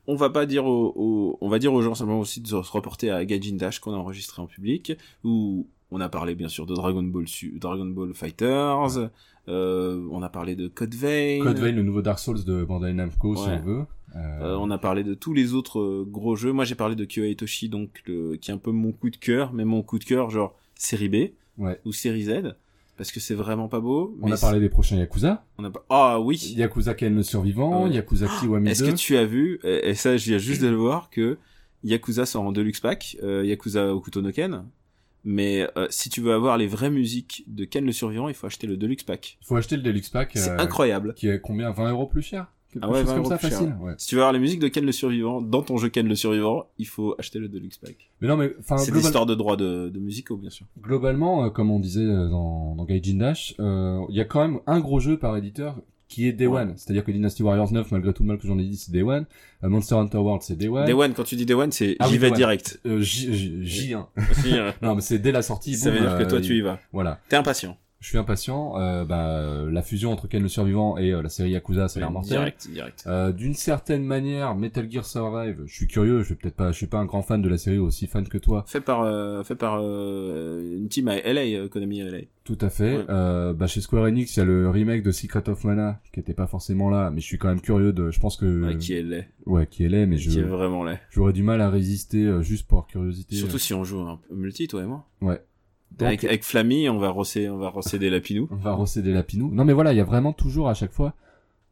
On 0.06 0.16
va 0.16 0.30
pas 0.30 0.46
dire 0.46 0.64
aux, 0.66 0.92
aux- 0.96 1.38
on 1.40 1.48
va 1.48 1.58
dire 1.58 1.72
aux 1.74 1.82
gens 1.82 1.94
simplement 1.94 2.20
aussi 2.20 2.40
de 2.40 2.46
se 2.46 2.54
reporter 2.54 3.10
à 3.10 3.24
Gaijin 3.24 3.56
Dash 3.56 3.78
qu'on 3.80 3.92
a 3.92 3.96
enregistré 3.96 4.40
en 4.42 4.46
public, 4.46 4.92
où 5.24 5.66
on 5.90 6.00
a 6.00 6.08
parlé 6.08 6.34
bien 6.34 6.48
sûr 6.48 6.66
de 6.66 6.74
Dragon 6.74 7.02
Ball, 7.02 7.28
Su- 7.28 7.56
Dragon 7.58 7.84
Ball 7.86 8.14
Fighters, 8.14 9.10
euh, 9.48 10.06
on 10.10 10.22
a 10.22 10.28
parlé 10.28 10.56
de 10.56 10.68
Code 10.68 10.94
Vein, 10.94 11.40
Code 11.42 11.58
Vein, 11.58 11.72
le 11.72 11.82
nouveau 11.82 12.02
Dark 12.02 12.18
Souls 12.18 12.44
de 12.44 12.64
Bandai 12.64 12.92
Namco, 12.94 13.36
si 13.36 13.48
on 13.48 13.60
veut. 13.60 13.84
Euh, 14.16 14.18
euh, 14.42 14.56
on 14.60 14.70
a 14.70 14.78
parlé 14.78 15.02
de 15.04 15.12
tous 15.14 15.34
les 15.34 15.54
autres 15.54 16.04
gros 16.08 16.36
jeux. 16.36 16.52
Moi 16.52 16.64
j'ai 16.64 16.76
parlé 16.76 16.94
de 16.94 17.04
Kyoei 17.04 17.34
Toshi, 17.36 17.68
donc 17.68 18.02
le, 18.06 18.36
qui 18.36 18.50
est 18.50 18.54
un 18.54 18.58
peu 18.58 18.70
mon 18.70 18.92
coup 18.92 19.10
de 19.10 19.16
cœur, 19.16 19.52
mais 19.52 19.64
mon 19.64 19.82
coup 19.82 19.98
de 19.98 20.04
cœur 20.04 20.30
genre 20.30 20.54
série 20.76 21.08
B 21.08 21.16
Ouais. 21.58 21.78
ou 21.84 21.92
série 21.92 22.22
Z, 22.24 22.54
parce 22.96 23.12
que 23.12 23.20
c'est 23.20 23.34
vraiment 23.34 23.68
pas 23.68 23.80
beau. 23.80 24.16
On 24.22 24.26
mais 24.28 24.32
a 24.34 24.36
parlé 24.38 24.60
des 24.60 24.68
prochains 24.68 24.96
Yakuza. 24.96 25.44
on 25.58 25.64
a. 25.64 25.70
Ah 25.90 26.20
oui. 26.20 26.54
Yakuza 26.56 26.94
Ken 26.94 27.14
le 27.14 27.22
survivant, 27.22 27.84
Ouais. 27.84 27.90
Yakuza 27.90 28.26
Kiwami 28.40 28.70
Est-ce 28.70 28.84
2. 28.84 28.90
que 28.92 28.96
tu 28.96 29.16
as 29.16 29.26
vu, 29.26 29.60
et 29.64 29.94
ça 29.94 30.16
je 30.16 30.30
viens 30.30 30.38
juste 30.38 30.62
de 30.62 30.68
le 30.68 30.76
voir, 30.76 31.10
que 31.10 31.38
Yakuza 31.84 32.26
sort 32.26 32.42
en 32.44 32.52
deluxe 32.52 32.80
pack, 32.80 33.16
euh, 33.22 33.44
Yakuza 33.44 33.94
Okuto 33.94 34.20
no 34.22 34.32
Ken, 34.32 34.64
mais 35.24 35.66
euh, 35.78 35.86
si 35.90 36.10
tu 36.10 36.20
veux 36.20 36.32
avoir 36.32 36.58
les 36.58 36.66
vraies 36.66 36.90
musiques 36.90 37.44
de 37.46 37.64
Ken 37.64 37.84
le 37.86 37.92
survivant, 37.92 38.28
il 38.28 38.34
faut 38.34 38.46
acheter 38.46 38.66
le 38.66 38.76
deluxe 38.76 39.04
pack. 39.04 39.38
Il 39.42 39.46
faut 39.46 39.56
acheter 39.56 39.76
le 39.76 39.82
Deluxe 39.82 40.08
Pack. 40.10 40.32
C'est 40.34 40.50
euh, 40.50 40.58
incroyable. 40.58 41.14
Qui 41.14 41.28
est 41.28 41.40
combien? 41.40 41.70
20 41.70 41.90
euros 41.92 42.06
plus 42.06 42.22
cher? 42.22 42.46
Ah 42.82 42.88
ouais, 42.90 42.98
chose 43.00 43.06
20 43.08 43.12
comme 43.14 43.20
euros 43.20 43.30
ça, 43.30 43.38
plus 43.38 43.48
cher. 43.50 43.58
facile. 43.60 43.76
Ouais. 43.80 43.92
Si 43.98 44.08
tu 44.08 44.16
veux 44.16 44.20
avoir 44.22 44.32
les 44.32 44.40
musiques 44.40 44.58
de 44.60 44.66
Ken 44.68 44.84
le 44.84 44.90
survivant 44.92 45.40
dans 45.40 45.62
ton 45.62 45.76
jeu 45.78 45.88
Ken 45.90 46.08
le 46.08 46.14
survivant, 46.16 46.66
il 46.78 46.86
faut 46.88 47.14
acheter 47.18 47.38
le 47.38 47.48
deluxe 47.48 47.78
pack. 47.78 48.10
Mais 48.20 48.26
non, 48.28 48.36
mais 48.36 48.52
enfin, 48.58 48.76
C'est 48.78 48.86
global- 48.90 49.02
l'histoire 49.02 49.26
de 49.26 49.34
droits 49.36 49.56
de, 49.56 49.88
de 49.90 49.98
musicaux, 50.00 50.36
bien 50.36 50.50
sûr. 50.50 50.66
globalement, 50.82 51.44
euh, 51.44 51.50
comme 51.50 51.70
on 51.70 51.78
disait 51.78 52.04
dans, 52.04 52.74
dans 52.74 52.84
Gaijin 52.84 53.18
Dash, 53.18 53.54
euh, 53.60 54.00
il 54.08 54.16
y 54.16 54.20
a 54.20 54.24
quand 54.24 54.40
même 54.40 54.58
un 54.66 54.80
gros 54.80 54.98
jeu 55.00 55.16
par 55.18 55.36
éditeur 55.36 55.76
qui 56.14 56.28
est 56.28 56.32
Day 56.32 56.46
Ouais. 56.46 56.62
One. 56.62 56.74
C'est-à-dire 56.76 57.04
que 57.04 57.10
Dynasty 57.10 57.42
Warriors 57.42 57.72
9, 57.72 57.90
malgré 57.90 58.12
tout 58.12 58.22
le 58.22 58.28
mal 58.28 58.38
que 58.38 58.46
j'en 58.46 58.58
ai 58.58 58.62
dit, 58.62 58.76
c'est 58.76 58.92
Day 58.92 59.02
One. 59.02 59.24
Euh, 59.64 59.68
Monster 59.68 59.96
Hunter 59.96 60.18
World, 60.18 60.42
c'est 60.42 60.56
Day 60.56 60.68
One. 60.68 60.86
Day 60.86 60.92
One, 60.92 61.12
quand 61.12 61.24
tu 61.24 61.34
dis 61.36 61.44
Day 61.44 61.54
One, 61.54 61.72
c'est 61.72 61.96
Ah 61.98 62.04
oui, 62.06 62.12
j'y 62.12 62.18
vais 62.18 62.30
direct. 62.30 62.80
Euh, 62.86 63.00
J, 63.00 63.34
J, 63.64 63.90
J1. 63.92 64.06
Si, 64.34 64.56
euh, 64.58 64.70
non, 64.82 64.94
mais 64.94 65.00
c'est 65.00 65.18
dès 65.18 65.32
la 65.32 65.42
sortie. 65.42 65.74
ça 65.74 65.90
boum, 65.90 65.98
veut 65.98 66.06
dire 66.06 66.16
que 66.18 66.22
euh, 66.22 66.28
toi 66.28 66.40
tu 66.40 66.56
y 66.56 66.60
vas. 66.60 66.78
Voilà. 66.92 67.18
T'es 67.28 67.36
impatient. 67.36 67.76
Je 68.04 68.10
suis 68.10 68.18
impatient. 68.18 68.78
Euh, 68.78 69.06
bah, 69.06 69.28
euh, 69.38 69.70
la 69.70 69.80
fusion 69.80 70.12
entre 70.12 70.28
Ken 70.28 70.42
le 70.42 70.48
Survivant 70.50 70.98
et 70.98 71.10
euh, 71.14 71.22
la 71.22 71.30
série 71.30 71.52
Yakuza, 71.52 71.88
ça 71.88 71.98
a 71.98 72.00
l'air 72.00 72.10
mortel. 72.10 72.32
direct, 72.36 72.68
direct. 72.70 73.04
Euh, 73.06 73.32
d'une 73.32 73.54
certaine 73.54 74.04
manière, 74.04 74.54
Metal 74.54 74.90
Gear 74.92 75.06
Survive, 75.06 75.62
je 75.64 75.74
suis 75.74 75.86
curieux, 75.86 76.18
je 76.20 76.26
suis 76.26 76.34
peut-être 76.34 76.54
pas, 76.54 76.70
je 76.70 76.76
suis 76.76 76.86
pas 76.86 76.98
un 76.98 77.06
grand 77.06 77.22
fan 77.22 77.40
de 77.40 77.48
la 77.48 77.56
série, 77.56 77.78
aussi 77.78 78.06
fan 78.06 78.28
que 78.28 78.36
toi. 78.36 78.66
Fait 78.68 78.82
par, 78.82 79.00
euh, 79.04 79.42
fait 79.42 79.54
par 79.54 79.78
euh, 79.80 80.76
une 80.76 80.90
team 80.90 81.08
à 81.08 81.18
LA, 81.18 81.66
Konami 81.68 82.02
à 82.02 82.10
LA. 82.10 82.18
Tout 82.44 82.58
à 82.60 82.68
fait. 82.68 82.98
Ouais. 82.98 83.04
Euh, 83.08 83.54
bah, 83.54 83.66
chez 83.66 83.80
Square 83.80 84.04
Enix, 84.04 84.36
il 84.36 84.40
y 84.40 84.42
a 84.42 84.44
le 84.44 84.68
remake 84.68 85.02
de 85.02 85.10
Secret 85.10 85.48
of 85.48 85.64
Mana, 85.64 85.98
qui 86.12 86.20
était 86.20 86.34
pas 86.34 86.46
forcément 86.46 86.90
là, 86.90 87.10
mais 87.10 87.22
je 87.22 87.26
suis 87.26 87.38
quand 87.38 87.48
même 87.48 87.62
curieux 87.62 87.94
de, 87.94 88.10
je 88.10 88.20
pense 88.20 88.36
que, 88.36 88.66
Ouais, 88.66 88.76
qui 88.76 88.92
est 88.92 89.02
laid. 89.02 89.26
ouais, 89.46 89.66
qui 89.66 89.82
est 89.82 89.88
laid, 89.88 90.04
mais 90.04 90.18
je, 90.18 90.28
Qui 90.28 90.40
est 90.40 90.42
vraiment 90.42 90.84
laid. 90.84 91.00
j'aurais 91.10 91.32
du 91.32 91.42
mal 91.42 91.62
à 91.62 91.70
résister 91.70 92.26
euh, 92.26 92.42
juste 92.42 92.66
pour 92.68 92.86
curiosité. 92.86 93.34
Surtout 93.34 93.56
si 93.56 93.72
on 93.72 93.82
joue 93.82 94.00
un 94.00 94.20
peu 94.28 94.34
multi, 94.34 94.68
toi 94.68 94.82
et 94.82 94.86
moi. 94.86 95.06
Ouais. 95.22 95.40
Donc, 95.98 96.06
avec, 96.08 96.24
avec 96.24 96.44
Flammy, 96.44 96.88
on 96.88 96.98
va 96.98 97.10
rosser, 97.10 97.48
on 97.48 97.58
va 97.58 97.68
rosser 97.68 97.98
des 97.98 98.10
lapinous. 98.10 98.48
on 98.50 98.56
va 98.56 98.72
recéder 98.74 99.12
la 99.12 99.22
pinou. 99.22 99.50
Non, 99.52 99.64
mais 99.64 99.72
voilà, 99.72 99.92
il 99.92 99.96
y 99.96 100.00
a 100.00 100.04
vraiment 100.04 100.32
toujours 100.32 100.68
à 100.68 100.74
chaque 100.74 100.92
fois 100.92 101.14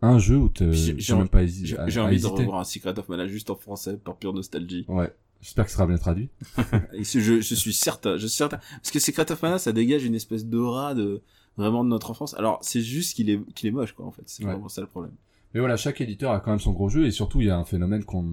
un 0.01 0.19
jeu 0.19 0.37
où 0.37 0.49
te, 0.49 0.71
J'ai- 0.73 0.95
tu 0.97 1.01
j'ai 1.01 1.13
peux 1.13 1.19
même 1.21 1.29
pas 1.29 1.47
J'ai 1.47 2.01
envie 2.01 2.21
de 2.21 2.27
revoir 2.27 2.61
un 2.61 2.65
Secret 2.65 2.99
of 2.99 3.09
Mana 3.09 3.27
juste 3.27 3.51
en 3.51 3.57
français 3.57 3.97
par 4.03 4.17
pure 4.17 4.33
nostalgie. 4.33 4.85
Ouais. 4.89 5.13
J'espère 5.41 5.65
que 5.65 5.71
ce 5.71 5.77
sera 5.77 5.87
bien 5.87 5.97
traduit. 5.99 6.29
Et 6.93 7.05
ce- 7.05 7.19
je, 7.21 7.41
je 7.41 7.55
suis 7.55 7.73
certain, 7.73 8.17
je 8.17 8.27
suis 8.27 8.37
certain. 8.37 8.59
Parce 8.77 8.91
que 8.93 8.99
Secret 9.01 9.31
of 9.33 9.43
Mana, 9.43 9.59
ça 9.59 9.73
dégage 9.73 10.05
une 10.05 10.15
espèce 10.15 10.47
d'aura 10.47 10.95
de, 10.95 11.21
vraiment 11.57 11.83
de 11.83 11.89
notre 11.89 12.11
enfance. 12.13 12.35
Alors, 12.35 12.59
c'est 12.63 12.81
juste 12.81 13.15
qu'il 13.17 13.29
est, 13.31 13.41
qu'il 13.55 13.69
est 13.69 13.73
moche, 13.73 13.93
quoi, 13.93 14.07
en 14.07 14.13
fait. 14.13 14.23
C'est 14.27 14.45
Ouais. 14.45 14.53
vraiment 14.53 14.69
ça 14.69 14.81
le 14.81 14.87
problème. 14.87 15.13
Mais 15.55 15.61
voilà, 15.61 15.77
chaque 15.77 16.01
éditeur 16.01 16.33
a 16.33 16.41
quand 16.41 16.51
même 16.51 16.61
son 16.61 16.73
gros 16.73 16.89
jeu 16.89 17.05
et 17.07 17.11
surtout 17.11 17.41
il 17.43 17.49
y 17.49 17.51
a 17.51 17.59
un 17.59 17.65
phénomène 17.65 18.05
qu'on 18.05 18.25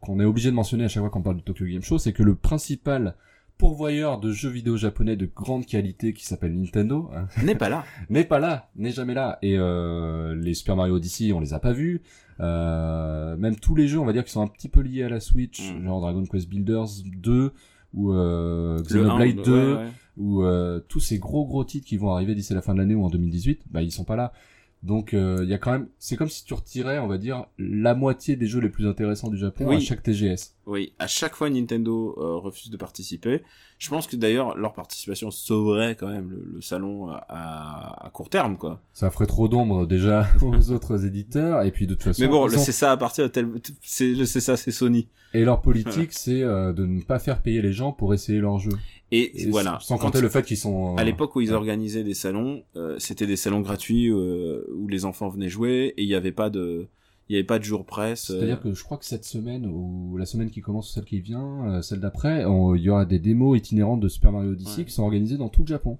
qu'on 0.00 0.18
est 0.20 0.24
obligé 0.24 0.50
de 0.50 0.56
mentionner 0.56 0.84
à 0.84 0.88
chaque 0.88 1.02
fois 1.02 1.10
qu'on 1.10 1.22
parle 1.22 1.36
de 1.36 1.42
Tokyo 1.42 1.66
Game 1.66 1.82
Show, 1.82 1.98
c'est 1.98 2.12
que 2.12 2.22
le 2.24 2.34
principal 2.34 3.14
pourvoyeur 3.58 4.18
de 4.20 4.32
jeux 4.32 4.48
vidéo 4.50 4.76
japonais 4.76 5.16
de 5.16 5.26
grande 5.26 5.66
qualité 5.66 6.12
qui 6.12 6.24
s'appelle 6.24 6.54
Nintendo 6.58 7.10
hein, 7.14 7.26
N'est 7.44 7.54
pas 7.54 7.68
là. 7.68 7.84
n'est 8.10 8.24
pas 8.24 8.38
là, 8.38 8.70
n'est 8.76 8.90
jamais 8.92 9.14
là. 9.14 9.38
Et 9.42 9.56
euh, 9.58 10.34
les 10.34 10.54
Super 10.54 10.76
Mario 10.76 10.94
Odyssey, 10.96 11.32
on 11.32 11.40
les 11.40 11.54
a 11.54 11.58
pas 11.58 11.72
vus. 11.72 12.02
Euh, 12.40 13.36
même 13.36 13.56
tous 13.56 13.74
les 13.74 13.86
jeux, 13.88 13.98
on 14.00 14.04
va 14.04 14.12
dire, 14.12 14.24
qui 14.24 14.32
sont 14.32 14.42
un 14.42 14.48
petit 14.48 14.68
peu 14.68 14.80
liés 14.80 15.04
à 15.04 15.08
la 15.08 15.20
Switch, 15.20 15.72
Mm. 15.72 15.84
genre 15.84 16.00
Dragon 16.00 16.24
Quest 16.24 16.48
Builders 16.48 16.86
2 17.04 17.52
ou 17.94 18.12
euh, 18.12 18.82
Xenoblade 18.82 19.38
1, 19.38 19.42
2 19.42 19.52
ouais, 19.52 19.78
ouais. 19.78 19.88
ou 20.16 20.42
euh, 20.42 20.80
tous 20.88 20.98
ces 21.00 21.18
gros 21.18 21.46
gros 21.46 21.64
titres 21.64 21.86
qui 21.86 21.96
vont 21.96 22.10
arriver 22.10 22.34
d'ici 22.34 22.52
la 22.52 22.60
fin 22.62 22.74
de 22.74 22.78
l'année 22.80 22.96
ou 22.96 23.04
en 23.04 23.08
2018, 23.08 23.62
bah 23.70 23.82
ils 23.82 23.92
sont 23.92 24.04
pas 24.04 24.16
là. 24.16 24.32
Donc 24.84 25.14
euh, 25.14 25.38
il 25.42 25.48
y 25.48 25.54
a 25.54 25.58
quand 25.58 25.72
même, 25.72 25.88
c'est 25.98 26.14
comme 26.14 26.28
si 26.28 26.44
tu 26.44 26.52
retirais, 26.52 26.98
on 26.98 27.06
va 27.06 27.16
dire, 27.16 27.46
la 27.58 27.94
moitié 27.94 28.36
des 28.36 28.46
jeux 28.46 28.60
les 28.60 28.68
plus 28.68 28.86
intéressants 28.86 29.30
du 29.30 29.38
Japon 29.38 29.64
Oui. 29.66 29.76
à 29.76 29.80
chaque 29.80 30.02
TGS. 30.02 30.54
Oui, 30.66 30.92
à 30.98 31.06
chaque 31.06 31.34
fois 31.34 31.48
Nintendo 31.48 32.14
euh, 32.18 32.36
refuse 32.36 32.70
de 32.70 32.76
participer. 32.76 33.42
Je 33.78 33.88
pense 33.88 34.06
que 34.06 34.16
d'ailleurs 34.16 34.56
leur 34.58 34.74
participation 34.74 35.30
sauverait 35.30 35.96
quand 35.96 36.08
même 36.08 36.28
le, 36.30 36.44
le 36.56 36.60
salon 36.60 37.08
à, 37.10 38.10
court 38.12 38.28
terme 38.28 38.58
quoi. 38.58 38.82
Ça 38.92 39.10
ferait 39.10 39.26
trop 39.26 39.48
d'ombre 39.48 39.86
déjà 39.86 40.26
aux 40.42 40.70
autres 40.70 41.06
éditeurs 41.06 41.62
et 41.62 41.70
puis 41.70 41.86
de 41.86 41.94
toute 41.94 42.02
façon. 42.02 42.22
Mais 42.22 42.28
bon, 42.28 42.46
le 42.46 42.58
c'est 42.58 42.72
ça 42.72 42.92
à 42.92 42.96
partir 42.98 43.24
de 43.24 43.30
tel 43.30 43.48
c'est 43.80 44.12
le 44.12 44.26
c'est 44.26 44.40
ça 44.40 44.58
c'est 44.58 44.70
Sony. 44.70 45.08
Et 45.34 45.44
leur 45.44 45.62
politique, 45.62 46.12
c'est 46.12 46.42
euh, 46.42 46.72
de 46.72 46.86
ne 46.86 47.02
pas 47.02 47.18
faire 47.18 47.42
payer 47.42 47.60
les 47.60 47.72
gens 47.72 47.90
pour 47.90 48.14
essayer 48.14 48.38
leur 48.38 48.60
jeu. 48.60 48.70
Et, 49.16 49.42
Et 49.42 49.50
voilà. 49.50 49.78
Sans 49.80 49.98
compter 49.98 50.20
le 50.20 50.28
fait 50.28 50.44
qu'ils 50.44 50.56
sont. 50.56 50.96
À 50.96 51.04
l'époque 51.04 51.36
où 51.36 51.40
ils 51.40 51.50
ouais. 51.50 51.54
organisaient 51.54 52.04
des 52.04 52.14
salons, 52.14 52.64
euh, 52.76 52.96
c'était 52.98 53.26
des 53.26 53.36
salons 53.36 53.60
gratuits 53.60 54.10
euh, 54.10 54.64
où 54.74 54.88
les 54.88 55.04
enfants 55.04 55.28
venaient 55.28 55.48
jouer 55.48 55.94
et 55.96 56.02
il 56.02 56.08
n'y 56.08 56.14
avait 56.14 56.32
pas 56.32 56.50
de 56.50 56.88
il 57.28 57.32
y 57.32 57.36
avait 57.36 57.44
pas 57.46 57.58
de 57.58 57.64
jour 57.64 57.86
presse. 57.86 58.30
euh, 58.30 58.34
C'est-à-dire 58.38 58.60
que 58.60 58.74
je 58.74 58.84
crois 58.84 58.98
que 58.98 59.04
cette 59.06 59.24
semaine, 59.24 59.64
ou 59.66 60.16
la 60.18 60.26
semaine 60.26 60.50
qui 60.50 60.60
commence, 60.60 60.92
celle 60.92 61.04
qui 61.06 61.20
vient, 61.20 61.80
celle 61.80 62.00
d'après, 62.00 62.42
il 62.42 62.80
y 62.82 62.90
aura 62.90 63.06
des 63.06 63.18
démos 63.18 63.56
itinérantes 63.56 64.00
de 64.00 64.08
Super 64.08 64.30
Mario 64.32 64.50
Odyssey 64.52 64.78
Ouais. 64.80 64.84
qui 64.84 64.92
sont 64.92 65.04
organisées 65.04 65.38
dans 65.38 65.48
tout 65.48 65.62
le 65.62 65.66
Japon, 65.68 65.98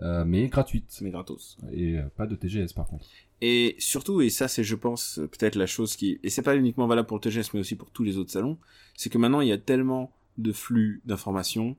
euh, 0.00 0.24
mais 0.26 0.48
gratuites. 0.48 0.98
mais 1.02 1.10
gratos. 1.10 1.56
Et 1.72 1.96
pas 2.16 2.26
de 2.26 2.34
TGS 2.34 2.74
par 2.74 2.86
contre. 2.86 3.06
Et 3.40 3.74
surtout, 3.78 4.20
et 4.20 4.28
ça 4.28 4.48
c'est 4.48 4.62
je 4.64 4.74
pense 4.76 5.18
peut-être 5.32 5.56
la 5.56 5.64
chose 5.66 5.96
qui, 5.96 6.18
et 6.22 6.28
c'est 6.28 6.42
pas 6.42 6.56
uniquement 6.56 6.86
valable 6.86 7.08
pour 7.08 7.16
le 7.16 7.22
TGS 7.22 7.54
mais 7.54 7.60
aussi 7.60 7.74
pour 7.74 7.90
tous 7.90 8.02
les 8.04 8.18
autres 8.18 8.30
salons, 8.32 8.58
c'est 8.96 9.08
que 9.08 9.16
maintenant 9.16 9.40
il 9.40 9.48
y 9.48 9.52
a 9.52 9.58
tellement 9.58 10.10
de 10.36 10.52
flux 10.52 11.00
d'informations 11.06 11.74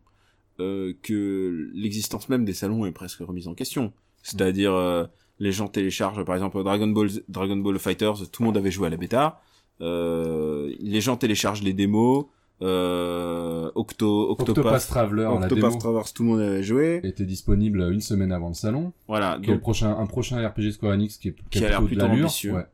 euh, 0.62 0.94
que 1.02 1.70
l'existence 1.74 2.30
même 2.30 2.46
des 2.46 2.54
salons 2.54 2.86
est 2.86 2.92
presque 2.92 3.20
remise 3.20 3.48
en 3.48 3.54
question. 3.54 3.94
C'est-à-dire 4.24 4.74
euh, 4.74 5.06
les 5.40 5.52
gens 5.52 5.68
téléchargent 5.68 6.24
par 6.24 6.36
exemple 6.36 6.64
Dragon 6.64 6.88
Ball 6.88 7.10
Dragon 7.28 7.58
Ball 7.58 7.80
Fighters, 7.80 8.30
tout 8.32 8.44
le 8.44 8.48
monde 8.48 8.58
avait 8.58 8.72
joué 8.72 8.88
à 8.88 8.90
la 8.90 8.98
bêta. 8.98 9.42
Euh, 9.82 10.74
les 10.80 11.02
gens 11.02 11.18
téléchargent 11.18 11.64
les 11.64 11.74
démos. 11.74 12.26
Euh, 12.62 13.72
Octo, 13.74 14.30
Octopath 14.30 14.58
Octopath, 14.60 14.88
Traveler, 14.88 15.24
la 15.24 15.32
Octopath 15.32 15.56
démo, 15.56 15.78
Traverse, 15.78 16.14
tout 16.14 16.22
le 16.22 16.30
monde 16.30 16.42
avait 16.42 16.62
joué. 16.62 17.02
était 17.04 17.26
disponible 17.26 17.92
une 17.92 18.02
semaine 18.02 18.32
avant 18.32 18.50
le 18.50 18.54
salon. 18.54 18.94
Voilà. 19.08 19.40
Qui 19.42 19.46
est 19.46 19.48
le 19.48 19.54
Donc, 19.56 19.62
prochain, 19.62 19.98
un 19.98 20.06
prochain 20.06 20.48
RPG 20.48 20.72
Square 20.74 20.94
Enix 20.94 21.18
qui 21.18 21.30
est 21.30 21.36
Qui 21.50 21.66
a 21.66 21.70
l'air 21.70 21.84
plutôt 21.84 22.06
de 22.06 22.12
ambitieux. 22.12 22.54
Ouais. 22.54 22.66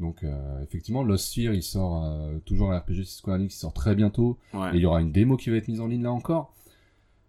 Donc 0.00 0.22
euh, 0.22 0.62
effectivement, 0.62 1.02
Lost 1.02 1.26
Sphere, 1.26 1.52
il 1.54 1.62
sort 1.62 2.04
euh, 2.04 2.38
toujours 2.46 2.72
un 2.72 2.78
RPG 2.78 3.04
Square 3.04 3.36
Enix, 3.36 3.54
il 3.54 3.58
sort 3.58 3.72
très 3.74 3.94
bientôt. 3.94 4.38
ouais. 4.54 4.70
Et 4.72 4.76
il 4.76 4.82
y 4.82 4.86
aura 4.86 5.00
une 5.00 5.12
démo 5.12 5.36
qui 5.36 5.50
va 5.50 5.56
être 5.56 5.68
mise 5.68 5.80
en 5.80 5.88
ligne 5.88 6.04
là 6.04 6.12
encore. 6.12 6.54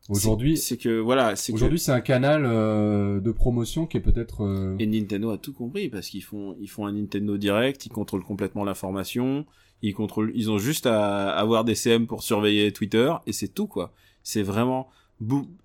Aujourd'hui, 0.10 0.58
c'est 0.58 0.78
que 0.78 1.00
voilà, 1.00 1.36
c'est 1.36 1.52
que 1.52 1.56
aujourd'hui, 1.58 1.80
c'est 1.80 1.92
un 1.92 2.02
canal 2.02 2.44
euh, 2.46 3.20
de 3.20 3.32
promotion 3.32 3.86
qui 3.86 3.98
est 3.98 4.02
peut-être. 4.02 4.44
euh, 4.44 4.76
Et 4.80 4.88
Nintendo 4.88 5.30
a 5.30 5.38
tout 5.38 5.54
compris 5.54 5.88
parce 5.90 6.10
qu'ils 6.10 6.24
font 6.24 6.56
ils 6.60 6.68
font 6.70 6.86
un 6.88 6.94
Nintendo 6.94 7.38
Direct, 7.38 7.86
ils 7.86 7.90
contrôlent 7.92 8.24
complètement 8.24 8.64
l'information, 8.64 9.46
ils 9.82 9.94
contrôlent 9.94 10.32
ils 10.36 10.50
ont 10.50 10.58
juste 10.58 10.86
à 10.88 11.30
avoir 11.30 11.64
des 11.64 11.76
CM 11.76 12.08
pour 12.08 12.24
surveiller 12.24 12.72
Twitter 12.72 13.14
et 13.28 13.34
c'est 13.34 13.50
tout 13.50 13.68
quoi. 13.68 13.94
C'est 14.24 14.44
vraiment 14.44 14.90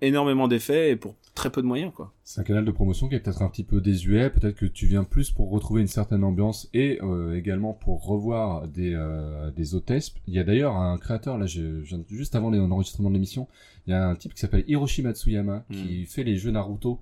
énormément 0.03 0.49
d'effets 0.49 0.91
et 0.91 0.97
pour 0.97 1.15
très 1.35 1.51
peu 1.51 1.61
de 1.63 1.67
moyens 1.67 1.93
quoi. 1.93 2.13
C'est 2.23 2.41
un 2.41 2.45
canal 2.45 2.65
de 2.65 2.71
promotion 2.71 3.09
qui 3.09 3.17
est 3.17 3.21
peut-être 3.21 3.43
un 3.43 3.49
petit 3.49 3.65
peu 3.65 3.81
désuet. 3.81 4.31
Peut-être 4.31 4.55
que 4.57 4.67
tu 4.67 4.87
viens 4.87 5.05
plus 5.05 5.31
pour 5.31 5.51
retrouver 5.51 5.81
une 5.81 5.89
certaine 5.89 6.23
ambiance 6.25 6.69
et 6.73 6.99
euh, 7.03 7.37
également 7.37 7.73
pour 7.73 8.05
revoir 8.07 8.69
des, 8.69 8.95
euh, 8.95 9.51
des 9.51 9.75
hôtesses. 9.75 10.15
Il 10.29 10.35
y 10.35 10.39
a 10.39 10.45
d'ailleurs 10.45 10.77
un 10.77 10.97
créateur, 10.97 11.37
là, 11.37 11.47
je, 11.47 11.83
je 11.83 11.97
viens 11.97 12.05
juste 12.09 12.35
avant 12.37 12.51
l'enregistrement 12.51 13.09
de 13.11 13.15
l'émission, 13.15 13.49
il 13.87 13.91
y 13.91 13.95
a 13.95 14.09
un 14.09 14.15
type 14.15 14.33
qui 14.35 14.41
s'appelle 14.41 14.65
Hiroshi 14.69 15.03
Matsuyama 15.03 15.65
qui 15.71 16.07
fait 16.07 16.25
les 16.25 16.37
jeux 16.37 16.51
Naruto 16.53 17.01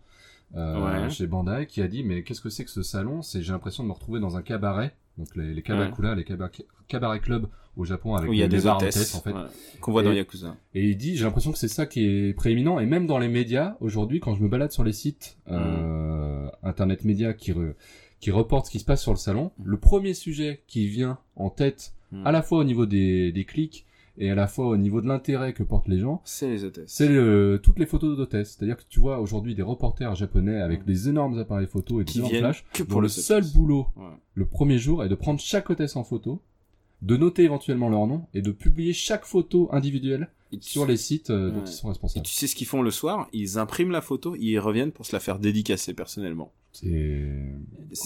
euh, 0.56 1.02
Ouais. 1.04 1.10
chez 1.10 1.26
Bandai 1.26 1.66
qui 1.66 1.80
a 1.80 1.88
dit 1.88 2.02
mais 2.04 2.22
qu'est-ce 2.24 2.40
que 2.40 2.50
c'est 2.50 2.64
que 2.64 2.70
ce 2.70 2.82
salon? 2.82 3.22
C'est 3.22 3.42
j'ai 3.42 3.52
l'impression 3.52 3.82
de 3.84 3.88
me 3.88 3.92
retrouver 3.94 4.20
dans 4.20 4.36
un 4.36 4.42
cabaret. 4.42 4.94
Donc 5.18 5.34
les, 5.36 5.52
les 5.54 5.62
kabakula, 5.62 6.14
les 6.14 6.24
kaba- 6.24 6.50
cabaret 6.88 7.20
clubs 7.20 7.46
au 7.76 7.84
Japon 7.84 8.14
avec 8.16 8.28
Où 8.30 8.32
il 8.32 8.38
y 8.38 8.42
a 8.42 8.46
les 8.46 8.56
des 8.56 8.66
hôtesses 8.66 9.14
en 9.14 9.20
fait. 9.20 9.32
ouais, 9.32 9.40
qu'on 9.80 9.92
voit 9.92 10.02
dans 10.02 10.12
Et- 10.12 10.16
Yakuza. 10.16 10.56
Et 10.74 10.84
il 10.90 10.96
dit, 10.96 11.16
j'ai 11.16 11.24
l'impression 11.24 11.52
que 11.52 11.58
c'est 11.58 11.68
ça 11.68 11.86
qui 11.86 12.04
est 12.04 12.34
prééminent, 12.34 12.78
et 12.80 12.86
même 12.86 13.06
dans 13.06 13.18
les 13.18 13.28
médias, 13.28 13.76
aujourd'hui, 13.80 14.20
quand 14.20 14.34
je 14.34 14.42
me 14.42 14.48
balade 14.48 14.72
sur 14.72 14.84
les 14.84 14.92
sites 14.92 15.38
euh, 15.50 16.48
Internet 16.62 17.04
médias 17.04 17.32
qui, 17.32 17.52
re- 17.52 17.74
qui 18.20 18.30
reportent 18.30 18.66
ce 18.66 18.70
qui 18.70 18.78
se 18.78 18.84
passe 18.84 19.02
sur 19.02 19.12
le 19.12 19.16
salon, 19.18 19.52
le 19.64 19.78
premier 19.78 20.14
sujet 20.14 20.62
qui 20.66 20.86
vient 20.86 21.18
en 21.36 21.50
tête, 21.50 21.92
Mm. 22.12 22.26
à 22.26 22.32
la 22.32 22.42
fois 22.42 22.58
au 22.58 22.64
niveau 22.64 22.84
des, 22.84 23.32
des 23.32 23.44
clics, 23.46 23.86
et 24.18 24.30
à 24.30 24.34
la 24.34 24.46
fois 24.46 24.66
au 24.68 24.76
niveau 24.76 25.00
de 25.00 25.06
l'intérêt 25.08 25.52
que 25.52 25.62
portent 25.62 25.88
les 25.88 25.98
gens, 25.98 26.20
C'est 26.24 26.48
les 26.50 26.64
hôtesses. 26.64 26.90
c'est 26.92 27.08
le- 27.08 27.58
toutes 27.62 27.78
les 27.78 27.86
photos 27.86 28.16
d'hôtesses. 28.16 28.56
C'est-à-dire 28.56 28.76
que 28.76 28.82
tu 28.88 29.00
vois 29.00 29.20
aujourd'hui 29.20 29.54
des 29.54 29.62
reporters 29.62 30.14
japonais 30.14 30.60
avec 30.60 30.84
des 30.84 31.08
énormes 31.08 31.38
appareils 31.38 31.66
photo 31.66 32.00
et 32.00 32.04
des 32.04 32.18
énormes 32.18 32.34
flashs, 32.34 32.64
que 32.72 32.82
dont 32.82 32.88
pour 32.88 33.00
le 33.00 33.08
seul 33.08 33.44
boulot 33.54 33.86
Ouais. 33.96 34.04
le 34.34 34.46
premier 34.46 34.78
jour 34.78 35.02
est 35.04 35.08
de 35.08 35.14
prendre 35.14 35.40
chaque 35.40 35.70
hôtesse 35.70 35.96
en 35.96 36.04
photo, 36.04 36.40
de 37.02 37.16
noter 37.16 37.42
éventuellement 37.44 37.88
leur 37.88 38.06
nom, 38.06 38.26
et 38.34 38.42
de 38.42 38.50
publier 38.52 38.92
chaque 38.92 39.24
photo 39.24 39.68
individuelle 39.72 40.28
sur 40.60 40.84
les 40.86 40.98
sites 40.98 41.30
euh, 41.30 41.50
dont 41.50 41.64
ils 41.64 41.72
sont 41.72 41.88
et 41.88 41.92
responsables. 41.92 42.26
tu 42.26 42.32
sais 42.34 42.46
ce 42.46 42.54
qu'ils 42.54 42.66
font 42.66 42.82
le 42.82 42.90
soir? 42.90 43.28
Ils 43.32 43.58
impriment 43.58 43.90
la 43.90 44.02
photo, 44.02 44.36
ils 44.38 44.58
reviennent 44.58 44.92
pour 44.92 45.06
se 45.06 45.16
la 45.16 45.20
faire 45.20 45.38
dédicacer 45.38 45.94
personnellement. 45.94 46.52
C'est... 46.72 47.26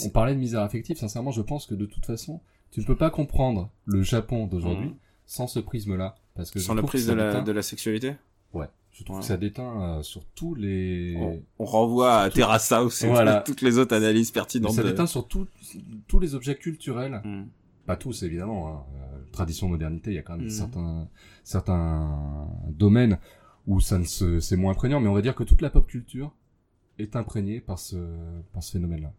On 0.04 0.10
parlait 0.10 0.34
de 0.34 0.38
misère 0.40 0.60
affective, 0.62 0.96
sincèrement, 0.96 1.30
je 1.32 1.42
pense 1.42 1.66
que 1.66 1.74
de 1.74 1.86
toute 1.86 2.06
façon, 2.06 2.40
tu 2.70 2.80
ne 2.80 2.84
peux 2.86 2.96
pas 2.96 3.10
comprendre 3.10 3.70
le 3.84 4.02
Japon 4.02 4.46
d'aujourd'hui 4.46 4.86
Mhm. 4.88 4.94
Sans 5.26 5.46
ce 5.46 5.58
prisme-là. 5.60 6.16
Parce 6.34 6.50
que 6.50 6.58
Sans 6.58 6.74
la 6.74 6.82
que 6.82 6.86
prise 6.88 7.06
ça 7.06 7.12
de 7.12 7.16
la, 7.18 7.32
déteint- 7.32 7.44
de 7.44 7.52
la 7.52 7.62
sexualité? 7.62 8.14
Ouais, 8.52 8.66
je 8.92 9.04
trouve 9.04 9.16
Ouais. 9.16 9.22
que 9.22 9.26
ça 9.28 9.36
déteint 9.36 9.98
euh, 9.98 10.02
sur 10.02 10.24
tous 10.34 10.54
les... 10.54 11.16
on, 11.18 11.42
on 11.58 11.64
renvoie 11.64 12.18
à 12.20 12.30
Terrace 12.30 12.70
House 12.72 13.02
et 13.02 13.08
Voilà. 13.08 13.40
toutes 13.46 13.62
les 13.62 13.78
autres 13.78 13.94
analyses 13.94 14.30
Mais 14.30 14.34
pertinentes. 14.34 14.72
ça 14.74 14.82
de- 14.82 14.88
déteint 14.88 15.06
sur 15.06 15.26
tout- 15.28 15.48
tous 16.08 16.18
les 16.20 16.34
objets 16.34 16.54
culturels. 16.56 17.20
Mm. 17.24 17.44
Pas 17.86 17.96
tous, 17.96 18.22
évidemment. 18.22 18.68
Hein. 18.68 18.82
Euh, 18.96 19.18
tradition, 19.32 19.68
modernité, 19.68 20.10
il 20.10 20.14
y 20.14 20.18
a 20.18 20.22
quand 20.22 20.36
même 20.36 20.46
Mhm. 20.46 20.50
certains, 20.50 21.08
certains 21.44 22.48
domaines 22.68 23.18
où 23.66 23.80
ça 23.80 23.98
ne 23.98 24.04
se, 24.04 24.40
c'est 24.40 24.56
moins 24.56 24.74
prégnant, 24.74 25.00
mais 25.00 25.08
on 25.08 25.14
va 25.14 25.22
dire 25.22 25.34
que 25.34 25.44
toute 25.44 25.62
la 25.62 25.70
pop 25.70 25.86
culture 25.86 26.32
est 26.98 27.16
imprégnée 27.16 27.60
par 27.60 27.78
ce, 27.78 27.96
par 28.52 28.62
ce 28.62 28.72
phénomène-là. 28.72 29.12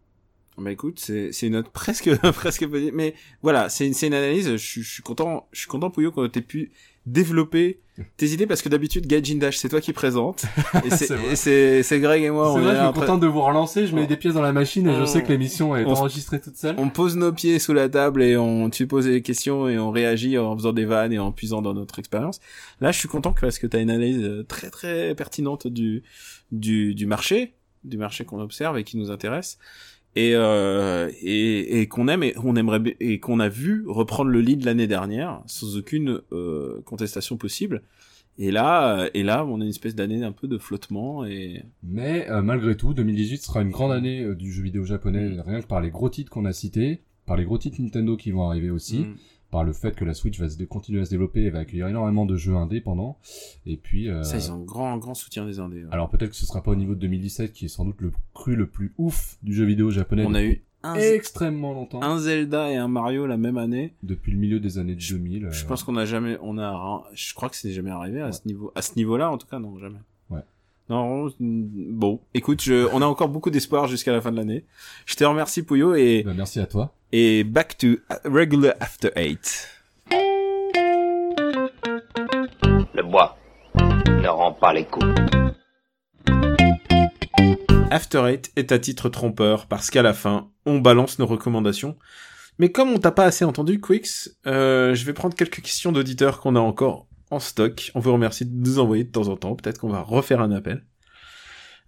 Bah 0.59 0.71
écoute, 0.71 0.99
c'est 0.99 1.31
c'est 1.31 1.47
une 1.47 1.53
note 1.53 1.69
presque 1.69 2.09
presque 2.33 2.63
mais 2.93 3.13
voilà, 3.43 3.69
c'est 3.69 3.85
une 3.85 3.93
c'est 3.93 4.07
une 4.07 4.13
analyse. 4.15 4.49
Je, 4.51 4.57
suis- 4.57 4.81
je 4.83 4.91
suis 4.91 5.03
content, 5.03 5.47
je 5.51 5.59
suis 5.59 5.67
content 5.69 5.89
Pouillot 5.91 6.11
qu'on 6.11 6.25
ait 6.25 6.29
pu 6.41 6.71
développer 7.05 7.79
tes 8.17 8.27
idées 8.27 8.45
parce 8.47 8.61
que 8.61 8.67
d'habitude 8.69 9.07
Gaijin 9.07 9.37
Dash 9.37 9.57
c'est 9.57 9.69
toi 9.69 9.79
qui 9.81 9.93
présente 9.93 10.45
et 10.83 11.35
C'est 11.35 11.99
Greg 11.99 12.23
et 12.23 12.29
moi 12.29 12.51
c'est 12.53 12.61
vrai, 12.61 12.75
je 12.75 12.83
suis 12.83 12.93
content 12.99 13.17
de 13.17 13.27
vous 13.27 13.41
relancer, 13.41 13.87
je 13.87 13.95
mets 13.95 14.07
des 14.07 14.17
pièces 14.17 14.33
dans 14.33 14.41
la 14.41 14.51
machine 14.51 14.87
et 14.89 14.95
je 14.99 15.05
sais 15.05 15.23
que 15.23 15.29
l'émission 15.29 15.75
est 15.75 15.85
on- 15.85 15.91
enregistrée 15.91 16.41
toute 16.41 16.57
seule. 16.57 16.75
on 16.77 16.89
pose 16.89 17.15
nos 17.15 17.31
pieds 17.31 17.59
sous 17.59 17.73
la 17.73 17.87
table 17.87 18.21
et 18.23 18.35
on 18.35 18.69
tu 18.69 18.87
poses 18.87 19.05
des 19.05 19.21
questions 19.21 19.67
et 19.69 19.79
on 19.79 19.89
réagit 19.91 20.37
en 20.37 20.55
faisant 20.57 20.73
des 20.73 20.85
vannes 20.85 21.13
et 21.13 21.19
en 21.19 21.31
puisant 21.31 21.61
dans 21.61 21.73
notre 21.73 21.97
expérience. 21.99 22.39
Là, 22.81 22.91
je 22.91 22.99
suis 22.99 23.07
content 23.07 23.31
que- 23.33 23.41
parce 23.41 23.57
que 23.57 23.67
tu 23.67 23.77
as 23.77 23.79
une 23.79 23.89
analyse 23.89 24.21
euh, 24.21 24.43
très 24.43 24.69
très 24.69 25.15
pertinente 25.15 25.65
du 25.67 26.03
du 26.51 26.93
du 26.93 27.05
marché, 27.05 27.53
du 27.83 27.97
marché 27.97 28.25
qu'on 28.25 28.41
observe 28.41 28.77
et 28.77 28.83
qui 28.83 28.97
nous 28.97 29.11
intéresse. 29.11 29.57
Et, 30.17 30.31
euh, 30.33 31.09
et, 31.21 31.81
et 31.81 31.87
qu'on 31.87 32.07
aime 32.07 32.23
et 32.23 32.33
on 32.43 32.55
aimerait 32.55 32.79
b- 32.79 32.95
et 32.99 33.19
qu'on 33.19 33.39
a 33.39 33.49
vu 33.49 33.83
reprendre 33.87 34.31
le 34.31 34.41
lead 34.41 34.63
l'année 34.65 34.87
dernière 34.87 35.41
sans 35.45 35.77
aucune 35.77 36.21
euh, 36.31 36.81
contestation 36.85 37.37
possible 37.37 37.83
et 38.39 38.49
là 38.51 39.09
et 39.13 39.23
là 39.23 39.45
on 39.45 39.59
a 39.61 39.63
une 39.63 39.69
espèce 39.69 39.95
d'année 39.95 40.23
un 40.23 40.31
peu 40.31 40.47
de 40.47 40.57
flottement 40.57 41.23
et 41.25 41.63
Mais 41.83 42.27
euh, 42.29 42.41
malgré 42.41 42.75
tout, 42.75 42.93
2018 42.93 43.43
sera 43.43 43.61
une 43.61 43.69
grande 43.71 43.91
année 43.91 44.33
du 44.35 44.51
jeu 44.51 44.63
vidéo 44.63 44.83
japonais, 44.85 45.29
Mm. 45.29 45.41
rien 45.45 45.61
que 45.61 45.67
par 45.67 45.81
les 45.81 45.91
gros 45.91 46.09
titres 46.09 46.31
qu'on 46.31 46.45
a 46.45 46.53
cités, 46.53 47.01
par 47.27 47.35
les 47.37 47.43
gros 47.45 47.57
titres 47.59 47.81
Nintendo 47.81 48.17
qui 48.17 48.31
vont 48.31 48.49
arriver 48.49 48.69
aussi, 48.71 48.99
Mm. 48.99 49.15
Par 49.51 49.63
le 49.63 49.73
fait 49.73 49.95
que 49.95 50.03
la 50.05 50.13
Switch 50.13 50.39
va 50.39 50.49
se 50.49 50.61
continuer 50.63 51.01
à 51.01 51.05
se 51.05 51.09
développer 51.09 51.41
et 51.43 51.49
va 51.49 51.59
accueillir 51.59 51.87
énormément 51.87 52.25
de 52.25 52.35
jeux 52.35 52.55
indépendants. 52.55 53.17
Et 53.65 53.77
puis, 53.77 54.09
euh, 54.09 54.23
ça 54.23 54.37
ils 54.37 54.51
ont 54.51 54.55
un 54.55 54.63
grand 54.63 54.97
grand 54.97 55.13
soutien 55.13 55.45
des 55.45 55.59
indés. 55.59 55.83
ouais. 55.83 55.89
alors 55.91 56.09
peut-être 56.09 56.31
que 56.31 56.35
ce 56.35 56.45
sera 56.45 56.61
pas 56.61 56.71
au 56.71 56.75
niveau 56.75 56.95
de 56.95 56.99
2017 56.99 57.53
qui 57.53 57.65
est 57.65 57.69
sans 57.69 57.85
doute 57.85 58.01
le 58.01 58.11
cru 58.33 58.55
le 58.55 58.67
plus 58.67 58.93
ouf 58.97 59.37
du 59.43 59.53
jeu 59.53 59.65
vidéo 59.65 59.89
japonais 59.91 60.25
on 60.27 60.33
a 60.33 60.43
eu 60.43 60.63
un, 60.83 60.93
extrêmement 60.95 61.73
longtemps, 61.73 62.01
un 62.03 62.19
Zelda 62.19 62.71
et 62.71 62.75
un 62.75 62.87
Mario 62.87 63.25
la 63.25 63.35
même 63.37 63.57
année. 63.57 63.95
depuis 64.03 64.31
le 64.31 64.37
milieu 64.37 64.59
des 64.59 64.77
années 64.77 64.95
2000. 64.95 65.47
Je 65.51 65.63
euh, 65.63 65.67
pense 65.67 65.83
qu'on 65.83 65.97
a 65.97 66.05
jamais, 66.05 66.37
on 66.41 66.57
a, 66.59 67.03
je 67.13 67.33
crois 67.33 67.49
que 67.49 67.55
c'est 67.55 67.71
jamais 67.71 67.89
arrivé 67.89 68.21
à 68.21 68.27
Ouais. 68.27 68.31
ce 68.31 68.47
niveau, 68.47 68.71
à 68.75 68.81
ce 68.81 68.95
niveau-là 68.95 69.31
en 69.31 69.37
tout 69.37 69.47
cas, 69.47 69.59
non, 69.59 69.77
jamais. 69.79 69.97
Non, 70.89 71.27
bon, 71.39 72.21
écoute, 72.33 72.61
je, 72.61 72.87
on 72.93 73.01
a 73.01 73.05
encore 73.05 73.27
beaucoup 73.27 73.49
d'espoir 73.49 73.87
jusqu'à 73.87 74.13
la 74.13 74.21
fin 74.21 74.31
de 74.31 74.37
l'année. 74.37 74.65
Je 75.05 75.15
te 75.15 75.23
remercie 75.25 75.63
Pouillot 75.63 75.95
et, 75.95 76.23
bah, 76.25 76.31
merci 76.35 76.59
à 76.61 76.65
toi. 76.65 76.93
et 77.11 77.43
back 77.43 77.77
to 77.77 77.97
regular 78.23 78.73
after 78.79 79.09
eight. 79.15 79.67
Le 82.93 83.03
bois 83.03 83.37
ne 83.75 84.27
rend 84.27 84.53
pas 84.53 84.73
les 84.73 84.85
coups. 84.85 85.05
After 87.89 88.25
Eight 88.27 88.51
est 88.57 88.71
à 88.73 88.79
titre 88.79 89.07
trompeur 89.09 89.65
parce 89.67 89.89
qu'à 89.89 90.01
la 90.01 90.13
fin, 90.13 90.49
on 90.65 90.79
balance 90.79 91.19
nos 91.19 91.25
recommandations. 91.25 91.97
Mais 92.59 92.71
comme 92.71 92.89
on 92.89 92.97
t'a 92.97 93.11
pas 93.11 93.23
assez 93.23 93.45
entendu, 93.45 93.79
Quix, 93.79 94.29
euh, 94.45 94.93
je 94.93 95.05
vais 95.05 95.13
prendre 95.13 95.35
quelques 95.35 95.61
questions 95.61 95.91
d'auditeurs 95.91 96.41
qu'on 96.41 96.55
a 96.55 96.59
encore 96.59 97.06
en 97.31 97.39
stock. 97.39 97.91
On 97.95 97.99
vous 97.99 98.13
remercie 98.13 98.45
de 98.45 98.55
nous 98.55 98.79
envoyer 98.79 99.03
de 99.03 99.11
temps 99.11 99.27
en 99.27 99.37
temps. 99.37 99.55
Peut-être 99.55 99.79
qu'on 99.79 99.89
va 99.89 100.01
refaire 100.01 100.41
un 100.41 100.51
appel. 100.51 100.85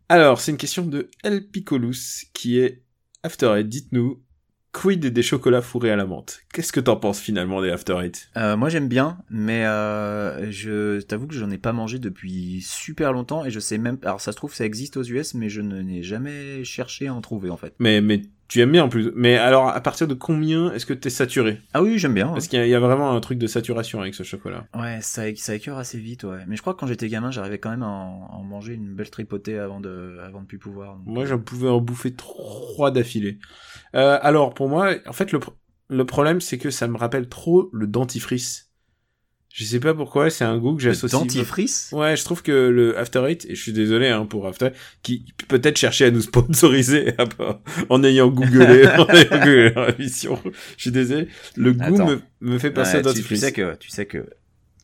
Alors, 0.10 0.42
c'est 0.42 0.52
une 0.52 0.58
question 0.58 0.86
de 0.86 1.10
El 1.24 1.48
Picolus 1.48 2.26
qui 2.34 2.60
est 2.60 2.84
After 3.24 3.54
Eight, 3.56 3.70
dites-nous, 3.70 4.24
quid 4.72 5.06
des 5.06 5.24
chocolats 5.24 5.62
fourrés 5.62 5.92
à 5.92 5.96
la 5.96 6.06
menthe? 6.06 6.42
Qu'est-ce 6.54 6.72
que 6.72 6.80
t'en 6.80 6.96
penses 6.96 7.20
finalement 7.20 7.62
des 7.62 7.70
After 7.70 7.98
Eight? 8.02 8.30
Euh, 8.38 8.56
moi 8.56 8.70
j'aime 8.70 8.88
bien, 8.88 9.20
mais 9.30 9.66
euh, 9.66 10.52
je 10.52 11.02
t'avoue 11.02 11.28
que 11.28 11.34
j'en 11.34 11.50
ai 11.50 11.58
pas 11.58 11.74
mangé 11.74 12.00
depuis 12.00 12.62
super 12.62 13.14
longtemps 13.14 13.46
et 13.46 13.52
je 13.52 13.60
sais 13.60 13.78
même. 13.78 13.98
Alors 14.04 14.22
ça 14.22 14.32
se 14.32 14.38
trouve 14.38 14.54
ça 14.54 14.66
existe 14.66 14.98
aux 14.98 15.04
US, 15.04 15.34
mais 15.34 15.50
je 15.50 15.62
ne 15.62 15.82
n'ai 15.82 16.04
jamais 16.04 16.64
cherché 16.64 17.08
à 17.08 17.14
en 17.14 17.22
trouver 17.22 17.50
en 17.50 17.58
fait. 17.58 17.74
Mais 17.80 18.02
mais 18.02 18.22
tu 18.50 18.60
aimes 18.60 18.72
bien 18.72 18.84
en 18.84 18.90
plus. 18.90 19.12
Mais 19.16 19.38
alors 19.38 19.70
à 19.70 19.80
partir 19.80 20.08
de 20.08 20.14
combien 20.14 20.74
est-ce 20.74 20.86
que 20.86 20.94
t'es 20.94 21.10
saturé? 21.10 21.62
Ah 21.74 21.82
oui, 21.82 21.98
j'aime 21.98 22.14
bien. 22.14 22.28
Parce 22.28 22.48
qu'il 22.48 22.60
y, 22.60 22.62
a- 22.62 22.66
il 22.66 22.70
y 22.70 22.76
a 22.76 22.80
vraiment 22.80 23.12
un 23.12 23.20
truc 23.22 23.38
de 23.38 23.48
saturation 23.48 24.02
avec 24.02 24.16
ce 24.16 24.24
chocolat. 24.24 24.66
Ouais, 24.76 25.00
ça, 25.02 25.24
ça 25.36 25.56
écœure 25.56 25.78
assez 25.78 26.00
vite, 26.00 26.24
ouais. 26.24 26.44
Mais 26.48 26.56
je 26.56 26.62
crois 26.62 26.74
que 26.74 26.80
quand 26.80 26.88
j'étais 26.88 27.08
gamin, 27.08 27.32
j'arrivais 27.32 27.60
quand 27.60 27.70
même 27.70 27.84
à 27.84 27.88
en, 27.88 28.28
à 28.28 28.36
en 28.36 28.44
manger 28.44 28.74
une 28.74 28.94
belle 28.96 29.10
tripotée 29.10 29.58
avant 29.58 29.80
de, 29.80 30.18
avant 30.26 30.42
de 30.42 30.48
plus 30.48 30.60
pouvoir. 30.60 30.96
donc. 30.98 31.06
Moi, 31.08 31.26
j'en 31.26 31.40
pouvais 31.40 31.70
en 31.70 31.80
bouffer 31.80 32.14
trois 32.14 32.92
d'affilée. 32.92 33.40
Euh, 33.96 34.20
alors, 34.22 34.54
pour 34.54 34.70
moi, 34.70 34.94
en 35.08 35.14
fait, 35.14 35.32
le, 35.32 35.40
le 35.90 36.06
problème, 36.06 36.42
c'est 36.42 36.58
que 36.58 36.70
ça 36.70 36.88
me 36.88 36.98
rappelle 36.98 37.30
trop 37.30 37.70
le 37.74 37.88
dentifrice. 37.88 38.69
Je 39.52 39.64
sais 39.66 39.80
pas 39.80 39.96
pourquoi, 39.96 40.30
c'est 40.30 40.46
un 40.46 40.58
goût 40.60 40.76
que 40.76 40.82
j'associe. 40.82 41.12
dentifrice 41.20 41.90
Ouais, 41.92 42.16
je 42.16 42.24
trouve 42.24 42.44
que 42.44 42.52
le 42.52 42.98
After 42.98 43.24
Eight, 43.28 43.46
et 43.50 43.56
je 43.56 43.62
suis 43.62 43.74
désolé 43.74 44.08
hein, 44.08 44.26
pour 44.28 44.48
After, 44.48 44.70
qui 45.02 45.26
peut-être 45.48 45.78
cherchait 45.78 46.06
à 46.06 46.12
nous 46.12 46.22
sponsoriser 46.22 47.14
à 47.18 47.26
part- 47.26 47.60
en 47.90 48.04
ayant 48.04 48.28
googlé, 48.30 48.88
en 48.98 49.08
ayant 49.08 49.40
googlé 49.40 49.72
leur 49.72 50.00
émission. 50.00 50.40
Je 50.78 50.82
suis 50.84 50.92
désolé. 50.92 51.28
Le 51.56 51.74
goût 51.74 51.96
Attends. 51.96 52.08
me, 52.08 52.22
me 52.42 52.60
fait 52.60 52.70
passer 52.72 52.98
Ouais, 52.98 53.08
au 53.08 53.10
tu, 53.10 53.10
tu 53.10 53.14
dentifrice. 53.22 53.40
sais 53.42 53.52
que, 53.52 53.76
tu 53.78 53.90
sais 53.90 54.06
que, 54.06 54.30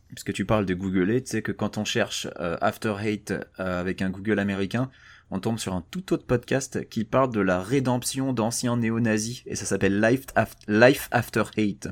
puisque 0.08 0.32
tu 0.32 0.44
parles 0.44 0.66
de 0.66 0.74
googler, 0.74 1.22
tu 1.22 1.30
sais 1.30 1.42
que 1.42 1.52
quand 1.52 1.78
on 1.78 1.84
cherche 1.84 2.26
euh, 2.40 2.56
After 2.60 2.94
Hate 2.98 3.30
euh, 3.60 3.80
avec 3.80 4.02
un 4.02 4.10
Google 4.10 4.40
américain, 4.40 4.90
on 5.30 5.38
tombe 5.38 5.58
sur 5.60 5.74
un 5.74 5.84
tout 5.92 6.12
autre 6.12 6.26
podcast 6.26 6.88
qui 6.88 7.04
parle 7.04 7.32
de 7.32 7.40
la 7.40 7.60
rédemption 7.62 8.32
d'anciens 8.32 8.76
néo-nazis 8.76 9.42
et 9.46 9.54
ça 9.54 9.64
s'appelle 9.64 10.00
Life, 10.00 10.24
Af- 10.36 10.56
Life 10.68 11.08
After 11.12 11.44
Hate. 11.56 11.88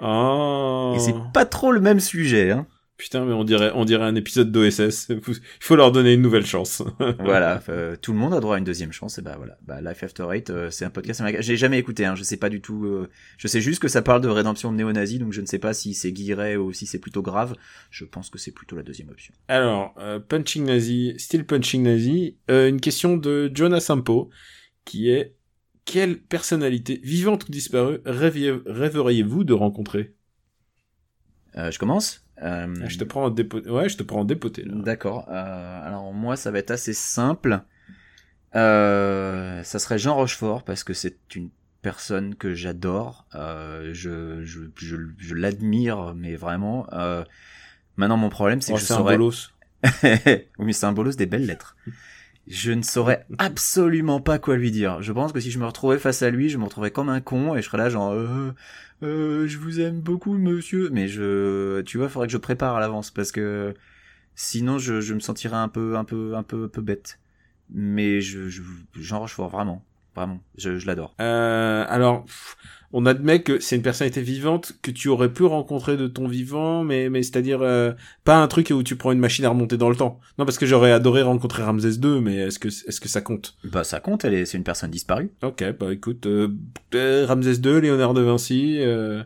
Oh. 0.00 0.94
Et 0.96 0.98
c'est 0.98 1.14
pas 1.32 1.44
trop 1.44 1.72
le 1.72 1.80
même 1.80 2.00
sujet, 2.00 2.50
hein. 2.50 2.66
Putain, 2.98 3.24
mais 3.24 3.32
on 3.32 3.44
dirait, 3.44 3.70
on 3.76 3.84
dirait 3.84 4.04
un 4.04 4.16
épisode 4.16 4.50
d'OSS. 4.50 5.10
Il 5.10 5.20
faut 5.60 5.76
leur 5.76 5.92
donner 5.92 6.14
une 6.14 6.20
nouvelle 6.20 6.44
chance. 6.44 6.82
voilà, 7.20 7.62
euh, 7.68 7.94
tout 7.94 8.12
le 8.12 8.18
monde 8.18 8.34
a 8.34 8.40
droit 8.40 8.56
à 8.56 8.58
une 8.58 8.64
deuxième 8.64 8.90
chance 8.90 9.18
et 9.18 9.22
bah 9.22 9.36
voilà, 9.38 9.56
bah 9.62 9.80
Life 9.80 10.02
After 10.02 10.24
Hate, 10.28 10.50
euh, 10.50 10.68
c'est 10.70 10.84
un 10.84 10.90
podcast 10.90 11.20
américain. 11.20 11.40
J'ai 11.40 11.56
jamais 11.56 11.78
écouté, 11.78 12.04
hein, 12.04 12.16
je 12.16 12.24
sais 12.24 12.36
pas 12.36 12.48
du 12.48 12.60
tout. 12.60 12.86
euh, 12.86 13.08
je 13.36 13.46
sais 13.46 13.60
juste 13.60 13.80
que 13.80 13.86
ça 13.86 14.02
parle 14.02 14.20
de 14.20 14.28
rédemption 14.28 14.72
de 14.72 14.76
néo-nazis, 14.76 15.20
donc 15.20 15.32
je 15.32 15.40
ne 15.40 15.46
sais 15.46 15.60
pas 15.60 15.74
si 15.74 15.94
c'est 15.94 16.10
guilleret 16.10 16.56
ou 16.56 16.72
si 16.72 16.86
c'est 16.86 16.98
plutôt 16.98 17.22
grave. 17.22 17.54
Je 17.92 18.04
pense 18.04 18.30
que 18.30 18.38
c'est 18.38 18.50
plutôt 18.50 18.74
la 18.74 18.82
deuxième 18.82 19.10
option. 19.10 19.32
Alors, 19.46 19.94
Punching 20.28 20.64
Nazi, 20.64 21.14
Still 21.18 21.46
Punching 21.46 21.84
Nazi, 21.84 22.36
une 22.48 22.80
question 22.80 23.16
de 23.16 23.48
Jonah 23.54 23.78
Sampo, 23.78 24.28
qui 24.84 25.08
est 25.08 25.36
quelle 25.88 26.18
personnalité, 26.18 27.00
vivante 27.02 27.48
ou 27.48 27.50
disparue, 27.50 28.00
rêveriez-vous 28.04 29.44
de 29.44 29.54
rencontrer? 29.54 30.14
Euh, 31.56 31.70
je 31.70 31.78
commence? 31.78 32.26
Euh, 32.42 32.66
Ah, 32.82 32.88
Je 32.88 32.98
te 32.98 33.04
prends 33.04 33.24
en 33.24 33.30
dépoté. 33.30 33.70
Ouais, 33.70 33.88
je 33.88 33.96
te 33.96 34.02
prends 34.02 34.20
en 34.20 34.24
dépoté. 34.26 34.64
D'accord. 34.66 35.26
Euh, 35.30 35.32
alors 35.82 36.12
moi, 36.12 36.36
ça 36.36 36.50
va 36.50 36.58
être 36.58 36.70
assez 36.70 36.92
simple. 36.92 37.60
Ça 38.52 39.62
serait 39.64 39.98
Jean 39.98 40.14
Rochefort 40.14 40.62
parce 40.64 40.84
que 40.84 40.92
c'est 40.92 41.16
une 41.34 41.48
personne 41.80 42.34
que 42.34 42.54
j'adore. 42.54 43.26
Je 43.32 44.42
je, 44.44 44.60
je, 44.76 44.96
je 45.16 45.34
l'admire, 45.34 46.14
mais 46.14 46.36
vraiment. 46.36 46.86
Maintenant, 47.96 48.18
mon 48.18 48.28
problème, 48.28 48.60
c'est 48.60 48.72
Oh, 48.72 48.76
que 48.76 48.82
je 48.82 48.86
c'est 48.86 48.92
un 48.92 48.98
saurais. 48.98 49.16
oui, 50.58 50.66
mais 50.66 50.72
c'est 50.72 50.86
un 50.86 50.92
bolos 50.92 51.16
des 51.16 51.26
belles 51.26 51.46
lettres. 51.46 51.76
Je 52.48 52.72
ne 52.72 52.82
saurais 52.82 53.26
absolument 53.38 54.20
pas 54.20 54.38
quoi 54.38 54.56
lui 54.56 54.70
dire. 54.70 55.02
Je 55.02 55.12
pense 55.12 55.32
que 55.32 55.40
si 55.40 55.50
je 55.50 55.58
me 55.58 55.66
retrouvais 55.66 55.98
face 55.98 56.22
à 56.22 56.30
lui, 56.30 56.48
je 56.48 56.56
me 56.56 56.64
retrouverais 56.64 56.90
comme 56.90 57.10
un 57.10 57.20
con 57.20 57.54
et 57.54 57.60
je 57.60 57.66
serais 57.66 57.78
là 57.78 57.90
genre 57.90 58.12
euh, 58.12 58.52
euh, 59.02 59.46
je 59.46 59.58
vous 59.58 59.80
aime 59.80 60.00
beaucoup 60.00 60.32
monsieur, 60.38 60.88
mais 60.90 61.08
je 61.08 61.82
tu 61.82 61.98
vois, 61.98 62.08
faudrait 62.08 62.26
que 62.26 62.32
je 62.32 62.38
prépare 62.38 62.74
à 62.76 62.80
l'avance 62.80 63.10
parce 63.10 63.32
que 63.32 63.74
sinon 64.34 64.78
je, 64.78 65.12
me 65.12 65.20
sentirais 65.20 65.56
un 65.56 65.68
peu 65.68 65.96
un 65.96 66.04
peu 66.04 66.36
un 66.36 66.42
peu 66.42 66.64
un 66.64 66.68
peu 66.68 66.82
bête. 66.82 67.20
Mais 67.70 68.22
je 68.22 68.48
je 68.48 68.62
vraiment, 69.42 69.84
vraiment, 70.18 70.40
je, 70.56 70.78
je 70.78 70.86
l'adore. 70.86 71.14
Euh, 71.20 71.84
alors, 71.88 72.26
on 72.92 73.04
admet 73.04 73.42
que 73.42 73.60
c'est 73.60 73.76
une 73.76 73.82
personnalité 73.82 74.22
vivante 74.22 74.72
que 74.82 74.90
tu 74.90 75.08
aurais 75.08 75.32
pu 75.32 75.44
rencontrer 75.44 75.96
de 75.96 76.06
ton 76.06 76.26
vivant, 76.26 76.84
mais, 76.84 77.10
mais 77.10 77.22
c'est-à-dire 77.22 77.60
euh, 77.60 77.92
pas 78.24 78.36
un 78.36 78.48
truc 78.48 78.72
où 78.74 78.82
tu 78.82 78.96
prends 78.96 79.12
une 79.12 79.18
machine 79.18 79.44
à 79.44 79.50
remonter 79.50 79.76
dans 79.76 79.90
le 79.90 79.96
temps. 79.96 80.20
Non, 80.38 80.44
parce 80.44 80.58
que 80.58 80.66
j'aurais 80.66 80.92
adoré 80.92 81.22
rencontrer 81.22 81.62
Ramsès 81.62 81.96
II, 82.02 82.20
mais 82.20 82.36
est-ce 82.36 82.58
que 82.58 82.68
est-ce 82.68 83.00
que 83.00 83.08
ça 83.08 83.20
compte? 83.20 83.56
Bah 83.64 83.84
ça 83.84 84.00
compte, 84.00 84.24
elle 84.24 84.34
est 84.34 84.46
c'est 84.46 84.56
une 84.56 84.64
personne 84.64 84.90
disparue. 84.90 85.30
Ok, 85.42 85.62
bah 85.78 85.92
écoute, 85.92 86.26
euh, 86.26 86.48
euh, 86.94 87.26
Ramsès 87.26 87.56
II, 87.56 87.80
Léonard 87.80 88.14
de 88.14 88.22
Vinci, 88.22 88.78
euh, 88.80 89.22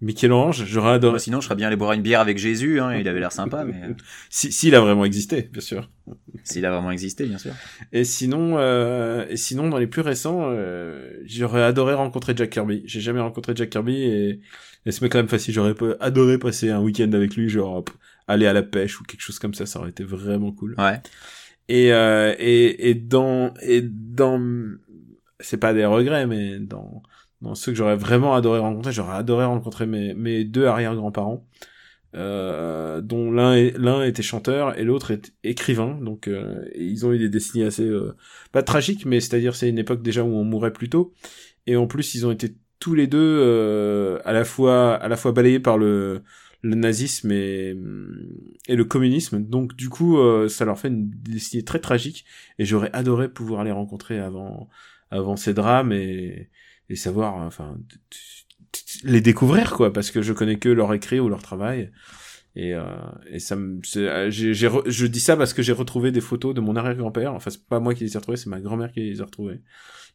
Michel-Ange, 0.00 0.64
j'aurais 0.64 0.92
adoré. 0.92 1.18
Sinon 1.18 1.40
je 1.40 1.46
serais 1.46 1.56
bien 1.56 1.66
allé 1.66 1.76
boire 1.76 1.92
une 1.92 2.02
bière 2.02 2.20
avec 2.20 2.38
Jésus, 2.38 2.80
hein, 2.80 2.96
il 2.96 3.08
avait 3.08 3.18
l'air 3.20 3.32
sympa, 3.32 3.64
mais 3.64 3.74
euh, 3.82 3.94
Si, 4.30 4.52
s'il 4.52 4.74
a 4.74 4.80
vraiment 4.80 5.04
existé, 5.04 5.48
bien 5.52 5.60
sûr. 5.60 5.90
s'il 6.44 6.64
a 6.66 6.70
vraiment 6.70 6.90
existé, 6.90 7.26
bien 7.26 7.38
sûr. 7.38 7.52
Et 7.92 8.04
sinon, 8.04 8.58
euh, 8.58 9.26
et 9.28 9.36
sinon, 9.36 9.68
dans 9.68 9.78
les 9.78 9.88
plus 9.88 10.02
récents, 10.02 10.50
euh, 10.50 11.10
j'aurais 11.24 11.62
adoré 11.62 11.94
rencontrer 11.94 12.34
Jack 12.36 12.50
Kirby. 12.50 12.82
J'ai 12.86 13.00
jamais 13.00 13.20
rencontré 13.20 13.54
Jack 13.56 13.70
Kirby 13.70 13.96
et, 13.96 14.40
et 14.86 14.92
ce 14.92 15.02
mec 15.02 15.12
quand 15.12 15.18
même 15.18 15.28
facile. 15.28 15.52
J'aurais 15.54 15.74
adoré 16.00 16.38
passer 16.38 16.70
un 16.70 16.80
week-end 16.80 17.10
avec 17.12 17.34
lui, 17.34 17.48
genre 17.48 17.84
aller 18.28 18.46
à 18.46 18.52
la 18.52 18.62
pêche 18.62 19.00
ou 19.00 19.04
quelque 19.04 19.22
chose 19.22 19.38
comme 19.38 19.54
ça. 19.54 19.66
Ça 19.66 19.80
aurait 19.80 19.90
été 19.90 20.04
vraiment 20.04 20.52
cool. 20.52 20.74
Ouais. 20.78 21.00
Et 21.68 21.92
euh, 21.92 22.34
et 22.38 22.88
et 22.88 22.94
dans 22.94 23.52
et 23.60 23.82
dans 23.82 24.40
c'est 25.40 25.58
pas 25.58 25.74
des 25.74 25.84
regrets, 25.84 26.26
mais 26.26 26.58
dans 26.58 27.02
dans 27.42 27.54
ceux 27.54 27.72
que 27.72 27.78
j'aurais 27.78 27.96
vraiment 27.96 28.34
adoré 28.34 28.58
rencontrer, 28.58 28.92
j'aurais 28.92 29.16
adoré 29.16 29.44
rencontrer 29.44 29.86
mes 29.86 30.44
deux 30.44 30.66
arrière-grands-parents. 30.66 31.46
Euh, 32.14 33.02
dont 33.02 33.30
l'un 33.30 34.02
était 34.02 34.22
chanteur 34.22 34.78
et 34.78 34.84
l'autre 34.84 35.10
est 35.10 35.34
écrivain 35.44 35.98
donc 36.00 36.26
euh, 36.26 36.64
ils 36.74 37.04
ont 37.04 37.12
eu 37.12 37.18
des 37.18 37.28
destinées 37.28 37.66
assez 37.66 37.84
euh, 37.84 38.16
pas 38.50 38.62
tragiques 38.62 39.04
mais 39.04 39.20
c'est-à-dire 39.20 39.54
c'est 39.54 39.68
une 39.68 39.78
époque 39.78 40.00
déjà 40.00 40.24
où 40.24 40.34
on 40.34 40.42
mourait 40.42 40.72
plus 40.72 40.88
tôt 40.88 41.12
et 41.66 41.76
en 41.76 41.86
plus 41.86 42.14
ils 42.14 42.26
ont 42.26 42.30
été 42.30 42.56
tous 42.78 42.94
les 42.94 43.08
deux 43.08 43.18
euh, 43.18 44.20
à 44.24 44.32
la 44.32 44.46
fois 44.46 44.94
à 44.94 45.08
la 45.08 45.18
fois 45.18 45.32
balayés 45.32 45.60
par 45.60 45.76
le 45.76 46.22
le 46.62 46.76
nazisme 46.76 47.30
et 47.30 47.76
et 48.68 48.74
le 48.74 48.84
communisme 48.86 49.44
donc 49.44 49.76
du 49.76 49.90
coup 49.90 50.16
euh, 50.16 50.48
ça 50.48 50.64
leur 50.64 50.78
fait 50.78 50.88
une 50.88 51.10
destinée 51.10 51.62
très 51.62 51.78
tragique 51.78 52.24
et 52.58 52.64
j'aurais 52.64 52.90
adoré 52.94 53.28
pouvoir 53.28 53.64
les 53.64 53.70
rencontrer 53.70 54.18
avant 54.18 54.70
avant 55.10 55.36
ces 55.36 55.52
drames 55.52 55.92
et 55.92 56.48
et 56.88 56.96
savoir 56.96 57.34
enfin 57.36 57.78
t- 57.88 57.96
t- 58.72 59.08
les 59.08 59.20
découvrir 59.20 59.72
quoi 59.72 59.92
parce 59.92 60.10
que 60.10 60.22
je 60.22 60.32
connais 60.32 60.58
que 60.58 60.68
leur 60.68 60.92
écrit 60.94 61.20
ou 61.20 61.28
leur 61.28 61.42
travail 61.42 61.90
et, 62.56 62.74
euh, 62.74 62.82
et 63.30 63.38
ça 63.38 63.54
me, 63.54 63.80
euh, 63.98 64.30
j'ai, 64.30 64.52
je 64.54 65.06
dis 65.06 65.20
ça 65.20 65.36
parce 65.36 65.52
que 65.54 65.62
j'ai 65.62 65.72
retrouvé 65.72 66.10
des 66.10 66.20
photos 66.20 66.54
de 66.54 66.60
mon 66.60 66.74
arrière-grand-père. 66.74 67.32
Enfin, 67.34 67.50
c'est 67.50 67.64
pas 67.64 67.78
moi 67.78 67.94
qui 67.94 68.02
les 68.02 68.14
ai 68.14 68.18
retrouvées, 68.18 68.36
c'est 68.36 68.50
ma 68.50 68.60
grand-mère 68.60 68.90
qui 68.90 69.00
les 69.00 69.20
a 69.20 69.26
retrouvées. 69.26 69.60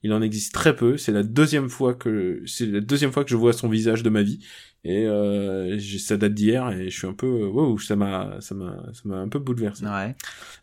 Il 0.01 0.11
en 0.11 0.21
existe 0.21 0.53
très 0.53 0.75
peu. 0.75 0.97
C'est 0.97 1.13
la 1.13 1.23
deuxième 1.23 1.69
fois 1.69 1.93
que, 1.93 2.41
c'est 2.45 2.65
la 2.65 2.81
deuxième 2.81 3.13
fois 3.13 3.23
que 3.23 3.29
je 3.29 3.37
vois 3.37 3.53
son 3.53 3.69
visage 3.69 4.03
de 4.03 4.09
ma 4.09 4.23
vie. 4.23 4.39
Et 4.83 5.05
euh, 5.05 5.77
j'ai- 5.77 5.99
ça 5.99 6.17
date 6.17 6.33
d'hier 6.33 6.69
et 6.71 6.89
je 6.89 6.97
suis 6.97 7.07
un 7.07 7.13
peu, 7.13 7.45
wow, 7.45 7.77
ça 7.79 7.95
m'a, 7.95 8.35
ça 8.41 8.53
m'a, 8.55 8.75
ça 8.91 9.01
m'a 9.05 9.15
un 9.19 9.29
peu 9.29 9.39
bouleversé. 9.39 9.85
Ouais. 9.85 10.13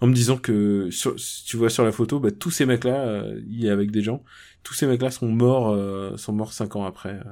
En 0.01 0.07
me 0.07 0.13
disant 0.13 0.37
que, 0.37 0.91
sur, 0.91 1.17
tu 1.47 1.57
vois 1.57 1.71
sur 1.71 1.85
la 1.85 1.93
photo, 1.93 2.21
bah, 2.21 2.31
tous 2.31 2.51
ces 2.51 2.67
mecs-là, 2.67 3.09
euh, 3.09 3.41
il 3.49 3.65
est 3.65 3.71
avec 3.71 3.91
des 3.91 4.03
gens. 4.03 4.23
Tous 4.63 4.75
ces 4.75 4.87
mecs-là 4.87 5.11
sont 5.11 5.29
morts, 5.29 5.71
euh, 5.73 6.17
sont 6.17 6.33
morts 6.33 6.53
cinq 6.53 6.77
ans 6.77 6.85
après, 6.85 7.15
euh, 7.15 7.25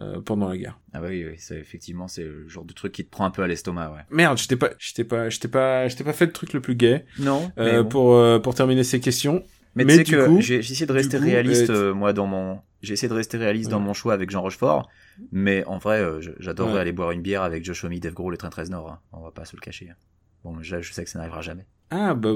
euh, 0.00 0.20
pendant 0.20 0.48
la 0.48 0.56
guerre. 0.56 0.78
Ah 0.92 1.00
bah 1.00 1.08
oui, 1.10 1.24
oui, 1.26 1.34
c'est 1.38 1.58
effectivement 1.58 2.06
c'est 2.06 2.22
le 2.22 2.46
genre 2.48 2.64
de 2.64 2.72
truc 2.72 2.92
qui 2.92 3.04
te 3.04 3.10
prend 3.10 3.24
un 3.24 3.30
peu 3.30 3.42
à 3.42 3.46
l'estomac, 3.48 3.90
ouais. 3.90 4.02
Merde, 4.10 4.38
je 4.38 4.46
t'ai 4.46 4.56
pas, 4.56 4.70
je 4.78 4.94
t'ai 4.94 5.04
pas, 5.04 5.28
je 5.28 5.40
t'ai 5.40 5.48
pas, 5.48 5.88
je 5.88 5.96
t'ai 5.96 6.04
pas 6.04 6.12
fait 6.12 6.26
le 6.26 6.32
truc 6.32 6.52
le 6.52 6.60
plus 6.60 6.76
gay. 6.76 7.04
Non. 7.18 7.50
Euh, 7.58 7.64
mais 7.78 7.82
bon. 7.82 7.88
pour 7.88 8.42
pour 8.42 8.54
terminer 8.54 8.84
ces 8.84 9.00
questions. 9.00 9.42
Mais, 9.74 9.84
mais 9.84 9.98
tu 9.98 10.04
sais 10.06 10.16
que 10.16 10.26
coup- 10.26 10.40
j'ai 10.40 10.56
essayé 10.56 10.86
de 10.86 10.92
rester 10.92 11.18
coup, 11.18 11.24
réaliste 11.24 11.70
moi 11.70 12.12
dans 12.12 12.26
mon 12.26 12.60
j'ai 12.82 12.94
essayé 12.94 13.08
de 13.08 13.14
rester 13.14 13.36
réaliste 13.38 13.70
dans 13.70 13.80
mon 13.80 13.92
choix 13.92 14.12
avec 14.14 14.30
Jean 14.30 14.40
Rochefort, 14.42 14.88
mais 15.32 15.64
en 15.66 15.78
vrai 15.78 16.02
je- 16.20 16.30
j'adorerais 16.38 16.74
Ouais. 16.74 16.80
aller 16.80 16.92
boire 16.92 17.10
une 17.10 17.22
bière 17.22 17.42
avec 17.42 17.64
Josh 17.64 17.84
Homme, 17.84 17.96
Dave 17.98 18.14
Grohl 18.14 18.34
et 18.34 18.38
Train 18.38 18.50
13 18.50 18.70
Nord. 18.70 18.88
hein. 18.90 18.98
On 19.12 19.20
va 19.20 19.30
pas 19.32 19.44
se 19.44 19.54
le 19.56 19.60
cacher. 19.60 19.90
hein. 19.90 19.96
Bon, 20.44 20.56
là 20.56 20.80
je 20.80 20.92
sais 20.92 21.04
que 21.04 21.10
ça 21.10 21.18
n'arrivera 21.18 21.42
jamais. 21.42 21.66
Ah 21.90 22.14
bah 22.14 22.30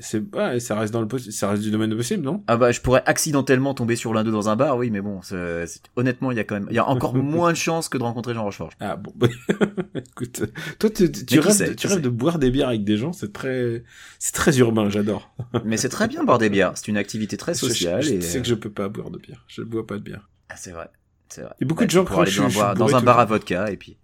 c'est 0.00 0.22
ça 0.60 0.78
reste 0.78 0.92
dans 0.92 1.02
le 1.02 1.18
ça 1.18 1.50
reste 1.50 1.62
du 1.62 1.70
domaine 1.70 1.90
de 1.90 1.94
possible, 1.94 2.22
non? 2.24 2.42
Ah 2.46 2.56
bah 2.56 2.72
je 2.72 2.80
pourrais 2.80 3.02
accidentellement 3.06 3.74
tomber 3.74 3.94
sur 3.96 4.12
l'un 4.14 4.24
d'eux 4.24 4.32
dans 4.32 4.48
un 4.48 4.56
bar, 4.56 4.76
oui, 4.76 4.90
mais 4.90 5.00
bon, 5.00 5.22
c'est- 5.22 5.80
honnêtement 5.96 6.30
il 6.32 6.36
y 6.36 6.40
a 6.40 6.44
quand 6.44 6.54
même 6.56 6.66
il 6.70 6.74
y 6.74 6.78
a 6.78 6.88
encore 6.88 7.14
moins 7.14 7.52
de 7.52 7.56
chances 7.56 7.88
que 7.88 7.98
de 7.98 8.02
rencontrer 8.02 8.34
Jean 8.34 8.44
Rochefort. 8.44 8.70
Ah 8.80 8.96
bon. 8.96 9.12
Écoute, 9.94 10.42
toi 10.78 10.90
tu, 10.90 11.10
tu, 11.12 11.24
qui 11.24 11.38
rêves, 11.38 11.52
sait, 11.52 11.64
de, 11.68 11.70
tu 11.70 11.76
qui 11.76 11.86
rêves 11.86 11.96
sait. 11.96 12.02
de 12.02 12.08
boire 12.08 12.38
des 12.38 12.50
bières 12.50 12.68
avec 12.68 12.84
des 12.84 12.96
gens, 12.96 13.12
c'est 13.12 13.32
très 13.32 13.84
c'est 14.18 14.32
très 14.34 14.58
urbain, 14.58 14.88
j'adore. 14.90 15.32
mais 15.64 15.76
c'est 15.76 15.88
très 15.88 16.08
bien 16.08 16.24
boire 16.24 16.38
des 16.38 16.50
bières, 16.50 16.72
c'est 16.74 16.88
une 16.88 16.96
activité 16.96 17.36
très 17.36 17.54
Je- 17.54 17.60
je- 17.60 17.66
sociale 17.66 18.02
je, 18.02 18.14
et 18.14 18.20
sais 18.20 18.40
que 18.40 18.48
je 18.48 18.54
peux 18.54 18.70
pas 18.70 18.88
boire 18.88 19.10
de 19.10 19.18
bière. 19.18 19.44
Je 19.48 19.62
bois 19.62 19.86
pas 19.86 19.96
de 19.96 20.02
bière. 20.02 20.28
Ah, 20.48 20.54
c'est 20.56 20.72
vrai. 20.72 20.88
C'est 21.28 21.42
vrai. 21.42 21.52
Il 21.60 21.64
y 21.64 21.64
a 21.64 21.68
beaucoup 21.68 21.80
Bah, 21.82 21.86
de 21.86 21.90
gens 21.92 22.04
que 22.04 22.12
aller 22.14 22.30
je- 22.30 22.38
dans, 22.40 22.44
un 22.46 22.48
je 22.48 22.52
suis 22.54 22.60
bar- 22.62 22.74
dans 22.74 22.96
un 22.96 23.02
bar 23.02 23.18
à 23.20 23.24
vodka 23.24 23.70
et 23.70 23.76
puis 23.76 23.98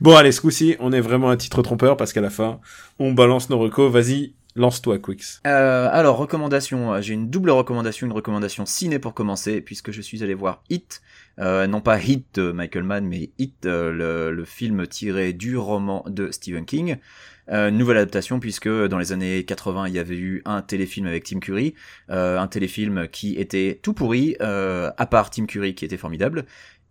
Bon 0.00 0.14
allez, 0.16 0.32
ce 0.32 0.40
coup-ci, 0.40 0.76
on 0.80 0.92
est 0.92 1.00
vraiment 1.00 1.30
un 1.30 1.36
titre 1.36 1.62
trompeur 1.62 1.96
parce 1.96 2.12
qu'à 2.12 2.20
la 2.20 2.28
fin, 2.30 2.60
on 2.98 3.12
balance 3.12 3.48
nos 3.48 3.58
recos. 3.58 3.90
Vas-y, 3.90 4.34
Lance-toi, 4.54 4.98
Quix. 4.98 5.40
Euh, 5.46 5.88
alors, 5.90 6.18
recommandation, 6.18 6.92
euh, 6.92 7.00
j'ai 7.00 7.14
une 7.14 7.30
double 7.30 7.50
recommandation, 7.50 8.06
une 8.06 8.12
recommandation 8.12 8.66
ciné 8.66 8.98
pour 8.98 9.14
commencer, 9.14 9.60
puisque 9.62 9.92
je 9.92 10.02
suis 10.02 10.22
allé 10.22 10.34
voir 10.34 10.62
Hit, 10.68 11.00
euh, 11.38 11.66
non 11.66 11.80
pas 11.80 11.98
Hit 11.98 12.26
de 12.34 12.52
Michael 12.52 12.82
Mann, 12.82 13.06
mais 13.06 13.30
Hit, 13.38 13.64
euh, 13.64 13.90
le, 13.92 14.30
le 14.30 14.44
film 14.44 14.86
tiré 14.86 15.32
du 15.32 15.56
roman 15.56 16.04
de 16.06 16.30
Stephen 16.30 16.66
King. 16.66 16.98
Euh, 17.50 17.72
nouvelle 17.72 17.96
adaptation 17.96 18.38
puisque 18.38 18.68
dans 18.68 18.98
les 18.98 19.10
années 19.10 19.44
80 19.44 19.88
il 19.88 19.94
y 19.94 19.98
avait 19.98 20.16
eu 20.16 20.42
un 20.44 20.62
téléfilm 20.62 21.08
avec 21.08 21.24
Tim 21.24 21.40
Curry, 21.40 21.74
un 22.08 22.46
téléfilm 22.46 23.08
qui 23.08 23.34
était 23.34 23.80
tout 23.82 23.94
pourri, 23.94 24.36
à 24.38 25.06
part 25.10 25.30
Tim 25.30 25.46
Curry 25.46 25.74
qui 25.74 25.84
était 25.84 25.96
formidable. 25.96 26.44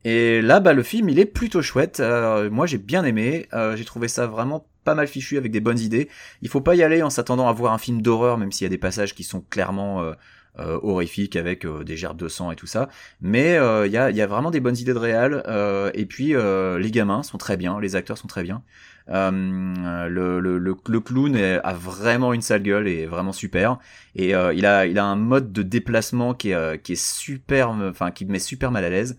Et 0.03 0.41
là, 0.41 0.59
bah, 0.59 0.73
le 0.73 0.81
film, 0.81 1.09
il 1.09 1.19
est 1.19 1.25
plutôt 1.25 1.61
chouette. 1.61 2.01
Moi, 2.51 2.65
j'ai 2.65 2.79
bien 2.79 3.05
aimé. 3.05 3.47
J'ai 3.75 3.85
trouvé 3.85 4.07
ça 4.07 4.27
vraiment 4.27 4.67
pas 4.83 4.95
mal 4.95 5.07
fichu 5.07 5.37
avec 5.37 5.51
des 5.51 5.59
bonnes 5.59 5.79
idées. 5.79 6.09
Il 6.41 6.49
faut 6.49 6.61
pas 6.61 6.75
y 6.75 6.83
aller 6.83 7.01
en 7.03 7.09
s'attendant 7.09 7.47
à 7.47 7.53
voir 7.53 7.73
un 7.73 7.77
film 7.77 8.01
d'horreur, 8.01 8.37
même 8.37 8.51
s'il 8.51 8.65
y 8.65 8.67
a 8.67 8.69
des 8.69 8.77
passages 8.77 9.15
qui 9.15 9.23
sont 9.23 9.41
clairement 9.41 10.01
euh, 10.01 10.13
euh, 10.59 10.79
horrifiques 10.83 11.37
avec 11.37 11.65
euh, 11.65 11.85
des 11.85 11.95
gerbes 11.95 12.17
de 12.17 12.27
sang 12.27 12.51
et 12.51 12.55
tout 12.55 12.67
ça. 12.67 12.89
Mais 13.21 13.55
il 13.85 13.91
y, 13.91 13.97
a, 13.97 14.27
vraiment 14.27 14.51
des 14.51 14.59
bonnes 14.59 14.77
idées 14.77 14.93
de 14.93 14.99
réal. 14.99 15.43
et 15.93 16.05
puis, 16.05 16.33
les 16.33 16.91
gamins 16.91 17.23
sont 17.23 17.37
très 17.37 17.57
bien, 17.57 17.79
les 17.79 17.95
acteurs 17.95 18.17
sont 18.17 18.27
très 18.27 18.43
bien. 18.43 18.63
Le, 19.07 20.73
clown 21.03 21.35
a 21.35 21.73
vraiment 21.73 22.33
une 22.33 22.41
sale 22.41 22.63
gueule 22.63 22.87
et 22.87 23.03
est 23.03 23.07
vraiment 23.07 23.33
super. 23.33 23.79
Et 24.15 24.29
il 24.29 24.65
a 24.65 24.85
il 24.85 24.99
a 24.99 25.05
un 25.05 25.15
mode 25.15 25.51
de 25.53 25.63
déplacement 25.63 26.33
qui 26.33 26.51
est 26.51 26.81
qui 26.81 26.93
est 26.93 27.01
super, 27.01 27.69
enfin 27.69 28.11
qui 28.11 28.25
me 28.25 28.31
met 28.31 28.39
super 28.39 28.71
mal 28.71 28.83
à 28.83 28.89
l'aise. 28.89 29.17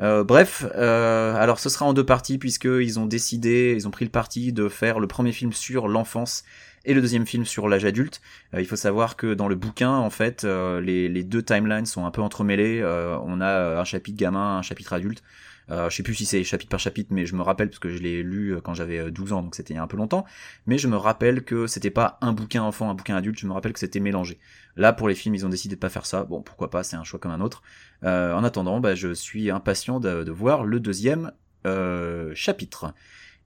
Euh, 0.00 0.24
bref, 0.24 0.64
euh, 0.76 1.34
alors 1.36 1.58
ce 1.58 1.68
sera 1.68 1.84
en 1.84 1.92
deux 1.92 2.06
parties 2.06 2.38
puisque 2.38 2.64
ils 2.64 2.98
ont 2.98 3.06
décidé, 3.06 3.74
ils 3.76 3.86
ont 3.86 3.90
pris 3.90 4.06
le 4.06 4.10
parti 4.10 4.52
de 4.52 4.68
faire 4.68 4.98
le 4.98 5.06
premier 5.06 5.32
film 5.32 5.52
sur 5.52 5.88
l'enfance 5.88 6.42
et 6.86 6.94
le 6.94 7.02
deuxième 7.02 7.26
film 7.26 7.44
sur 7.44 7.68
l'âge 7.68 7.84
adulte. 7.84 8.22
Euh, 8.54 8.60
il 8.60 8.66
faut 8.66 8.76
savoir 8.76 9.16
que 9.16 9.34
dans 9.34 9.48
le 9.48 9.56
bouquin, 9.56 9.92
en 9.92 10.08
fait, 10.08 10.44
les, 10.44 11.08
les 11.08 11.24
deux 11.24 11.42
timelines 11.42 11.86
sont 11.86 12.06
un 12.06 12.10
peu 12.10 12.22
entremêlés. 12.22 12.80
Euh, 12.80 13.18
on 13.24 13.40
a 13.40 13.80
un 13.80 13.84
chapitre 13.84 14.16
gamin, 14.16 14.58
un 14.58 14.62
chapitre 14.62 14.94
adulte. 14.94 15.22
Euh, 15.70 15.88
je 15.90 15.96
sais 15.96 16.02
plus 16.02 16.14
si 16.14 16.26
c'est 16.26 16.42
chapitre 16.44 16.70
par 16.70 16.80
chapitre, 16.80 17.12
mais 17.12 17.26
je 17.26 17.34
me 17.36 17.42
rappelle 17.42 17.68
parce 17.68 17.78
que 17.78 17.90
je 17.90 17.98
l'ai 17.98 18.22
lu 18.22 18.54
euh, 18.54 18.60
quand 18.60 18.74
j'avais 18.74 18.98
euh, 18.98 19.10
12 19.10 19.32
ans, 19.32 19.42
donc 19.42 19.54
c'était 19.54 19.74
il 19.74 19.76
y 19.76 19.80
a 19.80 19.82
un 19.82 19.86
peu 19.86 19.96
longtemps. 19.96 20.24
Mais 20.66 20.78
je 20.78 20.88
me 20.88 20.96
rappelle 20.96 21.44
que 21.44 21.66
c'était 21.66 21.90
pas 21.90 22.18
un 22.20 22.32
bouquin 22.32 22.62
enfant, 22.62 22.90
un 22.90 22.94
bouquin 22.94 23.16
adulte. 23.16 23.38
Je 23.38 23.46
me 23.46 23.52
rappelle 23.52 23.72
que 23.72 23.78
c'était 23.78 24.00
mélangé. 24.00 24.38
Là, 24.76 24.92
pour 24.92 25.08
les 25.08 25.14
films, 25.14 25.34
ils 25.34 25.46
ont 25.46 25.48
décidé 25.48 25.76
de 25.76 25.80
pas 25.80 25.88
faire 25.88 26.06
ça. 26.06 26.24
Bon, 26.24 26.42
pourquoi 26.42 26.70
pas, 26.70 26.82
c'est 26.82 26.96
un 26.96 27.04
choix 27.04 27.20
comme 27.20 27.32
un 27.32 27.40
autre. 27.40 27.62
Euh, 28.04 28.34
en 28.34 28.44
attendant, 28.44 28.80
bah, 28.80 28.94
je 28.94 29.12
suis 29.12 29.50
impatient 29.50 30.00
de, 30.00 30.24
de 30.24 30.30
voir 30.30 30.64
le 30.64 30.80
deuxième 30.80 31.32
euh, 31.66 32.32
chapitre. 32.34 32.94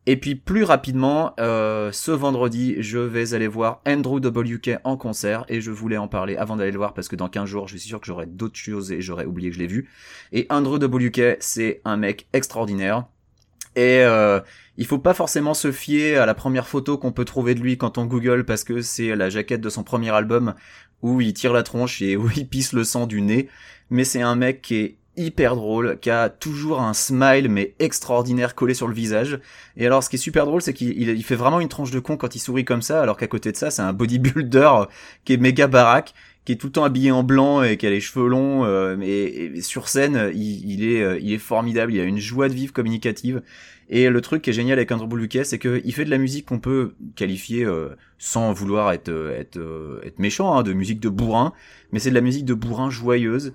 Et 0.06 0.18
puis 0.18 0.34
plus 0.34 0.64
rapidement, 0.64 1.32
euh, 1.40 1.90
ce 1.90 2.10
vendredi, 2.10 2.76
je 2.80 2.98
vais 2.98 3.32
aller 3.32 3.48
voir 3.48 3.80
Andrew 3.86 4.18
WK 4.18 4.78
en 4.84 4.98
concert 4.98 5.46
et 5.48 5.62
je 5.62 5.70
voulais 5.70 5.96
en 5.96 6.08
parler 6.08 6.36
avant 6.36 6.56
d'aller 6.56 6.72
le 6.72 6.76
voir 6.76 6.92
parce 6.92 7.08
que 7.08 7.16
dans 7.16 7.28
15 7.28 7.48
jours, 7.48 7.68
je 7.68 7.78
suis 7.78 7.88
sûr 7.88 8.00
que 8.00 8.06
j'aurai 8.06 8.26
d'autres 8.26 8.58
choses 8.58 8.92
et 8.92 9.00
j'aurais 9.00 9.24
oublié 9.24 9.48
que 9.48 9.54
je 9.54 9.60
l'ai 9.60 9.66
vu. 9.66 9.88
Et 10.32 10.46
Andrew 10.50 10.76
WK, 10.76 11.38
c'est 11.40 11.80
un 11.86 11.96
mec 11.96 12.26
extraordinaire. 12.34 13.06
Et 13.76 14.02
euh, 14.02 14.40
il 14.76 14.86
faut 14.86 14.98
pas 14.98 15.14
forcément 15.14 15.54
se 15.54 15.72
fier 15.72 16.16
à 16.16 16.26
la 16.26 16.34
première 16.34 16.68
photo 16.68 16.98
qu'on 16.98 17.12
peut 17.12 17.24
trouver 17.24 17.54
de 17.54 17.60
lui 17.60 17.78
quand 17.78 17.96
on 17.96 18.04
Google 18.04 18.44
parce 18.44 18.62
que 18.62 18.82
c'est 18.82 19.16
la 19.16 19.30
jaquette 19.30 19.62
de 19.62 19.70
son 19.70 19.84
premier 19.84 20.10
album 20.10 20.54
où 21.00 21.20
il 21.22 21.32
tire 21.32 21.52
la 21.52 21.62
tronche 21.62 22.02
et 22.02 22.16
où 22.16 22.30
il 22.36 22.46
pisse 22.46 22.74
le 22.74 22.84
sang 22.84 23.06
du 23.06 23.22
nez. 23.22 23.48
Mais 23.88 24.04
c'est 24.04 24.22
un 24.22 24.36
mec 24.36 24.60
qui 24.60 24.76
est 24.76 24.98
hyper 25.16 25.56
drôle, 25.56 25.98
qui 26.00 26.10
a 26.10 26.28
toujours 26.28 26.80
un 26.80 26.94
smile 26.94 27.48
mais 27.48 27.74
extraordinaire 27.78 28.54
collé 28.54 28.74
sur 28.74 28.88
le 28.88 28.94
visage. 28.94 29.40
Et 29.76 29.86
alors 29.86 30.02
ce 30.02 30.10
qui 30.10 30.16
est 30.16 30.18
super 30.18 30.46
drôle, 30.46 30.62
c'est 30.62 30.74
qu'il 30.74 31.00
il- 31.00 31.24
fait 31.24 31.34
vraiment 31.36 31.60
une 31.60 31.68
tranche 31.68 31.90
de 31.90 32.00
con 32.00 32.16
quand 32.16 32.34
il 32.34 32.38
sourit 32.40 32.64
comme 32.64 32.82
ça, 32.82 33.00
alors 33.02 33.16
qu'à 33.16 33.26
côté 33.26 33.52
de 33.52 33.56
ça, 33.56 33.70
c'est 33.70 33.82
un 33.82 33.92
bodybuilder 33.92 34.70
qui 35.24 35.32
est 35.34 35.36
méga 35.36 35.66
baraque, 35.66 36.14
qui 36.44 36.52
est 36.52 36.56
tout 36.56 36.66
le 36.66 36.72
temps 36.72 36.84
habillé 36.84 37.10
en 37.10 37.22
blanc 37.22 37.62
et 37.62 37.76
qui 37.78 37.86
a 37.86 37.90
les 37.90 38.00
cheveux 38.00 38.28
longs. 38.28 38.64
euh, 38.64 38.96
mais 38.98 39.08
et 39.08 39.62
sur 39.62 39.88
scène, 39.88 40.30
il, 40.34 40.70
il 40.70 40.84
est, 40.84 41.02
euh, 41.02 41.18
il 41.20 41.32
est 41.32 41.38
formidable. 41.38 41.94
Il 41.94 42.00
a 42.00 42.04
une 42.04 42.18
joie 42.18 42.48
de 42.48 42.54
vivre 42.54 42.72
communicative. 42.72 43.42
Et 43.90 44.08
le 44.08 44.20
truc 44.20 44.42
qui 44.42 44.50
est 44.50 44.54
génial 44.54 44.78
avec 44.78 44.90
Andrew 44.92 45.06
Boluquet, 45.06 45.44
c'est 45.44 45.58
qu'il 45.58 45.92
fait 45.94 46.04
de 46.04 46.10
la 46.10 46.18
musique 46.18 46.46
qu'on 46.46 46.58
peut 46.58 46.94
qualifier, 47.16 47.64
euh, 47.64 47.90
sans 48.18 48.52
vouloir 48.52 48.92
être, 48.92 49.10
euh, 49.10 49.38
être, 49.38 49.58
euh, 49.58 50.00
être 50.04 50.18
méchant, 50.18 50.54
hein, 50.56 50.62
de 50.62 50.72
musique 50.72 51.00
de 51.00 51.10
bourrin, 51.10 51.52
mais 51.92 51.98
c'est 51.98 52.08
de 52.10 52.14
la 52.14 52.22
musique 52.22 52.46
de 52.46 52.54
bourrin 52.54 52.88
joyeuse. 52.90 53.52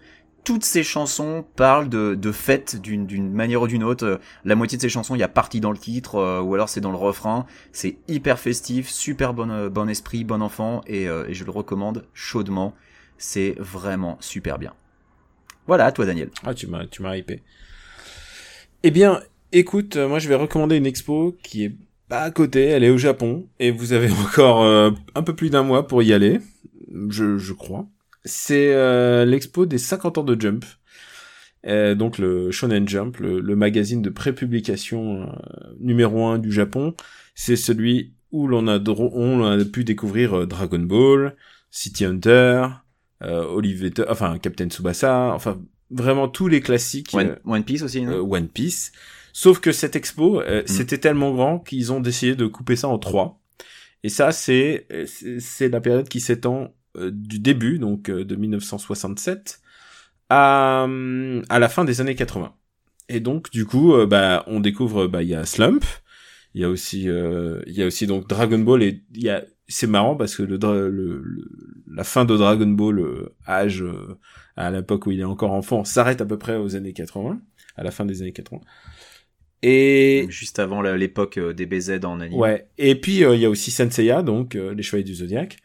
Toutes 0.49 0.65
ces 0.65 0.81
chansons 0.81 1.45
parlent 1.55 1.89
de, 1.89 2.15
de 2.15 2.31
fêtes 2.31 2.81
d'une 2.81 3.31
manière 3.31 3.61
ou 3.61 3.67
d'une 3.67 3.83
autre. 3.83 4.03
Euh, 4.03 4.17
La 4.45 4.55
moitié 4.55 4.79
de 4.79 4.81
ces 4.81 4.89
chansons, 4.89 5.13
il 5.13 5.19
y 5.19 5.23
a 5.23 5.27
partie 5.27 5.59
dans 5.59 5.71
le 5.71 5.77
titre, 5.77 6.15
euh, 6.15 6.41
ou 6.41 6.55
alors 6.55 6.69
c'est 6.69 6.81
dans 6.81 6.89
le 6.89 6.97
refrain. 6.97 7.45
C'est 7.71 7.97
hyper 8.07 8.39
festif, 8.39 8.89
super 8.89 9.35
bon, 9.35 9.51
euh, 9.51 9.85
esprit, 9.85 10.23
bon 10.23 10.41
enfant, 10.41 10.81
et, 10.87 11.05
je 11.05 11.43
le 11.43 11.51
recommande 11.51 12.07
chaudement. 12.15 12.73
C'est 13.19 13.53
vraiment 13.59 14.17
super 14.21 14.57
bien. 14.57 14.73
Voilà, 15.67 15.91
toi 15.91 16.07
Daniel. 16.07 16.31
Ah, 16.43 16.55
tu 16.55 16.65
m'as, 16.65 16.87
tu 16.87 17.03
m'as 17.03 17.15
hypé. 17.15 17.43
Eh 18.81 18.89
bien, 18.89 19.21
écoute, 19.51 19.97
moi 19.97 20.17
je 20.17 20.29
vais 20.29 20.33
recommander 20.33 20.77
une 20.77 20.87
expo 20.87 21.37
qui 21.43 21.65
est 21.65 21.75
pas 22.07 22.21
à 22.21 22.31
côté, 22.31 22.63
elle 22.63 22.83
est 22.83 22.89
au 22.89 22.97
Japon, 22.97 23.45
et 23.59 23.69
vous 23.69 23.93
avez 23.93 24.11
encore 24.25 24.63
un 24.63 25.21
peu 25.21 25.35
plus 25.35 25.51
d'un 25.51 25.61
mois 25.61 25.85
pour 25.85 26.01
y 26.01 26.11
aller, 26.11 26.39
je 26.91 27.53
crois. 27.53 27.85
C'est 28.26 28.74
euh, 28.74 29.26
l'expo 29.26 29.65
des 29.65 29.78
50 29.78 30.17
ans 30.20 30.24
de 30.24 30.39
Jump. 30.39 30.65
Euh, 31.65 31.93
donc 31.93 32.17
le 32.17 32.51
Shonen 32.51 32.88
Jump, 32.88 33.17
le, 33.17 33.41
le 33.41 33.55
magazine 33.55 34.01
de 34.01 34.09
prépublication 34.09 35.24
euh, 35.24 35.26
numéro 35.80 36.26
un 36.26 36.38
du 36.38 36.51
Japon, 36.51 36.95
c'est 37.36 37.57
celui 37.57 38.13
où 38.32 38.47
l'on 38.47 38.67
a, 38.67 38.80
on 38.80 39.43
a 39.43 39.65
pu 39.65 39.84
découvrir 39.84 40.34
euh, 40.34 40.45
Dragon 40.45 40.80
Ball, 40.80 41.36
City 41.72 42.05
Hunter, 42.05 42.67
euh, 43.24 43.43
Olive, 43.45 43.91
enfin 44.07 44.38
Captain 44.39 44.70
Tsubasa, 44.70 45.34
enfin 45.34 45.59
vraiment 45.91 46.28
tous 46.30 46.47
les 46.47 46.61
classiques. 46.61 47.13
One, 47.13 47.28
euh, 47.28 47.36
One 47.45 47.63
Piece 47.63 47.82
aussi, 47.82 48.01
non 48.03 48.20
One 48.30 48.47
Piece. 48.47 48.91
Sauf 49.34 49.59
que 49.59 49.72
cette 49.72 49.95
expo, 49.95 50.41
euh, 50.41 50.63
c'était 50.65 50.97
tellement 50.97 51.34
grand 51.34 51.59
qu'ils 51.59 51.91
ont 51.91 51.99
décidé 51.99 52.36
de 52.36 52.45
couper 52.47 52.76
ça 52.76 52.88
en 52.88 52.97
trois. 52.97 53.39
Et 54.03 54.09
ça, 54.09 54.32
c'est 54.32 54.88
la 55.59 55.82
période 55.82 56.07
qui 56.07 56.22
s'étend 56.22 56.74
du 56.95 57.39
début, 57.39 57.79
donc 57.79 58.09
euh, 58.09 58.25
de 58.25 58.35
1967, 58.35 59.59
à, 60.29 60.83
hum, 60.85 61.43
à 61.49 61.59
la 61.59 61.69
fin 61.69 61.85
des 61.85 62.01
années 62.01 62.15
80. 62.15 62.53
Et 63.09 63.19
donc, 63.19 63.51
du 63.51 63.65
coup, 63.65 63.93
euh, 63.93 64.05
bah, 64.05 64.43
on 64.47 64.59
découvre, 64.59 65.07
bah, 65.07 65.23
il 65.23 65.29
y 65.29 65.35
a 65.35 65.45
Slump, 65.45 65.83
il 66.53 66.61
y 66.61 66.63
a 66.63 66.69
aussi, 66.69 67.09
euh, 67.09 67.61
il 67.67 67.73
y 67.73 67.83
a 67.83 67.87
aussi 67.87 68.07
donc 68.07 68.27
Dragon 68.27 68.59
Ball 68.59 68.83
et 68.83 69.03
il 69.15 69.23
y 69.23 69.29
a, 69.29 69.43
c'est 69.67 69.87
marrant 69.87 70.15
parce 70.15 70.35
que 70.35 70.43
le, 70.43 70.57
le, 70.57 71.21
le- 71.23 71.51
la 71.91 72.03
fin 72.03 72.25
de 72.25 72.35
Dragon 72.37 72.67
Ball, 72.67 72.99
euh, 72.99 73.35
âge, 73.47 73.81
euh, 73.83 74.17
à 74.55 74.69
l'époque 74.71 75.05
où 75.07 75.11
il 75.11 75.19
est 75.19 75.23
encore 75.25 75.51
enfant, 75.51 75.83
s'arrête 75.83 76.21
à 76.21 76.25
peu 76.25 76.37
près 76.37 76.55
aux 76.57 76.75
années 76.75 76.93
80, 76.93 77.39
à 77.77 77.83
la 77.83 77.91
fin 77.91 78.05
des 78.05 78.21
années 78.21 78.31
80. 78.33 78.61
Et 79.61 80.25
Juste 80.29 80.59
avant 80.59 80.81
l'époque 80.81 81.37
euh, 81.37 81.53
des 81.53 81.65
BZ 81.65 81.99
en 82.05 82.19
anime. 82.21 82.39
Ouais. 82.39 82.67
Et 82.77 82.95
puis 82.95 83.23
euh, 83.23 83.35
il 83.35 83.41
y 83.41 83.45
a 83.45 83.49
aussi 83.49 83.71
Senseiya, 83.71 84.21
donc 84.23 84.55
euh, 84.55 84.73
les 84.73 84.83
Chevaliers 84.83 85.03
du 85.03 85.15
Zodiaque. 85.15 85.57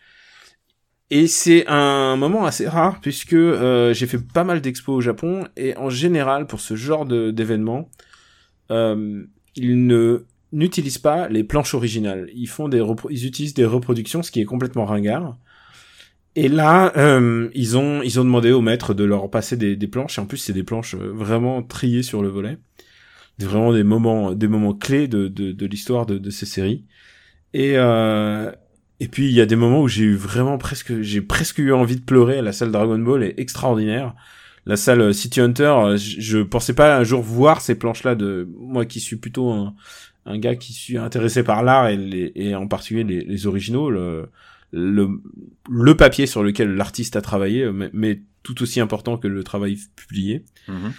Et 1.14 1.28
c'est 1.28 1.64
un 1.68 2.16
moment 2.16 2.44
assez 2.44 2.66
rare 2.66 3.00
puisque 3.00 3.34
euh, 3.34 3.94
j'ai 3.94 4.08
fait 4.08 4.18
pas 4.18 4.42
mal 4.42 4.60
d'expos 4.60 4.96
au 4.96 5.00
Japon 5.00 5.46
et 5.56 5.76
en 5.76 5.88
général 5.88 6.48
pour 6.48 6.58
ce 6.58 6.74
genre 6.74 7.06
d'événements, 7.06 7.88
euh, 8.72 9.22
ils 9.54 9.86
ne 9.86 10.26
n'utilisent 10.50 10.98
pas 10.98 11.28
les 11.28 11.44
planches 11.44 11.74
originales. 11.74 12.28
Ils 12.34 12.48
font 12.48 12.66
des 12.66 12.82
ils 13.10 13.26
utilisent 13.26 13.54
des 13.54 13.64
reproductions, 13.64 14.24
ce 14.24 14.32
qui 14.32 14.40
est 14.40 14.44
complètement 14.44 14.86
ringard. 14.86 15.38
Et 16.34 16.48
là, 16.48 16.92
euh, 16.96 17.48
ils 17.54 17.78
ont 17.78 18.02
ils 18.02 18.18
ont 18.18 18.24
demandé 18.24 18.50
au 18.50 18.60
maître 18.60 18.92
de 18.92 19.04
leur 19.04 19.30
passer 19.30 19.56
des, 19.56 19.76
des 19.76 19.86
planches. 19.86 20.18
Et 20.18 20.20
en 20.20 20.26
plus, 20.26 20.38
c'est 20.38 20.52
des 20.52 20.64
planches 20.64 20.96
vraiment 20.96 21.62
triées 21.62 22.02
sur 22.02 22.22
le 22.22 22.28
volet 22.28 22.58
vraiment 23.38 23.72
des 23.72 23.84
moments 23.84 24.32
des 24.32 24.48
moments 24.48 24.74
clés 24.74 25.06
de 25.06 25.28
de, 25.28 25.66
l'histoire 25.66 26.06
de, 26.06 26.18
de 26.18 26.30
ces 26.30 26.46
séries. 26.46 26.86
Et 27.52 27.76
et 29.04 29.08
puis 29.08 29.26
il 29.26 29.32
y 29.32 29.40
a 29.42 29.46
des 29.46 29.54
moments 29.54 29.82
où 29.82 29.88
j'ai 29.88 30.04
eu 30.04 30.14
vraiment 30.14 30.56
presque 30.56 31.02
j'ai 31.02 31.20
presque 31.20 31.58
eu 31.58 31.74
envie 31.74 31.96
de 31.96 32.00
pleurer. 32.00 32.40
La 32.40 32.52
salle 32.52 32.72
Dragon 32.72 32.98
Ball 32.98 33.22
est 33.22 33.38
extraordinaire. 33.38 34.14
La 34.64 34.76
salle 34.76 35.02
euh, 35.02 35.12
City 35.12 35.42
Hunter, 35.42 35.64
euh, 35.64 35.96
je, 35.98 36.20
je 36.20 36.38
pensais 36.38 36.72
pas 36.72 36.96
un 36.96 37.04
jour 37.04 37.20
voir 37.20 37.60
ces 37.60 37.74
planches-là 37.74 38.14
de 38.14 38.48
moi 38.58 38.86
qui 38.86 39.00
suis 39.00 39.16
plutôt 39.16 39.50
un, 39.50 39.74
un 40.24 40.38
gars 40.38 40.56
qui 40.56 40.72
suis 40.72 40.96
intéressé 40.96 41.42
par 41.42 41.62
l'art 41.62 41.88
et, 41.88 41.98
les, 41.98 42.32
et 42.34 42.54
en 42.54 42.66
particulier 42.66 43.04
les, 43.04 43.20
les 43.20 43.46
originaux, 43.46 43.90
le, 43.90 44.30
le, 44.72 45.10
le 45.68 45.96
papier 45.96 46.24
sur 46.24 46.42
lequel 46.42 46.74
l'artiste 46.74 47.14
a 47.16 47.20
travaillé, 47.20 47.70
mais, 47.70 47.90
mais 47.92 48.22
tout 48.42 48.62
aussi 48.62 48.80
important 48.80 49.18
que 49.18 49.28
le 49.28 49.44
travail 49.44 49.78
publié. 49.96 50.46
Mhm. 50.66 50.92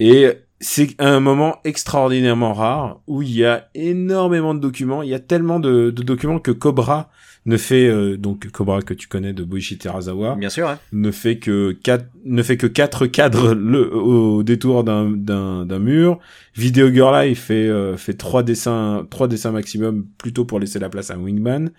Et 0.00 0.30
c'est 0.58 1.00
un 1.00 1.20
moment 1.20 1.58
extraordinairement 1.62 2.54
rare 2.54 3.02
où 3.06 3.22
il 3.22 3.30
y 3.30 3.44
a 3.44 3.68
énormément 3.76 4.52
de 4.52 4.58
documents. 4.58 5.02
Il 5.02 5.10
y 5.10 5.14
a 5.14 5.20
tellement 5.20 5.60
de, 5.60 5.90
de 5.90 6.02
documents 6.02 6.40
que 6.40 6.50
Cobra 6.50 7.08
ne 7.44 7.56
fait 7.56 7.88
euh, 7.88 8.16
donc 8.16 8.48
Cobra 8.52 8.82
que 8.82 8.94
tu 8.94 9.08
connais 9.08 9.32
de 9.32 9.42
Boichi 9.42 9.76
Terazawa 9.76 10.36
Bien 10.36 10.48
sûr. 10.48 10.68
hein. 10.68 10.78
ne 10.92 11.10
fait 11.10 11.38
que 11.38 11.72
quatre 11.72 12.06
ne 12.24 12.40
fait 12.42 12.56
que 12.56 12.68
quatre 12.68 13.06
cadres 13.06 13.52
le 13.54 13.92
au 13.92 14.44
détour 14.44 14.84
d'un 14.84 15.10
d'un 15.10 15.78
mur. 15.80 16.20
Video 16.54 16.88
Girl 16.92 17.26
il 17.26 17.34
fait 17.34 17.66
euh, 17.68 17.96
fait 17.96 18.12
trois 18.14 18.44
dessins 18.44 19.06
trois 19.10 19.26
dessins 19.26 19.50
maximum 19.50 20.06
plutôt 20.18 20.44
pour 20.44 20.60
laisser 20.60 20.78
la 20.78 20.88
place 20.88 21.10
à 21.10 21.18
Wingman. 21.18 21.70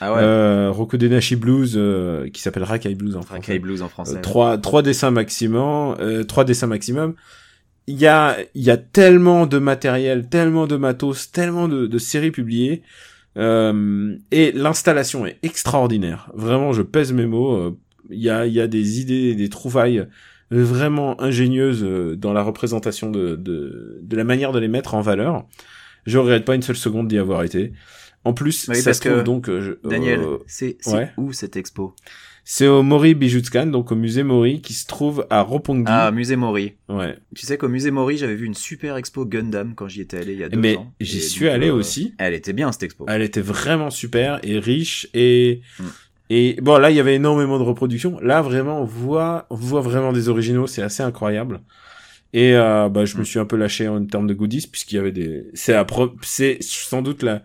Ah 0.00 0.12
ouais. 0.12 0.18
Euh, 0.22 0.70
Rocco 0.72 0.96
Denashi 0.96 1.36
Blues 1.36 1.74
euh, 1.76 2.28
qui 2.30 2.42
s'appelle 2.42 2.64
Rakai 2.64 2.94
Blues 2.96 3.14
en 3.16 3.22
français. 3.22 3.40
Rakai 3.40 3.58
Blues 3.60 3.82
en 3.82 3.88
français. 3.88 4.16
Euh, 4.16 4.20
trois 4.20 4.58
trois 4.58 4.82
dessins 4.82 5.12
maximum 5.12 5.96
euh, 6.00 6.24
trois 6.24 6.44
dessins 6.44 6.66
maximum 6.66 7.14
il 7.86 7.96
y 7.98 8.06
a 8.08 8.36
il 8.56 8.62
y 8.62 8.70
a 8.70 8.76
tellement 8.76 9.46
de 9.46 9.58
matériel 9.58 10.28
tellement 10.28 10.66
de 10.66 10.76
matos 10.76 11.30
tellement 11.30 11.68
de, 11.68 11.86
de 11.86 11.98
séries 11.98 12.30
publiées 12.32 12.82
euh, 13.36 14.16
et 14.30 14.52
l'installation 14.52 15.26
est 15.26 15.38
extraordinaire. 15.42 16.30
Vraiment 16.34 16.72
je 16.72 16.82
pèse 16.82 17.12
mes 17.12 17.26
mots. 17.26 17.54
Euh, 17.56 17.78
il 18.10 18.20
y 18.20 18.30
a 18.30 18.46
il 18.46 18.52
y 18.52 18.60
a 18.60 18.66
des 18.66 19.00
idées 19.00 19.34
des 19.34 19.48
trouvailles 19.48 20.06
vraiment 20.50 21.18
ingénieuses 21.20 21.82
euh, 21.82 22.14
dans 22.16 22.32
la 22.32 22.42
représentation 22.42 23.10
de, 23.10 23.36
de 23.36 23.98
de 24.02 24.16
la 24.16 24.24
manière 24.24 24.52
de 24.52 24.58
les 24.58 24.68
mettre 24.68 24.94
en 24.94 25.00
valeur. 25.00 25.46
Je 26.04 26.18
regrette 26.18 26.44
pas 26.44 26.54
une 26.54 26.62
seule 26.62 26.76
seconde 26.76 27.08
d'y 27.08 27.18
avoir 27.18 27.42
été. 27.44 27.72
En 28.24 28.34
plus 28.34 28.68
Oui, 28.68 28.76
ça 28.76 28.92
se 28.92 29.00
trouve 29.00 29.18
que, 29.18 29.22
donc 29.22 29.48
euh, 29.48 29.60
je- 29.82 29.88
Daniel, 29.88 30.20
euh, 30.20 30.38
c'est 30.46 30.76
c'est 30.80 30.94
ouais. 30.94 31.10
où 31.16 31.32
cette 31.32 31.56
expo? 31.56 31.94
C'est 32.44 32.66
au 32.66 32.82
Mori 32.82 33.14
Bijutsukan, 33.14 33.66
donc 33.66 33.92
au 33.92 33.94
musée 33.94 34.22
Mori, 34.24 34.60
qui 34.60 34.72
se 34.74 34.86
trouve 34.86 35.26
à 35.30 35.42
Roppongi. 35.42 35.84
Ah, 35.86 36.10
musée 36.10 36.36
Mori. 36.36 36.74
ouais. 36.88 37.16
Tu 37.36 37.46
sais 37.46 37.56
qu'au 37.56 37.68
musée 37.68 37.90
Mori, 37.90 38.16
j'avais 38.16 38.34
vu 38.34 38.46
une 38.46 38.54
super 38.54 38.96
expo 38.96 39.24
Gundam 39.24 39.74
quand 39.76 39.86
j'y 39.88 40.00
étais 40.00 40.18
allé 40.18 40.32
il 40.32 40.40
y 40.40 40.44
a 40.44 40.48
deux 40.48 40.58
Mais 40.58 40.76
ans. 40.76 40.92
j'y 41.00 41.18
Et 41.18 41.20
suis 41.20 41.48
allé 41.48 41.68
euh, 41.68 41.74
aussi. 41.74 42.14
Elle 42.18 42.34
était 42.34 42.52
bien 42.52 42.72
cette 42.72 42.82
expo. 42.82 43.04
Elle 43.08 43.22
était 43.22 43.40
vraiment 43.40 43.90
super 43.90 44.40
et 44.42 44.58
riche 44.58 45.08
et 45.14 45.60
Mm. 45.78 45.84
et 46.30 46.56
bon 46.62 46.78
là 46.78 46.90
il 46.90 46.96
y 46.96 47.00
avait 47.00 47.14
énormément 47.14 47.58
de 47.58 47.64
reproductions. 47.64 48.18
Là 48.20 48.42
vraiment 48.42 48.80
on 48.82 48.84
voit 48.86 49.46
on 49.50 49.54
voit 49.56 49.80
vraiment 49.80 50.12
des 50.12 50.28
originaux, 50.28 50.66
c'est 50.66 50.82
assez 50.82 51.02
incroyable. 51.02 51.60
Et 52.34 52.54
euh, 52.54 52.88
bah 52.88 53.04
je 53.04 53.16
me 53.18 53.22
Mm. 53.22 53.26
suis 53.26 53.38
un 53.38 53.44
peu 53.44 53.56
lâché 53.56 53.86
en 53.88 54.04
termes 54.04 54.26
de 54.26 54.34
goodies 54.34 54.66
puisqu'il 54.70 54.96
y 54.96 54.98
avait 54.98 55.12
des 55.12 55.44
c'est 55.54 55.82
pro- 55.86 56.12
c'est 56.22 56.56
sans 56.60 57.02
doute 57.02 57.22
la 57.22 57.42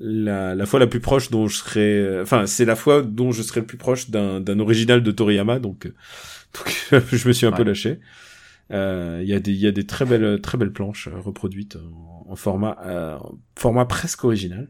la, 0.00 0.54
la 0.54 0.66
fois 0.66 0.80
la 0.80 0.86
plus 0.86 1.00
proche 1.00 1.30
dont 1.30 1.46
je 1.46 1.56
serais 1.58 2.20
enfin 2.22 2.46
c'est 2.46 2.64
la 2.64 2.74
fois 2.76 3.02
dont 3.02 3.32
je 3.32 3.42
serais 3.42 3.60
le 3.60 3.66
plus 3.66 3.76
proche 3.78 4.10
d'un 4.10 4.40
d'un 4.40 4.58
original 4.58 5.02
de 5.02 5.10
Toriyama 5.10 5.58
donc 5.58 5.86
euh, 5.86 5.94
donc 6.90 7.04
je 7.12 7.28
me 7.28 7.32
suis 7.32 7.46
un 7.46 7.52
peu 7.52 7.62
lâché. 7.62 8.00
Euh, 8.72 9.18
il 9.22 9.28
y 9.28 9.34
a 9.34 9.40
des 9.40 9.50
il 9.52 9.58
y 9.58 9.66
a 9.66 9.72
des 9.72 9.84
très 9.84 10.04
belles 10.04 10.40
très 10.40 10.56
belles 10.56 10.72
planches 10.72 11.08
euh, 11.08 11.18
reproduites 11.20 11.76
en, 11.76 12.30
en 12.32 12.36
format 12.36 12.76
euh, 12.84 13.18
format 13.58 13.84
presque 13.84 14.24
original. 14.24 14.68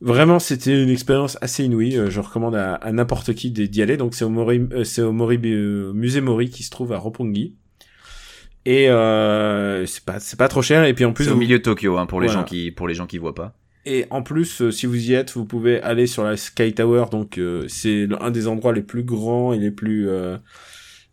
Vraiment 0.00 0.38
c'était 0.38 0.82
une 0.82 0.88
expérience 0.88 1.36
assez 1.42 1.64
inouïe. 1.64 1.96
Euh, 1.96 2.10
je 2.10 2.20
recommande 2.20 2.54
à, 2.56 2.74
à 2.74 2.90
n'importe 2.92 3.34
qui 3.34 3.50
d'y 3.50 3.82
aller. 3.82 3.96
Donc 3.96 4.14
c'est 4.14 4.24
au 4.24 4.28
Mori 4.30 4.62
euh, 4.72 4.84
c'est 4.84 5.02
au 5.02 5.12
Mori 5.12 5.38
euh, 5.44 5.92
musée 5.92 6.20
Mori 6.20 6.48
qui 6.50 6.62
se 6.62 6.70
trouve 6.70 6.92
à 6.92 6.98
Roppongi. 6.98 7.54
Et 8.64 8.88
euh, 8.88 9.84
c'est 9.86 10.04
pas 10.04 10.20
c'est 10.20 10.38
pas 10.38 10.48
trop 10.48 10.62
cher. 10.62 10.84
Et 10.84 10.94
puis 10.94 11.04
en 11.04 11.12
plus 11.12 11.24
C'est 11.24 11.30
au 11.32 11.36
milieu 11.36 11.58
de 11.58 11.62
Tokyo, 11.64 11.98
hein, 11.98 12.06
pour 12.06 12.20
les 12.20 12.28
Voilà. 12.28 12.40
gens 12.40 12.44
qui 12.44 12.70
pour 12.70 12.86
les 12.88 12.94
gens 12.94 13.06
qui 13.06 13.18
voient 13.18 13.34
pas. 13.34 13.56
Et 13.84 14.06
en 14.10 14.22
plus, 14.22 14.62
euh, 14.62 14.70
si 14.70 14.86
vous 14.86 15.10
y 15.10 15.14
êtes, 15.14 15.32
vous 15.32 15.44
pouvez 15.44 15.80
aller 15.82 16.06
sur 16.06 16.24
la 16.24 16.36
Sky 16.36 16.72
Tower. 16.72 17.06
Donc, 17.10 17.38
euh, 17.38 17.64
c'est 17.68 18.06
un 18.20 18.30
des 18.30 18.46
endroits 18.48 18.72
les 18.72 18.82
plus 18.82 19.02
grands 19.04 19.52
et 19.52 19.58
les 19.58 19.70
plus 19.70 20.08
euh, 20.08 20.36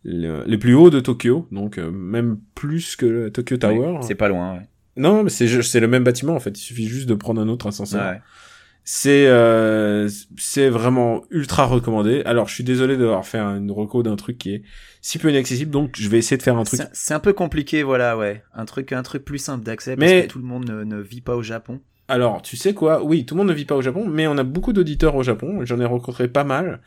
le- 0.03 0.43
les 0.45 0.57
plus 0.57 0.74
hauts 0.76 0.89
de 0.89 0.99
Tokyo. 0.99 1.47
Donc, 1.51 1.78
même 1.78 2.39
plus 2.55 2.95
que 2.95 3.05
le 3.05 3.32
Tokyo 3.32 3.57
Tower. 3.57 3.95
Oui, 3.99 4.03
c'est 4.03 4.15
pas 4.15 4.30
loin. 4.30 4.55
Ouais. 4.55 4.67
Non, 4.97 5.24
mais 5.24 5.30
c'est 5.30 5.80
le 5.80 5.88
même 5.88 6.03
bâtiment 6.03 6.36
en 6.36 6.39
fait. 6.39 6.51
Il 6.59 6.61
suffit 6.61 6.88
juste 6.88 7.07
de 7.07 7.13
prendre 7.15 7.39
un 7.41 7.47
autre 7.47 7.67
ascenseur. 7.67 8.11
Ouais. 8.11 8.22
C'est 8.84 9.28
euh, 9.28 10.09
c'est 10.38 10.67
vraiment 10.70 11.24
ultra 11.30 11.65
recommandé. 11.65 12.24
Alors, 12.26 12.47
je 12.47 12.55
suis 12.55 12.63
désolé 12.63 12.97
d'avoir 12.97 13.26
fait 13.26 13.38
une 13.38 13.70
reco 13.72 14.01
d'un 14.01 14.15
truc 14.15 14.38
qui 14.39 14.55
est 14.55 14.63
si 15.01 15.20
peu 15.20 15.30
inaccessible. 15.30 15.70
Donc, 15.70 15.91
je 15.97 16.09
vais 16.09 16.17
essayer 16.17 16.38
de 16.38 16.41
faire 16.43 16.57
un 16.57 16.63
truc 16.63 16.80
C'est 16.82 16.89
c'est 16.93 17.13
un 17.13 17.20
peu 17.20 17.34
compliqué, 17.34 17.84
voilà, 17.84 18.17
ouais. 18.17 18.41
Un 18.53 18.65
truc, 18.65 18.91
un 18.91 19.03
truc 19.03 19.24
plus 19.26 19.38
simple 19.38 19.63
d'accès 19.63 19.95
parce 19.95 20.09
Mais- 20.09 20.24
que 20.24 20.32
tout 20.32 20.39
le 20.39 20.45
monde 20.45 20.67
ne, 20.67 20.84
ne 20.84 20.99
vit 20.99 21.22
pas 21.22 21.36
au 21.36 21.43
Japon. 21.43 21.80
Alors, 22.10 22.41
tu 22.41 22.57
sais 22.57 22.74
quoi? 22.74 23.03
Oui, 23.03 23.26
tout 23.26 23.36
le 23.36 23.39
monde 23.39 23.47
ne 23.49 23.53
vit 23.53 23.66
pas 23.66 23.76
au 23.76 23.82
Japon, 23.82 24.05
mais 24.07 24.28
on 24.28 24.38
a 24.38 24.43
beaucoup 24.43 24.74
d'auditeurs 24.74 25.16
au 25.16 25.24
Japon. 25.24 25.64
J'en 25.64 25.80
ai 25.80 25.86
rencontré 25.86 26.28
pas 26.28 26.43
mal. 26.43 26.82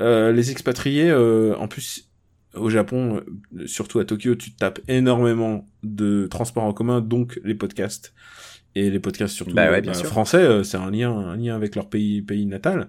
Euh, 0.00 0.30
les 0.32 0.50
expatriés, 0.50 1.08
euh, 1.10 1.56
en 1.56 1.66
plus, 1.66 2.10
au 2.54 2.68
Japon, 2.70 3.22
euh, 3.56 3.66
surtout 3.66 3.98
à 3.98 4.04
Tokyo, 4.04 4.34
tu 4.34 4.54
tapes 4.54 4.80
énormément 4.88 5.66
de 5.82 6.26
transports 6.30 6.64
en 6.64 6.72
commun, 6.74 7.00
donc 7.00 7.40
les 7.42 7.54
podcasts. 7.54 8.12
Et 8.74 8.90
les 8.90 9.00
podcasts 9.00 9.34
surtout 9.34 9.54
Bah 9.54 9.70
ouais, 9.70 9.78
euh, 9.78 9.80
bien 9.80 9.94
sûr. 9.94 10.08
français, 10.10 10.36
euh, 10.42 10.62
c'est 10.62 10.76
un 10.76 10.90
lien, 10.90 11.10
un 11.10 11.36
lien 11.36 11.54
avec 11.56 11.74
leur 11.74 11.88
pays, 11.88 12.20
pays 12.20 12.44
natal. 12.44 12.88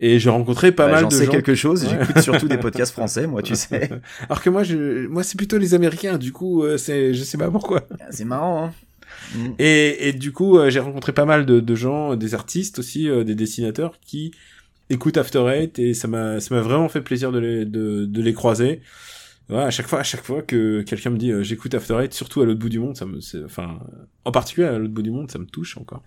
Et 0.00 0.18
j'ai 0.18 0.30
rencontré 0.30 0.72
pas 0.72 0.86
Bah, 0.86 0.92
mal 0.94 1.04
de 1.08 1.10
sais 1.14 1.26
gens. 1.26 1.30
quelque 1.30 1.54
chose. 1.54 1.84
Ouais. 1.84 1.90
J'écoute 2.00 2.18
surtout 2.22 2.48
des 2.48 2.58
podcasts 2.66 2.92
français, 2.92 3.28
moi, 3.28 3.40
tu 3.42 3.54
sais. 3.54 3.88
Alors 4.28 4.42
que 4.42 4.50
moi, 4.50 4.64
je, 4.64 5.06
moi, 5.06 5.22
c'est 5.22 5.36
plutôt 5.36 5.58
les 5.58 5.74
Américains. 5.74 6.18
Du 6.18 6.32
coup, 6.32 6.64
c'est, 6.76 7.14
je 7.14 7.22
sais 7.22 7.38
pas 7.38 7.48
pourquoi. 7.52 7.86
C'est 8.10 8.24
marrant, 8.24 8.64
hein. 8.66 8.72
Mm. 9.34 9.50
Et, 9.58 10.08
et 10.08 10.12
du 10.12 10.32
coup, 10.32 10.58
euh, 10.58 10.70
j'ai 10.70 10.80
rencontré 10.80 11.12
pas 11.12 11.24
mal 11.24 11.46
de, 11.46 11.60
de 11.60 11.74
gens, 11.74 12.16
des 12.16 12.34
artistes 12.34 12.78
aussi, 12.78 13.08
euh, 13.08 13.24
des 13.24 13.34
dessinateurs 13.34 13.98
qui 14.00 14.32
écoutent 14.90 15.16
After 15.16 15.46
Eight 15.48 15.78
et 15.78 15.94
ça 15.94 16.08
m'a 16.08 16.40
ça 16.40 16.54
m'a 16.54 16.60
vraiment 16.60 16.88
fait 16.88 17.00
plaisir 17.00 17.32
de 17.32 17.38
les 17.38 17.64
de, 17.64 18.04
de 18.04 18.22
les 18.22 18.32
croiser. 18.32 18.80
À 19.50 19.70
chaque 19.70 19.86
fois 19.88 20.00
à 20.00 20.02
chaque 20.02 20.24
fois 20.24 20.40
que 20.40 20.82
quelqu'un 20.82 21.10
me 21.10 21.18
dit 21.18 21.30
euh, 21.30 21.42
j'écoute 21.42 21.74
After 21.74 21.94
Eight, 22.02 22.14
surtout 22.14 22.40
à 22.40 22.46
l'autre 22.46 22.60
bout 22.60 22.68
du 22.68 22.78
monde, 22.78 22.96
ça 22.96 23.06
me 23.06 23.18
enfin 23.44 23.80
en 24.24 24.32
particulier 24.32 24.66
à 24.66 24.78
l'autre 24.78 24.92
bout 24.92 25.02
du 25.02 25.10
monde, 25.10 25.30
ça 25.30 25.38
me 25.38 25.46
touche 25.46 25.76
encore. 25.76 26.02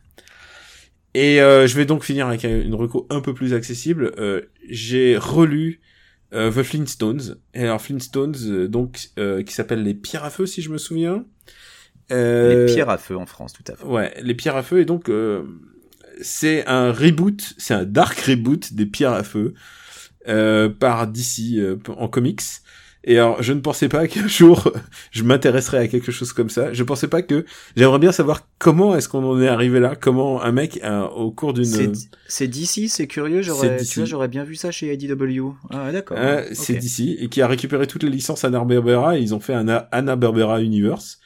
Et 1.13 1.41
euh, 1.41 1.65
je 1.65 1.75
vais 1.77 1.85
donc 1.85 2.03
finir 2.03 2.27
avec 2.27 2.43
une 2.43 2.75
reco 2.75 3.07
un 3.09 3.21
peu 3.21 3.33
plus 3.33 3.53
accessible. 3.53 4.11
Euh, 4.19 4.41
j'ai 4.69 5.15
relu 5.17 5.79
euh, 6.33 6.51
The 6.51 6.63
Flintstones. 6.63 7.37
Et 7.53 7.61
alors 7.61 7.81
Flintstones, 7.81 8.35
euh, 8.47 8.67
donc 8.67 9.09
euh, 9.17 9.41
qui 9.41 9.53
s'appelle 9.53 9.83
les 9.83 9.93
Pierres 9.93 10.25
à 10.25 10.29
feu 10.29 10.45
si 10.45 10.61
je 10.61 10.69
me 10.69 10.77
souviens. 10.77 11.25
Euh, 12.11 12.65
Les 12.65 12.73
pierres 12.73 12.89
à 12.89 12.97
feu 12.97 13.17
en 13.17 13.25
France, 13.25 13.53
tout 13.53 13.63
à 13.71 13.75
fait. 13.75 13.83
Ouais, 13.85 14.13
les 14.21 14.35
pierres 14.35 14.55
à 14.55 14.63
feu 14.63 14.79
et 14.79 14.85
donc 14.85 15.09
euh, 15.09 15.43
c'est 16.21 16.65
un 16.67 16.91
reboot, 16.91 17.53
c'est 17.57 17.73
un 17.73 17.83
dark 17.85 18.19
reboot 18.21 18.73
des 18.73 18.85
pierres 18.85 19.13
à 19.13 19.23
feu 19.23 19.53
euh, 20.27 20.69
par 20.69 21.07
DC 21.07 21.57
euh, 21.57 21.77
en 21.97 22.07
comics. 22.07 22.41
Et 23.07 23.19
alors, 23.19 23.43
je 23.43 23.53
ne 23.53 23.59
pensais 23.59 23.87
pas 23.87 24.07
qu'un 24.07 24.27
jour 24.39 24.71
je 25.11 25.21
m'intéresserais 25.23 25.77
à 25.77 25.87
quelque 25.87 26.11
chose 26.11 26.33
comme 26.33 26.49
ça. 26.49 26.73
Je 26.73 26.83
pensais 26.83 27.07
pas 27.07 27.21
que 27.21 27.45
j'aimerais 27.75 27.99
bien 27.99 28.11
savoir 28.11 28.47
comment 28.57 28.95
est-ce 28.95 29.07
qu'on 29.07 29.23
en 29.23 29.39
est 29.39 29.47
arrivé 29.47 29.79
là, 29.79 29.95
comment 29.95 30.41
un 30.41 30.51
mec 30.51 30.79
euh, 30.83 31.03
au 31.09 31.29
cours 31.31 31.53
d'une 31.53 31.65
C'est 31.65 31.91
c'est 32.27 32.47
DC, 32.47 32.89
c'est 32.89 33.05
curieux. 33.07 33.43
J'aurais, 33.43 33.77
C'est 33.77 33.85
tu 33.85 33.99
vois, 33.99 34.03
DC. 34.05 34.09
j'aurais 34.09 34.27
bien 34.27 34.43
vu 34.43 34.55
ça 34.55 34.71
chez 34.71 34.91
IDW. 34.91 35.51
Ah, 35.69 35.91
d'accord. 35.91 36.17
Euh, 36.19 36.43
c'est 36.53 36.73
DC 36.73 37.17
et 37.19 37.29
qui 37.29 37.41
a 37.43 37.47
récupéré 37.47 37.85
toutes 37.85 38.03
les 38.03 38.09
licences 38.09 38.43
Hanna-Barbera 38.43 39.17
et 39.17 39.21
ils 39.21 39.35
ont 39.35 39.39
fait 39.39 39.53
un 39.53 39.67
Hanna-Barbera 39.91 40.61
Universe 40.61 41.19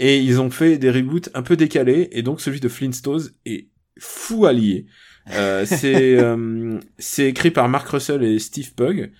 et 0.00 0.18
ils 0.18 0.40
ont 0.40 0.50
fait 0.50 0.78
des 0.78 0.90
reboots 0.90 1.28
un 1.34 1.42
peu 1.42 1.56
décalés 1.56 2.08
et 2.12 2.22
donc 2.22 2.40
celui 2.40 2.58
de 2.58 2.68
Flintstones 2.68 3.30
est 3.44 3.68
fou 3.98 4.46
allié. 4.46 4.86
Euh, 5.32 5.64
c'est 5.66 6.18
euh, 6.18 6.80
c'est 6.98 7.28
écrit 7.28 7.50
par 7.50 7.68
Mark 7.68 7.86
Russell 7.88 8.24
et 8.24 8.38
Steve 8.38 8.72
Pugh 8.74 9.10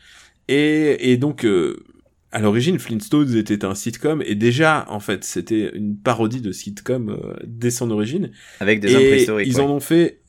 et 0.48 1.12
et 1.12 1.16
donc 1.18 1.44
euh, 1.44 1.84
à 2.32 2.40
l'origine 2.40 2.78
Flintstones 2.78 3.36
était 3.36 3.64
un 3.64 3.74
sitcom 3.74 4.22
et 4.24 4.34
déjà 4.34 4.86
en 4.88 5.00
fait 5.00 5.24
c'était 5.24 5.70
une 5.74 5.96
parodie 5.96 6.40
de 6.40 6.52
sitcom 6.52 7.10
euh, 7.10 7.34
dès 7.44 7.70
son 7.70 7.90
origine 7.90 8.30
Avec 8.60 8.80
des 8.80 8.92
et 8.92 8.96
hommes 8.96 9.02
préhistoriques. 9.02 9.48
Ils 9.48 9.56
ouais. 9.56 9.62
en 9.62 9.70
ont 9.70 9.80
fait, 9.80 10.19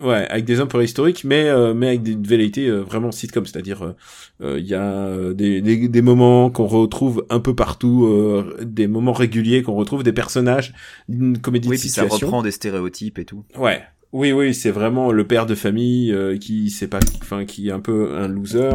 ouais, 0.00 0.26
avec 0.28 0.44
des 0.44 0.60
hommes 0.60 0.68
préhistoriques, 0.68 1.24
mais 1.24 1.44
euh, 1.48 1.74
mais 1.74 1.88
avec 1.88 2.02
des 2.02 2.16
velléités 2.16 2.66
euh, 2.68 2.80
vraiment 2.80 3.12
sitcom, 3.12 3.44
c'est-à-dire 3.46 3.82
euh, 3.82 3.92
euh, 4.42 4.58
il 4.58 4.66
y 4.66 4.74
a 4.74 4.82
euh, 4.82 5.34
des, 5.34 5.60
des 5.60 5.88
des 5.88 6.02
moments 6.02 6.50
qu'on 6.50 6.66
retrouve 6.66 7.24
un 7.30 7.40
peu 7.40 7.54
partout, 7.54 8.06
euh, 8.06 8.56
des 8.62 8.86
moments 8.86 9.12
réguliers 9.12 9.62
qu'on 9.62 9.74
retrouve, 9.74 10.02
des 10.02 10.12
personnages, 10.12 10.74
une 11.08 11.38
comédie 11.38 11.68
Oui, 11.68 11.76
de 11.76 11.80
puis 11.80 11.88
ça 11.90 12.04
reprend 12.04 12.42
des 12.42 12.50
stéréotypes 12.50 13.18
et 13.18 13.24
tout. 13.24 13.44
Ouais. 13.58 13.82
Oui, 14.12 14.32
oui, 14.32 14.54
c'est 14.54 14.70
vraiment 14.70 15.12
le 15.12 15.26
père 15.26 15.46
de 15.46 15.54
famille 15.54 16.12
euh, 16.12 16.38
qui 16.38 16.70
sait 16.70 16.86
pas, 16.88 17.00
enfin, 17.20 17.44
qui 17.44 17.68
est 17.68 17.72
un 17.72 17.80
peu 17.80 18.16
un 18.16 18.28
loser. 18.28 18.70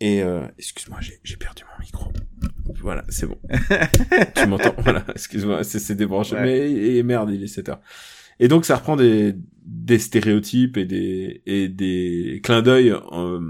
Et 0.00 0.22
euh, 0.22 0.42
excuse-moi, 0.58 0.98
j'ai 1.00 1.18
j'ai 1.24 1.36
perdu 1.36 1.62
mon 1.64 1.84
micro. 1.84 2.12
Voilà, 2.80 3.04
c'est 3.08 3.26
bon. 3.26 3.38
tu 4.34 4.46
m'entends 4.46 4.74
Voilà, 4.78 5.04
excuse-moi, 5.14 5.64
c'est 5.64 5.78
c'est 5.78 5.94
débranché. 5.94 6.34
Ouais. 6.34 6.42
Mais 6.42 6.72
et 6.96 7.02
merde, 7.02 7.30
il 7.32 7.42
est 7.42 7.46
7 7.48 7.68
heures. 7.70 7.80
Et 8.42 8.48
donc 8.48 8.64
ça 8.64 8.74
reprend 8.76 8.96
des 8.96 9.36
des 9.64 10.00
stéréotypes 10.00 10.76
et 10.76 10.84
des 10.84 11.42
et 11.46 11.68
des 11.68 12.40
clins 12.42 12.60
d'œil 12.60 12.90
euh, 12.90 13.40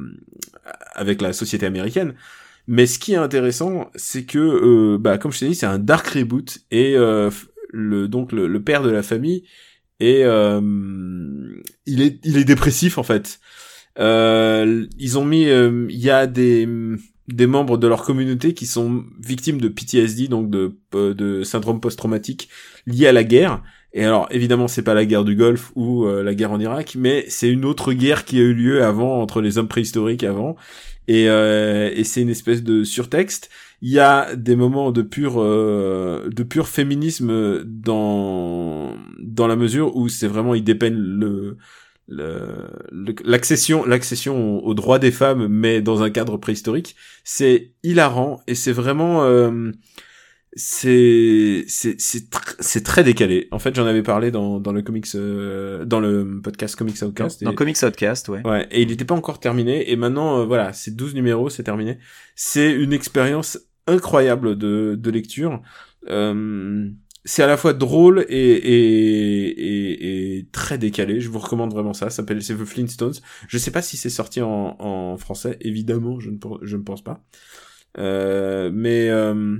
avec 0.94 1.22
la 1.22 1.32
société 1.32 1.64
américaine. 1.64 2.12
Mais 2.66 2.84
ce 2.86 2.98
qui 2.98 3.14
est 3.14 3.16
intéressant, 3.16 3.90
c'est 3.96 4.24
que, 4.24 4.38
euh, 4.38 4.98
bah, 4.98 5.16
comme 5.18 5.32
je 5.32 5.40
t'ai 5.40 5.48
dit, 5.48 5.54
c'est 5.54 5.66
un 5.66 5.78
dark 5.78 6.06
reboot 6.08 6.58
et 6.70 6.94
euh, 6.94 7.30
le 7.70 8.06
donc 8.06 8.32
le, 8.32 8.46
le 8.46 8.62
père 8.62 8.82
de 8.82 8.90
la 8.90 9.02
famille 9.02 9.44
et 9.98 10.24
euh, 10.24 10.60
il 11.86 12.02
est 12.02 12.20
il 12.24 12.36
est 12.36 12.44
dépressif 12.44 12.98
en 12.98 13.02
fait. 13.02 13.40
Euh, 13.98 14.86
ils 14.98 15.18
ont 15.18 15.24
mis, 15.24 15.46
euh, 15.46 15.86
il 15.88 16.00
y 16.00 16.10
a 16.10 16.26
des 16.26 16.68
des 17.28 17.46
membres 17.46 17.78
de 17.78 17.86
leur 17.86 18.02
communauté 18.02 18.52
qui 18.52 18.66
sont 18.66 19.04
victimes 19.20 19.60
de 19.60 19.68
PTSD, 19.68 20.28
donc 20.28 20.50
de, 20.50 20.76
de 20.92 21.44
syndrome 21.44 21.80
post-traumatique 21.80 22.50
lié 22.86 23.06
à 23.06 23.12
la 23.12 23.24
guerre. 23.24 23.62
Et 23.94 24.04
alors 24.04 24.26
évidemment 24.30 24.68
c'est 24.68 24.82
pas 24.82 24.94
la 24.94 25.04
guerre 25.04 25.24
du 25.24 25.36
Golfe 25.36 25.72
ou 25.74 26.06
euh, 26.06 26.22
la 26.22 26.34
guerre 26.34 26.52
en 26.52 26.60
Irak, 26.60 26.96
mais 26.98 27.24
c'est 27.28 27.48
une 27.48 27.64
autre 27.64 27.92
guerre 27.92 28.24
qui 28.24 28.38
a 28.38 28.42
eu 28.42 28.54
lieu 28.54 28.82
avant 28.82 29.20
entre 29.20 29.40
les 29.40 29.58
hommes 29.58 29.68
préhistoriques 29.68 30.24
avant. 30.24 30.56
Et, 31.08 31.28
euh, 31.28 31.90
et 31.94 32.04
c'est 32.04 32.22
une 32.22 32.30
espèce 32.30 32.62
de 32.62 32.84
surtexte. 32.84 33.50
Il 33.82 33.90
y 33.90 33.98
a 33.98 34.36
des 34.36 34.54
moments 34.54 34.92
de 34.92 35.02
pur 35.02 35.34
euh, 35.38 36.28
de 36.30 36.42
pur 36.44 36.68
féminisme 36.68 37.64
dans 37.64 38.94
dans 39.18 39.46
la 39.48 39.56
mesure 39.56 39.96
où 39.96 40.08
c'est 40.08 40.28
vraiment 40.28 40.54
ils 40.54 40.64
dépeignent 40.64 40.96
le 40.96 41.56
l'accession 43.24 43.84
l'accession 43.86 44.64
aux 44.64 44.74
droits 44.74 44.98
des 44.98 45.10
femmes 45.10 45.48
mais 45.48 45.80
dans 45.80 46.02
un 46.02 46.10
cadre 46.10 46.36
préhistorique 46.36 46.96
c'est 47.24 47.72
hilarant 47.82 48.42
et 48.46 48.54
c'est 48.54 48.72
vraiment 48.72 49.24
euh, 49.24 49.70
c'est 50.54 51.64
c'est 51.66 51.98
c'est 51.98 52.30
tr- 52.30 52.56
c'est 52.60 52.84
très 52.84 53.02
décalé 53.04 53.48
en 53.52 53.58
fait 53.58 53.74
j'en 53.74 53.86
avais 53.86 54.02
parlé 54.02 54.30
dans 54.30 54.60
dans 54.60 54.72
le 54.72 54.82
comics 54.82 55.06
euh, 55.14 55.84
dans 55.86 55.98
le 55.98 56.40
podcast 56.42 56.76
comics 56.76 57.00
outcast 57.02 57.42
Dans 57.42 57.54
Comics 57.54 57.82
Outcast, 57.82 58.28
ouais. 58.28 58.46
Ouais, 58.46 58.68
et 58.70 58.82
il 58.82 58.88
n'était 58.88 59.06
pas 59.06 59.14
encore 59.14 59.40
terminé. 59.40 59.90
Et 59.90 59.96
maintenant, 59.96 60.40
euh, 60.40 60.44
voilà, 60.44 60.72
c'est 60.72 60.94
12 60.94 61.14
numéros, 61.14 61.48
c'est 61.48 61.62
terminé. 61.62 61.98
C'est 62.36 62.70
une 62.72 62.92
expérience 62.92 63.58
incroyable 63.86 64.56
de, 64.58 64.94
de 64.98 65.10
lecture. 65.10 65.62
Euh, 66.08 66.88
c'est 67.24 67.42
à 67.42 67.46
la 67.46 67.56
fois 67.56 67.72
drôle 67.72 68.26
et, 68.28 68.34
et, 68.36 69.46
et, 69.48 70.38
et 70.38 70.48
très 70.52 70.76
décalé. 70.76 71.20
Je 71.20 71.28
vous 71.30 71.38
recommande 71.38 71.72
vraiment 71.72 71.94
ça. 71.94 72.10
Ça 72.10 72.16
s'appelle 72.16 72.42
c'est 72.42 72.54
The 72.56 72.64
Flintstones. 72.64 73.14
Je 73.48 73.58
sais 73.58 73.70
pas 73.70 73.80
si 73.82 73.96
c'est 73.96 74.10
sorti 74.10 74.42
en, 74.42 74.76
en 74.78 75.16
français. 75.16 75.56
Évidemment, 75.60 76.20
je 76.20 76.30
ne, 76.30 76.36
je 76.62 76.76
ne 76.76 76.82
pense 76.82 77.02
pas. 77.02 77.24
Euh, 77.98 78.70
mais 78.72 79.08
euh, 79.10 79.56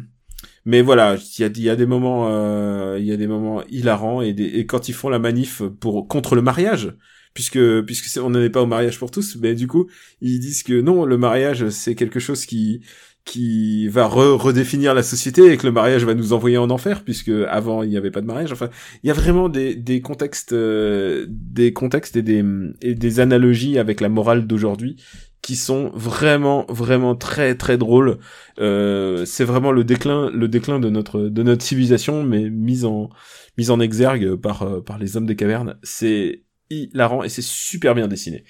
mais 0.64 0.82
voilà, 0.82 1.16
il 1.39 1.62
y 1.62 1.68
a, 1.68 1.76
des 1.76 1.86
moments, 1.86 2.28
euh, 2.28 2.97
il 2.98 3.05
y 3.05 3.12
a 3.12 3.16
des 3.16 3.26
moments 3.26 3.62
hilarants 3.68 4.22
et, 4.22 4.32
des, 4.32 4.44
et 4.44 4.66
quand 4.66 4.89
ils 4.89 4.93
font 4.93 5.09
la 5.09 5.18
manif 5.18 5.62
pour 5.80 6.06
contre 6.06 6.34
le 6.36 6.43
mariage, 6.43 6.94
puisque 7.34 7.82
puisque 7.82 8.20
on 8.22 8.30
n'en 8.30 8.40
est 8.40 8.51
pas 8.51 8.62
au 8.62 8.66
mariage 8.66 8.98
pour 8.98 9.10
tous, 9.10 9.36
mais 9.40 9.55
du 9.55 9.66
coup 9.66 9.89
ils 10.20 10.39
disent 10.39 10.62
que 10.62 10.80
non, 10.80 11.05
le 11.05 11.18
mariage 11.18 11.68
c'est 11.70 11.94
quelque 11.94 12.20
chose 12.20 12.47
qui 12.47 12.82
qui 13.24 13.89
va 13.89 14.09
re- 14.09 14.36
redéfinir 14.36 14.94
la 14.94 15.02
société 15.02 15.52
et 15.52 15.56
que 15.56 15.66
le 15.66 15.72
mariage 15.72 16.05
va 16.05 16.14
nous 16.14 16.32
envoyer 16.32 16.59
en 16.59 16.70
enfer 16.70 17.05
puisque 17.05 17.30
avant 17.48 17.82
il 17.82 17.90
n'y 17.90 17.97
avait 17.97 18.10
pas 18.10 18.20
de 18.20 18.26
mariage. 18.26 18.52
Enfin, 18.52 18.68
il 19.02 19.09
y 19.09 19.10
a 19.10 19.14
vraiment 19.14 19.48
des 19.48 19.74
des 19.74 20.01
contextes 20.01 20.52
euh, 20.52 21.26
des 21.28 21.72
contextes 21.72 22.16
et 22.16 22.22
des 22.22 22.44
et 22.82 22.94
des 22.94 23.20
analogies 23.20 23.78
avec 23.78 24.01
la 24.01 24.09
morale 24.09 24.47
d'aujourd'hui 24.47 24.97
qui 25.43 25.56
sont 25.56 25.90
vraiment 25.94 26.64
vraiment 26.69 27.16
très 27.16 27.56
très 27.56 27.77
drôles. 27.77 28.19
Euh, 28.60 29.24
c'est 29.27 29.44
vraiment 29.44 29.73
le 29.73 29.85
déclin 29.85 30.31
le 30.31 30.48
déclin 30.48 30.78
de 30.78 30.89
notre 30.89 31.20
de 31.23 31.43
notre 31.43 31.62
civilisation 31.62 32.23
mais 32.23 32.48
mise 32.48 32.85
en 32.85 33.10
mise 33.59 33.70
en 33.70 33.81
exergue 33.81 34.36
par 34.36 34.62
euh, 34.62 34.81
par 34.81 34.98
les 34.98 35.16
hommes 35.16 35.27
des 35.27 35.36
cavernes. 35.36 35.77
C'est 35.82 36.44
hilarant 36.70 37.24
et 37.24 37.28
c'est 37.28 37.43
super 37.43 37.94
bien 37.94 38.09
dessiné. 38.09 38.44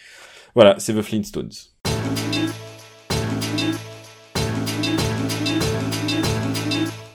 Voilà, 0.55 0.77
c'est 0.79 0.95
The 0.95 1.03
Flintstones. 1.03 1.51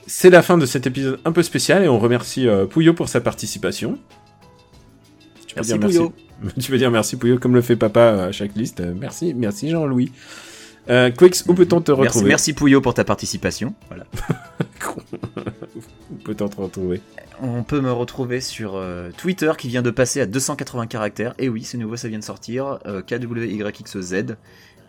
C'est 0.08 0.30
la 0.30 0.42
fin 0.42 0.58
de 0.58 0.66
cet 0.66 0.88
épisode 0.88 1.20
un 1.24 1.30
peu 1.30 1.44
spécial 1.44 1.84
et 1.84 1.88
on 1.88 2.00
remercie 2.00 2.48
euh, 2.48 2.66
Pouillot 2.66 2.94
pour 2.94 3.08
sa 3.08 3.20
participation. 3.20 4.00
Merci 5.66 5.78
dire 5.78 5.80
Pouillot. 5.80 6.12
Tu 6.60 6.70
peux 6.70 6.78
dire 6.78 6.90
merci 6.90 7.16
Pouillot 7.16 7.38
comme 7.38 7.54
le 7.54 7.62
fait 7.62 7.76
papa 7.76 8.00
euh, 8.00 8.28
à 8.28 8.32
chaque 8.32 8.54
liste. 8.54 8.80
Euh, 8.80 8.94
merci, 8.98 9.34
merci 9.34 9.70
Jean-Louis. 9.70 10.12
Euh, 10.88 11.10
Quix, 11.10 11.44
où 11.46 11.54
peut-on 11.54 11.80
te 11.82 11.90
Merci, 11.92 12.06
retrouver? 12.06 12.28
merci 12.28 12.52
Pouillot 12.54 12.80
pour 12.80 12.94
ta 12.94 13.04
participation. 13.04 13.74
Voilà. 13.88 14.06
Où 16.10 16.14
peut-on 16.24 16.48
te 16.48 16.56
retrouver? 16.60 17.00
On 17.42 17.62
peut 17.62 17.80
me 17.80 17.92
retrouver 17.92 18.40
sur 18.40 18.76
euh, 18.76 19.10
Twitter 19.16 19.52
qui 19.58 19.68
vient 19.68 19.82
de 19.82 19.90
passer 19.90 20.20
à 20.20 20.26
280 20.26 20.86
caractères. 20.86 21.34
Et 21.38 21.48
oui, 21.48 21.62
c'est 21.62 21.78
nouveau, 21.78 21.96
ça 21.96 22.08
vient 22.08 22.18
de 22.18 22.24
sortir. 22.24 22.78
Euh, 22.86 23.02
KWYXZ. 23.02 24.34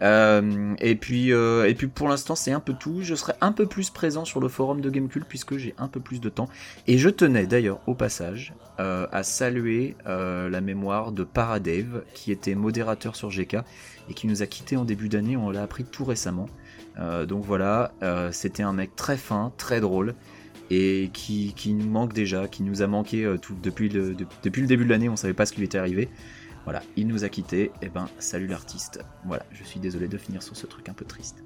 Euh, 0.01 0.75
et 0.79 0.95
puis, 0.95 1.33
euh, 1.33 1.67
et 1.67 1.75
puis 1.75 1.87
pour 1.87 2.07
l'instant, 2.07 2.35
c'est 2.35 2.51
un 2.51 2.59
peu 2.59 2.73
tout. 2.73 2.99
Je 3.01 3.15
serai 3.15 3.33
un 3.41 3.51
peu 3.51 3.65
plus 3.65 3.89
présent 3.89 4.25
sur 4.25 4.39
le 4.39 4.47
forum 4.47 4.81
de 4.81 4.89
Gamecult 4.89 5.25
puisque 5.27 5.57
j'ai 5.57 5.75
un 5.77 5.87
peu 5.87 5.99
plus 5.99 6.21
de 6.21 6.29
temps. 6.29 6.47
Et 6.87 6.97
je 6.97 7.09
tenais 7.09 7.45
d'ailleurs 7.47 7.79
au 7.87 7.95
passage 7.95 8.53
euh, 8.79 9.07
à 9.11 9.23
saluer 9.23 9.95
la 10.05 10.61
mémoire 10.61 11.11
de 11.11 11.23
Paradave 11.23 12.03
qui 12.13 12.31
était 12.31 12.55
modérateur 12.55 13.15
sur 13.15 13.29
GK 13.29 13.57
et 14.09 14.13
qui 14.13 14.27
nous 14.27 14.41
a 14.41 14.45
quitté 14.47 14.77
en 14.77 14.85
début 14.85 15.09
d'année. 15.09 15.37
On 15.37 15.49
l'a 15.49 15.63
appris 15.63 15.83
tout 15.83 16.05
récemment. 16.05 16.47
Donc 17.27 17.43
voilà, 17.45 17.91
c'était 18.31 18.63
un 18.63 18.73
mec 18.73 18.95
très 18.95 19.17
fin, 19.17 19.53
très 19.57 19.79
drôle 19.81 20.15
et 20.71 21.09
qui, 21.13 21.53
nous 21.73 21.89
manque 21.89 22.13
déjà, 22.13 22.47
qui 22.47 22.63
nous 22.63 22.81
a 22.81 22.87
manqué 22.87 23.23
depuis, 23.63 23.89
le, 23.89 24.13
de- 24.13 24.25
depuis 24.43 24.61
le 24.61 24.67
début 24.67 24.85
de 24.85 24.89
l'année, 24.89 25.09
on 25.09 25.15
savait 25.15 25.33
pas 25.33 25.45
ce 25.45 25.51
qui 25.53 25.59
lui 25.59 25.65
était 25.65 25.77
arrivé. 25.77 26.09
Voilà, 26.65 26.81
il 26.95 27.07
nous 27.07 27.23
a 27.23 27.29
quittés, 27.29 27.71
et 27.81 27.89
ben 27.89 28.07
salut 28.19 28.47
l'artiste. 28.47 29.03
Voilà, 29.25 29.43
je 29.51 29.63
suis 29.63 29.79
désolé 29.79 30.07
de 30.07 30.17
finir 30.17 30.43
sur 30.43 30.55
ce 30.55 30.67
truc 30.67 30.89
un 30.89 30.93
peu 30.93 31.05
triste. 31.05 31.43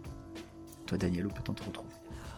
Toi 0.86 0.98
Daniel, 0.98 1.28
où 1.28 1.30
peut-on 1.30 1.54
te 1.54 1.64
retrouver? 1.64 1.90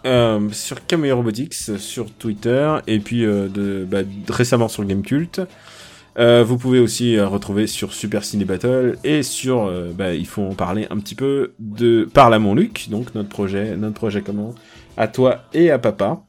Euh, 0.05 0.49
sur 0.51 0.85
Cameo 0.85 1.15
Robotics 1.15 1.53
sur 1.53 2.11
Twitter 2.11 2.75
et 2.85 2.99
puis 2.99 3.25
euh, 3.25 3.85
bah, 3.87 4.01
récemment 4.29 4.67
sur 4.67 4.85
Gamecult. 4.85 5.41
Euh, 6.17 6.43
vous 6.45 6.57
pouvez 6.57 6.79
aussi 6.79 7.17
euh, 7.17 7.27
retrouver 7.27 7.67
sur 7.67 7.91
Super 7.93 8.23
Ciné 8.23 8.45
Battle 8.45 8.97
et 9.03 9.21
sur 9.21 9.65
euh, 9.65 9.91
bah, 9.93 10.13
il 10.13 10.25
faut 10.25 10.43
en 10.43 10.53
parler 10.53 10.87
un 10.89 10.97
petit 10.97 11.15
peu 11.15 11.53
de 11.59 12.07
Parle 12.13 12.33
à 12.35 12.39
mon 12.39 12.55
Luc 12.55 12.87
donc 12.89 13.13
notre 13.15 13.27
projet 13.27 13.75
notre 13.75 13.95
projet 13.95 14.21
commun 14.21 14.51
à 14.95 15.09
toi 15.09 15.43
et 15.53 15.71
à 15.71 15.79
papa 15.79 16.23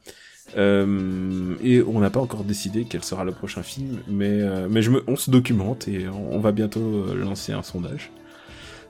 Euh, 0.56 1.54
et 1.62 1.82
on 1.82 1.98
n'a 1.98 2.10
pas 2.10 2.20
encore 2.20 2.44
décidé 2.44 2.86
quel 2.88 3.02
sera 3.02 3.24
le 3.24 3.32
prochain 3.32 3.64
film 3.64 3.98
mais 4.06 4.30
euh, 4.30 4.68
mais 4.70 4.80
on 5.08 5.16
se 5.16 5.28
documente 5.28 5.88
et 5.88 6.06
on, 6.08 6.38
va 6.38 6.52
bientôt 6.52 6.80
euh, 6.80 7.16
lancer 7.16 7.52
un 7.52 7.64
sondage 7.64 8.12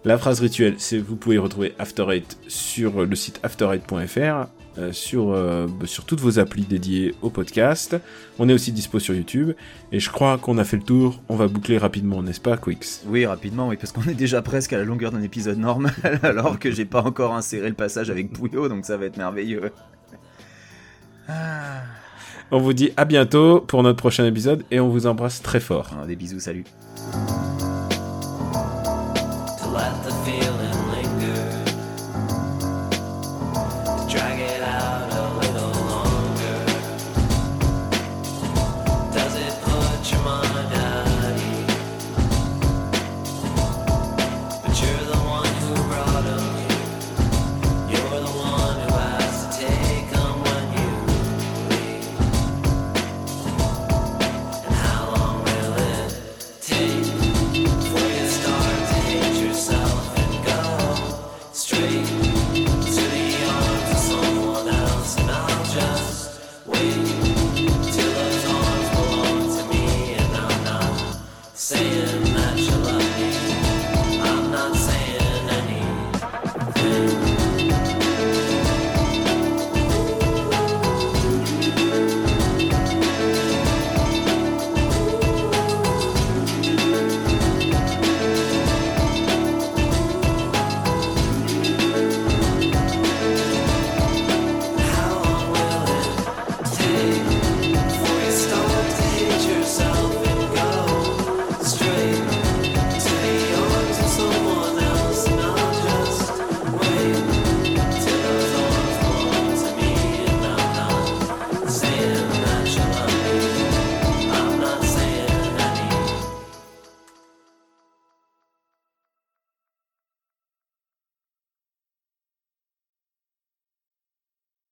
la 0.04 0.18
phrase 0.18 0.38
rituelle, 0.38 0.74
c'est 0.78 0.98
vous 0.98 1.16
pouvez 1.16 1.36
retrouver 1.36 1.74
After 1.80 2.06
Eight 2.10 2.38
sur 2.46 3.04
le 3.04 3.16
site 3.16 3.40
after8.fr, 3.42 4.46
euh, 4.78 4.92
sur, 4.92 5.36
sur 5.84 6.04
toutes 6.04 6.20
vos 6.20 6.38
applis 6.38 6.62
dédiées 6.62 7.12
au 7.22 7.30
podcast. 7.30 7.96
On 8.38 8.48
est 8.48 8.52
aussi 8.52 8.70
dispo 8.70 9.00
sur 9.00 9.16
YouTube. 9.16 9.54
Et 9.90 9.98
je 9.98 10.08
crois 10.08 10.38
qu'on 10.38 10.58
a 10.58 10.64
fait 10.64 10.76
le 10.76 10.84
tour. 10.84 11.20
On 11.28 11.34
va 11.34 11.48
boucler 11.48 11.76
rapidement, 11.76 12.22
n'est-ce 12.22 12.40
pas, 12.40 12.56
Quix? 12.56 13.02
Oui, 13.08 13.26
rapidement, 13.26 13.66
oui, 13.66 13.76
parce 13.76 13.90
qu'on 13.90 14.08
est 14.08 14.14
déjà 14.14 14.42
presque 14.42 14.72
à 14.72 14.78
la 14.78 14.84
longueur 14.84 15.10
d'un 15.10 15.22
épisode 15.22 15.58
normal, 15.58 15.92
alors 16.22 16.60
que 16.60 16.70
j'ai 16.70 16.84
pas 16.84 17.02
encore 17.02 17.34
inséré 17.34 17.68
le 17.68 17.74
passage 17.74 18.08
avec 18.08 18.32
Pouillot, 18.32 18.68
donc 18.68 18.84
ça 18.84 18.96
va 18.96 19.06
être 19.06 19.16
merveilleux. 19.16 19.72
Ah. 21.28 21.82
On 22.50 22.60
vous 22.60 22.72
dit 22.72 22.92
à 22.96 23.04
bientôt 23.04 23.60
pour 23.60 23.82
notre 23.82 23.98
prochain 23.98 24.24
épisode 24.24 24.64
et 24.70 24.78
on 24.78 24.88
vous 24.88 25.06
embrasse 25.06 25.42
très 25.42 25.60
fort. 25.60 25.90
Des 26.06 26.16
bisous, 26.16 26.40
salut. 26.40 26.64